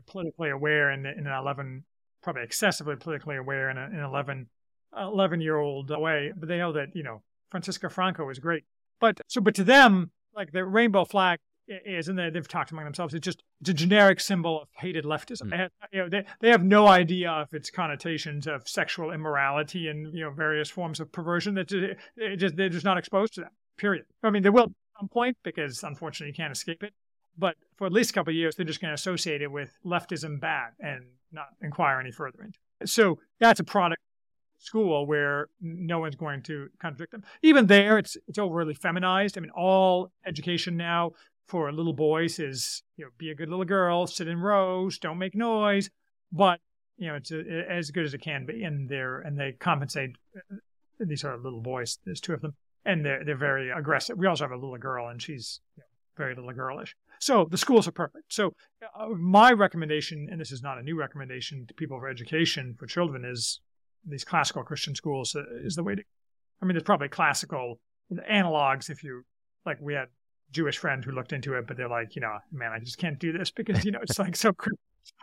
politically 0.06 0.50
aware 0.50 0.90
in, 0.90 1.06
in 1.06 1.26
an 1.26 1.32
11, 1.32 1.84
probably 2.22 2.42
excessively 2.42 2.96
politically 2.96 3.36
aware 3.36 3.70
in, 3.70 3.78
a, 3.78 3.86
in 3.86 3.96
an 3.96 4.04
11, 4.04 4.48
11 4.96 5.40
year 5.40 5.56
old 5.56 5.90
way. 5.90 6.32
But 6.36 6.48
they 6.48 6.58
know 6.58 6.72
that 6.72 6.94
you 6.94 7.02
know 7.02 7.22
Francisco 7.50 7.88
Franco 7.88 8.28
is 8.30 8.38
great. 8.38 8.64
But 9.00 9.20
so, 9.28 9.40
but 9.40 9.54
to 9.54 9.64
them, 9.64 10.10
like 10.34 10.52
the 10.52 10.64
rainbow 10.64 11.04
flag 11.04 11.38
is, 11.68 12.08
and 12.08 12.18
they, 12.18 12.30
they've 12.30 12.46
talked 12.46 12.70
among 12.70 12.84
themselves. 12.84 13.14
It's 13.14 13.24
just 13.24 13.42
it's 13.60 13.70
a 13.70 13.74
generic 13.74 14.20
symbol 14.20 14.62
of 14.62 14.68
hated 14.76 15.04
leftism. 15.04 15.44
Mm. 15.44 15.50
They, 15.50 15.56
have, 15.56 15.70
you 15.92 15.98
know, 16.00 16.08
they 16.08 16.24
they 16.40 16.48
have 16.50 16.64
no 16.64 16.86
idea 16.86 17.30
of 17.30 17.52
its 17.54 17.70
connotations 17.70 18.46
of 18.46 18.68
sexual 18.68 19.12
immorality 19.12 19.88
and 19.88 20.12
you 20.12 20.24
know 20.24 20.30
various 20.30 20.70
forms 20.70 21.00
of 21.00 21.10
perversion. 21.12 21.54
That 21.54 21.68
just, 21.68 21.98
just 22.36 22.56
they're 22.56 22.68
just 22.68 22.84
not 22.84 22.98
exposed 22.98 23.34
to 23.34 23.42
that. 23.42 23.52
Period. 23.76 24.04
I 24.22 24.30
mean, 24.30 24.42
they 24.42 24.50
will 24.50 24.64
at 24.64 25.00
some 25.00 25.08
point 25.08 25.36
because 25.42 25.82
unfortunately 25.82 26.28
you 26.28 26.34
can't 26.34 26.52
escape 26.52 26.82
it. 26.82 26.92
But 27.38 27.56
for 27.76 27.86
at 27.86 27.92
least 27.92 28.10
a 28.10 28.12
couple 28.14 28.30
of 28.32 28.36
years, 28.36 28.56
they're 28.56 28.66
just 28.66 28.80
going 28.80 28.90
to 28.90 28.94
associate 28.94 29.42
it 29.42 29.50
with 29.50 29.72
leftism 29.84 30.40
bad 30.40 30.72
and 30.80 31.04
not 31.32 31.48
inquire 31.62 32.00
any 32.00 32.10
further 32.10 32.42
into. 32.42 32.58
it. 32.80 32.88
So 32.88 33.18
that's 33.38 33.60
a 33.60 33.64
product 33.64 34.02
school 34.58 35.06
where 35.06 35.48
no 35.60 36.00
one's 36.00 36.16
going 36.16 36.42
to 36.42 36.68
contradict 36.80 37.12
them. 37.12 37.22
Even 37.42 37.66
there, 37.66 37.96
it's 37.98 38.16
it's 38.28 38.38
overly 38.38 38.74
feminized. 38.74 39.38
I 39.38 39.40
mean, 39.40 39.50
all 39.50 40.12
education 40.26 40.76
now 40.76 41.12
for 41.46 41.72
little 41.72 41.94
boys 41.94 42.38
is 42.38 42.82
you 42.96 43.04
know 43.04 43.10
be 43.16 43.30
a 43.30 43.34
good 43.34 43.48
little 43.48 43.64
girl, 43.64 44.06
sit 44.06 44.28
in 44.28 44.38
rows, 44.38 44.98
don't 44.98 45.18
make 45.18 45.34
noise. 45.34 45.88
But 46.32 46.60
you 46.98 47.08
know 47.08 47.14
it's 47.14 47.32
uh 47.32 47.42
as 47.68 47.90
good 47.90 48.04
as 48.04 48.12
it 48.12 48.20
can 48.20 48.44
be, 48.44 48.62
and 48.64 48.88
they're 48.88 49.20
and 49.20 49.38
they 49.38 49.52
compensate. 49.52 50.10
uh, 50.36 50.56
These 50.98 51.24
are 51.24 51.38
little 51.38 51.62
boys. 51.62 51.98
There's 52.04 52.20
two 52.20 52.34
of 52.34 52.42
them, 52.42 52.54
and 52.84 53.04
they're 53.04 53.24
they're 53.24 53.36
very 53.36 53.70
aggressive. 53.70 54.18
We 54.18 54.26
also 54.26 54.44
have 54.44 54.52
a 54.52 54.56
little 54.56 54.76
girl, 54.76 55.08
and 55.08 55.22
she's 55.22 55.60
you 55.76 55.80
know, 55.80 55.86
very 56.16 56.34
little 56.34 56.52
girlish. 56.52 56.94
So 57.20 57.46
the 57.50 57.58
schools 57.58 57.86
are 57.86 57.92
perfect. 57.92 58.32
So 58.32 58.54
uh, 58.98 59.08
my 59.08 59.52
recommendation, 59.52 60.28
and 60.30 60.40
this 60.40 60.50
is 60.50 60.62
not 60.62 60.78
a 60.78 60.82
new 60.82 60.98
recommendation 60.98 61.66
to 61.66 61.74
people 61.74 61.98
for 61.98 62.08
education 62.08 62.74
for 62.78 62.86
children, 62.86 63.24
is 63.24 63.60
these 64.06 64.24
classical 64.24 64.64
Christian 64.64 64.94
schools 64.94 65.36
uh, 65.36 65.42
is 65.62 65.76
the 65.76 65.84
way 65.84 65.94
to. 65.96 66.02
I 66.62 66.66
mean, 66.66 66.74
there's 66.74 66.82
probably 66.82 67.08
classical 67.08 67.78
analogs 68.30 68.90
if 68.90 69.04
you 69.04 69.22
like. 69.64 69.78
We 69.80 69.94
had 69.94 70.08
Jewish 70.50 70.78
friend 70.78 71.04
who 71.04 71.12
looked 71.12 71.32
into 71.32 71.54
it, 71.54 71.66
but 71.66 71.76
they're 71.76 71.88
like, 71.88 72.16
you 72.16 72.22
know, 72.22 72.38
man, 72.50 72.72
I 72.72 72.78
just 72.78 72.98
can't 72.98 73.18
do 73.18 73.32
this 73.32 73.50
because 73.50 73.84
you 73.84 73.92
know 73.92 74.00
it's 74.02 74.18
like 74.18 74.36
so. 74.36 74.52
cr- 74.54 74.70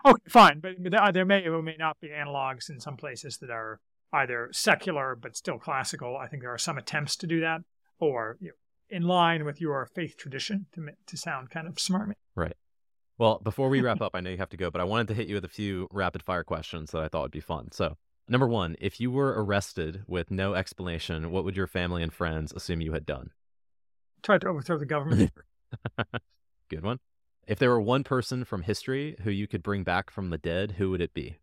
Okay, 0.05 0.21
fine, 0.27 0.59
but 0.59 0.75
there, 0.83 1.11
there 1.11 1.25
may 1.25 1.47
or 1.47 1.61
may 1.61 1.75
not 1.77 1.99
be 1.99 2.09
analogs 2.09 2.69
in 2.69 2.79
some 2.79 2.97
places 2.97 3.37
that 3.37 3.49
are 3.49 3.79
either 4.13 4.49
secular 4.51 5.15
but 5.15 5.35
still 5.35 5.59
classical. 5.59 6.17
I 6.17 6.27
think 6.27 6.41
there 6.41 6.53
are 6.53 6.57
some 6.57 6.77
attempts 6.77 7.15
to 7.17 7.27
do 7.27 7.41
that, 7.41 7.61
or 7.99 8.37
you 8.39 8.49
know, 8.49 8.53
in 8.89 9.03
line 9.03 9.45
with 9.45 9.59
your 9.61 9.85
faith 9.93 10.17
tradition 10.17 10.67
to 10.73 10.89
to 11.07 11.17
sound 11.17 11.49
kind 11.49 11.67
of 11.67 11.75
smarmy. 11.75 12.13
Right. 12.35 12.55
Well, 13.17 13.39
before 13.43 13.69
we 13.69 13.81
wrap 13.81 14.01
up, 14.01 14.11
I 14.13 14.21
know 14.21 14.29
you 14.29 14.37
have 14.37 14.49
to 14.49 14.57
go, 14.57 14.69
but 14.71 14.81
I 14.81 14.85
wanted 14.85 15.07
to 15.09 15.13
hit 15.13 15.27
you 15.27 15.35
with 15.35 15.45
a 15.45 15.49
few 15.49 15.87
rapid 15.91 16.23
fire 16.23 16.43
questions 16.43 16.91
that 16.91 17.01
I 17.01 17.07
thought 17.07 17.23
would 17.23 17.31
be 17.31 17.39
fun. 17.39 17.71
So 17.71 17.97
Number 18.29 18.47
one, 18.47 18.75
if 18.79 18.99
you 18.99 19.09
were 19.09 19.41
arrested 19.41 20.03
with 20.05 20.31
no 20.31 20.53
explanation, 20.53 21.31
what 21.31 21.45
would 21.45 21.55
your 21.55 21.67
family 21.67 22.03
and 22.03 22.11
friends 22.11 22.51
assume 22.51 22.81
you 22.81 22.91
had 22.91 23.05
done? 23.05 23.31
Tried 24.21 24.41
to 24.41 24.47
overthrow 24.47 24.77
the 24.77 24.85
government. 24.85 25.31
Good 26.69 26.83
one. 26.83 26.99
If 27.47 27.57
there 27.57 27.69
were 27.69 27.79
one 27.79 28.03
person 28.03 28.43
from 28.43 28.63
history 28.63 29.15
who 29.23 29.31
you 29.31 29.47
could 29.47 29.63
bring 29.63 29.83
back 29.83 30.11
from 30.11 30.29
the 30.29 30.37
dead, 30.37 30.73
who 30.77 30.89
would 30.89 30.99
it 30.99 31.13
be? 31.13 31.37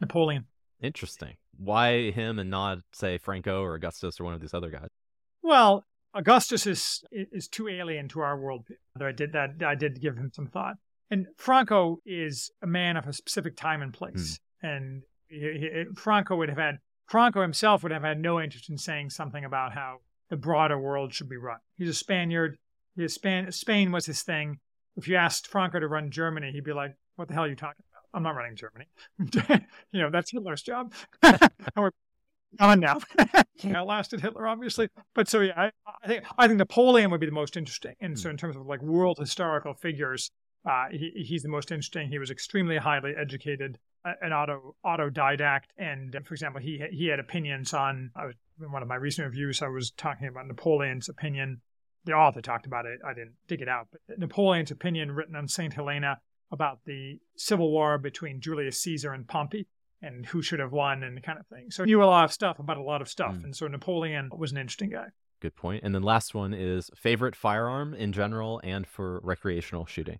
Napoleon. 0.00 0.46
Interesting. 0.80 1.36
Why 1.56 2.12
him 2.12 2.38
and 2.38 2.48
not, 2.48 2.78
say, 2.92 3.18
Franco 3.18 3.62
or 3.62 3.74
Augustus 3.74 4.20
or 4.20 4.24
one 4.24 4.34
of 4.34 4.40
these 4.40 4.54
other 4.54 4.70
guys? 4.70 4.88
Well, 5.42 5.84
Augustus 6.14 6.66
is 6.66 7.02
is 7.10 7.48
too 7.48 7.68
alien 7.68 8.08
to 8.08 8.20
our 8.20 8.38
world. 8.38 8.66
I 9.00 9.12
did 9.12 9.32
that, 9.32 9.62
I 9.64 9.74
did 9.74 10.00
give 10.00 10.16
him 10.16 10.30
some 10.32 10.46
thought. 10.46 10.76
And 11.10 11.26
Franco 11.36 12.00
is 12.06 12.50
a 12.62 12.66
man 12.66 12.96
of 12.96 13.06
a 13.06 13.12
specific 13.12 13.56
time 13.56 13.82
and 13.82 13.92
place. 13.92 14.40
Hmm. 14.60 14.66
And 14.66 15.02
he, 15.28 15.38
he, 15.38 15.84
Franco 15.94 16.36
would 16.36 16.48
have 16.48 16.58
had 16.58 16.78
Franco 17.06 17.42
himself 17.42 17.82
would 17.82 17.92
have 17.92 18.02
had 18.02 18.18
no 18.18 18.40
interest 18.40 18.70
in 18.70 18.78
saying 18.78 19.10
something 19.10 19.44
about 19.44 19.72
how 19.72 19.98
the 20.30 20.36
broader 20.36 20.78
world 20.78 21.12
should 21.12 21.28
be 21.28 21.36
run. 21.36 21.58
He's 21.76 21.90
a 21.90 21.94
Spaniard. 21.94 22.56
His 22.96 23.14
Span, 23.14 23.50
Spain 23.52 23.92
was 23.92 24.06
his 24.06 24.22
thing. 24.22 24.58
If 24.96 25.08
you 25.08 25.16
asked 25.16 25.46
Franco 25.46 25.80
to 25.80 25.88
run 25.88 26.10
Germany, 26.10 26.52
he'd 26.52 26.64
be 26.64 26.72
like, 26.72 26.94
"What 27.16 27.28
the 27.28 27.34
hell 27.34 27.44
are 27.44 27.48
you 27.48 27.56
talking 27.56 27.84
about? 27.90 28.02
I'm 28.14 28.22
not 28.22 28.36
running 28.36 28.56
Germany. 28.56 28.86
you 29.92 30.00
know, 30.00 30.10
that's 30.10 30.30
Hitler's 30.30 30.62
job." 30.62 30.92
on 32.60 32.80
now. 32.80 33.00
lasted 33.84 34.20
Hitler, 34.20 34.46
obviously. 34.46 34.88
But 35.14 35.28
so 35.28 35.40
yeah, 35.40 35.52
I, 35.56 35.70
I, 36.02 36.06
think 36.06 36.24
I 36.38 36.46
think 36.46 36.58
Napoleon 36.58 37.10
would 37.10 37.20
be 37.20 37.26
the 37.26 37.32
most 37.32 37.56
interesting. 37.56 37.94
And 38.00 38.18
so 38.18 38.28
hmm. 38.28 38.32
in 38.32 38.36
terms 38.36 38.56
of 38.56 38.66
like 38.66 38.82
world 38.82 39.18
historical 39.18 39.74
figures, 39.74 40.30
uh, 40.68 40.86
he, 40.90 41.10
he's 41.26 41.42
the 41.42 41.48
most 41.48 41.70
interesting. 41.72 42.08
He 42.08 42.18
was 42.18 42.30
extremely 42.30 42.76
highly 42.76 43.14
educated, 43.16 43.78
an 44.04 44.32
auto 44.32 44.76
autodidact, 44.84 45.64
and 45.76 46.16
for 46.24 46.34
example, 46.34 46.60
he 46.60 46.82
he 46.90 47.06
had 47.06 47.18
opinions 47.18 47.74
on. 47.74 48.10
I 48.14 48.26
was, 48.26 48.34
in 48.60 48.70
one 48.70 48.82
of 48.82 48.88
my 48.88 48.94
recent 48.94 49.26
reviews, 49.26 49.60
I 49.60 49.68
was 49.68 49.90
talking 49.92 50.28
about 50.28 50.46
Napoleon's 50.46 51.08
opinion. 51.08 51.60
The 52.04 52.12
author 52.12 52.40
talked 52.40 52.66
about 52.66 52.86
it. 52.86 53.00
I 53.04 53.12
didn't 53.12 53.34
dig 53.48 53.60
it 53.60 53.68
out, 53.68 53.88
but 53.90 54.18
Napoleon's 54.18 54.70
opinion 54.70 55.12
written 55.12 55.34
on 55.34 55.48
Saint 55.48 55.72
Helena 55.72 56.18
about 56.52 56.80
the 56.84 57.18
civil 57.36 57.70
war 57.70 57.98
between 57.98 58.40
Julius 58.40 58.80
Caesar 58.82 59.12
and 59.12 59.26
Pompey 59.26 59.66
and 60.02 60.26
who 60.26 60.42
should 60.42 60.58
have 60.58 60.72
won 60.72 61.02
and 61.02 61.22
kind 61.22 61.38
of 61.38 61.46
thing. 61.46 61.70
So 61.70 61.84
he 61.84 61.90
knew 61.90 62.02
a 62.02 62.04
lot 62.04 62.24
of 62.24 62.32
stuff 62.32 62.58
about 62.58 62.76
a 62.76 62.82
lot 62.82 63.00
of 63.00 63.08
stuff. 63.08 63.34
Mm. 63.34 63.44
And 63.44 63.56
so 63.56 63.68
Napoleon 63.68 64.30
was 64.36 64.52
an 64.52 64.58
interesting 64.58 64.90
guy. 64.90 65.06
Good 65.40 65.56
point. 65.56 65.82
And 65.84 65.94
then 65.94 66.02
last 66.02 66.34
one 66.34 66.52
is 66.52 66.90
favorite 66.94 67.34
firearm 67.34 67.94
in 67.94 68.12
general 68.12 68.60
and 68.62 68.86
for 68.86 69.20
recreational 69.22 69.86
shooting. 69.86 70.18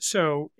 So 0.00 0.50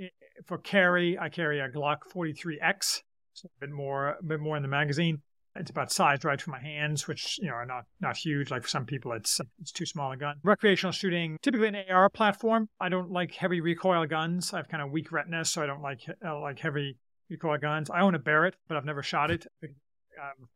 for 0.46 0.58
carry, 0.58 1.18
I 1.18 1.28
carry 1.28 1.60
a 1.60 1.68
Glock 1.68 1.98
43X, 2.14 3.02
so 3.32 3.48
a 3.56 3.60
bit 3.60 3.70
more, 3.70 4.10
a 4.10 4.22
bit 4.22 4.40
more 4.40 4.56
in 4.56 4.62
the 4.62 4.68
magazine. 4.68 5.22
It's 5.56 5.70
about 5.70 5.92
sized 5.92 6.24
right 6.24 6.40
for 6.40 6.50
my 6.50 6.60
hands, 6.60 7.06
which 7.06 7.38
you 7.38 7.48
know 7.48 7.52
are 7.54 7.66
not 7.66 7.84
not 8.00 8.16
huge. 8.16 8.50
Like 8.50 8.62
for 8.62 8.68
some 8.68 8.86
people, 8.86 9.12
it's 9.12 9.38
it's 9.60 9.70
too 9.70 9.84
small 9.84 10.10
a 10.10 10.16
gun. 10.16 10.36
Recreational 10.42 10.92
shooting, 10.92 11.36
typically 11.42 11.68
an 11.68 11.76
AR 11.90 12.08
platform. 12.08 12.70
I 12.80 12.88
don't 12.88 13.10
like 13.10 13.34
heavy 13.34 13.60
recoil 13.60 14.06
guns. 14.06 14.54
I 14.54 14.58
have 14.58 14.68
kind 14.68 14.82
of 14.82 14.90
weak 14.90 15.12
retina, 15.12 15.44
so 15.44 15.62
I 15.62 15.66
don't 15.66 15.82
like 15.82 16.00
uh, 16.24 16.40
like 16.40 16.58
heavy 16.58 16.96
recoil 17.32 17.58
guns. 17.58 17.90
I 17.90 18.00
own 18.00 18.14
a 18.14 18.18
Barrett, 18.18 18.56
but 18.68 18.76
I've 18.76 18.84
never 18.84 19.02
shot 19.02 19.30
it. 19.30 19.46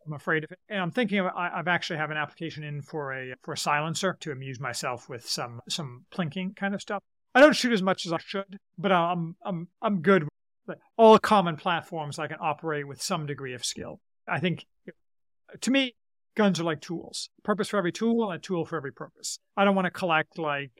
I'm 0.06 0.12
afraid 0.12 0.44
of 0.44 0.52
it. 0.52 0.58
And 0.68 0.80
I'm 0.80 0.90
thinking 0.90 1.18
of, 1.18 1.26
I, 1.26 1.50
have 1.56 1.66
actually 1.66 1.98
have 1.98 2.10
an 2.10 2.16
application 2.16 2.62
in 2.62 2.82
for 2.82 3.12
a 3.12 3.34
for 3.42 3.54
a 3.54 3.58
silencer 3.58 4.16
to 4.20 4.30
amuse 4.30 4.60
myself 4.60 5.08
with 5.08 5.28
some 5.28 5.60
some 5.68 6.04
plinking 6.12 6.54
kind 6.56 6.74
of 6.74 6.82
stuff. 6.82 7.02
I 7.34 7.40
don't 7.40 7.56
shoot 7.56 7.72
as 7.72 7.82
much 7.82 8.06
as 8.06 8.12
I 8.12 8.18
should, 8.18 8.58
but 8.78 8.92
I'm 8.92 9.36
I'm 9.44 9.68
I'm 9.82 10.02
good. 10.02 10.28
With 10.66 10.78
all 10.96 11.18
common 11.18 11.56
platforms 11.56 12.18
I 12.18 12.26
can 12.26 12.38
operate 12.40 12.88
with 12.88 13.00
some 13.00 13.26
degree 13.26 13.54
of 13.54 13.64
skill. 13.64 14.00
I 14.28 14.40
think 14.40 14.66
to 15.60 15.70
me, 15.70 15.94
guns 16.34 16.60
are 16.60 16.64
like 16.64 16.80
tools. 16.80 17.30
Purpose 17.42 17.68
for 17.68 17.78
every 17.78 17.92
tool 17.92 18.28
and 18.30 18.38
a 18.38 18.40
tool 18.40 18.64
for 18.64 18.76
every 18.76 18.92
purpose. 18.92 19.38
I 19.56 19.64
don't 19.64 19.76
want 19.76 19.86
to 19.86 19.90
collect 19.90 20.38
like 20.38 20.70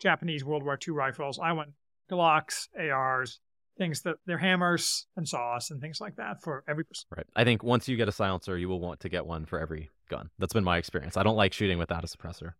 Japanese 0.00 0.44
World 0.44 0.62
War 0.62 0.78
II 0.86 0.94
rifles. 0.94 1.38
I 1.38 1.52
want 1.52 1.70
Glocks, 2.10 2.68
ARs, 2.78 3.40
things 3.76 4.02
that 4.02 4.16
they're 4.26 4.38
hammers 4.38 5.06
and 5.16 5.28
saws 5.28 5.70
and 5.70 5.80
things 5.80 6.00
like 6.00 6.16
that 6.16 6.42
for 6.42 6.64
every 6.68 6.84
person. 6.84 7.06
Right. 7.16 7.26
I 7.34 7.44
think 7.44 7.62
once 7.62 7.88
you 7.88 7.96
get 7.96 8.08
a 8.08 8.12
silencer, 8.12 8.56
you 8.56 8.68
will 8.68 8.80
want 8.80 9.00
to 9.00 9.08
get 9.08 9.26
one 9.26 9.46
for 9.46 9.58
every 9.58 9.90
gun. 10.08 10.30
That's 10.38 10.52
been 10.52 10.64
my 10.64 10.78
experience. 10.78 11.16
I 11.16 11.22
don't 11.22 11.36
like 11.36 11.52
shooting 11.52 11.78
without 11.78 12.04
a 12.04 12.06
suppressor. 12.06 12.52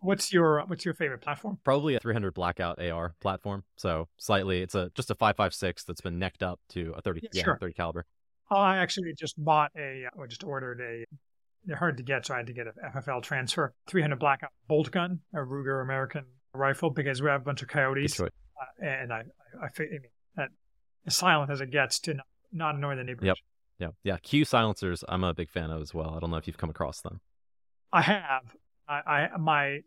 What's 0.00 0.32
your 0.34 0.62
what's 0.66 0.84
your 0.84 0.92
favorite 0.92 1.22
platform? 1.22 1.58
Probably 1.64 1.94
a 1.94 2.00
300 2.00 2.34
blackout 2.34 2.78
AR 2.78 3.14
platform. 3.20 3.64
So 3.76 4.08
slightly, 4.18 4.60
it's 4.60 4.74
a 4.74 4.90
just 4.94 5.10
a 5.10 5.14
5.56 5.14 5.86
that's 5.86 6.02
been 6.02 6.18
necked 6.18 6.42
up 6.42 6.60
to 6.70 6.92
a 6.94 7.00
30 7.00 7.20
yeah, 7.22 7.28
yeah 7.32 7.44
sure. 7.44 7.58
30 7.58 7.72
caliber. 7.72 8.06
Oh, 8.50 8.56
I 8.56 8.76
actually 8.76 9.14
just 9.14 9.42
bought 9.42 9.70
a 9.76 10.04
or 10.16 10.26
just 10.26 10.44
ordered 10.44 10.80
a. 10.80 11.04
They're 11.66 11.78
hard 11.78 11.96
to 11.96 12.02
get, 12.02 12.26
so 12.26 12.34
I 12.34 12.38
had 12.38 12.46
to 12.48 12.52
get 12.52 12.66
a 12.66 12.72
FFL 12.98 13.22
transfer 13.22 13.72
300 13.88 14.18
blackout 14.18 14.50
bolt 14.68 14.90
gun, 14.90 15.20
a 15.32 15.38
Ruger 15.38 15.82
American 15.82 16.26
rifle, 16.52 16.90
because 16.90 17.22
we 17.22 17.30
have 17.30 17.40
a 17.40 17.44
bunch 17.44 17.62
of 17.62 17.68
coyotes. 17.68 18.20
Uh, 18.20 18.26
and 18.82 19.10
I, 19.10 19.22
I, 19.58 19.64
I, 19.64 19.68
I 19.78 19.80
mean, 19.80 20.02
that 20.36 20.48
as 21.06 21.14
silent 21.14 21.50
as 21.50 21.60
it 21.60 21.70
gets 21.70 21.98
to 22.00 22.14
not, 22.14 22.26
not 22.52 22.74
annoy 22.74 22.96
the 22.96 23.04
neighbors. 23.04 23.26
Yep. 23.26 23.36
Yeah. 23.78 23.88
Yeah. 24.02 24.16
Q 24.18 24.44
silencers, 24.44 25.04
I'm 25.08 25.24
a 25.24 25.34
big 25.34 25.50
fan 25.50 25.70
of 25.70 25.82
as 25.82 25.92
well. 25.92 26.14
I 26.16 26.20
don't 26.20 26.30
know 26.30 26.36
if 26.36 26.46
you've 26.46 26.58
come 26.58 26.70
across 26.70 27.00
them. 27.00 27.20
I 27.92 28.02
have. 28.02 28.56
I, 28.88 28.94
I 28.94 29.36
my 29.38 29.80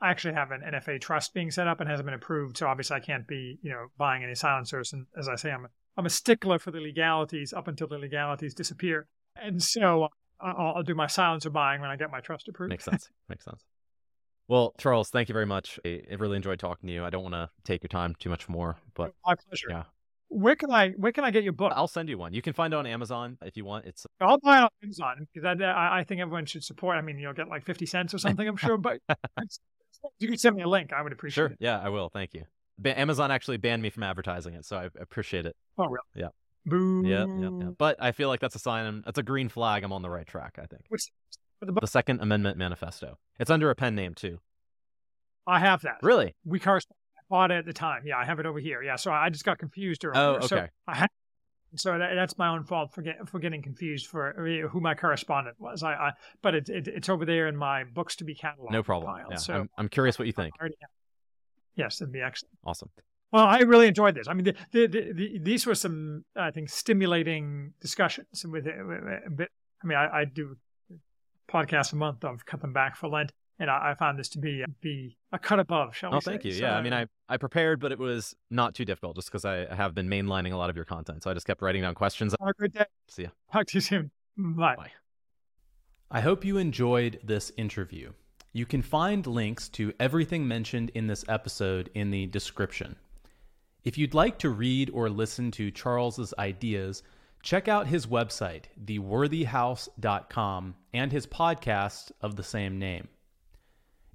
I 0.00 0.10
actually 0.10 0.34
have 0.34 0.50
an 0.50 0.60
NFA 0.60 1.00
trust 1.00 1.32
being 1.32 1.50
set 1.50 1.66
up 1.66 1.80
and 1.80 1.88
hasn't 1.88 2.04
been 2.04 2.14
approved, 2.14 2.58
so 2.58 2.66
obviously 2.66 2.96
I 2.96 3.00
can't 3.00 3.26
be, 3.26 3.58
you 3.62 3.70
know, 3.70 3.86
buying 3.96 4.22
any 4.22 4.34
silencers. 4.34 4.92
And 4.92 5.06
as 5.16 5.28
I 5.28 5.36
say, 5.36 5.50
I'm 5.50 5.64
a, 5.64 5.68
I'm 5.96 6.04
a 6.04 6.10
stickler 6.10 6.58
for 6.58 6.70
the 6.70 6.78
legalities 6.80 7.52
up 7.52 7.68
until 7.68 7.86
the 7.86 7.96
legalities 7.96 8.54
disappear. 8.54 9.06
And 9.36 9.62
so 9.62 10.04
uh, 10.04 10.08
I'll, 10.40 10.74
I'll 10.76 10.82
do 10.82 10.94
my 10.94 11.06
silencer 11.06 11.48
buying 11.48 11.80
when 11.80 11.90
I 11.90 11.96
get 11.96 12.10
my 12.10 12.20
trust 12.20 12.48
approved. 12.48 12.70
Makes 12.70 12.84
sense. 12.90 13.08
Makes 13.28 13.44
sense. 13.46 13.64
Well, 14.46 14.74
Charles, 14.78 15.08
thank 15.08 15.30
you 15.30 15.32
very 15.32 15.46
much. 15.46 15.78
I, 15.86 16.02
I 16.10 16.14
really 16.16 16.36
enjoyed 16.36 16.58
talking 16.58 16.86
to 16.88 16.92
you. 16.92 17.02
I 17.04 17.08
don't 17.08 17.22
want 17.22 17.34
to 17.34 17.48
take 17.64 17.82
your 17.82 17.88
time 17.88 18.14
too 18.18 18.28
much 18.28 18.46
more, 18.46 18.76
but 18.94 19.14
my 19.24 19.34
pleasure. 19.34 19.68
Yeah. 19.70 19.84
Where 20.34 20.56
can 20.56 20.72
I 20.72 20.90
where 20.90 21.12
can 21.12 21.24
I 21.24 21.30
get 21.30 21.44
your 21.44 21.52
book? 21.52 21.72
I'll 21.76 21.86
send 21.86 22.08
you 22.08 22.18
one. 22.18 22.34
You 22.34 22.42
can 22.42 22.52
find 22.52 22.74
it 22.74 22.76
on 22.76 22.86
Amazon 22.86 23.38
if 23.42 23.56
you 23.56 23.64
want. 23.64 23.86
It's 23.86 24.04
I'll 24.20 24.38
buy 24.38 24.58
it 24.58 24.62
on 24.62 24.68
Amazon 24.82 25.28
because 25.32 25.60
I, 25.60 26.00
I 26.00 26.04
think 26.04 26.20
everyone 26.20 26.44
should 26.46 26.64
support. 26.64 26.96
I 26.96 27.02
mean, 27.02 27.18
you'll 27.18 27.34
get 27.34 27.48
like 27.48 27.64
fifty 27.64 27.86
cents 27.86 28.12
or 28.12 28.18
something, 28.18 28.46
I'm 28.46 28.56
sure, 28.56 28.76
but 28.76 28.98
you 30.18 30.28
could 30.28 30.40
send 30.40 30.56
me 30.56 30.62
a 30.62 30.68
link. 30.68 30.92
I 30.92 31.02
would 31.02 31.12
appreciate 31.12 31.34
sure. 31.34 31.46
it. 31.46 31.58
Yeah, 31.60 31.78
I 31.78 31.88
will. 31.88 32.08
Thank 32.08 32.34
you. 32.34 32.44
Ba- 32.78 32.98
Amazon 32.98 33.30
actually 33.30 33.58
banned 33.58 33.80
me 33.80 33.90
from 33.90 34.02
advertising 34.02 34.54
it, 34.54 34.64
so 34.64 34.76
I 34.76 34.88
appreciate 35.00 35.46
it. 35.46 35.54
Oh, 35.78 35.84
really? 35.84 35.98
Yeah. 36.16 36.28
Boo. 36.66 37.04
Yeah, 37.06 37.26
yeah, 37.26 37.50
yeah. 37.60 37.70
But 37.78 37.96
I 38.00 38.10
feel 38.10 38.28
like 38.28 38.40
that's 38.40 38.56
a 38.56 38.58
sign. 38.58 39.02
That's 39.04 39.18
a 39.18 39.22
green 39.22 39.48
flag. 39.48 39.84
I'm 39.84 39.92
on 39.92 40.02
the 40.02 40.10
right 40.10 40.26
track. 40.26 40.58
I 40.60 40.66
think. 40.66 40.82
What's 40.88 41.10
the, 41.60 41.72
book? 41.72 41.82
the 41.82 41.86
Second 41.86 42.20
Amendment 42.20 42.58
Manifesto. 42.58 43.18
It's 43.38 43.50
under 43.50 43.70
a 43.70 43.74
pen 43.76 43.94
name 43.94 44.14
too. 44.14 44.40
I 45.46 45.60
have 45.60 45.82
that. 45.82 45.98
Really? 46.02 46.34
We 46.44 46.58
correspond. 46.58 46.96
Bought 47.30 47.50
it 47.50 47.54
at 47.54 47.66
the 47.66 47.72
time. 47.72 48.02
Yeah, 48.06 48.18
I 48.18 48.24
have 48.24 48.38
it 48.38 48.46
over 48.46 48.58
here. 48.58 48.82
Yeah, 48.82 48.96
so 48.96 49.10
I 49.10 49.30
just 49.30 49.44
got 49.44 49.58
confused 49.58 50.04
earlier. 50.04 50.20
Oh, 50.20 50.34
okay. 50.36 50.46
So 50.46 50.66
I 50.86 50.94
had 50.94 51.08
so 51.76 51.98
that, 51.98 52.14
that's 52.14 52.38
my 52.38 52.48
own 52.48 52.64
fault 52.64 52.92
for, 52.92 53.02
get, 53.02 53.28
for 53.28 53.38
getting 53.38 53.62
confused 53.62 54.06
for 54.06 54.32
who 54.70 54.80
my 54.80 54.94
correspondent 54.94 55.56
was. 55.58 55.82
I, 55.82 55.94
I 55.94 56.10
but 56.42 56.54
it, 56.54 56.68
it, 56.68 56.88
it's 56.88 57.08
over 57.08 57.24
there 57.24 57.48
in 57.48 57.56
my 57.56 57.84
books 57.84 58.16
to 58.16 58.24
be 58.24 58.34
cataloged. 58.34 58.70
No 58.70 58.82
problem. 58.82 59.12
Pile, 59.12 59.26
yeah. 59.30 59.36
So 59.36 59.54
I'm, 59.54 59.70
I'm 59.76 59.88
curious 59.88 60.18
what 60.18 60.26
you 60.26 60.32
think. 60.32 60.54
Yes, 61.74 62.00
it'd 62.00 62.12
be 62.12 62.20
excellent. 62.20 62.52
Awesome. 62.64 62.90
Well, 63.32 63.44
I 63.44 63.58
really 63.60 63.88
enjoyed 63.88 64.14
this. 64.14 64.28
I 64.28 64.34
mean, 64.34 64.44
the, 64.44 64.54
the, 64.70 64.86
the, 64.86 65.38
these 65.42 65.66
were 65.66 65.74
some, 65.74 66.24
I 66.36 66.52
think, 66.52 66.68
stimulating 66.68 67.72
discussions. 67.80 68.44
With 68.46 68.66
a 68.66 69.30
bit, 69.34 69.48
I 69.82 69.86
mean, 69.86 69.98
I, 69.98 70.20
I 70.20 70.24
do 70.24 70.56
podcasts 71.50 71.92
a 71.92 71.96
month. 71.96 72.24
I've 72.24 72.46
cut 72.46 72.60
them 72.60 72.72
back 72.72 72.94
for 72.96 73.08
Lent 73.08 73.32
and 73.58 73.70
I, 73.70 73.90
I, 73.90 73.94
found 73.94 74.18
this 74.18 74.28
to 74.30 74.38
be 74.38 74.62
uh, 74.62 74.66
be 74.80 75.16
a 75.32 75.38
cut 75.38 75.60
above. 75.60 75.94
Shall 75.94 76.10
we? 76.10 76.16
Oh, 76.16 76.20
thank 76.20 76.44
you. 76.44 76.52
So, 76.52 76.64
yeah, 76.64 76.76
I 76.76 76.82
mean, 76.82 76.92
I 76.92 77.06
I 77.28 77.36
prepared, 77.36 77.80
but 77.80 77.92
it 77.92 77.98
was 77.98 78.34
not 78.50 78.74
too 78.74 78.84
difficult, 78.84 79.16
just 79.16 79.30
because 79.30 79.44
I 79.44 79.72
have 79.74 79.94
been 79.94 80.08
mainlining 80.08 80.52
a 80.52 80.56
lot 80.56 80.70
of 80.70 80.76
your 80.76 80.84
content. 80.84 81.22
So 81.22 81.30
I 81.30 81.34
just 81.34 81.46
kept 81.46 81.62
writing 81.62 81.82
down 81.82 81.94
questions. 81.94 82.34
Have 82.40 82.48
a 82.48 82.52
good 82.54 82.72
day. 82.72 82.84
See 83.08 83.22
ya. 83.22 83.28
Talk 83.52 83.66
to 83.66 83.74
you 83.76 83.80
soon. 83.80 84.10
Bye. 84.36 84.76
Bye. 84.76 84.90
I 86.10 86.20
hope 86.20 86.44
you 86.44 86.58
enjoyed 86.58 87.20
this 87.24 87.52
interview. 87.56 88.12
You 88.52 88.66
can 88.66 88.82
find 88.82 89.26
links 89.26 89.68
to 89.70 89.92
everything 89.98 90.46
mentioned 90.46 90.90
in 90.94 91.08
this 91.08 91.24
episode 91.28 91.90
in 91.94 92.10
the 92.10 92.26
description. 92.26 92.96
If 93.82 93.98
you'd 93.98 94.14
like 94.14 94.38
to 94.38 94.50
read 94.50 94.90
or 94.94 95.10
listen 95.10 95.50
to 95.52 95.70
Charles's 95.70 96.32
ideas, 96.38 97.02
check 97.42 97.68
out 97.68 97.88
his 97.88 98.06
website, 98.06 98.64
theworthyhouse.com, 98.84 100.74
and 100.94 101.12
his 101.12 101.26
podcast 101.26 102.12
of 102.20 102.36
the 102.36 102.42
same 102.42 102.78
name. 102.78 103.08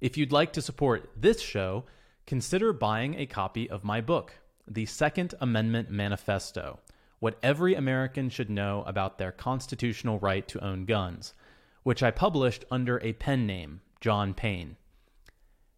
If 0.00 0.16
you'd 0.16 0.32
like 0.32 0.52
to 0.54 0.62
support 0.62 1.10
this 1.16 1.40
show, 1.40 1.84
consider 2.26 2.72
buying 2.72 3.14
a 3.14 3.26
copy 3.26 3.68
of 3.68 3.84
my 3.84 4.00
book, 4.00 4.32
The 4.66 4.86
Second 4.86 5.34
Amendment 5.40 5.90
Manifesto 5.90 6.80
What 7.18 7.38
Every 7.42 7.74
American 7.74 8.30
Should 8.30 8.50
Know 8.50 8.82
About 8.86 9.18
Their 9.18 9.32
Constitutional 9.32 10.18
Right 10.18 10.46
to 10.48 10.64
Own 10.64 10.84
Guns, 10.84 11.34
which 11.82 12.02
I 12.02 12.10
published 12.10 12.64
under 12.70 12.98
a 13.00 13.12
pen 13.12 13.46
name, 13.46 13.80
John 14.00 14.34
Payne. 14.34 14.76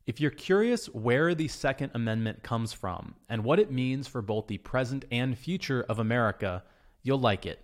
If 0.06 0.20
you're 0.20 0.30
curious 0.30 0.86
where 0.86 1.34
the 1.34 1.48
Second 1.48 1.90
Amendment 1.94 2.42
comes 2.42 2.72
from 2.72 3.14
and 3.28 3.44
what 3.44 3.58
it 3.58 3.70
means 3.70 4.08
for 4.08 4.22
both 4.22 4.46
the 4.46 4.58
present 4.58 5.04
and 5.10 5.38
future 5.38 5.84
of 5.88 5.98
America, 5.98 6.62
You'll 7.02 7.18
like 7.18 7.46
it. 7.46 7.58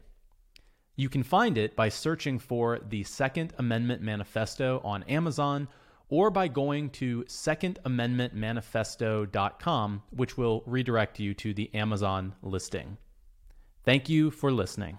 You 0.96 1.08
can 1.08 1.22
find 1.22 1.56
it 1.56 1.76
by 1.76 1.90
searching 1.90 2.40
for 2.40 2.80
the 2.88 3.04
Second 3.04 3.52
Amendment 3.56 4.02
Manifesto 4.02 4.80
on 4.82 5.04
Amazon 5.04 5.68
or 6.08 6.30
by 6.30 6.48
going 6.48 6.90
to 6.90 7.22
secondamendmentmanifesto.com, 7.24 10.02
which 10.10 10.36
will 10.36 10.62
redirect 10.66 11.20
you 11.20 11.34
to 11.34 11.54
the 11.54 11.74
Amazon 11.74 12.34
listing. 12.42 12.98
Thank 13.84 14.08
you 14.08 14.30
for 14.30 14.52
listening. 14.52 14.98